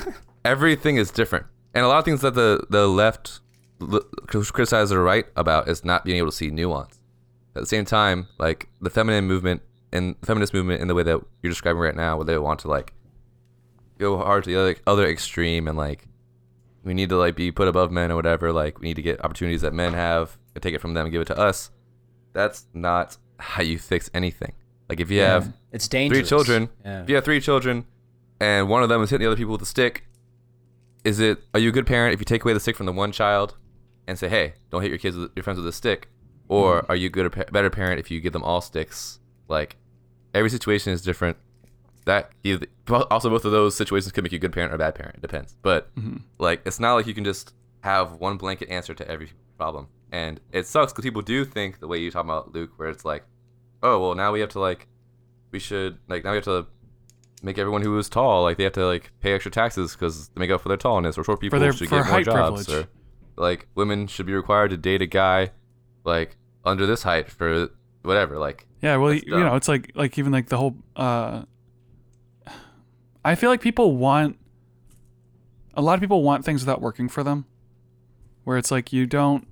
everything 0.45 0.97
is 0.97 1.11
different, 1.11 1.47
and 1.75 1.85
a 1.85 1.89
lot 1.89 1.99
of 1.99 2.05
things 2.05 2.21
that 2.23 2.35
the 2.35 2.65
the 2.71 2.87
left 2.89 3.41
l- 3.93 4.01
criticize 4.27 4.91
the 4.91 4.99
right 4.99 5.27
about 5.37 5.69
is 5.69 5.85
not 5.85 6.05
being 6.05 6.19
able 6.19 6.31
to 6.31 6.37
see 6.37 6.51
nuance. 6.51 6.99
At 7.55 7.63
the 7.63 7.67
same 7.67 7.85
time, 7.85 8.29
like 8.39 8.69
the 8.81 8.91
feminine 8.91 9.27
movement 9.27 9.63
and 9.93 10.17
feminist 10.25 10.55
movement 10.55 10.81
in 10.81 10.89
the 10.89 10.95
way 10.95 11.03
that 11.03 11.21
you're 11.43 11.51
describing 11.51 11.81
right 11.81 11.95
now, 11.97 12.17
where 12.17 12.25
they 12.25 12.39
want 12.39 12.61
to 12.61 12.69
like 12.69 12.93
go 13.99 14.17
hard 14.19 14.45
to 14.45 14.51
the 14.51 14.57
other, 14.61 14.77
other 14.87 15.07
extreme 15.07 15.69
and 15.69 15.77
like 15.77 16.07
we 16.83 16.95
need 16.95 17.09
to 17.11 17.17
like 17.17 17.37
be 17.37 17.53
put 17.53 17.69
above 17.69 17.93
men 17.93 18.11
or 18.11 18.17
whatever. 18.17 18.53
Like 18.53 18.81
we 18.81 18.89
need 18.89 18.97
to 18.97 19.03
get 19.03 19.23
opportunities 19.25 19.61
that 19.61 19.73
men 19.75 19.93
have 19.93 20.39
and 20.55 20.63
take 20.63 20.75
it 20.75 20.81
from 20.81 20.95
them 20.95 21.07
and 21.07 21.13
give 21.13 21.21
it 21.23 21.27
to 21.27 21.39
us. 21.39 21.71
That's 22.33 22.67
not 22.73 23.19
how 23.39 23.63
you 23.63 23.79
fix 23.79 24.11
anything. 24.15 24.53
Like 24.89 25.01
if 25.01 25.11
you 25.11 25.21
have 25.21 25.53
It's 25.73 25.87
three 25.89 26.23
children, 26.23 26.69
Yeah. 26.85 27.03
if 27.03 27.09
you 27.09 27.15
have 27.17 27.25
three 27.25 27.41
children, 27.41 27.85
and 28.41 28.69
one 28.69 28.83
of 28.83 28.89
them 28.89 29.03
is 29.03 29.11
hitting 29.11 29.25
the 29.25 29.31
other 29.31 29.37
people 29.37 29.53
with 29.53 29.63
a 29.63 29.67
stick, 29.67 30.05
is 31.05 31.21
it 31.21 31.39
are 31.55 31.61
you 31.61 31.69
a 31.69 31.73
good 31.73 31.87
parent 31.87 32.15
if 32.15 32.21
you 32.21 32.25
take 32.25 32.45
away 32.45 32.53
the 32.55 32.61
stick 32.61 32.77
from 32.77 32.87
the 32.87 32.93
one 32.93 33.13
child 33.13 33.57
and 34.07 34.19
say, 34.19 34.29
hey, 34.29 34.55
don't 34.71 34.83
hit 34.83 34.91
your 34.91 34.99
kids 34.99 35.17
with 35.17 35.31
your 35.37 35.43
friends 35.43 35.59
with 35.59 35.67
a 35.67 35.73
stick, 35.73 36.11
or 36.49 36.83
mm-hmm. 36.83 36.93
are 36.93 36.97
you 36.97 37.11
good 37.11 37.31
pa- 37.33 37.51
better 37.51 37.71
parent 37.71 38.01
if 38.01 38.11
you 38.11 38.21
give 38.21 38.33
them 38.33 38.43
all 38.43 38.61
sticks? 38.61 39.21
Like 39.49 39.77
every 40.35 40.51
situation 40.51 40.93
is 40.93 41.03
different. 41.03 41.37
That 42.05 42.33
either, 42.43 42.67
also 42.89 43.31
both 43.31 43.45
of 43.45 43.53
those 43.53 43.77
situations 43.77 44.13
could 44.13 44.25
make 44.25 44.33
you 44.33 44.37
a 44.37 44.41
good 44.41 44.53
parent 44.53 44.73
or 44.73 44.75
a 44.75 44.79
bad 44.79 44.95
parent. 44.95 45.17
It 45.17 45.23
depends. 45.23 45.55
But 45.63 45.95
mm-hmm. 45.95 46.17
like 46.39 46.63
it's 46.67 46.81
not 46.81 46.95
like 46.95 47.07
you 47.07 47.15
can 47.15 47.25
just 47.25 47.55
have 47.83 48.15
one 48.15 48.37
blanket 48.37 48.69
answer 48.71 48.95
to 48.95 49.09
every 49.09 49.31
problem. 49.57 49.89
And 50.11 50.41
it 50.53 50.67
sucks 50.67 50.93
because 50.93 51.05
people 51.05 51.23
do 51.23 51.45
think 51.45 51.81
the 51.81 51.87
way 51.87 51.99
you 51.99 52.11
talk 52.11 52.25
about 52.25 52.53
Luke, 52.53 52.73
where 52.77 52.89
it's 52.89 53.05
like, 53.05 53.25
oh 53.83 54.01
well, 54.01 54.15
now 54.15 54.33
we 54.33 54.41
have 54.41 54.51
to 54.51 54.61
like, 54.61 54.89
we 55.53 55.59
should 55.59 55.99
like 56.09 56.25
now 56.25 56.31
we 56.33 56.37
have 56.37 56.45
to 56.45 56.67
make 57.43 57.59
everyone 57.59 57.83
who 57.83 57.97
is 57.99 58.09
tall 58.09 58.45
like 58.45 58.57
they 58.57 58.65
have 58.65 58.73
to 58.73 58.87
like 58.87 59.11
pay 59.21 59.33
extra 59.33 59.51
taxes 59.51 59.93
because 59.93 60.29
they 60.29 60.41
make 60.41 60.51
up 60.51 60.61
for 60.61 60.69
their 60.69 60.77
tallness, 60.77 61.17
or 61.17 61.25
short 61.25 61.41
people 61.41 61.59
their- 61.59 61.73
should 61.73 61.89
for 61.89 62.03
get 62.03 62.11
more 62.11 62.23
jobs, 62.23 62.67
privilege. 62.67 62.87
or 62.87 62.89
like 63.37 63.67
women 63.75 64.07
should 64.07 64.27
be 64.27 64.35
required 64.35 64.71
to 64.71 64.77
date 64.77 65.03
a 65.03 65.07
guy 65.07 65.51
like 66.05 66.37
under 66.65 66.87
this 66.87 67.03
height 67.03 67.31
for 67.31 67.71
whatever. 68.03 68.39
Like 68.39 68.67
Yeah, 68.81 68.97
well, 68.97 69.13
That's 69.13 69.25
you 69.25 69.39
know, 69.41 69.57
it's 69.57 69.69
like 69.69 69.93
like 69.95 70.19
even 70.19 70.33
like 70.33 70.49
the 70.49 70.57
whole. 70.59 70.77
uh 70.97 71.43
I 73.25 73.35
feel 73.35 73.51
like 73.51 73.61
people 73.61 73.97
want. 73.97 74.37
A 75.75 75.81
lot 75.83 75.95
of 75.95 76.01
people 76.01 76.23
want 76.23 76.45
things 76.45 76.61
without 76.63 76.81
working 76.83 77.09
for 77.09 77.23
them, 77.23 77.47
where 78.45 78.59
it's 78.59 78.71
like 78.71 78.93
you 78.93 79.07
don't. 79.07 79.47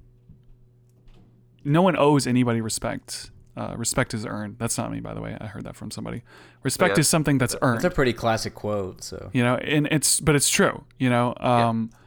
No 1.64 1.80
one 1.82 1.96
owes 1.96 2.26
anybody 2.26 2.60
respect. 2.60 3.30
Uh, 3.56 3.74
respect 3.76 4.14
is 4.14 4.24
earned. 4.26 4.56
That's 4.58 4.76
not 4.78 4.90
me, 4.90 5.00
by 5.00 5.12
the 5.14 5.20
way. 5.20 5.36
I 5.40 5.46
heard 5.46 5.64
that 5.64 5.76
from 5.76 5.90
somebody. 5.90 6.22
Respect 6.62 6.96
Yeah. 6.96 7.00
is 7.00 7.08
something 7.08 7.38
that's 7.38 7.56
earned. 7.62 7.76
It's 7.76 7.84
a 7.84 7.90
pretty 7.90 8.12
classic 8.12 8.54
quote. 8.54 9.02
So 9.04 9.30
you 9.32 9.42
know, 9.42 9.56
and 9.56 9.86
it's 9.90 10.20
but 10.20 10.34
it's 10.34 10.48
true. 10.50 10.84
You 10.98 11.10
know, 11.10 11.34
um, 11.38 11.90
yeah, 11.92 11.98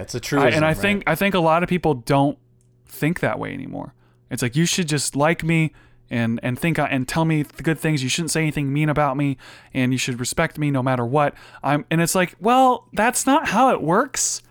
it's 0.00 0.14
a 0.14 0.20
true. 0.20 0.40
And 0.40 0.64
I 0.64 0.72
think 0.72 1.02
I 1.06 1.14
think 1.14 1.34
a 1.34 1.40
lot 1.40 1.62
of 1.62 1.68
people 1.68 1.94
don't 1.94 2.38
think 2.86 3.20
that 3.20 3.38
way 3.38 3.52
anymore. 3.52 3.94
It's 4.30 4.42
like 4.42 4.56
you 4.56 4.66
should 4.66 4.88
just 4.88 5.16
like 5.16 5.42
me 5.44 5.72
and 6.10 6.38
and 6.42 6.58
think 6.58 6.78
I, 6.78 6.86
and 6.86 7.06
tell 7.08 7.24
me 7.24 7.42
the 7.42 7.62
good 7.62 7.78
things. 7.78 8.02
You 8.02 8.08
shouldn't 8.08 8.30
say 8.30 8.40
anything 8.40 8.72
mean 8.72 8.88
about 8.88 9.16
me, 9.16 9.36
and 9.72 9.92
you 9.92 9.98
should 9.98 10.20
respect 10.20 10.58
me 10.58 10.70
no 10.70 10.82
matter 10.82 11.04
what. 11.04 11.34
I'm 11.62 11.84
and 11.90 12.00
it's 12.00 12.14
like, 12.14 12.36
well, 12.40 12.88
that's 12.92 13.26
not 13.26 13.48
how 13.48 13.70
it 13.72 13.82
works. 13.82 14.42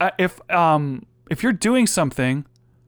Uh, 0.00 0.10
if 0.18 0.40
um 0.50 1.06
if 1.30 1.42
you're 1.42 1.52
doing 1.52 1.86
something, 1.86 2.44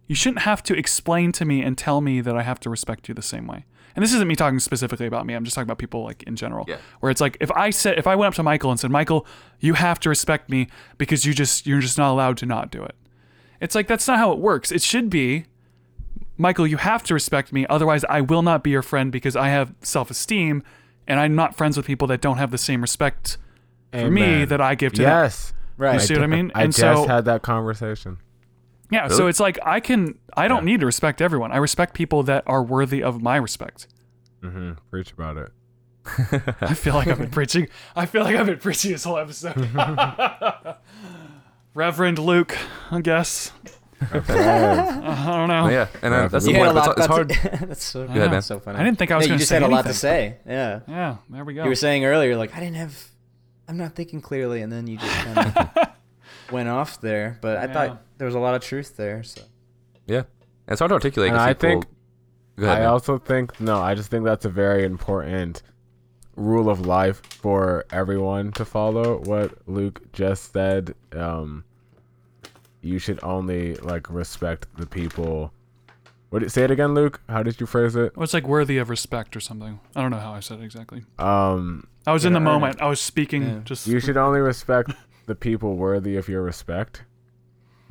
you 0.07 0.15
shouldn't 0.15 0.43
have 0.43 0.63
to 0.65 0.75
explain 0.77 1.33
to 1.33 1.45
me 1.45 1.63
and 1.63 1.79
tell 1.79 2.01
me 2.01 2.21
that 2.21 2.37
I 2.37 2.43
have 2.43 2.61
to 2.61 2.71
respect 2.71 3.09
you 3.09 3.15
the 3.15 3.23
same 3.23 3.47
way. 3.47 3.65
And 3.97 4.03
this 4.03 4.13
isn't 4.13 4.29
me 4.29 4.37
talking 4.37 4.61
specifically 4.61 5.07
about 5.07 5.27
me. 5.27 5.35
I'm 5.35 5.45
just 5.45 5.55
talking 5.55 5.67
about 5.67 5.79
people 5.79 6.05
like 6.05 6.23
in 6.25 6.37
general. 6.37 6.67
Yeah. 6.69 6.77
Where 7.01 7.11
it's 7.11 7.21
like 7.21 7.37
if 7.41 7.51
I 7.53 7.71
said 7.71 7.99
if 7.99 8.07
I 8.07 8.15
went 8.15 8.29
up 8.29 8.35
to 8.35 8.43
Michael 8.43 8.71
and 8.71 8.79
said, 8.79 8.91
"Michael, 8.91 9.27
you 9.59 9.75
have 9.75 9.99
to 10.01 10.09
respect 10.09 10.51
me 10.51 10.69
because 10.99 11.25
you 11.25 11.33
just 11.33 11.67
you're 11.67 11.81
just 11.81 11.99
not 11.99 12.13
allowed 12.13 12.37
to 12.39 12.47
not 12.47 12.71
do 12.71 12.85
it." 12.85 12.95
It's 13.61 13.75
like 13.75 13.89
that's 13.89 14.07
not 14.07 14.19
how 14.19 14.33
it 14.33 14.39
works. 14.39 14.71
It 14.71 14.83
should 14.83 15.11
be 15.11 15.47
Michael, 16.39 16.67
you 16.67 16.77
have 16.77 17.03
to 17.05 17.15
respect 17.15 17.53
me 17.53 17.67
otherwise 17.69 18.05
I 18.05 18.21
will 18.21 18.43
not 18.43 18.63
be 18.63 18.71
your 18.71 18.83
friend 18.83 19.11
because 19.11 19.37
I 19.37 19.49
have 19.49 19.75
self-esteem 19.81 20.63
and 21.07 21.21
I'm 21.21 21.35
not 21.35 21.57
friends 21.57 21.77
with 21.77 21.87
people 21.87 22.09
that 22.09 22.21
don't 22.21 22.37
have 22.37 22.51
the 22.51 22.59
same 22.59 22.83
respect 22.83 23.39
for 23.93 24.11
me 24.11 24.45
that 24.45 24.61
I 24.61 24.75
give 24.75 24.93
to 24.95 25.03
them. 25.03 25.11
Yes. 25.11 25.55
right. 25.79 25.95
You 25.95 26.01
see 26.01 26.15
what 26.15 26.23
I 26.23 26.27
mean? 26.27 26.53
I 26.55 26.65
and 26.65 26.73
just 26.73 26.81
so 26.81 27.07
had 27.07 27.25
that 27.25 27.43
conversation. 27.43 28.19
Yeah, 28.91 29.09
so 29.09 29.27
it's 29.27 29.41
like 29.41 29.59
I 29.65 29.81
can 29.81 30.19
I 30.37 30.49
don't 30.49 30.65
need 30.65 30.81
to 30.81 30.87
respect 30.87 31.21
everyone. 31.21 31.53
I 31.53 31.57
respect 31.57 31.95
people 31.95 32.23
that 32.25 32.45
are 32.47 32.63
worthy 32.63 33.03
of 33.03 33.23
my 33.23 33.37
respect. 33.37 33.87
hmm 34.43 34.73
Preach 34.91 35.13
about 35.13 35.37
it. 35.37 35.51
I 36.61 36.75
feel 36.75 36.95
like 36.95 37.09
I've 37.09 37.19
been 37.19 37.31
preaching. 37.41 37.69
I 37.97 38.07
feel 38.07 38.23
like 38.23 38.37
I've 38.37 38.47
been 38.47 38.59
preaching 38.59 38.93
this 38.93 39.05
whole 39.05 39.19
episode. 39.19 39.57
Reverend 41.75 42.19
Luke, 42.19 42.57
I 42.91 43.01
guess. 43.01 43.53
Yeah. 44.01 44.11
I 45.27 45.37
don't 45.37 45.49
know. 45.49 45.65
oh, 45.65 45.69
yeah, 45.71 45.89
and 46.03 46.13
then 46.13 46.29
that's 46.29 46.45
the 46.45 46.53
you 46.53 46.59
point. 46.59 46.75
lot. 46.75 46.89
It's, 46.89 46.89
it's 46.89 46.97
that's, 46.97 47.07
hard. 47.09 47.29
that's 47.69 47.85
so, 47.85 48.03
ahead, 48.03 48.31
man. 48.31 48.43
so 48.43 48.61
funny. 48.61 48.79
I 48.79 48.85
didn't 48.85 48.99
think 48.99 49.11
I 49.11 49.17
was 49.17 49.25
Yeah, 49.25 49.29
going 49.31 49.35
you 49.35 49.39
to 49.39 49.41
just 49.41 49.49
say 49.49 49.55
had 49.57 49.63
a 49.63 49.69
lot 49.69 49.87
to 49.87 49.95
say. 49.95 50.37
Yeah. 50.47 50.81
Yeah, 50.87 51.17
there 51.31 51.45
we 51.45 51.55
go. 51.55 51.63
You 51.63 51.69
were 51.71 51.75
saying 51.75 52.05
earlier, 52.05 52.37
like 52.37 52.55
I 52.55 52.61
didn't 52.61 52.77
have, 52.77 53.11
I'm 53.69 53.79
not 53.79 53.95
thinking 53.95 54.21
clearly, 54.21 54.61
and 54.63 54.71
then 54.73 54.87
you 54.87 54.99
just 54.99 55.13
kind 55.25 55.39
of 55.39 55.86
went 56.51 56.69
off 56.69 57.01
there. 57.01 57.39
But 57.41 57.59
I 57.59 57.65
Yeah. 57.67 57.73
thought 57.73 58.03
there 58.19 58.27
was 58.27 58.35
a 58.35 58.39
lot 58.41 58.55
of 58.55 58.63
truth 58.63 58.97
there. 58.97 59.23
So 59.23 59.43
Yeah, 60.07 60.19
and 60.19 60.25
it's 60.69 60.79
hard 60.81 60.91
to 60.91 60.95
articulate. 60.95 61.31
And 61.31 61.39
'cause 61.39 61.47
I 61.49 61.53
people- 61.55 61.69
think 61.83 61.87
ahead, 62.59 62.77
I 62.77 62.81
man. 62.81 62.89
also 62.89 63.19
think 63.19 63.61
no, 63.61 63.81
I 63.81 63.95
just 63.95 64.11
think 64.11 64.25
that's 64.25 64.45
a 64.45 64.51
very 64.51 64.85
important 64.85 65.63
rule 66.37 66.69
of 66.69 66.85
life 66.87 67.23
for 67.27 67.85
everyone 67.91 68.53
to 68.53 68.65
follow. 68.65 69.19
What 69.21 69.53
Luke 69.67 70.01
just 70.13 70.53
said, 70.53 70.95
um, 71.15 71.65
you 72.83 72.99
should 72.99 73.19
only 73.23 73.75
like 73.77 74.09
respect 74.11 74.67
the 74.77 74.87
people. 74.87 75.53
What 76.31 76.41
did 76.41 76.51
say 76.53 76.65
it 76.65 76.71
again, 76.71 76.93
Luke? 76.93 77.21
How 77.29 77.43
did 77.43 77.61
you 77.61 77.67
phrase 77.67 77.97
it? 77.97 78.15
Well, 78.17 78.25
it's 78.25 78.35
like 78.35 78.47
worthy 78.47 78.79
of 78.79 78.91
respect 78.91 79.37
or 79.37 79.41
something. 79.41 79.81
I 79.95 80.03
don't 80.03 80.11
know 80.11 80.19
how 80.19 80.33
I 80.33 80.41
said 80.41 80.61
it 80.61 80.65
exactly. 80.65 81.05
Um, 81.19 81.87
I 82.07 82.13
was 82.13 82.25
in 82.25 82.33
the 82.33 82.41
moment. 82.41 82.83
I 82.83 82.87
was 82.87 83.01
speaking. 83.01 83.43
Yeah. 83.43 83.59
Just 83.65 83.87
you 83.87 84.01
should 84.01 84.17
only 84.17 84.41
respect 84.41 84.93
the 85.27 85.35
people 85.35 85.77
worthy 85.77 86.17
of 86.17 86.29
your 86.29 86.43
respect. 86.43 87.03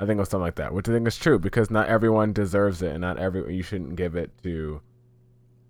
I 0.00 0.04
think 0.06 0.18
it 0.18 0.20
was 0.20 0.28
something 0.28 0.42
like 0.44 0.56
that, 0.56 0.74
which 0.74 0.88
I 0.88 0.92
think 0.92 1.06
is 1.08 1.16
true 1.16 1.38
because 1.38 1.70
not 1.70 1.88
everyone 1.88 2.32
deserves 2.32 2.82
it, 2.82 2.92
and 2.92 3.00
not 3.00 3.18
every 3.18 3.54
you 3.56 3.62
shouldn't 3.62 3.96
give 3.96 4.14
it 4.14 4.30
to 4.42 4.80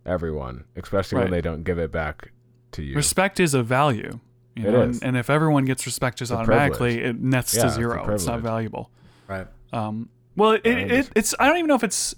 everyone, 0.05 0.65
especially 0.77 1.17
Right. 1.17 1.23
when 1.25 1.31
they 1.33 1.41
don't 1.41 1.63
give 1.65 1.79
it 1.79 1.93
back 1.93 2.31
to 2.73 2.83
you. 2.83 2.95
respect 2.97 3.41
is 3.41 3.55
a 3.55 3.63
value. 3.63 4.19
You 4.55 4.69
It 4.69 4.73
know, 4.73 4.83
is. 4.83 4.97
And, 5.01 5.09
and 5.09 5.17
if 5.17 5.29
everyone 5.31 5.65
gets 5.65 5.87
respect 5.87 6.19
just 6.19 6.33
a 6.33 6.37
automatically, 6.37 7.01
it 7.03 7.21
nets 7.21 7.55
Yeah, 7.55 7.65
to 7.65 7.71
zero. 7.71 8.09
It's, 8.15 8.27
not 8.27 8.41
valuable. 8.41 8.91
right. 9.29 9.47
Um, 9.73 10.09
well, 10.37 10.53
it, 10.53 10.63
Yeah, 10.65 10.73
it, 10.77 11.11
it's 11.15 11.35
I 11.39 11.47
don't 11.47 11.59
even 11.59 11.69
know 11.69 11.75
if 11.75 11.85
it's 11.85 12.15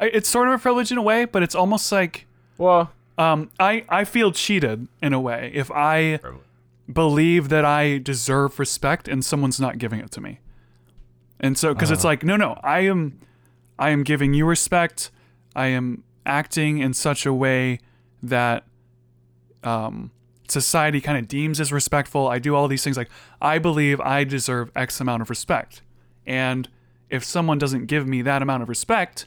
it's 0.00 0.28
sort 0.28 0.48
of 0.48 0.54
a 0.54 0.58
privilege 0.58 0.90
in 0.90 0.98
a 0.98 1.02
way, 1.02 1.24
but 1.24 1.42
it's 1.42 1.54
almost 1.54 1.90
like 1.92 2.26
well, 2.58 2.90
um, 3.18 3.50
I 3.60 3.84
I 3.88 4.04
feel 4.04 4.32
cheated 4.32 4.88
in 5.02 5.12
a 5.12 5.20
way 5.20 5.50
if 5.54 5.70
I 5.70 6.18
Privilege. 6.20 6.43
Believe 6.92 7.48
that 7.48 7.64
I 7.64 7.98
deserve 7.98 8.58
respect 8.58 9.08
and 9.08 9.24
someone's 9.24 9.60
not 9.60 9.78
giving 9.78 10.00
it 10.00 10.10
to 10.12 10.20
me. 10.20 10.40
And 11.40 11.56
so 11.58 11.72
because 11.74 11.90
Uh-huh. 11.90 11.94
it's 11.94 12.04
like 12.04 12.22
no 12.24 12.36
no 12.36 12.58
I 12.62 12.80
am 12.80 13.20
I 13.78 13.90
am 13.90 14.02
giving 14.04 14.34
you 14.34 14.46
respect. 14.46 15.10
I 15.56 15.66
am 15.68 16.04
acting 16.26 16.78
in 16.78 16.94
such 16.94 17.26
a 17.26 17.32
way 17.32 17.80
that 18.22 18.64
um, 19.62 20.10
society 20.48 21.00
kind 21.00 21.18
of 21.18 21.26
deems 21.28 21.58
as 21.60 21.72
respectful. 21.72 22.28
I 22.28 22.38
do 22.38 22.54
all 22.54 22.68
these 22.68 22.84
things 22.84 22.96
like 22.96 23.10
I 23.40 23.58
believe 23.58 24.00
I 24.00 24.24
deserve 24.24 24.70
X 24.76 25.00
amount 25.00 25.22
of 25.22 25.30
respect. 25.30 25.82
And 26.26 26.68
if 27.10 27.24
someone 27.24 27.58
doesn't 27.58 27.86
give 27.86 28.06
me 28.06 28.22
that 28.22 28.42
amount 28.42 28.62
of 28.62 28.68
respect, 28.68 29.26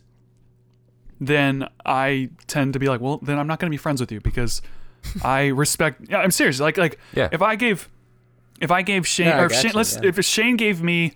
then 1.20 1.68
I 1.86 2.30
tend 2.48 2.74
to 2.74 2.80
be 2.80 2.88
like, 2.88 3.02
well, 3.02 3.18
then 3.20 3.40
I'm 3.40 3.48
not 3.48 3.60
going 3.60 3.70
to 3.70 3.74
be 3.74 3.78
friends 3.78 4.00
with 4.00 4.12
you 4.12 4.20
because 4.22 4.62
I 5.24 5.48
respect. 5.48 6.12
I'm 6.14 6.32
serious. 6.32 6.60
Like, 6.60 6.78
like 6.78 7.00
Yeah. 7.14 7.30
if 7.32 7.42
I 7.42 7.56
gave, 7.56 7.90
if 8.62 8.72
I 8.72 8.82
gave 8.82 9.08
Shayne, 9.08 9.28
Yeah, 9.28 9.38
I 9.40 9.42
or 9.44 9.46
if 9.48 9.54
Shayne, 9.54 9.64
gotcha, 9.66 9.78
let's, 9.78 9.96
yeah. 9.96 10.02
if 10.10 10.26
Shayne 10.26 10.56
gave 10.58 10.82
me, 10.82 11.14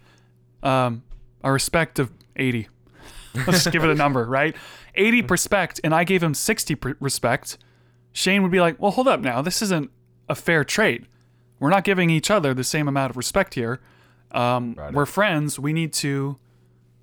um, 0.64 1.04
a 1.44 1.52
respect 1.52 2.00
of 2.00 2.12
80, 2.36 2.68
let's 3.34 3.64
just 3.64 3.72
give 3.72 3.84
it 3.84 3.90
a 3.90 3.96
number, 3.96 4.26
right? 4.26 4.56
80 4.96 5.22
respect, 5.30 5.80
and 5.84 5.94
I 5.96 6.04
gave 6.04 6.22
him 6.22 6.34
60 6.34 6.78
respect. 7.00 7.58
Shayne 8.14 8.44
would 8.44 8.52
be 8.52 8.60
like, 8.60 8.80
well, 8.82 8.92
hold 8.92 9.08
up 9.08 9.22
now. 9.22 9.42
This 9.42 9.62
isn't 9.62 9.90
a 10.30 10.36
fair 10.36 10.64
trade. 10.64 11.08
We're 11.60 11.70
not 11.70 11.84
giving 11.84 12.10
each 12.10 12.30
other 12.30 12.54
the 12.54 12.64
same 12.64 12.88
amount 12.88 13.10
of 13.12 13.18
respect 13.18 13.54
here. 13.54 13.80
Um, 14.32 14.76
Right. 14.78 14.94
we're 14.94 15.06
friends. 15.06 15.58
We 15.60 15.74
need 15.74 15.94
to 15.94 16.38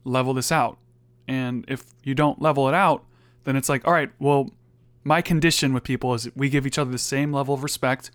level 0.04 0.34
this 0.34 0.50
out. 0.52 0.78
And 1.26 1.64
if 1.68 1.84
you 2.04 2.14
don't 2.14 2.40
level 2.40 2.68
it 2.68 2.74
out, 2.74 3.04
then 3.44 3.56
it's 3.56 3.68
like, 3.68 3.86
all 3.86 3.92
right, 3.92 4.10
well, 4.18 4.50
my 5.08 5.22
condition 5.22 5.72
with 5.72 5.82
people 5.82 6.14
is 6.14 6.28
we 6.36 6.48
give 6.48 6.66
each 6.66 6.78
other 6.78 6.90
the 6.90 6.98
same 6.98 7.32
level 7.32 7.54
of 7.54 7.62
respect 7.64 8.10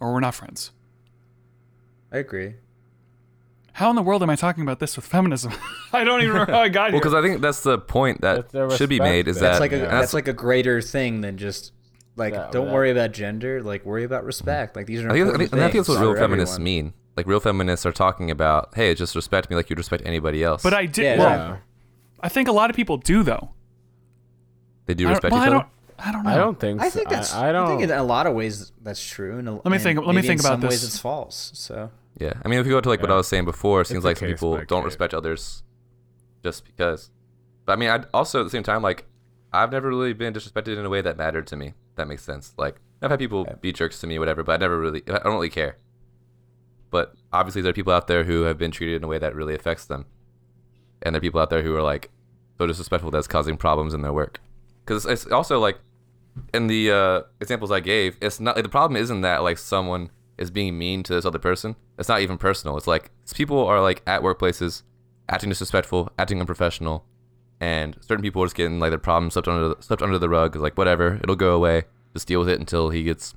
or 0.00 0.12
we're 0.12 0.20
not 0.20 0.34
friends. 0.34 0.70
I 2.12 2.18
agree. 2.18 2.54
How 3.72 3.90
in 3.90 3.96
the 3.96 4.02
world 4.02 4.22
am 4.22 4.30
I 4.30 4.36
talking 4.36 4.62
about 4.62 4.78
this 4.78 4.96
with 4.96 5.04
feminism? 5.04 5.52
I 5.92 6.04
don't 6.04 6.20
even 6.20 6.32
remember 6.32 6.52
how 6.52 6.60
I 6.60 6.68
got 6.68 6.76
you. 6.76 6.80
Well, 6.80 6.90
here. 6.92 7.00
because 7.00 7.14
I 7.14 7.20
think 7.20 7.42
that's 7.42 7.60
the 7.60 7.78
point 7.78 8.22
that 8.22 8.50
the 8.50 8.70
should 8.70 8.88
be 8.88 9.00
made 9.00 9.28
is 9.28 9.36
thing. 9.36 9.42
that 9.42 9.48
That's 9.50 9.60
like 9.60 9.72
a 9.72 9.76
yeah. 9.76 9.82
and 9.84 9.92
that's 9.92 10.14
like 10.14 10.28
a 10.28 10.32
greater 10.32 10.80
thing 10.80 11.20
than 11.20 11.36
just 11.36 11.72
like 12.14 12.32
Yeah, 12.32 12.48
don't 12.50 12.66
but 12.66 12.74
worry 12.74 12.90
about 12.90 13.12
gender. 13.12 13.62
Like 13.62 13.84
worry 13.84 14.04
about 14.04 14.24
respect. 14.24 14.76
Like 14.76 14.86
these 14.86 15.02
are 15.02 15.10
I 15.10 15.12
think, 15.12 15.16
I 15.16 15.20
important 15.22 15.50
think, 15.50 15.52
and 15.52 15.62
I 15.62 15.70
think 15.70 15.86
that's 15.86 15.98
what 15.98 16.00
real 16.00 16.16
feminists 16.16 16.54
everyone. 16.54 16.64
mean. 16.64 16.92
Like 17.16 17.26
real 17.26 17.40
feminists 17.40 17.84
are 17.84 17.92
talking 17.92 18.30
about, 18.30 18.74
hey, 18.74 18.94
just 18.94 19.14
respect 19.14 19.50
me 19.50 19.56
like 19.56 19.68
you'd 19.68 19.78
respect 19.78 20.04
anybody 20.06 20.42
else. 20.42 20.62
but 20.62 20.72
I 20.72 20.86
did. 20.86 21.18
Yeah, 21.18 21.18
well, 21.18 21.38
yeah. 21.38 21.56
I 22.20 22.28
think 22.30 22.48
a 22.48 22.52
lot 22.52 22.70
of 22.70 22.76
people 22.76 22.96
do 22.96 23.22
though. 23.22 23.50
they 24.86 24.94
do 24.94 25.04
I 25.04 25.08
don't, 25.08 25.12
respect 25.16 25.32
well, 25.32 25.42
each 25.42 25.50
I 25.50 25.56
other. 25.56 25.66
Don't. 25.98 26.06
I 26.08 26.12
don't 26.12 26.24
know. 26.24 26.30
I 26.30 26.36
don't 26.36 26.58
think. 26.60 26.80
I 26.80 26.90
think 26.90 27.08
that's. 27.08 27.32
I, 27.34 27.48
I 27.48 27.52
don't. 27.52 27.68
think 27.68 27.82
in 27.82 27.90
a 27.90 28.02
lot 28.02 28.26
of 28.26 28.34
ways 28.34 28.72
that's 28.82 29.04
true. 29.04 29.38
And 29.38 29.46
Let 29.48 29.66
me 29.66 29.78
think- 29.78 30.04
let 30.04 30.14
me 30.14 30.22
think 30.22 30.40
about 30.40 30.54
in 30.54 30.60
some 30.60 30.68
ways 30.68 30.80
this. 30.82 30.90
it's 30.94 30.98
false. 31.00 31.50
So 31.54 31.90
Yeah, 32.20 32.34
I 32.44 32.48
mean, 32.48 32.58
if 32.58 32.66
you 32.66 32.72
go 32.72 32.80
to 32.80 32.88
like 32.88 33.00
what 33.00 33.10
I 33.10 33.16
was 33.16 33.28
saying 33.28 33.44
before, 33.44 33.80
it 33.82 33.86
seems 33.86 33.98
It's 33.98 34.04
like 34.04 34.16
some 34.18 34.28
people 34.28 34.56
don't 34.66 34.80
case. 34.82 34.84
respect 34.84 35.14
others 35.14 35.62
just 36.42 36.64
because. 36.64 37.10
But 37.64 37.72
I 37.72 37.76
mean, 37.76 37.90
I 37.90 38.04
also 38.14 38.40
at 38.40 38.44
the 38.44 38.50
same 38.50 38.62
time 38.62 38.82
like 38.82 39.06
I've 39.52 39.72
never 39.72 39.88
really 39.88 40.12
been 40.12 40.34
disrespected 40.34 40.76
in 40.78 40.84
a 40.84 40.88
way 40.88 41.00
that 41.00 41.16
mattered 41.16 41.46
to 41.48 41.56
me. 41.56 41.74
That 41.96 42.08
makes 42.08 42.22
sense. 42.22 42.52
Like 42.58 42.76
I've 43.02 43.10
had 43.10 43.18
people 43.18 43.46
be 43.60 43.72
jerks 43.72 44.00
to 44.00 44.06
me, 44.06 44.18
whatever, 44.18 44.42
but 44.42 44.52
I 44.52 44.56
never 44.56 44.78
really, 44.78 45.02
I 45.08 45.18
don't 45.18 45.34
really 45.34 45.50
care. 45.50 45.76
But 46.90 47.14
obviously, 47.32 47.62
there 47.62 47.70
are 47.70 47.74
people 47.74 47.92
out 47.92 48.06
there 48.06 48.24
who 48.24 48.42
have 48.42 48.58
been 48.58 48.70
treated 48.70 48.96
in 48.96 49.04
a 49.04 49.08
way 49.08 49.18
that 49.18 49.34
really 49.34 49.54
affects 49.54 49.84
them, 49.84 50.06
and 51.02 51.14
there 51.14 51.18
are 51.18 51.20
people 51.20 51.40
out 51.40 51.50
there 51.50 51.62
who 51.62 51.74
are 51.74 51.82
like 51.82 52.10
so 52.58 52.66
disrespectful 52.66 53.10
that's 53.10 53.26
causing 53.26 53.56
problems 53.56 53.92
in 53.92 54.02
their 54.02 54.12
work. 54.12 54.40
Because 54.84 55.04
it's 55.04 55.26
also 55.26 55.58
like 55.58 55.78
in 56.52 56.66
the 56.66 56.90
uh, 56.90 57.22
examples 57.40 57.70
I 57.70 57.80
gave, 57.80 58.16
it's 58.20 58.40
not 58.40 58.56
the 58.56 58.68
problem 58.68 59.00
isn't 59.00 59.20
that 59.22 59.42
like 59.42 59.58
someone 59.58 60.10
is 60.38 60.50
being 60.50 60.78
mean 60.78 61.02
to 61.04 61.14
this 61.14 61.24
other 61.24 61.38
person. 61.38 61.76
It's 61.98 62.08
not 62.08 62.20
even 62.20 62.38
personal. 62.38 62.76
It's 62.76 62.86
like 62.86 63.10
people 63.34 63.64
are 63.66 63.80
like 63.80 64.02
at 64.06 64.22
workplaces 64.22 64.82
acting 65.28 65.50
disrespectful, 65.50 66.12
acting 66.18 66.40
unprofessional, 66.40 67.04
and 67.60 67.96
certain 68.00 68.22
people 68.22 68.42
are 68.42 68.46
just 68.46 68.56
getting 68.56 68.78
like 68.78 68.90
their 68.90 68.98
problems 68.98 69.34
swept 69.34 69.48
under 69.48 69.70
the, 69.70 69.82
swept 69.82 70.02
under 70.02 70.18
the 70.18 70.28
rug. 70.28 70.54
It's 70.54 70.62
like 70.62 70.78
whatever, 70.78 71.18
it'll 71.22 71.36
go 71.36 71.54
away. 71.54 71.84
Just 72.12 72.28
deal 72.28 72.40
with 72.40 72.48
it 72.48 72.60
until 72.60 72.90
he 72.90 73.02
gets 73.02 73.34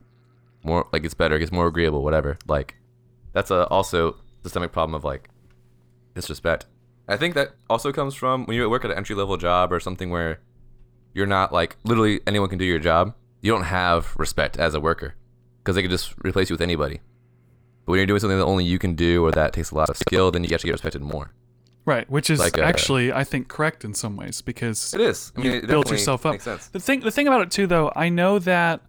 more 0.64 0.88
like 0.91 1.02
gets 1.02 1.14
better, 1.14 1.39
gets 1.39 1.52
more 1.52 1.68
agreeable, 1.68 2.04
whatever. 2.04 2.38
Like 2.47 2.76
that's 3.34 3.52
a 3.52 3.68
also 3.68 4.18
systemic 4.43 4.72
problem 4.72 4.95
of 4.95 5.04
like 5.04 5.30
disrespect. 6.16 6.66
I 7.08 7.18
think 7.18 7.34
that 7.34 7.56
also 7.70 7.91
comes 7.91 8.14
from 8.14 8.45
when 8.45 8.56
you 8.56 8.70
work 8.70 8.86
at 8.86 8.91
an 8.91 8.97
entry 8.97 9.16
level 9.16 9.38
job 9.38 9.74
or 9.74 9.80
something 9.80 10.10
where 10.10 10.39
you're 11.14 11.28
not 11.28 11.51
like 11.51 11.78
literally 11.84 12.22
anyone 12.28 12.49
can 12.49 12.57
do 12.57 12.66
your 12.66 12.80
job. 12.80 13.14
You 13.41 13.51
don't 13.51 13.64
have 13.64 14.14
respect 14.18 14.57
as 14.57 14.74
a 14.74 14.80
worker 14.80 15.16
because 15.64 15.76
they 15.76 15.82
can 15.82 15.91
just 15.91 16.14
replace 16.24 16.49
you 16.49 16.53
with 16.53 16.62
anybody. 16.62 17.01
But 17.86 17.91
when 17.93 17.97
you're 17.99 18.05
doing 18.07 18.20
something 18.20 18.38
that 18.38 18.45
only 18.45 18.66
you 18.66 18.78
can 18.80 18.95
do 18.95 19.24
or 19.26 19.32
that 19.32 19.53
takes 19.53 19.72
a 19.72 19.76
lot 19.76 19.89
of 19.89 19.97
skill, 19.97 20.32
then 20.32 20.43
you 20.43 20.49
actually 20.53 20.68
get 20.70 20.74
respected 20.74 21.01
more. 21.01 21.32
Right, 21.86 22.07
which 22.10 22.30
is 22.30 22.39
Like 22.39 22.57
a- 22.57 22.64
actually 22.64 23.12
I 23.12 23.24
think 23.24 23.47
correct 23.47 23.84
in 23.84 23.93
some 23.93 24.16
ways 24.16 24.41
because 24.41 24.93
It 24.93 25.01
is. 25.01 25.32
I 25.36 25.41
mean, 25.41 25.51
you 25.51 25.57
it 25.60 25.68
build 25.68 25.89
yourself 25.89 26.26
up. 26.26 26.34
Makes 26.34 26.43
sense. 26.43 26.68
The 26.68 26.80
thing, 26.80 26.99
the 26.99 27.10
thing 27.12 27.28
about 27.28 27.41
it 27.41 27.51
too, 27.51 27.66
though, 27.66 27.91
I 27.95 28.10
know 28.10 28.38
that 28.39 28.82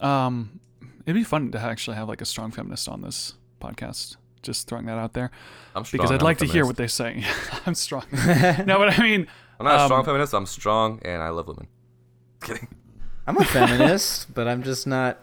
um, 0.00 0.60
it'd 1.06 1.14
be 1.14 1.24
fun 1.24 1.50
to 1.52 1.58
actually 1.58 1.96
have 1.96 2.08
like 2.08 2.20
a 2.20 2.24
strong 2.24 2.50
feminist 2.50 2.88
on 2.88 3.02
this 3.02 3.34
podcast. 3.60 4.16
Just 4.42 4.68
throwing 4.68 4.86
that 4.86 4.96
out 4.96 5.12
there 5.12 5.30
I'm 5.74 5.84
strong. 5.84 5.98
because 5.98 6.10
I'd 6.12 6.20
I'm 6.20 6.24
like 6.24 6.38
to 6.38 6.46
hear 6.46 6.64
what 6.64 6.76
they 6.76 6.86
say. 6.86 7.24
I'm 7.66 7.74
strong. 7.74 8.04
no, 8.12 8.78
but 8.78 8.98
I 8.98 9.02
mean, 9.02 9.26
I'm 9.60 9.66
not 9.66 9.80
a 9.80 9.84
strong 9.84 10.00
um, 10.00 10.06
feminist. 10.06 10.32
I'm 10.34 10.46
strong 10.46 11.00
and 11.04 11.22
I 11.22 11.28
love 11.28 11.46
women. 11.46 11.68
Kidding. 12.42 12.68
I'm 13.26 13.36
a 13.36 13.44
feminist, 13.44 14.32
but 14.34 14.48
I'm 14.48 14.62
just 14.62 14.86
not 14.86 15.18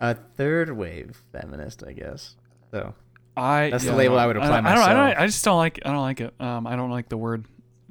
a 0.00 0.14
third 0.14 0.76
wave 0.76 1.22
feminist, 1.32 1.82
I 1.86 1.92
guess. 1.92 2.34
So 2.72 2.92
I 3.36 3.70
That's 3.70 3.84
the 3.84 3.94
label 3.94 4.16
no, 4.16 4.22
I 4.22 4.26
would 4.26 4.36
apply 4.36 4.48
I, 4.58 4.60
don't, 4.60 4.66
I 4.66 4.74
don't. 4.74 4.96
myself. 4.96 5.18
I 5.22 5.26
just 5.26 5.44
don't 5.44 5.56
like. 5.58 5.78
I 5.84 5.88
don't 5.92 6.02
like 6.02 6.20
it. 6.20 6.34
Um, 6.40 6.66
I 6.66 6.74
don't 6.76 6.90
like 6.90 7.08
the 7.08 7.16
word. 7.16 7.44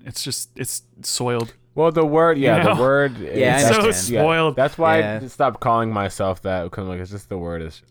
It's 0.06 0.24
just 0.24 0.50
it's 0.56 0.84
soiled. 1.02 1.54
Well, 1.74 1.92
the 1.92 2.06
word, 2.06 2.38
yeah, 2.38 2.58
You 2.58 2.64
the 2.64 2.74
know? 2.76 2.82
word. 2.82 3.18
Yeah, 3.20 3.56
I 3.56 3.60
is- 3.62 3.68
so 3.68 3.74
understand. 3.82 4.14
yeah, 4.14 4.22
spoiled. 4.22 4.56
that's 4.56 4.78
why 4.78 5.00
Yeah. 5.00 5.20
I 5.24 5.28
stopped 5.28 5.60
calling 5.62 5.92
myself 5.92 6.42
that 6.44 6.64
because 6.66 6.88
like 6.88 7.00
it's 7.00 7.12
just 7.12 7.30
the 7.30 7.38
word 7.38 7.62
is 7.62 7.82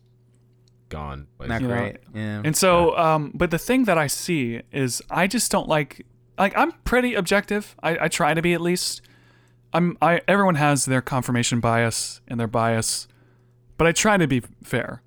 gone. 0.91 1.27
not 1.41 1.49
basically. 1.49 1.69
Know, 1.69 1.75
great. 1.75 1.97
Yeah. 2.15 2.43
And 2.45 2.57
so, 2.57 2.97
um, 2.97 3.33
but 3.35 3.51
the 3.51 3.59
thing 3.59 3.85
that 3.85 3.99
I 3.99 4.07
see 4.07 4.61
is 4.73 5.03
I 5.11 5.27
just 5.27 5.51
don't 5.51 5.69
like. 5.69 6.07
Like 6.39 6.57
I'm 6.57 6.72
pretty 6.85 7.14
objective. 7.14 7.76
I, 7.82 8.05
I 8.05 8.09
try 8.09 8.35
to 8.35 8.43
be 8.43 8.55
at 8.55 8.61
least. 8.61 9.03
I'm. 9.72 9.97
I 10.01 10.20
everyone 10.26 10.57
has 10.57 10.85
their 10.85 11.03
confirmation 11.03 11.61
bias 11.61 12.20
and 12.28 12.39
their 12.39 12.49
bias, 12.49 13.09
but 13.76 13.87
I 13.87 13.93
try 13.93 14.16
to 14.16 14.26
be 14.26 14.43
fair. 14.62 15.03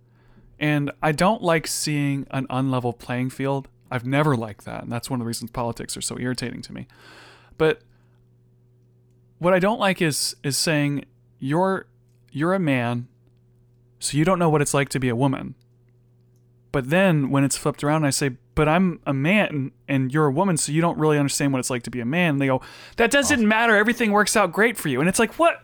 And 0.60 0.92
I 1.04 1.12
don't 1.12 1.44
like 1.44 1.68
seeing 1.68 2.26
an 2.32 2.48
unlevel 2.48 2.98
playing 2.98 3.30
field. 3.30 3.68
I've 3.92 4.06
never 4.06 4.36
liked 4.36 4.66
that, 4.66 4.84
and 4.84 4.92
that's 4.92 5.10
one 5.10 5.20
of 5.20 5.24
the 5.24 5.28
reasons 5.28 5.52
politics 5.52 5.96
are 5.96 6.02
so 6.02 6.18
irritating 6.20 6.62
to 6.64 6.74
me. 6.74 6.88
But 7.58 7.82
what 9.40 9.54
I 9.54 9.60
don't 9.60 9.80
like 9.80 10.02
is 10.02 10.36
is 10.44 10.58
saying 10.58 11.06
you're 11.40 11.86
you're 12.32 12.54
a 12.54 12.60
man, 12.60 13.08
so 14.00 14.18
you 14.18 14.26
don't 14.26 14.40
know 14.40 14.50
what 14.50 14.62
it's 14.62 14.74
like 14.74 14.90
to 14.90 15.00
be 15.00 15.10
a 15.10 15.16
woman. 15.16 15.56
But 16.72 16.90
then 16.90 17.30
when 17.30 17.44
it's 17.44 17.58
flipped 17.58 17.84
around, 17.84 18.06
I 18.06 18.10
say, 18.10 18.32
"But 18.58 18.68
I'm 18.68 19.00
a 19.06 19.14
man 19.14 19.72
and 19.88 20.12
you're 20.14 20.26
a 20.26 20.32
woman, 20.32 20.58
so 20.58 20.74
you 20.74 20.82
don't 20.82 20.98
really 20.98 21.18
understand 21.18 21.54
what 21.54 21.60
it's 21.60 21.70
like 21.70 21.84
to 21.84 21.90
be 21.90 22.02
a 22.02 22.06
man." 22.06 22.32
And 22.32 22.42
they 22.42 22.48
go, 22.48 22.62
"That 22.98 23.10
doesn't 23.12 23.48
matter. 23.48 23.78
Everything 23.78 24.12
works 24.12 24.36
out 24.36 24.52
great 24.52 24.76
for 24.78 24.90
you." 24.90 25.00
And 25.00 25.08
it's 25.08 25.20
like, 25.20 25.34
what? 25.40 25.64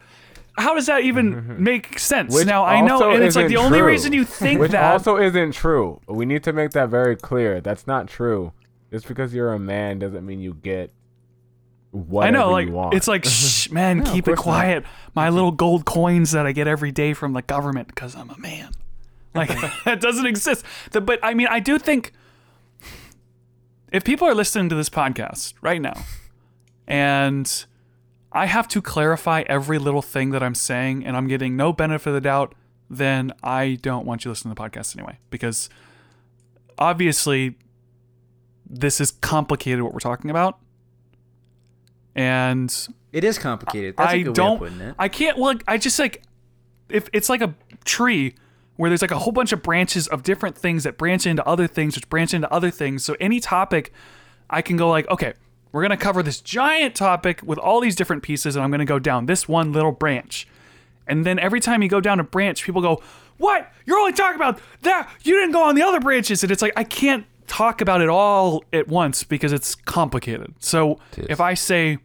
How 0.55 0.75
does 0.75 0.85
that 0.85 1.01
even 1.01 1.61
make 1.63 1.97
sense? 1.99 2.33
Which 2.33 2.45
now 2.45 2.63
I 2.63 2.79
know, 2.81 3.11
and 3.11 3.23
it's 3.23 3.35
like 3.35 3.47
the 3.47 3.57
only 3.57 3.81
reason 3.81 4.13
you 4.13 4.23
think 4.23 4.59
Which 4.61 4.71
that. 4.71 4.93
also 4.93 5.17
isn't 5.17 5.53
true. 5.53 5.99
We 6.07 6.25
need 6.25 6.43
to 6.43 6.53
make 6.53 6.71
that 6.71 6.89
very 6.89 7.15
clear. 7.15 7.59
That's 7.59 7.87
not 7.87 8.07
true. 8.07 8.53
Just 8.91 9.07
because 9.07 9.33
you're 9.33 9.51
a 9.51 9.57
man 9.59 9.97
doesn't 9.97 10.23
mean 10.23 10.39
you 10.39 10.53
get 10.53 10.91
I 12.19 12.31
know, 12.31 12.51
like 12.51 12.67
you 12.67 12.73
want. 12.73 12.93
it's 12.93 13.07
like, 13.07 13.25
shh, 13.27 13.69
man, 13.69 13.99
No, 13.99 14.11
keep 14.11 14.27
it 14.27 14.35
course 14.35 14.37
not. 14.37 14.43
quiet. 14.43 14.85
My 15.15 15.29
little 15.29 15.51
gold 15.51 15.85
coins 15.85 16.31
that 16.31 16.45
I 16.45 16.51
get 16.51 16.67
every 16.67 16.91
day 16.91 17.13
from 17.13 17.33
the 17.33 17.41
government 17.41 17.87
because 17.87 18.15
I'm 18.15 18.29
a 18.29 18.37
man. 18.37 18.71
Like 19.35 19.49
that 19.85 20.01
doesn't 20.01 20.25
exist. 20.25 20.65
The, 20.91 21.01
but 21.01 21.19
I 21.23 21.33
mean, 21.33 21.47
I 21.49 21.59
do 21.59 21.77
think 21.79 22.11
if 23.93 24.03
people 24.03 24.27
are 24.27 24.33
listening 24.35 24.67
to 24.69 24.75
this 24.75 24.89
podcast 24.89 25.53
right 25.61 25.79
now, 25.79 26.03
and 26.87 27.65
I 28.31 28.47
have 28.47 28.67
to 28.69 28.81
clarify 28.81 29.43
every 29.45 29.77
little 29.77 30.01
thing 30.01 30.31
that 30.31 30.41
I'm 30.41 30.55
saying, 30.55 31.05
and 31.05 31.15
I'm 31.15 31.27
getting 31.27 31.55
no 31.55 31.71
benefit 31.71 32.09
of 32.09 32.15
the 32.15 32.21
doubt, 32.21 32.55
then 32.89 33.31
I 33.43 33.77
don't 33.81 34.05
want 34.05 34.21
you 34.21 34.29
to 34.29 34.31
listen 34.31 34.49
to 34.49 34.55
the 34.55 34.61
podcast 34.61 34.97
anyway, 34.97 35.19
because 35.29 35.69
obviously 36.77 37.55
this 38.67 38.99
is 38.99 39.11
complicated 39.11 39.83
what 39.83 39.93
we're 39.93 39.99
talking 39.99 40.31
about. 40.31 40.59
And 42.15 42.75
it 43.11 43.23
is 43.23 43.37
complicated. 43.37 43.95
That's 43.97 44.11
a 44.13 44.15
I 44.15 44.21
good 44.23 44.33
don't. 44.33 44.59
way 44.59 44.67
of 44.67 44.73
putting 44.73 44.87
it. 44.89 44.95
I 44.97 45.07
can't. 45.07 45.37
Well, 45.37 45.55
I 45.67 45.77
just 45.77 45.99
like 45.99 46.23
if 46.89 47.09
it's 47.13 47.29
like 47.29 47.41
a 47.41 47.53
tree 47.85 48.35
where 48.75 48.89
there's 48.89 49.01
like 49.01 49.11
a 49.11 49.19
whole 49.19 49.33
bunch 49.33 49.51
of 49.51 49.61
branches 49.61 50.07
of 50.07 50.23
different 50.23 50.57
things 50.57 50.83
that 50.83 50.97
branch 50.97 51.25
into 51.25 51.45
other 51.47 51.67
things, 51.67 51.95
which 51.95 52.09
branch 52.09 52.33
into 52.33 52.51
other 52.51 52.71
things. 52.71 53.03
So 53.03 53.15
any 53.19 53.39
topic, 53.39 53.93
I 54.49 54.61
can 54.61 54.77
go 54.77 54.89
like, 54.89 55.07
okay, 55.09 55.33
we're 55.71 55.81
gonna 55.81 55.97
cover 55.97 56.23
this 56.23 56.41
giant 56.41 56.95
topic 56.95 57.41
with 57.43 57.57
all 57.59 57.79
these 57.79 57.95
different 57.95 58.23
pieces, 58.23 58.55
and 58.55 58.63
I'm 58.63 58.71
gonna 58.71 58.85
go 58.85 58.99
down 58.99 59.25
this 59.25 59.47
one 59.47 59.73
little 59.73 59.91
branch. 59.91 60.47
And 61.07 61.25
then 61.25 61.39
every 61.39 61.59
time 61.59 61.83
you 61.83 61.89
go 61.89 61.99
down 61.99 62.19
a 62.19 62.23
branch, 62.23 62.63
people 62.63 62.81
go, 62.81 63.01
"What? 63.37 63.71
You're 63.85 63.99
only 63.99 64.13
talking 64.13 64.35
about 64.35 64.59
that? 64.83 65.09
You 65.23 65.35
didn't 65.35 65.51
go 65.51 65.63
on 65.63 65.75
the 65.75 65.81
other 65.81 65.99
branches." 65.99 66.43
And 66.43 66.51
it's 66.51 66.61
like 66.61 66.73
I 66.75 66.83
can't 66.83 67.25
talk 67.47 67.81
about 67.81 68.01
it 68.01 68.09
all 68.09 68.63
at 68.71 68.87
once 68.87 69.23
because 69.23 69.51
it's 69.51 69.75
complicated. 69.75 70.53
So 70.59 70.99
if 71.17 71.41
I 71.41 71.53
say 71.55 71.97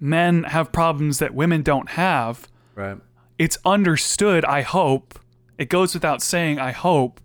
men 0.00 0.44
have 0.44 0.72
problems 0.72 1.18
that 1.18 1.34
women 1.34 1.62
don't 1.62 1.90
have, 1.90 2.48
right. 2.74 2.96
it's 3.38 3.58
understood, 3.64 4.44
I 4.44 4.62
hope, 4.62 5.18
it 5.60 5.68
goes 5.68 5.92
without 5.92 6.22
saying, 6.22 6.58
I 6.58 6.72
hope, 6.72 7.20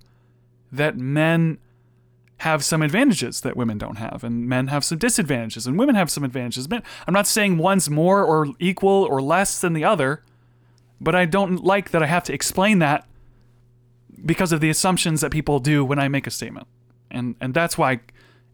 that 0.72 0.98
men 0.98 1.58
have 2.40 2.66
some 2.66 2.82
advantages 2.82 3.40
that 3.42 3.56
women 3.56 3.78
don't 3.78 3.96
have, 3.96 4.26
and 4.26 4.46
men 4.48 4.68
have 4.68 4.84
some 4.84 4.98
disadvantages, 4.98 5.66
and 5.66 5.80
women 5.80 5.96
have 5.96 6.12
some 6.12 6.26
advantages. 6.26 6.68
Men, 6.68 6.84
I'm 7.08 7.14
not 7.14 7.28
saying 7.28 7.58
one's 7.58 7.90
more 7.90 8.26
or 8.26 8.48
equal 8.60 9.08
or 9.10 9.22
less 9.22 9.62
than 9.62 9.72
the 9.72 9.86
other, 9.86 10.22
but 11.00 11.16
I 11.16 11.24
don't 11.24 11.64
like 11.64 11.92
that 11.92 12.04
I 12.04 12.08
have 12.08 12.26
to 12.26 12.34
explain 12.34 12.80
that 12.80 13.08
because 14.26 14.52
of 14.52 14.60
the 14.60 14.70
assumptions 14.70 15.22
that 15.22 15.32
people 15.32 15.60
do 15.60 15.86
when 15.86 15.98
I 15.98 16.10
make 16.10 16.28
a 16.28 16.32
statement. 16.32 16.68
And 17.10 17.36
and 17.40 17.54
that's 17.54 17.78
why 17.78 18.02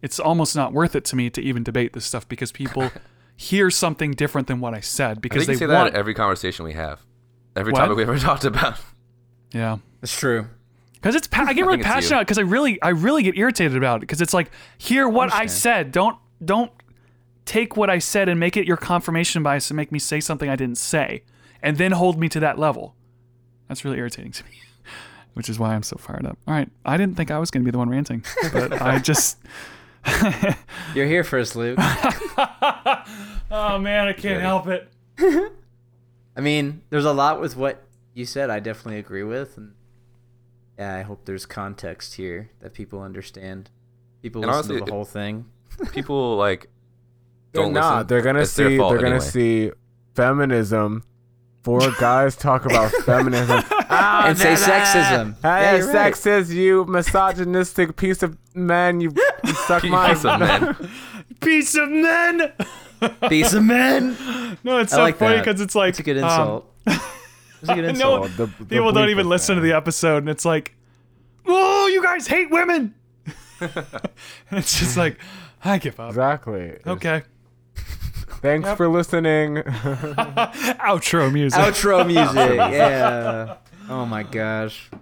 it's 0.04 0.20
almost 0.20 0.56
not 0.56 0.74
worth 0.74 0.96
it 0.96 1.06
to 1.06 1.16
me 1.16 1.32
to 1.32 1.42
even 1.42 1.64
debate 1.64 1.94
this 1.94 2.06
stuff 2.06 2.28
because 2.28 2.52
people 2.52 2.92
hear 3.36 3.72
something 3.72 4.12
different 4.12 4.48
than 4.48 4.60
what 4.60 4.76
I 4.76 4.80
said 4.80 5.18
I 5.18 5.20
because 5.22 5.48
you 5.48 5.54
they 5.54 5.60
say 5.60 5.66
want 5.66 5.94
that 5.94 5.98
every 5.98 6.14
conversation 6.14 6.66
we 6.66 6.74
have, 6.74 7.00
every 7.56 7.74
What? 7.74 7.80
topic 7.80 7.98
we 7.98 8.04
ever 8.04 8.20
talked 8.30 8.46
about. 8.46 8.78
Yeah. 9.54 9.78
That's 10.02 10.18
true. 10.18 10.48
Because 10.94 11.16
it's 11.16 11.28
pa- 11.28 11.46
I 11.48 11.54
get 11.54 11.62
really 11.66 11.80
it's 11.80 11.88
you. 11.88 11.92
passionate 11.94 12.20
because 12.22 12.38
I 12.38 12.42
really 12.44 12.82
I 12.82 12.90
really 12.90 13.24
get 13.24 13.38
irritated 13.38 13.76
about 13.78 13.98
it 13.98 14.02
because 14.02 14.22
it's 14.22 14.34
like 14.34 14.52
hear 14.78 15.08
what 15.10 15.32
I 15.34 15.42
Understand. 15.42 15.52
said 15.52 15.92
don't 15.92 16.18
don't 16.44 16.72
take 17.46 17.76
what 17.76 17.90
I 17.90 17.98
said 18.00 18.30
and 18.30 18.40
make 18.40 18.56
it 18.56 18.68
your 18.68 18.78
confirmation 18.78 19.42
bias 19.44 19.70
and 19.70 19.78
make 19.78 19.92
me 19.92 20.00
say 20.00 20.20
something 20.20 20.50
I 20.50 20.56
didn't 20.56 20.78
say 20.78 21.24
and 21.62 21.78
then 21.78 21.92
hold 21.92 22.20
me 22.20 22.30
to 22.30 22.40
that 22.40 22.58
level. 22.60 22.96
That's 23.68 23.84
really 23.86 23.98
irritating 23.98 24.32
to 24.34 24.44
me, 24.46 24.52
which 25.34 25.50
is 25.50 25.58
why 25.58 25.74
I'm 25.74 25.84
so 25.84 25.96
fired 25.98 26.26
up. 26.26 26.38
All 26.48 26.54
right, 26.54 26.70
I 26.86 26.98
didn't 26.98 27.16
think 27.18 27.32
I 27.32 27.40
was 27.40 27.50
going 27.52 27.64
to 27.64 27.66
be 27.66 27.72
the 27.72 27.78
one 27.78 27.90
ranting, 27.90 28.24
but 28.54 28.80
I 28.82 29.00
just 29.00 29.38
You're 30.96 31.06
here 31.08 31.24
for 31.24 31.32
first, 31.40 31.56
Luke. 31.56 31.78
oh 33.52 33.78
man 33.80 34.08
I 34.08 34.14
can't 34.14 34.42
help 34.42 34.68
it. 34.68 34.88
I 36.36 36.42
mean, 36.42 36.82
there's 36.90 37.06
a 37.06 37.14
lot 37.14 37.40
with 37.42 37.56
what 37.58 37.84
you 38.14 38.26
said. 38.26 38.50
I 38.50 38.60
definitely 38.60 39.00
agree 39.00 39.24
with, 39.24 39.58
and 39.58 39.74
yeah, 40.78 40.96
I 40.96 41.02
hope 41.02 41.26
there's 41.26 41.46
context 41.46 42.16
here 42.16 42.52
that 42.60 42.74
people 42.74 43.02
understand. 43.02 43.70
People 44.22 44.44
And 44.44 44.52
listen 44.52 44.68
to 44.70 44.74
honestly, 44.76 44.86
the 44.86 44.92
whole 44.94 45.06
thing. 45.06 45.46
People 45.94 46.36
like 46.38 46.70
they're 47.54 47.64
don't 47.64 47.74
not. 47.74 47.94
listen. 47.96 48.08
They're 48.08 48.22
gonna 48.22 48.40
It's 48.42 48.52
see. 48.52 48.78
fault 48.78 48.92
They're 48.92 49.00
gonna 49.02 49.16
anyway. 49.16 49.26
see 49.30 49.72
feminism. 50.16 51.04
Four 51.64 51.92
guys 52.00 52.36
talk 52.36 52.66
about 52.66 52.92
feminism 53.06 53.62
Ah, 53.90 54.28
And 54.28 54.38
say 54.38 54.56
nah, 54.56 54.60
nah. 54.60 54.66
sexism. 54.66 55.34
Hey, 55.44 55.62
Yeah, 55.62 55.76
you're 55.78 55.94
right. 55.94 56.14
sexist, 56.14 56.50
you 56.50 56.86
misogynistic 56.86 57.96
piece 57.98 58.24
of 58.24 58.38
man. 58.56 59.00
You, 59.00 59.12
you 59.44 59.54
suck 59.54 59.84
my. 59.84 60.14
Piece 60.14 60.26
of 60.26 60.40
men. 60.40 60.90
Piece 61.42 61.76
of 61.76 61.90
men. 61.90 62.54
Piece 63.30 63.54
of 63.54 63.64
men. 63.64 64.18
No, 64.64 64.80
it's 64.80 64.94
I 64.94 64.96
so 64.98 65.02
like 65.04 65.18
funny 65.18 65.38
because 65.40 65.62
it's 65.62 65.76
like 65.76 65.90
It's 65.90 66.00
a 66.00 66.04
good 66.04 66.18
um, 66.18 66.24
insult. 66.30 66.74
It's 66.88 66.96
a 66.96 67.00
good 67.00 67.06
No, 67.68 67.74
insult. 67.76 68.22
Oh, 68.24 68.28
the- 68.28 68.46
the 68.46 68.66
people 68.66 68.92
don't 68.92 69.10
even 69.10 69.26
is 69.26 69.30
listen 69.30 69.56
to 69.56 69.62
the 69.62 69.74
episode, 69.74 70.18
and 70.18 70.30
it's 70.30 70.46
like, 70.46 70.76
oh, 71.46 71.88
you 71.88 72.02
guys 72.04 72.28
hate 72.28 72.50
women. 72.52 72.96
it's 74.52 74.80
just 74.80 74.98
like, 74.98 75.18
I 75.64 75.78
give 75.78 76.00
up. 76.00 76.10
Exactly. 76.10 76.78
Okay. 76.88 77.24
Thanks 78.42 78.72
for 78.74 78.88
listening. 78.88 79.56
Outro 80.86 81.32
music. 81.32 81.60
Outro 81.60 82.06
music. 82.08 82.58
Yeah. 82.58 83.58
Oh 83.90 84.06
my 84.06 84.24
gosh. 84.24 84.90
Uh, 84.94 84.98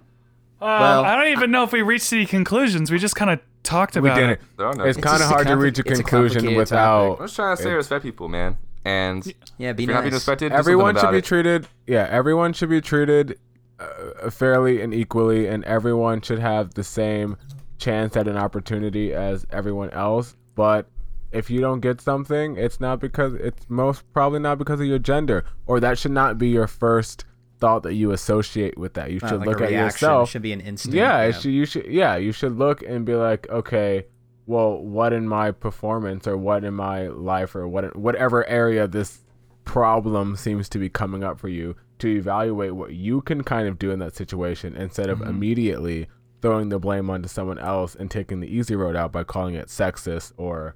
well- 0.60 1.04
I 1.04 1.16
don't 1.16 1.28
even 1.32 1.50
know 1.50 1.62
if 1.64 1.72
we 1.72 1.80
reached 1.82 2.12
any 2.12 2.26
conclusions. 2.26 2.90
We 2.90 2.98
just 2.98 3.16
kind 3.16 3.30
of 3.30 3.40
talked 3.62 3.96
about 3.96 4.02
we 4.04 4.08
about 4.10 4.16
didn't. 4.18 4.30
it. 4.32 4.40
There 4.58 4.66
are 4.66 4.74
no. 4.74 4.84
It's 4.84 4.98
It's 4.98 5.04
kind 5.06 5.14
of 5.16 5.20
just 5.20 5.30
a 5.30 5.34
hard 5.34 5.46
to 5.46 5.56
reach 5.56 5.78
a 5.78 5.80
it's 5.82 5.90
a 6.00 6.02
conclusion 6.02 6.34
complicated 6.42 6.58
without. 6.58 7.12
I'm 7.20 7.24
just 7.26 7.36
trying 7.36 7.56
to 7.56 7.62
say 7.62 7.72
respect 7.72 8.02
people, 8.04 8.28
man. 8.28 8.58
And 8.84 9.26
Yeah, 9.58 9.72
be 9.72 9.82
if 9.84 9.88
you're 9.88 9.96
not 9.96 10.02
being 10.02 10.14
respected, 10.14 10.52
Everyone 10.52 10.96
should 10.96 11.10
be 11.10 11.18
it. 11.18 11.24
treated. 11.24 11.68
Yeah, 11.86 12.06
everyone 12.10 12.52
should 12.52 12.70
be 12.70 12.80
treated 12.80 13.38
uh, 13.78 14.30
fairly 14.30 14.80
and 14.80 14.92
equally, 14.94 15.46
and 15.46 15.64
everyone 15.64 16.20
should 16.22 16.38
have 16.38 16.74
the 16.74 16.84
same 16.84 17.36
chance 17.78 18.16
at 18.16 18.26
an 18.28 18.36
opportunity 18.36 19.12
as 19.12 19.46
everyone 19.50 19.90
else. 19.90 20.36
But 20.54 20.86
if 21.32 21.48
you 21.50 21.60
don't 21.60 21.80
get 21.80 22.00
something, 22.00 22.56
it's 22.56 22.80
not 22.80 23.00
because 23.00 23.34
it's 23.34 23.64
most 23.68 24.02
probably 24.12 24.40
not 24.40 24.58
because 24.58 24.80
of 24.80 24.86
your 24.86 24.98
gender, 24.98 25.44
or 25.66 25.78
that 25.80 25.98
should 25.98 26.10
not 26.12 26.38
be 26.38 26.48
your 26.48 26.66
first 26.66 27.24
thought 27.58 27.82
that 27.82 27.94
you 27.94 28.10
associate 28.12 28.78
with 28.78 28.94
that. 28.94 29.10
You 29.10 29.18
Not 29.20 29.28
should 29.28 29.38
like 29.40 29.48
look 29.48 29.60
a 29.60 29.64
at 29.64 29.68
reaction. 29.70 29.80
It 29.82 30.08
yourself. 30.08 30.30
should 30.30 30.42
be 30.42 30.52
an 30.52 30.60
instinct. 30.60 30.94
Yeah, 30.96 31.20
it 31.24 31.34
should, 31.34 31.52
you 31.52 31.66
should. 31.66 31.86
Yeah, 31.86 32.16
you 32.16 32.32
should 32.32 32.56
look 32.58 32.82
and 32.82 33.04
be 33.04 33.14
like, 33.14 33.48
okay, 33.50 34.06
well, 34.50 34.72
what 34.96 35.12
in 35.12 35.28
my 35.28 35.52
performance 35.52 36.26
or 36.26 36.36
what 36.36 36.64
in 36.64 36.74
my 36.74 37.06
life 37.08 37.54
or 37.54 37.68
what 37.68 37.94
whatever 37.96 38.44
area 38.48 38.88
this 38.88 39.22
problem 39.64 40.34
seems 40.36 40.68
to 40.70 40.78
be 40.78 40.88
coming 40.88 41.22
up 41.22 41.38
for 41.38 41.48
you 41.48 41.76
to 42.00 42.08
evaluate 42.08 42.74
what 42.74 42.92
you 42.92 43.20
can 43.20 43.44
kind 43.44 43.68
of 43.68 43.78
do 43.78 43.90
in 43.92 43.98
that 44.00 44.16
situation 44.16 44.74
instead 44.76 45.08
of 45.08 45.20
immediately 45.22 46.08
throwing 46.42 46.68
the 46.70 46.78
blame 46.80 47.08
onto 47.10 47.28
someone 47.28 47.58
else 47.58 47.94
and 47.94 48.10
taking 48.10 48.40
the 48.40 48.48
easy 48.48 48.74
road 48.74 48.96
out 48.96 49.12
by 49.12 49.22
calling 49.22 49.54
it 49.54 49.68
sexist 49.68 50.32
or, 50.36 50.74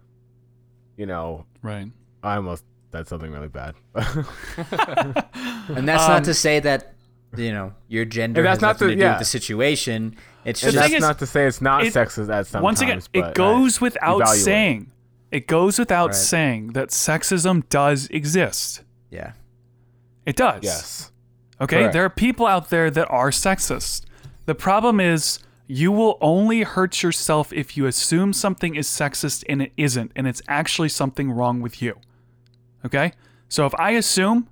you 0.96 1.06
know, 1.06 1.46
Right. 1.62 1.88
I 2.22 2.36
almost 2.36 2.64
said 2.92 3.08
something 3.08 3.32
really 3.32 3.48
bad. 3.48 3.74
And 5.68 5.88
that's 5.88 6.04
Um, 6.04 6.10
not 6.10 6.24
to 6.24 6.34
say 6.34 6.60
that 6.60 6.93
you 7.38 7.52
know 7.52 7.72
your 7.88 8.04
gender 8.04 8.40
And 8.40 8.48
has 8.48 8.58
that's 8.58 8.62
not 8.62 8.68
nothing 8.74 8.88
to- 8.88 8.94
to 8.94 8.96
do 8.96 9.02
yeah. 9.02 9.10
with 9.12 9.18
the 9.20 9.24
situation. 9.24 10.16
It's 10.44 10.62
and 10.62 10.72
just 10.72 10.82
that's 10.82 10.94
is, 10.94 11.00
not 11.00 11.18
to 11.20 11.26
say 11.26 11.46
it's 11.46 11.60
not 11.60 11.84
it- 11.84 11.94
sexist 11.94 12.28
at 12.32 12.46
sometimes. 12.46 12.62
Once 12.62 12.80
again, 12.80 13.02
it 13.12 13.24
uh, 13.24 13.32
goes 13.32 13.80
without 13.80 14.20
evaluate. 14.20 14.44
saying. 14.44 14.90
It 15.30 15.46
goes 15.46 15.78
without 15.78 16.08
Right. 16.08 16.14
saying 16.14 16.72
that 16.74 16.90
sexism 16.90 17.68
does 17.68 18.06
exist. 18.08 18.82
yeah. 19.10 19.32
It 20.26 20.36
does. 20.36 20.60
Yes. 20.62 21.12
Okay, 21.60 21.80
Correct. 21.80 21.92
there 21.92 22.04
are 22.04 22.10
people 22.10 22.46
out 22.46 22.70
there 22.70 22.90
that 22.90 23.06
are 23.10 23.30
sexist. 23.30 24.04
The 24.46 24.54
problem 24.54 24.98
is 25.00 25.38
you 25.66 25.92
will 25.92 26.16
only 26.20 26.62
hurt 26.62 27.02
yourself 27.02 27.52
if 27.52 27.76
you 27.76 27.86
assume 27.86 28.32
something 28.32 28.74
is 28.74 28.86
sexist 28.88 29.44
and 29.48 29.60
it 29.62 29.72
isn't, 29.76 30.12
and 30.16 30.26
it's 30.26 30.40
actually 30.48 30.88
something 30.88 31.30
wrong 31.30 31.60
with 31.60 31.82
you. 31.82 31.96
Okay? 32.86 33.12
So 33.48 33.66
if 33.66 33.74
I 33.76 33.90
assume 33.90 34.48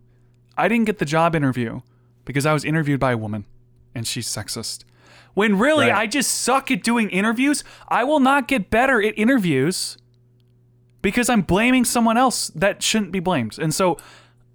I 0.59 0.69
didn't 0.69 0.85
get 0.87 0.99
the 0.99 1.05
job 1.07 1.35
interview 1.35 1.81
because 2.25 2.47
I 2.47 2.53
was 2.53 2.65
interviewed 2.65 3.01
by 3.01 3.13
a 3.13 3.17
woman 3.17 3.45
and 3.95 4.07
she's 4.07 4.29
sexist, 4.29 4.85
when 5.35 5.59
really 5.59 5.87
Right. 5.87 6.03
I 6.03 6.07
just 6.07 6.31
suck 6.43 6.71
at 6.71 6.83
doing 6.83 7.11
interviews, 7.11 7.65
I 7.89 8.05
will 8.05 8.21
not 8.21 8.49
get 8.49 8.71
better 8.71 9.03
at 9.03 9.19
interviews 9.19 9.97
because 11.01 11.29
I'm 11.29 11.43
blaming 11.43 11.85
someone 11.85 12.17
else 12.17 12.49
that 12.55 12.83
shouldn't 12.83 13.13
be 13.13 13.21
blamed. 13.21 13.59
And 13.59 13.75
so, 13.75 13.99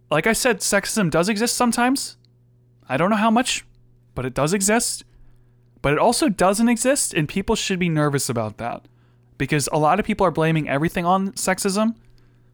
like 0.10 0.27
I 0.27 0.34
said, 0.34 0.60
sexism 0.60 1.11
does 1.11 1.30
exist 1.30 1.56
sometimes. 1.57 2.18
I 2.88 2.95
don't 2.95 3.10
know 3.10 3.18
how 3.18 3.31
much, 3.31 3.65
but 4.15 4.26
it 4.26 4.34
does 4.34 4.53
exist. 4.53 5.03
But 5.81 5.94
it 5.94 5.99
also 5.99 6.27
doesn't 6.30 6.69
exist, 6.69 7.14
and 7.14 7.30
people 7.30 7.56
should 7.56 7.80
be 7.80 7.89
nervous 7.89 8.30
about 8.30 8.57
that 8.57 8.85
because 9.38 9.69
a 9.72 9.77
lot 9.77 9.99
of 9.99 10.06
people 10.06 10.26
are 10.26 10.31
blaming 10.31 10.68
everything 10.68 11.06
on 11.06 11.34
sexism, 11.34 11.95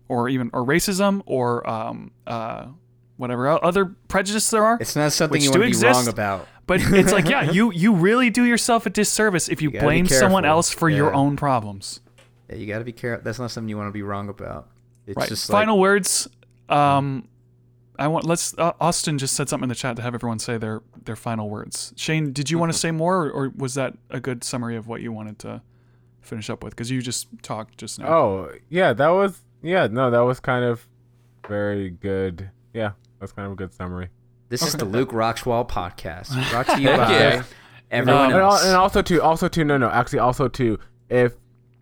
or 0.09 0.27
even 0.27 0.49
or 0.53 0.63
racism, 0.65 1.21
or 1.25 1.67
um, 1.69 2.11
uh, 2.27 2.67
whatever 3.17 3.47
other 3.63 3.85
prejudice 4.07 4.49
there 4.49 4.63
are. 4.63 4.77
It's 4.79 4.95
not 4.95 5.11
something 5.11 5.41
you 5.41 5.51
do 5.51 5.59
want 5.59 5.61
to 5.61 5.65
be 5.65 5.67
exist. 5.69 5.93
wrong 5.93 6.07
about. 6.07 6.47
But 6.65 6.81
it's 6.81 7.11
like, 7.11 7.27
yeah, 7.27 7.51
you 7.51 7.71
you 7.71 7.93
really 7.93 8.29
do 8.29 8.43
yourself 8.43 8.85
a 8.85 8.89
disservice 8.89 9.49
if 9.49 9.61
you, 9.61 9.71
gotta 9.71 9.85
blame 9.85 10.07
someone 10.07 10.45
else 10.45 10.69
for 10.69 10.89
your 10.89 11.13
own 11.13 11.35
problems. 11.35 11.99
Yeah, 12.49 12.55
you 12.55 12.67
got 12.67 12.79
to 12.79 12.85
be 12.85 12.91
careful. 12.93 13.23
That's 13.23 13.39
not 13.39 13.51
something 13.51 13.69
you 13.69 13.77
want 13.77 13.89
to 13.89 13.93
be 13.93 14.03
wrong 14.03 14.29
about. 14.29 14.69
It's 15.05 15.17
Right. 15.17 15.27
just 15.29 15.49
Final 15.49 15.75
like, 15.75 15.81
words. 15.81 16.27
Um, 16.69 17.27
I 17.99 18.07
want 18.07 18.25
let's. 18.25 18.57
Uh, 18.57 18.71
Austin 18.79 19.17
just 19.17 19.35
said 19.35 19.49
something 19.49 19.65
in 19.65 19.69
the 19.69 19.75
chat 19.75 19.95
to 19.97 20.01
have 20.01 20.15
everyone 20.15 20.39
say 20.39 20.57
their 20.57 20.81
their 21.05 21.15
final 21.15 21.49
words. 21.49 21.93
Shayne, 21.95 22.31
did 22.31 22.49
you 22.49 22.57
want 22.57 22.71
to 22.71 22.77
say 22.77 22.91
more, 22.91 23.25
or, 23.25 23.31
or 23.31 23.51
was 23.55 23.75
that 23.75 23.93
a 24.09 24.19
good 24.19 24.43
summary 24.43 24.75
of 24.75 24.87
what 24.87 25.01
you 25.01 25.11
wanted 25.11 25.39
to 25.39 25.61
finish 26.21 26.49
up 26.49 26.63
with? 26.63 26.71
Because 26.71 26.89
you 26.89 27.01
just 27.01 27.27
talked 27.43 27.77
just 27.77 27.99
now. 27.99 28.07
Oh, 28.07 28.51
yeah, 28.69 28.93
that 28.93 29.09
was 29.09 29.41
yeah, 29.61 29.87
no, 29.87 30.09
that 30.09 30.21
was 30.21 30.39
kind 30.39 30.65
of 30.65 30.87
very 31.47 31.89
good. 31.89 32.49
Yeah, 32.73 32.91
that's 33.19 33.31
kind 33.31 33.45
of 33.45 33.53
a 33.53 33.55
good 33.55 33.73
summary. 33.73 34.09
this 34.49 34.61
is 34.63 34.73
the 34.73 34.85
Luke 34.85 35.09
Rockswold 35.11 35.69
podcast, 35.69 36.29
brought 36.51 36.67
to 36.67 36.79
you 36.81 36.87
by 36.89 37.11
yeah. 37.11 37.43
everyone 37.91 38.25
Um, 38.25 38.31
And, 38.31 38.41
else. 38.41 38.65
and 38.65 38.75
also 38.75 39.01
too, 39.01 39.21
also 39.21 39.47
too, 39.47 39.63
no, 39.63 39.77
no, 39.77 39.89
actually, 39.89 40.19
also 40.19 40.47
too, 40.47 40.79
if 41.09 41.33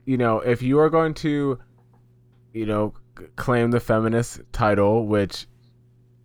you 0.05 0.18
know, 0.18 0.39
if 0.39 0.61
you 0.61 0.80
are 0.80 0.89
going 0.89 1.13
to, 1.13 1.59
you 2.53 2.65
know, 2.65 2.93
claim 3.35 3.72
the 3.72 3.80
feminist 3.80 4.41
title, 4.51 5.05
which 5.05 5.47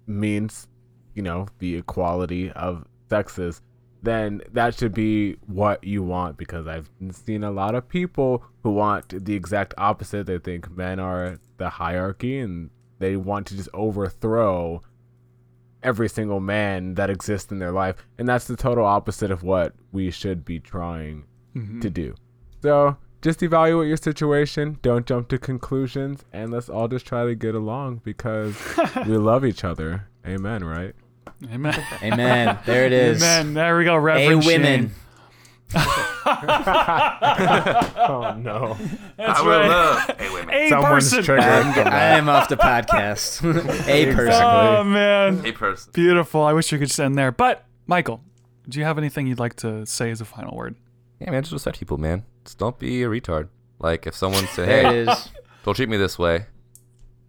means, 0.06 0.66
you 1.14 1.22
know, 1.22 1.46
the 1.58 1.76
equality 1.76 2.50
of 2.52 2.84
sexes, 3.10 3.62
then 4.02 4.40
that 4.52 4.74
should 4.74 4.94
be 4.94 5.36
what 5.46 5.82
you 5.84 6.02
want 6.02 6.36
because 6.36 6.66
I've 6.66 6.88
seen 7.10 7.42
a 7.44 7.50
lot 7.50 7.74
of 7.74 7.88
people 7.88 8.44
who 8.62 8.70
want 8.72 9.24
the 9.24 9.34
exact 9.34 9.74
opposite. 9.78 10.26
They 10.26 10.38
think 10.38 10.70
men 10.76 10.98
are 11.00 11.38
the 11.58 11.68
hierarchy 11.70 12.38
and 12.38 12.70
they 12.98 13.16
want 13.16 13.46
to 13.48 13.56
just 13.56 13.68
overthrow 13.74 14.82
every 15.82 16.08
single 16.08 16.40
man 16.40 16.94
that 16.94 17.10
exists 17.10 17.52
in 17.52 17.58
their 17.58 17.72
life. 17.72 17.96
And 18.18 18.28
that's 18.28 18.46
the 18.46 18.56
total 18.56 18.84
opposite 18.84 19.30
of 19.30 19.42
what 19.42 19.74
we 19.92 20.10
should 20.10 20.44
be 20.44 20.58
trying 20.58 21.24
mm-hmm. 21.54 21.80
to 21.80 21.90
do. 21.90 22.14
So 22.62 22.96
just 23.22 23.42
evaluate 23.42 23.88
your 23.88 23.96
situation. 23.96 24.78
Don't 24.82 25.06
jump 25.06 25.28
to 25.28 25.38
conclusions. 25.38 26.24
And 26.32 26.50
let's 26.50 26.68
all 26.68 26.88
just 26.88 27.06
try 27.06 27.24
to 27.24 27.34
get 27.34 27.54
along 27.54 28.02
because 28.04 28.56
we 29.06 29.16
love 29.16 29.44
each 29.44 29.64
other. 29.64 30.08
Amen, 30.26 30.64
right? 30.64 30.94
Amen. 31.52 31.84
Amen. 32.02 32.58
There 32.66 32.86
it 32.86 32.92
is. 32.92 33.22
Amen. 33.22 33.54
There 33.54 33.76
we 33.76 33.84
go. 33.84 33.96
A 33.96 34.00
women. 34.00 34.42
Shayne. 34.42 34.90
Oh, 38.08 38.34
no. 38.38 38.76
That's 39.16 39.40
I 39.40 39.42
will 39.42 39.50
right. 39.50 39.64
Uh, 39.64 39.68
love. 39.68 40.06
Hey, 40.18 40.34
wait 40.34 40.44
a 40.44 40.46
minute. 40.46 40.66
A 40.66 40.68
Someone's 40.68 41.10
person. 41.10 41.24
triggered. 41.24 41.44
I'm, 41.44 41.86
I 41.92 42.00
am 42.18 42.28
off 42.28 42.48
the 42.48 42.56
podcast. 42.56 43.42
a 43.88 44.14
person. 44.14 44.42
Oh 44.42 44.84
man. 44.84 45.42
Hey, 45.44 45.52
person. 45.52 45.90
Beautiful. 45.92 46.42
I 46.42 46.52
wish 46.52 46.72
you 46.72 46.78
could 46.78 46.88
just 46.88 47.00
end 47.00 47.16
there. 47.16 47.32
But 47.32 47.64
Michael, 47.86 48.20
do 48.68 48.78
you 48.78 48.84
have 48.84 48.98
anything 48.98 49.26
you'd 49.26 49.38
like 49.38 49.54
to 49.56 49.84
say 49.86 50.10
as 50.10 50.20
a 50.20 50.24
final 50.24 50.56
word? 50.56 50.76
Yeah, 51.20 51.30
man, 51.30 51.42
just 51.42 51.52
respect 51.52 51.78
people, 51.78 51.98
man. 51.98 52.24
Just 52.44 52.58
don't 52.58 52.78
be 52.78 53.02
a 53.02 53.08
retard. 53.08 53.48
Like, 53.78 54.06
if 54.06 54.14
someone 54.14 54.46
said, 54.48 54.68
There 54.68 54.82
hey, 54.82 55.00
it 55.00 55.08
is. 55.08 55.28
don't 55.64 55.74
treat 55.74 55.88
me 55.88 55.96
this 55.96 56.18
way, 56.18 56.46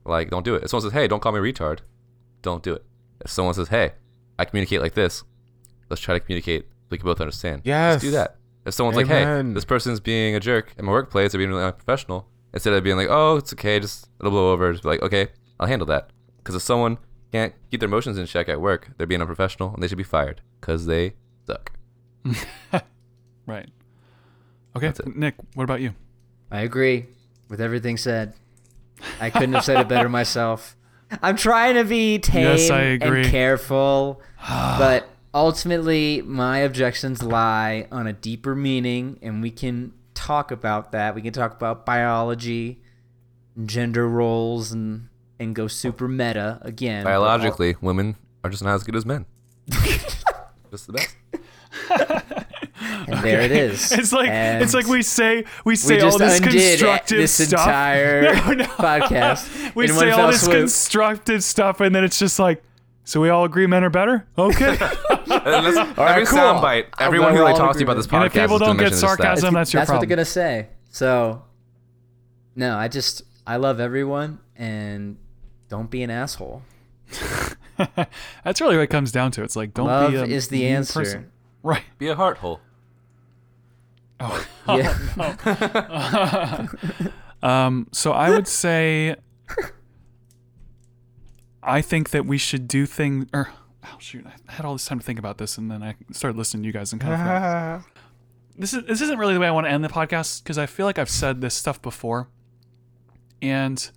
like, 0.05 0.29
don't 0.29 0.43
do 0.45 0.55
it. 0.55 0.63
If 0.63 0.69
someone 0.69 0.83
says, 0.83 0.93
hey, 0.93 1.07
don't 1.07 1.19
call 1.21 1.31
me 1.33 1.39
a 1.39 1.41
retard, 1.41 1.79
don't 2.41 2.63
do 2.63 2.73
it. 2.73 2.85
If 3.23 3.31
someone 3.31 3.53
says, 3.53 3.67
hey, 3.69 3.93
I 4.39 4.45
communicate 4.45 4.81
like 4.81 4.93
this, 4.93 5.23
let's 5.89 6.01
try 6.01 6.13
to 6.15 6.19
communicate 6.19 6.63
so 6.63 6.67
we 6.91 6.97
can 6.97 7.05
both 7.05 7.19
understand. 7.21 7.61
Yes. 7.65 7.93
Let's 7.95 8.03
do 8.03 8.11
that. 8.11 8.36
If 8.67 8.73
someone's 8.73 8.97
like, 8.97 9.07
hey, 9.07 9.23
Amen. 9.23 9.53
this 9.53 9.65
person's 9.65 9.99
being 9.99 10.35
a 10.35 10.39
jerk 10.39 10.73
in 10.77 10.85
my 10.85 10.91
workplace 10.91 11.33
or 11.33 11.37
being 11.37 11.49
really 11.49 11.63
unprofessional, 11.63 12.27
instead 12.53 12.73
of 12.73 12.83
being 12.83 12.97
like, 12.97 13.07
oh, 13.09 13.37
it's 13.37 13.53
okay, 13.53 13.79
just 13.79 14.09
it'll 14.19 14.31
blow 14.31 14.51
over, 14.51 14.71
just 14.73 14.83
be 14.83 14.89
like, 14.89 15.01
okay, 15.01 15.29
I'll 15.59 15.67
handle 15.67 15.85
that. 15.87 16.09
Because 16.37 16.53
if 16.53 16.61
someone 16.61 16.97
can't 17.31 17.53
keep 17.71 17.79
their 17.79 17.87
emotions 17.87 18.17
in 18.17 18.25
check 18.25 18.49
at 18.49 18.59
work, 18.61 18.89
they're 18.97 19.07
being 19.07 19.21
unprofessional 19.21 19.73
and 19.73 19.81
they 19.81 19.87
should 19.87 19.97
be 19.97 20.03
fired 20.03 20.41
because 20.59 20.85
they 20.85 21.13
suck. 21.47 21.71
Right. 23.47 23.69
Okay, 24.75 24.91
Nic, 25.15 25.35
what 25.55 25.63
about 25.63 25.79
you? 25.79 25.93
I 26.51 26.59
agree 26.61 27.05
with 27.47 27.61
everything 27.61 27.95
said. 27.95 28.33
I 29.21 29.29
couldn't 29.29 29.53
have 29.53 29.63
said 29.63 29.79
it 29.79 29.87
better 29.87 30.09
myself. 30.21 30.75
I'm 31.23 31.37
trying 31.37 31.75
to 31.75 31.85
be 31.85 32.19
tame 32.19 32.43
Yes, 32.43 32.69
I 32.69 32.81
agree. 32.81 33.21
and 33.21 33.31
careful, 33.31 34.21
but 34.47 35.07
ultimately 35.33 36.21
my 36.21 36.59
objections 36.59 37.21
lie 37.23 37.87
on 37.91 38.07
a 38.07 38.13
deeper 38.13 38.55
meaning, 38.55 39.19
and 39.21 39.41
we 39.41 39.51
can 39.51 39.93
talk 40.13 40.51
about 40.51 40.91
that. 40.93 41.15
We 41.15 41.21
can 41.21 41.33
talk 41.33 41.53
about 41.55 41.85
biology, 41.85 42.79
gender 43.65 44.07
roles, 44.07 44.71
and 44.71 45.09
and 45.39 45.53
go 45.55 45.67
super 45.67 46.07
meta 46.07 46.59
again. 46.63 47.03
but 47.03 47.13
all- 47.13 47.21
Biologically, 47.21 47.75
women 47.81 48.15
are 48.43 48.49
just 48.49 48.63
not 48.63 48.73
as 48.75 48.83
good 48.83 48.95
as 48.95 49.05
men. 49.05 49.25
just 50.71 50.87
the 50.87 50.93
best. 50.93 51.15
and 53.07 53.23
there 53.23 53.41
it 53.41 53.51
is. 53.51 53.91
It's 53.91 54.11
like 54.13 54.29
And 54.29 54.63
it's 54.63 54.73
like 54.73 54.87
we 54.87 55.01
say 55.01 55.43
we 55.65 55.71
we 55.71 55.75
say 55.75 55.99
all 56.01 56.17
this 56.17 56.39
constructive 56.39 57.17
this 57.17 57.33
stuff. 57.47 57.59
entire 57.67 58.21
No, 58.33 58.51
no. 58.53 58.63
podcast. 58.65 59.75
we 59.75 59.87
say 59.87 60.11
all 60.11 60.27
this 60.31 60.41
swoop. 60.43 60.57
constructive 60.57 61.43
stuff, 61.43 61.79
and 61.81 61.93
then 61.93 62.03
it's 62.03 62.17
just 62.19 62.39
like, 62.39 62.63
so 63.03 63.21
we 63.21 63.29
all 63.29 63.45
agree 63.45 63.67
men 63.67 63.83
are 63.83 63.89
better. 63.89 64.25
Okay. 64.37 64.77
And 65.55 65.65
that's- 65.65 65.77
every 65.97 66.25
cool. 66.25 66.37
soundbite, 66.39 66.85
I'm 66.97 67.05
everyone 67.07 67.33
who 67.33 67.39
we're 67.39 67.45
like 67.45 67.55
talks 67.55 67.77
to 67.77 67.81
you 67.81 67.85
about 67.89 67.97
agreement. 67.97 67.97
this 67.97 68.05
And 68.11 68.23
podcast 68.23 68.25
if 68.25 68.33
people 68.49 68.59
don't 68.59 68.77
get 68.77 68.83
mention 68.83 68.91
this 68.91 68.99
sarcasm, 69.01 69.53
that's 69.53 69.73
your 69.73 69.79
that's 69.81 69.89
problem. 69.89 70.01
what 70.01 70.07
they're 70.09 70.15
gonna 70.17 70.25
say. 70.25 70.67
So, 70.89 71.43
no, 72.55 72.77
I 72.77 72.87
just 72.87 73.21
I 73.45 73.57
love 73.57 73.79
everyone, 73.79 74.39
and 74.55 75.17
don't 75.69 75.89
be 75.89 76.03
an 76.03 76.09
asshole. 76.09 76.63
That's 78.43 78.59
really 78.59 78.75
what 78.75 78.81
it 78.83 78.89
comes 78.89 79.11
down 79.11 79.31
to. 79.31 79.43
It's 79.43 79.55
like 79.55 79.73
don't 79.73 79.87
Love 79.87 80.11
be 80.11 80.17
a 80.17 80.23
is 80.25 80.47
the 80.49 80.63
mean 80.63 80.75
answer. 80.77 80.99
person. 80.99 81.31
Right. 81.63 81.83
Be 81.99 82.07
a 82.07 82.15
heart 82.15 82.39
hole. 82.39 82.59
Oh. 84.19 84.45
Yeah. 84.67 86.67
Um, 87.43 87.87
so 87.91 88.11
I 88.13 88.31
would 88.31 88.47
say 88.47 89.15
I 91.61 91.81
think 91.81 92.09
that 92.09 92.25
we 92.25 92.37
should 92.37 92.67
do 92.67 92.85
things 92.85 93.25
or 93.33 93.49
oh 93.83 93.97
shoot, 93.99 94.25
I 94.25 94.51
had 94.51 94.65
all 94.65 94.73
this 94.73 94.85
time 94.85 94.99
to 94.99 95.05
think 95.05 95.19
about 95.19 95.37
this, 95.37 95.57
and 95.57 95.69
then 95.69 95.83
I 95.83 95.95
started 96.11 96.37
listening 96.37 96.63
to 96.63 96.67
you 96.67 96.73
guys 96.73 96.91
and 96.91 97.01
kind 97.01 97.13
of. 97.13 97.19
forgot. 97.19 97.83
this 98.57 98.73
is 98.73 98.83
this 98.85 99.01
isn't 99.01 99.19
really 99.19 99.33
the 99.33 99.39
way 99.39 99.47
I 99.47 99.51
want 99.51 99.67
to 99.67 99.71
end 99.71 99.83
the 99.83 99.89
podcast 99.89 100.43
because 100.43 100.57
I 100.57 100.65
feel 100.65 100.85
like 100.85 100.97
I've 100.97 101.09
said 101.09 101.41
this 101.41 101.53
stuff 101.53 101.81
before, 101.81 102.27
and 103.41 103.89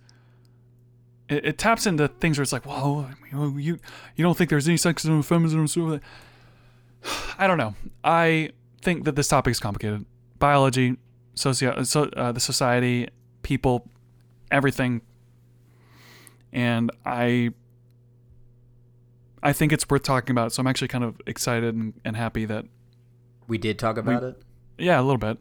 it, 1.29 1.45
it 1.45 1.57
taps 1.57 1.87
into 1.87 2.07
things 2.07 2.37
where 2.37 2.43
it's 2.43 2.53
like, 2.53 2.65
whoa, 2.65 3.09
you 3.31 3.57
you 3.57 3.79
you 4.15 4.23
don't 4.23 4.37
think 4.37 4.49
there's 4.49 4.67
any 4.67 4.77
sexism 4.77 5.19
or 5.19 5.23
feminism? 5.23 5.63
or 5.63 5.67
So 5.67 5.99
I 7.37 7.47
don't 7.47 7.57
know. 7.57 7.75
I 8.03 8.51
think 8.81 9.05
that 9.05 9.15
this 9.15 9.27
topic 9.27 9.51
is 9.51 9.59
complicated. 9.59 10.05
Biology, 10.37 10.97
socio, 11.35 11.83
so, 11.83 12.03
uh, 12.15 12.31
the 12.31 12.39
society, 12.39 13.07
people, 13.43 13.87
everything, 14.51 15.01
and 16.51 16.91
I. 17.05 17.51
I 19.43 19.53
think 19.53 19.71
it's 19.71 19.89
worth 19.89 20.03
talking 20.03 20.31
about. 20.31 20.53
So 20.53 20.61
I'm 20.61 20.67
actually 20.67 20.87
kind 20.89 21.03
of 21.03 21.19
excited 21.25 21.73
and, 21.75 21.93
and 22.05 22.15
happy 22.15 22.45
that 22.45 22.65
We 23.47 23.57
did 23.57 23.79
talk 23.79 23.97
about 23.97 24.23
it. 24.23 24.41
yeah, 24.77 24.99
a 24.99 25.03
little 25.03 25.17
bit. 25.17 25.37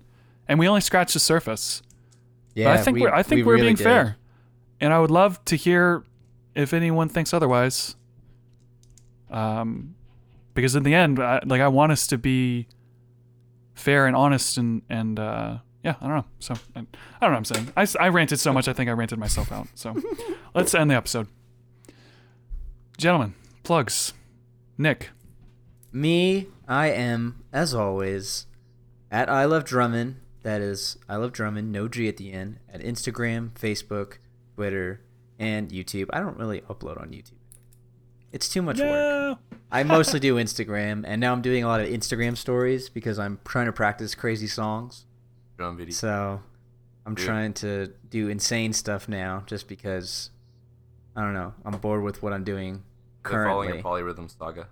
And 0.49 0.59
we 0.59 0.67
only 0.69 0.81
scratched 0.81 1.15
the 1.15 1.21
surface. 1.21 1.83
Yeah, 2.55 2.67
but 2.67 2.81
I 2.81 2.83
think 2.83 2.95
we, 2.97 3.03
we, 3.03 3.07
are 3.07 3.15
I 3.15 3.23
think 3.23 3.39
we 3.39 3.43
we're 3.45 3.55
really 3.55 3.67
being 3.67 3.77
did. 3.77 3.85
fair. 3.85 4.17
And 4.81 4.93
I 4.93 4.99
would 4.99 5.11
love 5.11 5.45
to 5.47 5.57
hear 5.57 6.05
if 6.55 6.73
anyone 6.73 7.09
thinks 7.09 7.33
otherwise. 7.33 7.95
Um 9.31 9.95
because 10.55 10.75
in 10.75 10.83
the 10.83 10.95
end, 10.95 11.21
I, 11.21 11.41
like 11.47 11.61
I 11.61 11.69
want 11.69 11.93
us 11.93 12.07
to 12.09 12.19
be 12.19 12.67
fair 13.75 14.07
and 14.07 14.17
honest 14.17 14.59
and 14.59 14.83
and 14.89 15.19
uh 15.19 15.59
yeah, 15.85 15.95
I 16.01 16.07
don't 16.09 16.17
know. 16.17 16.25
So 16.41 16.55
I, 16.75 16.81
I 16.81 16.83
don't 16.83 16.93
know 17.23 17.29
what 17.29 17.37
I'm 17.37 17.45
saying. 17.45 17.73
I, 17.77 17.87
I 18.05 18.09
ranted 18.09 18.41
so 18.41 18.53
much 18.53 18.67
I 18.67 18.73
think 18.73 18.91
I 18.91 18.93
ranted 18.93 19.19
myself 19.19 19.53
out. 19.53 19.69
So 19.75 19.95
let's 20.55 20.75
end 20.75 20.91
the 20.91 20.97
episode. 20.97 21.29
Gentlemen, 22.99 23.35
plugs. 23.63 24.13
Nic. 24.79 25.11
Me, 25.93 26.47
I 26.69 26.89
am, 26.89 27.43
as 27.53 27.75
always, 27.75 28.47
at 29.11 29.29
I 29.29 29.45
Love 29.45 29.65
Drummin. 29.65 30.17
That 30.43 30.61
is 30.61 30.97
I 31.09 31.17
Love 31.17 31.33
Drummin, 31.33 31.71
no 31.73 31.89
G 31.89 32.09
at 32.09 32.17
the 32.17 32.33
end, 32.33 32.59
at 32.73 32.81
Instagram, 32.81 33.51
Facebook, 33.53 34.15
Twitter, 34.55 35.01
and 35.39 35.71
YouTube. 35.71 36.07
I 36.13 36.21
don't 36.21 36.39
really 36.39 36.61
upload 36.63 37.01
on 37.01 37.11
YouTube. 37.11 37.33
It's 38.33 38.49
too 38.49 38.63
much 38.63 38.79
work. 38.79 39.39
I 39.73 39.83
mostly 39.83 40.21
do 40.21 40.37
Instagram, 40.37 41.05
and 41.07 41.21
now 41.21 41.33
I'm 41.33 41.43
doing 41.43 41.65
a 41.65 41.67
lot 41.69 41.81
of 41.81 41.89
Instagram 41.89 42.37
stories 42.37 42.89
because 42.89 43.19
I'm 43.19 43.41
trying 43.45 43.67
to 43.67 43.73
practice 43.73 44.15
crazy 44.15 44.47
songs. 44.47 45.05
Drum 45.59 45.77
video. 45.77 45.93
So 45.93 46.41
I'm 47.05 47.17
Yeah. 47.19 47.25
trying 47.25 47.53
to 47.55 47.93
do 48.09 48.29
insane 48.29 48.73
stuff 48.73 49.09
now 49.09 49.43
just 49.47 49.67
because 49.69 50.31
I 51.17 51.23
don't 51.23 51.35
know. 51.35 51.55
I'm 51.65 51.73
bored 51.81 52.03
with 52.05 52.23
what 52.23 52.33
I'm 52.33 52.45
doing 52.45 52.85
They're 53.25 53.45
following 53.45 53.71
currently. 53.71 54.01
your 54.01 54.15
polyrhythm 54.15 54.39
saga. 54.39 54.69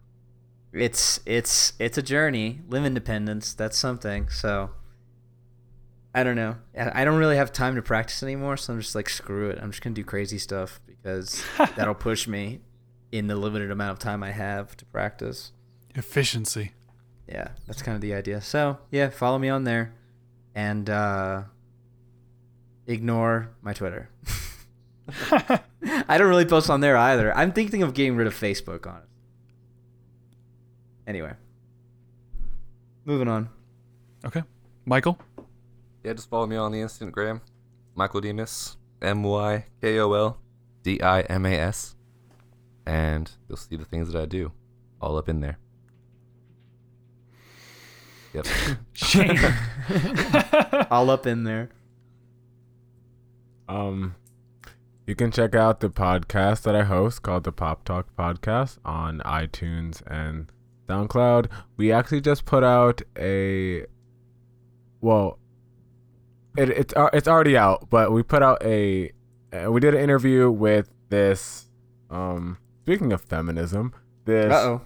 it's 0.73 1.21
it's 1.27 1.73
it's 1.79 1.99
a 1.99 2.03
journey. 2.03 2.61
Live 2.69 2.85
independence. 2.85 3.55
That's 3.55 3.77
something. 3.77 4.29
So 4.29 4.71
I 6.15 6.23
don't 6.23 6.37
know. 6.37 6.57
I 6.79 7.03
I 7.03 7.05
don't 7.05 7.19
really 7.19 7.37
have 7.37 7.53
time 7.53 7.75
to 7.77 7.83
practice 7.83 8.23
anymore, 8.23 8.57
so 8.57 8.73
I'm 8.73 8.81
just 8.81 8.95
like 8.95 9.09
screw 9.09 9.51
it. 9.51 9.59
I'm 9.61 9.71
just 9.71 9.83
gonna 9.83 9.95
do 9.95 10.05
crazy 10.05 10.39
stuff 10.39 10.81
because 10.87 11.43
that'll 11.77 11.95
push 11.95 12.27
me 12.27 12.61
in 13.13 13.27
the 13.27 13.37
limited 13.37 13.71
amount 13.71 13.93
of 13.93 13.99
time 13.99 14.23
I 14.23 14.33
have 14.33 14.77
to 14.79 14.85
practice. 14.87 15.53
Efficiency. 15.95 16.73
Yeah, 17.29 17.49
that's 17.67 17.83
kind 17.83 17.95
of 17.95 18.01
the 18.01 18.15
idea. 18.15 18.41
So 18.41 18.79
yeah, 18.91 19.11
follow 19.11 19.39
me 19.39 19.49
on 19.49 19.65
there, 19.65 19.95
and 20.55 20.89
uh, 20.89 21.43
ignore 22.87 23.51
my 23.63 23.73
Twitter. 23.75 24.09
I 26.09 26.19
don't 26.19 26.29
really 26.29 26.45
post 26.45 26.71
on 26.71 26.81
there 26.81 26.97
either. 26.97 27.37
I'm 27.37 27.53
thinking 27.53 27.83
of 27.83 27.95
getting 27.95 28.17
rid 28.17 28.27
of 28.27 28.35
Facebook 28.35 28.87
on 28.87 28.99
it. 28.99 29.09
Anyway, 31.07 31.33
moving 33.05 33.29
on. 33.29 33.49
Okay. 34.25 34.43
Michael? 34.85 35.19
Yeah, 36.03 36.15
just 36.15 36.31
follow 36.31 36.47
me 36.47 36.57
on 36.57 36.73
the 36.73 36.79
Instagram. 36.79 37.41
Michael 37.95 38.21
Dimas. 38.21 38.77
M 39.01 39.23
Y 39.23 39.67
K 39.81 39.99
O 40.01 40.13
L 40.13 40.39
D 40.83 41.01
I 41.01 41.21
M 41.23 41.47
A 41.47 41.55
S. 41.55 41.95
And 42.87 43.31
you'll 43.49 43.57
see 43.59 43.77
the 43.77 43.85
things 43.85 44.13
that 44.13 44.21
I 44.21 44.27
do 44.27 44.53
all 45.01 45.17
up 45.17 45.29
in 45.29 45.41
there. 45.41 45.59
Yep. 48.35 48.47
Shayne. 48.93 49.39
All 50.91 51.11
up 51.11 51.27
in 51.27 51.45
there. 51.45 51.71
Um, 53.69 54.15
you 55.09 55.15
can 55.15 55.31
check 55.31 55.55
out 55.55 55.81
the 55.81 55.89
podcast 55.89 56.65
that 56.65 56.77
I 56.77 56.85
host 56.85 57.23
called 57.23 57.45
the 57.45 57.51
Pop 57.51 57.83
Talk 57.83 58.15
Podcast 58.15 58.77
on 58.85 59.21
iTunes 59.21 60.03
and 60.07 60.53
SoundCloud. 60.87 61.47
We 61.79 61.91
actually 61.91 62.21
just 62.21 62.45
put 62.45 62.63
out 62.63 63.01
a, 63.17 63.87
well, 65.01 65.39
it, 66.59 66.69
it's 66.69 66.95
uh, 66.95 67.09
it's 67.15 67.27
already 67.27 67.57
out, 67.57 67.89
but 67.89 68.13
we 68.13 68.23
put 68.23 68.43
out 68.43 68.63
a, 68.63 69.11
uh, 69.51 69.73
we 69.73 69.81
did 69.81 69.95
an 69.95 70.01
interview 70.03 70.51
with 70.51 70.91
this. 71.09 71.71
Um, 72.11 72.59
speaking 72.83 73.11
of 73.15 73.23
feminism, 73.23 73.95
this 74.27 74.53
Uh 74.53 74.57
oh. 74.57 74.81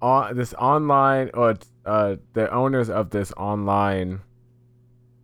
on 0.00 0.36
this 0.36 0.54
online 0.54 1.30
or 1.34 1.56
uh 1.84 2.14
the 2.34 2.48
owners 2.52 2.88
of 2.88 3.10
this 3.10 3.32
online 3.32 4.20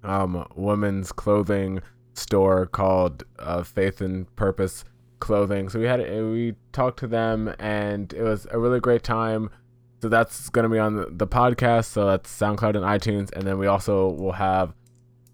um 0.03 0.45
women's 0.57 1.13
clothing 1.13 1.81
store 2.15 2.67
called 2.67 3.25
uh, 3.39 3.63
Faith 3.63 4.01
and 4.01 4.35
Purpose 4.37 4.85
Clothing. 5.21 5.69
So 5.69 5.79
we 5.79 5.87
had 5.87 6.01
we 6.01 6.55
talked 6.73 6.99
to 7.01 7.07
them 7.07 7.55
and 7.59 8.13
it 8.13 8.23
was 8.23 8.47
a 8.51 8.59
really 8.59 8.81
great 8.81 9.03
time. 9.03 9.51
So 10.03 10.09
that's 10.09 10.51
going 10.51 10.65
to 10.65 10.69
be 10.69 10.79
on 10.79 10.97
the, 10.97 11.07
the 11.11 11.27
podcast. 11.27 11.87
So 11.87 12.07
that's 12.07 12.31
SoundCloud 12.31 12.77
and 12.77 12.85
iTunes, 12.85 13.33
and 13.33 13.47
then 13.47 13.59
we 13.59 13.67
also 13.67 14.09
will 14.09 14.33
have 14.33 14.75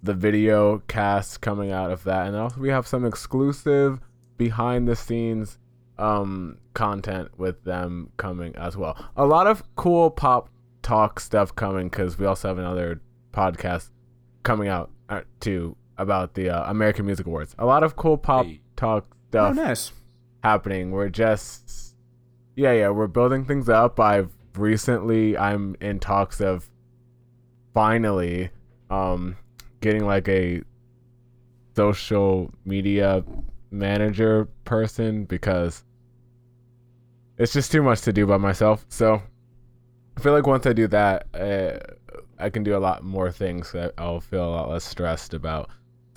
the 0.02 0.14
video 0.14 0.78
cast 0.86 1.40
coming 1.40 1.72
out 1.72 1.90
of 1.90 2.04
that, 2.04 2.26
and 2.26 2.36
also 2.36 2.60
we 2.60 2.70
have 2.70 2.86
some 2.86 3.04
exclusive 3.04 4.00
behind 4.38 4.88
the 4.88 4.96
scenes 4.96 5.58
um 5.98 6.56
content 6.72 7.28
with 7.36 7.62
them 7.64 8.10
coming 8.16 8.56
as 8.56 8.76
well. 8.76 8.96
A 9.16 9.26
lot 9.26 9.46
of 9.46 9.62
cool 9.76 10.10
pop 10.10 10.48
talk 10.82 11.20
stuff 11.20 11.54
coming 11.54 11.88
because 11.88 12.18
we 12.18 12.24
also 12.24 12.48
have 12.48 12.58
another 12.58 13.00
podcast 13.32 13.90
coming 14.42 14.68
out 14.68 14.90
uh, 15.10 15.20
too 15.40 15.76
about 16.00 16.34
the 16.34 16.50
uh, 16.50 16.70
American 16.70 17.06
Music 17.06 17.26
Awards. 17.26 17.54
A 17.58 17.66
lot 17.66 17.82
of 17.82 17.94
cool 17.96 18.16
pop 18.18 18.46
Hey. 18.46 18.60
talk 18.76 19.06
Oh, 19.10 19.16
stuff 19.30 19.54
nice. 19.56 19.92
happening. 20.42 20.90
We're 20.90 21.08
just 21.08 21.94
yeah, 22.56 22.72
yeah, 22.72 22.88
we're 22.90 23.06
building 23.06 23.44
things 23.44 23.68
up. 23.68 24.00
I've 24.00 24.30
recently 24.56 25.36
I'm 25.38 25.76
in 25.80 26.00
talks 26.00 26.40
of 26.40 26.68
finally 27.74 28.50
um 28.90 29.36
getting 29.80 30.04
like 30.04 30.28
a 30.28 30.62
social 31.76 32.50
media 32.64 33.24
manager 33.70 34.48
person 34.64 35.24
because 35.24 35.84
it's 37.38 37.52
just 37.52 37.70
too 37.72 37.82
much 37.82 38.00
to 38.02 38.12
do 38.12 38.26
by 38.26 38.36
myself. 38.36 38.84
So 38.88 39.22
I 40.16 40.20
feel 40.20 40.32
like 40.32 40.46
once 40.46 40.66
I 40.66 40.72
do 40.72 40.88
that, 40.88 41.26
uh, 41.34 41.78
I 42.38 42.50
can 42.50 42.64
do 42.64 42.76
a 42.76 42.78
lot 42.80 43.04
more 43.04 43.30
things. 43.30 43.72
That 43.72 43.94
I'll 43.96 44.20
feel 44.20 44.44
a 44.44 44.50
lot 44.50 44.68
less 44.68 44.84
stressed 44.84 45.32
about 45.34 45.70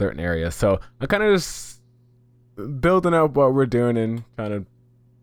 certain 0.04 0.20
areas. 0.20 0.54
So 0.54 0.82
I'm 1.00 1.08
kind 1.08 1.24
of 1.24 1.34
just 1.34 1.80
building 2.82 3.14
up 3.14 3.32
what 3.32 3.54
we're 3.54 3.66
doing 3.66 3.96
and 3.98 4.24
kind 4.36 4.54
of 4.54 4.66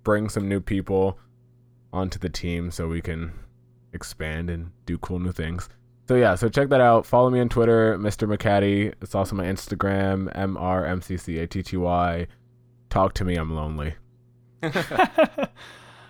bring 0.02 0.30
some 0.30 0.48
new 0.48 0.60
people 0.60 1.18
onto 1.92 2.18
the 2.18 2.30
team 2.30 2.70
so 2.70 2.88
we 2.88 3.02
can 3.02 3.32
expand 3.92 4.48
and 4.48 4.70
do 4.86 4.96
cool 4.96 5.18
new 5.18 5.32
things. 5.32 5.68
So 6.08 6.14
yeah, 6.16 6.34
so 6.34 6.48
check 6.48 6.70
that 6.70 6.80
out. 6.80 7.04
Follow 7.04 7.28
me 7.28 7.40
on 7.40 7.50
Twitter, 7.50 7.98
Mr. 7.98 8.26
McCatty. 8.26 8.94
It's 9.02 9.14
also 9.14 9.36
my 9.36 9.44
Instagram, 9.44 10.32
M 10.34 10.56
R 10.56 10.86
M 10.86 11.02
C 11.02 11.18
C 11.18 11.38
A 11.38 11.46
T 11.46 11.62
T 11.62 11.76
Y. 11.76 12.26
Talk 12.88 13.12
to 13.14 13.24
me, 13.24 13.36
I'm 13.36 13.54
lonely. 13.54 13.94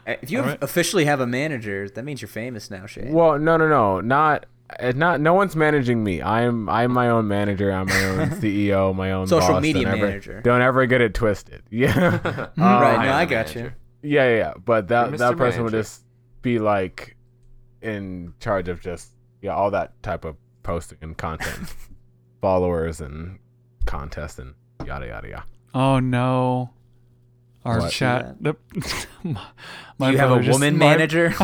If 0.07 0.31
you 0.31 0.41
All 0.41 0.47
right. 0.47 0.59
officially 0.63 1.05
have 1.05 1.21
a 1.21 1.27
manager, 1.27 1.89
that 1.89 2.05
means 2.05 2.21
you're 2.23 2.29
famous 2.29 2.71
now, 2.71 2.87
Shayne. 2.87 3.13
Well, 3.13 3.39
no, 3.39 3.57
no, 3.57 3.69
no, 3.69 4.01
not. 4.01 4.47
It's 4.79 4.97
not. 4.97 5.21
No 5.21 5.35
one's 5.35 5.57
managing 5.57 6.05
me. 6.05 6.23
I'm. 6.23 6.69
I'm 6.69 6.93
my 6.93 7.09
own 7.11 7.27
manager. 7.29 7.73
I'm 7.73 7.87
my 7.87 8.05
own 8.05 8.29
CEO. 8.41 8.95
My 8.95 9.13
own 9.13 9.27
Social 9.27 9.55
boss. 9.55 9.63
media 9.63 9.85
Don't 9.85 9.95
ever- 9.99 10.07
manager. 10.07 10.41
Don't 10.43 10.63
ever 10.63 10.87
get 10.87 11.01
it 11.01 11.15
twisted. 11.15 11.63
Yeah. 11.71 11.99
right, 11.99 12.25
Uh, 12.27 12.49
no, 12.57 12.65
I 12.65 13.07
I 13.07 13.23
am 13.23 13.29
the 13.29 13.35
got 13.35 13.55
you. 13.55 13.73
Yeah, 14.03 14.29
yeah, 14.31 14.37
yeah. 14.37 14.53
But 14.65 14.89
that 14.89 15.17
that 15.19 15.35
Mr. 15.35 15.37
person 15.39 15.65
would 15.65 15.73
just 15.73 16.05
be 16.43 16.59
like 16.59 17.17
in 17.83 18.33
charge 18.41 18.69
of 18.69 18.81
just 18.81 19.11
yeah 19.43 19.55
all 19.55 19.71
that 19.73 20.01
type 20.03 20.25
of 20.25 20.37
posting 20.63 20.99
and 21.03 21.17
content, 21.17 21.75
followers 22.41 23.01
and 23.01 23.39
contests 23.87 24.39
and 24.39 24.55
yada 24.87 25.07
yada 25.07 25.29
yada. 25.29 25.45
Oh 25.75 25.99
no. 26.01 26.71
Our 27.65 27.81
What? 27.81 27.93
chat. 27.93 28.37
The, 28.43 28.55
my, 29.25 29.41
my 29.99 30.11
you 30.11 30.17
have 30.19 30.31
a 30.31 30.35
brother 30.37 30.43
just- 30.45 30.55
woman 30.61 30.79
my- 30.79 30.87
manager? 30.97 31.35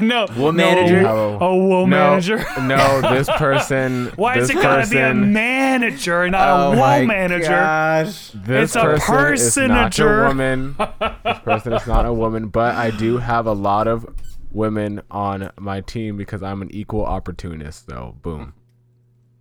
no, 0.00 0.26
Woman 0.36 0.38
no, 0.38 0.74
manager? 0.74 1.06
A 1.06 1.56
woman 1.56 1.90
no, 1.90 1.96
manager. 2.10 2.44
no, 2.62 3.00
this 3.12 3.28
person. 3.36 4.06
Why 4.16 4.34
this 4.38 4.50
is 4.50 4.56
it 4.56 4.62
gotta 4.62 4.88
be 4.88 4.96
a 4.98 5.00
person, 5.02 5.32
manager, 5.32 6.30
not 6.30 6.48
oh 6.48 6.72
a 6.72 6.76
woman 6.76 7.06
manager? 7.08 7.48
gosh. 7.50 8.30
This 8.30 8.74
It's 8.74 8.76
a 8.76 8.98
person 9.00 9.64
is 9.64 9.68
not 9.68 9.98
a 9.98 10.04
woman. 10.28 10.76
this 11.24 11.38
person 11.40 11.72
is 11.72 11.86
not 11.86 12.06
a 12.06 12.12
woman, 12.12 12.48
but 12.48 12.74
I 12.76 12.90
do 12.90 13.18
have 13.18 13.46
a 13.46 13.52
lot 13.52 13.88
of 13.88 14.06
women 14.52 15.02
on 15.10 15.50
my 15.58 15.80
team 15.80 16.16
because 16.16 16.40
I'm 16.42 16.62
an 16.62 16.70
equal 16.70 17.04
opportunist. 17.04 17.88
Though, 17.88 18.14
boom. 18.22 18.54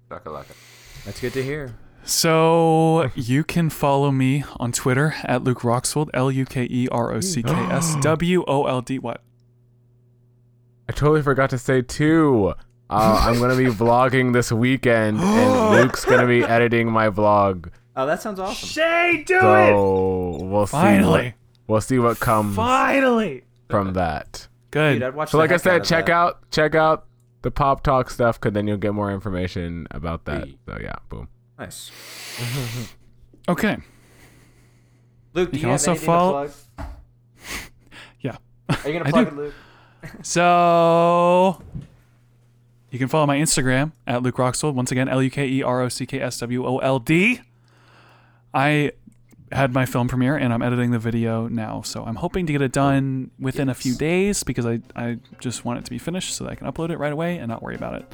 That's 0.10 1.20
good 1.22 1.34
to 1.34 1.44
hear. 1.44 1.76
So 2.06 3.10
you 3.16 3.44
can 3.44 3.70
follow 3.70 4.12
me 4.12 4.44
on 4.60 4.72
Twitter 4.72 5.16
at 5.24 5.44
Luke 5.44 5.60
Rockswold, 5.62 6.10
L 6.14 6.30
U 6.32 6.46
K 6.46 6.68
E 6.70 6.88
R 6.92 7.12
O 7.14 7.20
C 7.22 7.42
K 7.44 7.52
S 7.54 7.96
W 8.02 8.44
O 8.48 8.66
L 8.66 8.82
D. 8.82 9.00
What? 9.00 9.22
I 10.90 10.92
totally 10.92 11.22
forgot 11.22 11.50
to 11.52 11.58
say 11.58 11.82
too. 11.82 12.54
Uh, 12.90 13.26
I'm 13.26 13.40
gonna 13.40 13.56
be 13.56 13.66
vlogging 13.74 14.34
this 14.34 14.52
weekend, 14.52 15.20
and 15.20 15.72
Luke's 15.82 16.04
gonna 16.06 16.28
be 16.28 16.44
editing 16.44 16.92
my 16.92 17.10
vlog. 17.10 17.70
Oh, 17.96 18.06
that 18.06 18.22
sounds 18.22 18.40
awesome. 18.40 18.68
Shay, 18.68 19.24
do 19.26 19.40
So 19.40 20.40
we'll 20.42 20.68
see. 20.68 20.72
Finally. 20.72 21.24
What, 21.26 21.34
we'll 21.68 21.82
see 21.82 22.00
what 22.00 22.20
comes 22.20 22.56
Finally. 22.56 23.44
from 23.70 23.94
that. 23.94 24.48
Good. 24.72 24.96
Dude, 24.96 25.04
I'd 25.04 25.16
watch 25.16 25.30
So, 25.30 25.38
like 25.38 25.52
I 25.52 25.58
said, 25.58 25.82
of 25.82 25.88
check 25.88 26.08
that. 26.08 26.12
out 26.12 26.52
check 26.52 26.76
out 26.76 27.06
the 27.44 27.52
pop 27.52 27.84
talk 27.84 28.10
stuff, 28.10 28.40
cause 28.40 28.52
then 28.52 28.68
you'll 28.68 28.78
get 28.78 28.94
more 28.94 29.12
information 29.12 29.88
about 29.92 30.26
that. 30.26 30.48
So 30.66 30.78
yeah, 30.82 30.96
boom. 31.10 31.30
Nice. 31.60 31.92
okay. 33.48 33.78
Luke, 35.34 35.52
do 35.52 35.58
You 35.58 35.62
you, 35.62 35.62
can 35.62 35.70
have 35.70 35.72
also 35.72 35.92
anything 35.92 36.06
follow- 36.06 36.48
to 36.48 36.54
plug? 36.78 36.88
Yeah. 38.22 38.38
Are 38.70 38.90
you 38.90 38.94
gonna 39.00 39.06
I 39.06 39.12
plug 39.12 39.30
do. 39.30 39.32
it, 39.32 39.38
Luke? 39.46 39.54
So 40.24 41.62
you 42.92 43.00
can 43.00 43.08
follow 43.08 43.26
my 43.26 43.38
Instagram 43.38 43.94
at 44.06 44.22
Luke 44.22 44.36
Rockswold. 44.36 44.74
Once 44.74 44.92
again, 44.92 45.08
L 45.10 45.22
U 45.24 45.30
K 45.30 45.48
E 45.48 45.64
R 45.64 45.82
O 45.82 45.90
C 45.90 46.06
K 46.06 46.20
S 46.20 46.40
W 46.40 46.66
O 46.66 46.78
L 46.80 47.00
D. 47.00 47.42
I 48.54 48.92
had 49.52 49.72
my 49.74 49.86
film 49.86 50.08
premiere 50.08 50.36
and 50.36 50.52
I'm 50.54 50.62
editing 50.62 50.92
the 50.92 51.00
video 51.00 51.48
now. 51.48 51.82
So 51.84 52.04
I'm 52.04 52.16
hoping 52.16 52.46
to 52.48 52.52
get 52.54 52.62
it 52.62 52.72
done 52.72 53.32
within 53.40 53.70
a 53.70 53.74
few 53.74 53.96
days 53.96 54.44
because 54.44 54.66
I, 54.66 54.82
I 54.96 55.20
just 55.40 55.64
want 55.64 55.80
it 55.80 55.86
to 55.86 55.92
be 55.92 56.00
finished 56.00 56.36
so 56.36 56.44
that 56.44 56.52
I 56.52 56.56
can 56.56 56.66
upload 56.72 56.90
it 56.90 56.98
right 56.98 57.14
away 57.14 57.38
and 57.38 57.48
not 57.50 57.62
worry 57.64 57.76
about 57.76 57.96
it. 57.96 58.12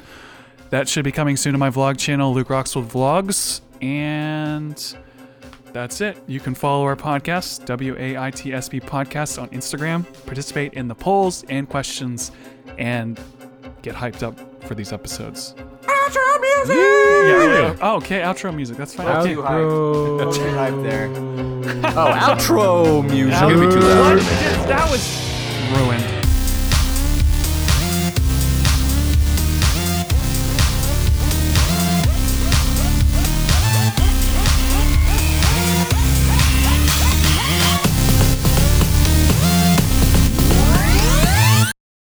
That 0.70 0.88
should 0.88 1.04
be 1.04 1.12
coming 1.12 1.36
soon 1.36 1.52
to 1.52 1.58
my 1.58 1.70
vlog 1.70 1.98
channel, 1.98 2.32
Luke 2.32 2.48
Rockswold 2.48 2.86
Vlogs. 2.86 3.60
And 3.82 4.96
that's 5.72 6.00
it. 6.00 6.18
You 6.26 6.38
can 6.40 6.54
follow 6.54 6.84
our 6.84 6.96
podcast, 6.96 7.64
W 7.66 7.96
A 7.98 8.16
I 8.16 8.30
T 8.30 8.52
S 8.52 8.68
B 8.68 8.78
Podcast, 8.80 9.40
on 9.40 9.48
Instagram, 9.50 10.04
participate 10.26 10.74
in 10.74 10.86
the 10.88 10.94
polls 10.94 11.44
and 11.48 11.68
questions, 11.68 12.30
and 12.78 13.18
get 13.82 13.94
hyped 13.94 14.22
up 14.22 14.38
for 14.64 14.74
these 14.74 14.92
episodes. 14.92 15.54
Outro 15.82 16.40
music. 16.40 16.76
Yeah, 16.76 17.44
yeah. 17.72 17.76
Oh, 17.80 17.96
okay, 17.96 18.20
outro 18.20 18.54
music. 18.54 18.76
That's 18.76 18.94
fine. 18.94 19.06
Outro. 19.06 19.20
Okay. 19.20 19.34
Too 19.34 19.42
hyped. 19.42 20.34
Too 20.34 20.40
hyped 20.42 20.82
there. 20.82 21.06
Oh, 21.96 22.12
Outro 22.12 23.02
music. 23.10 23.40
gonna 23.40 23.54
be 23.66 23.72
too 23.72 23.80
loud. 23.80 24.18
That 24.68 24.90
was 24.90 25.02
ruined. 25.76 26.19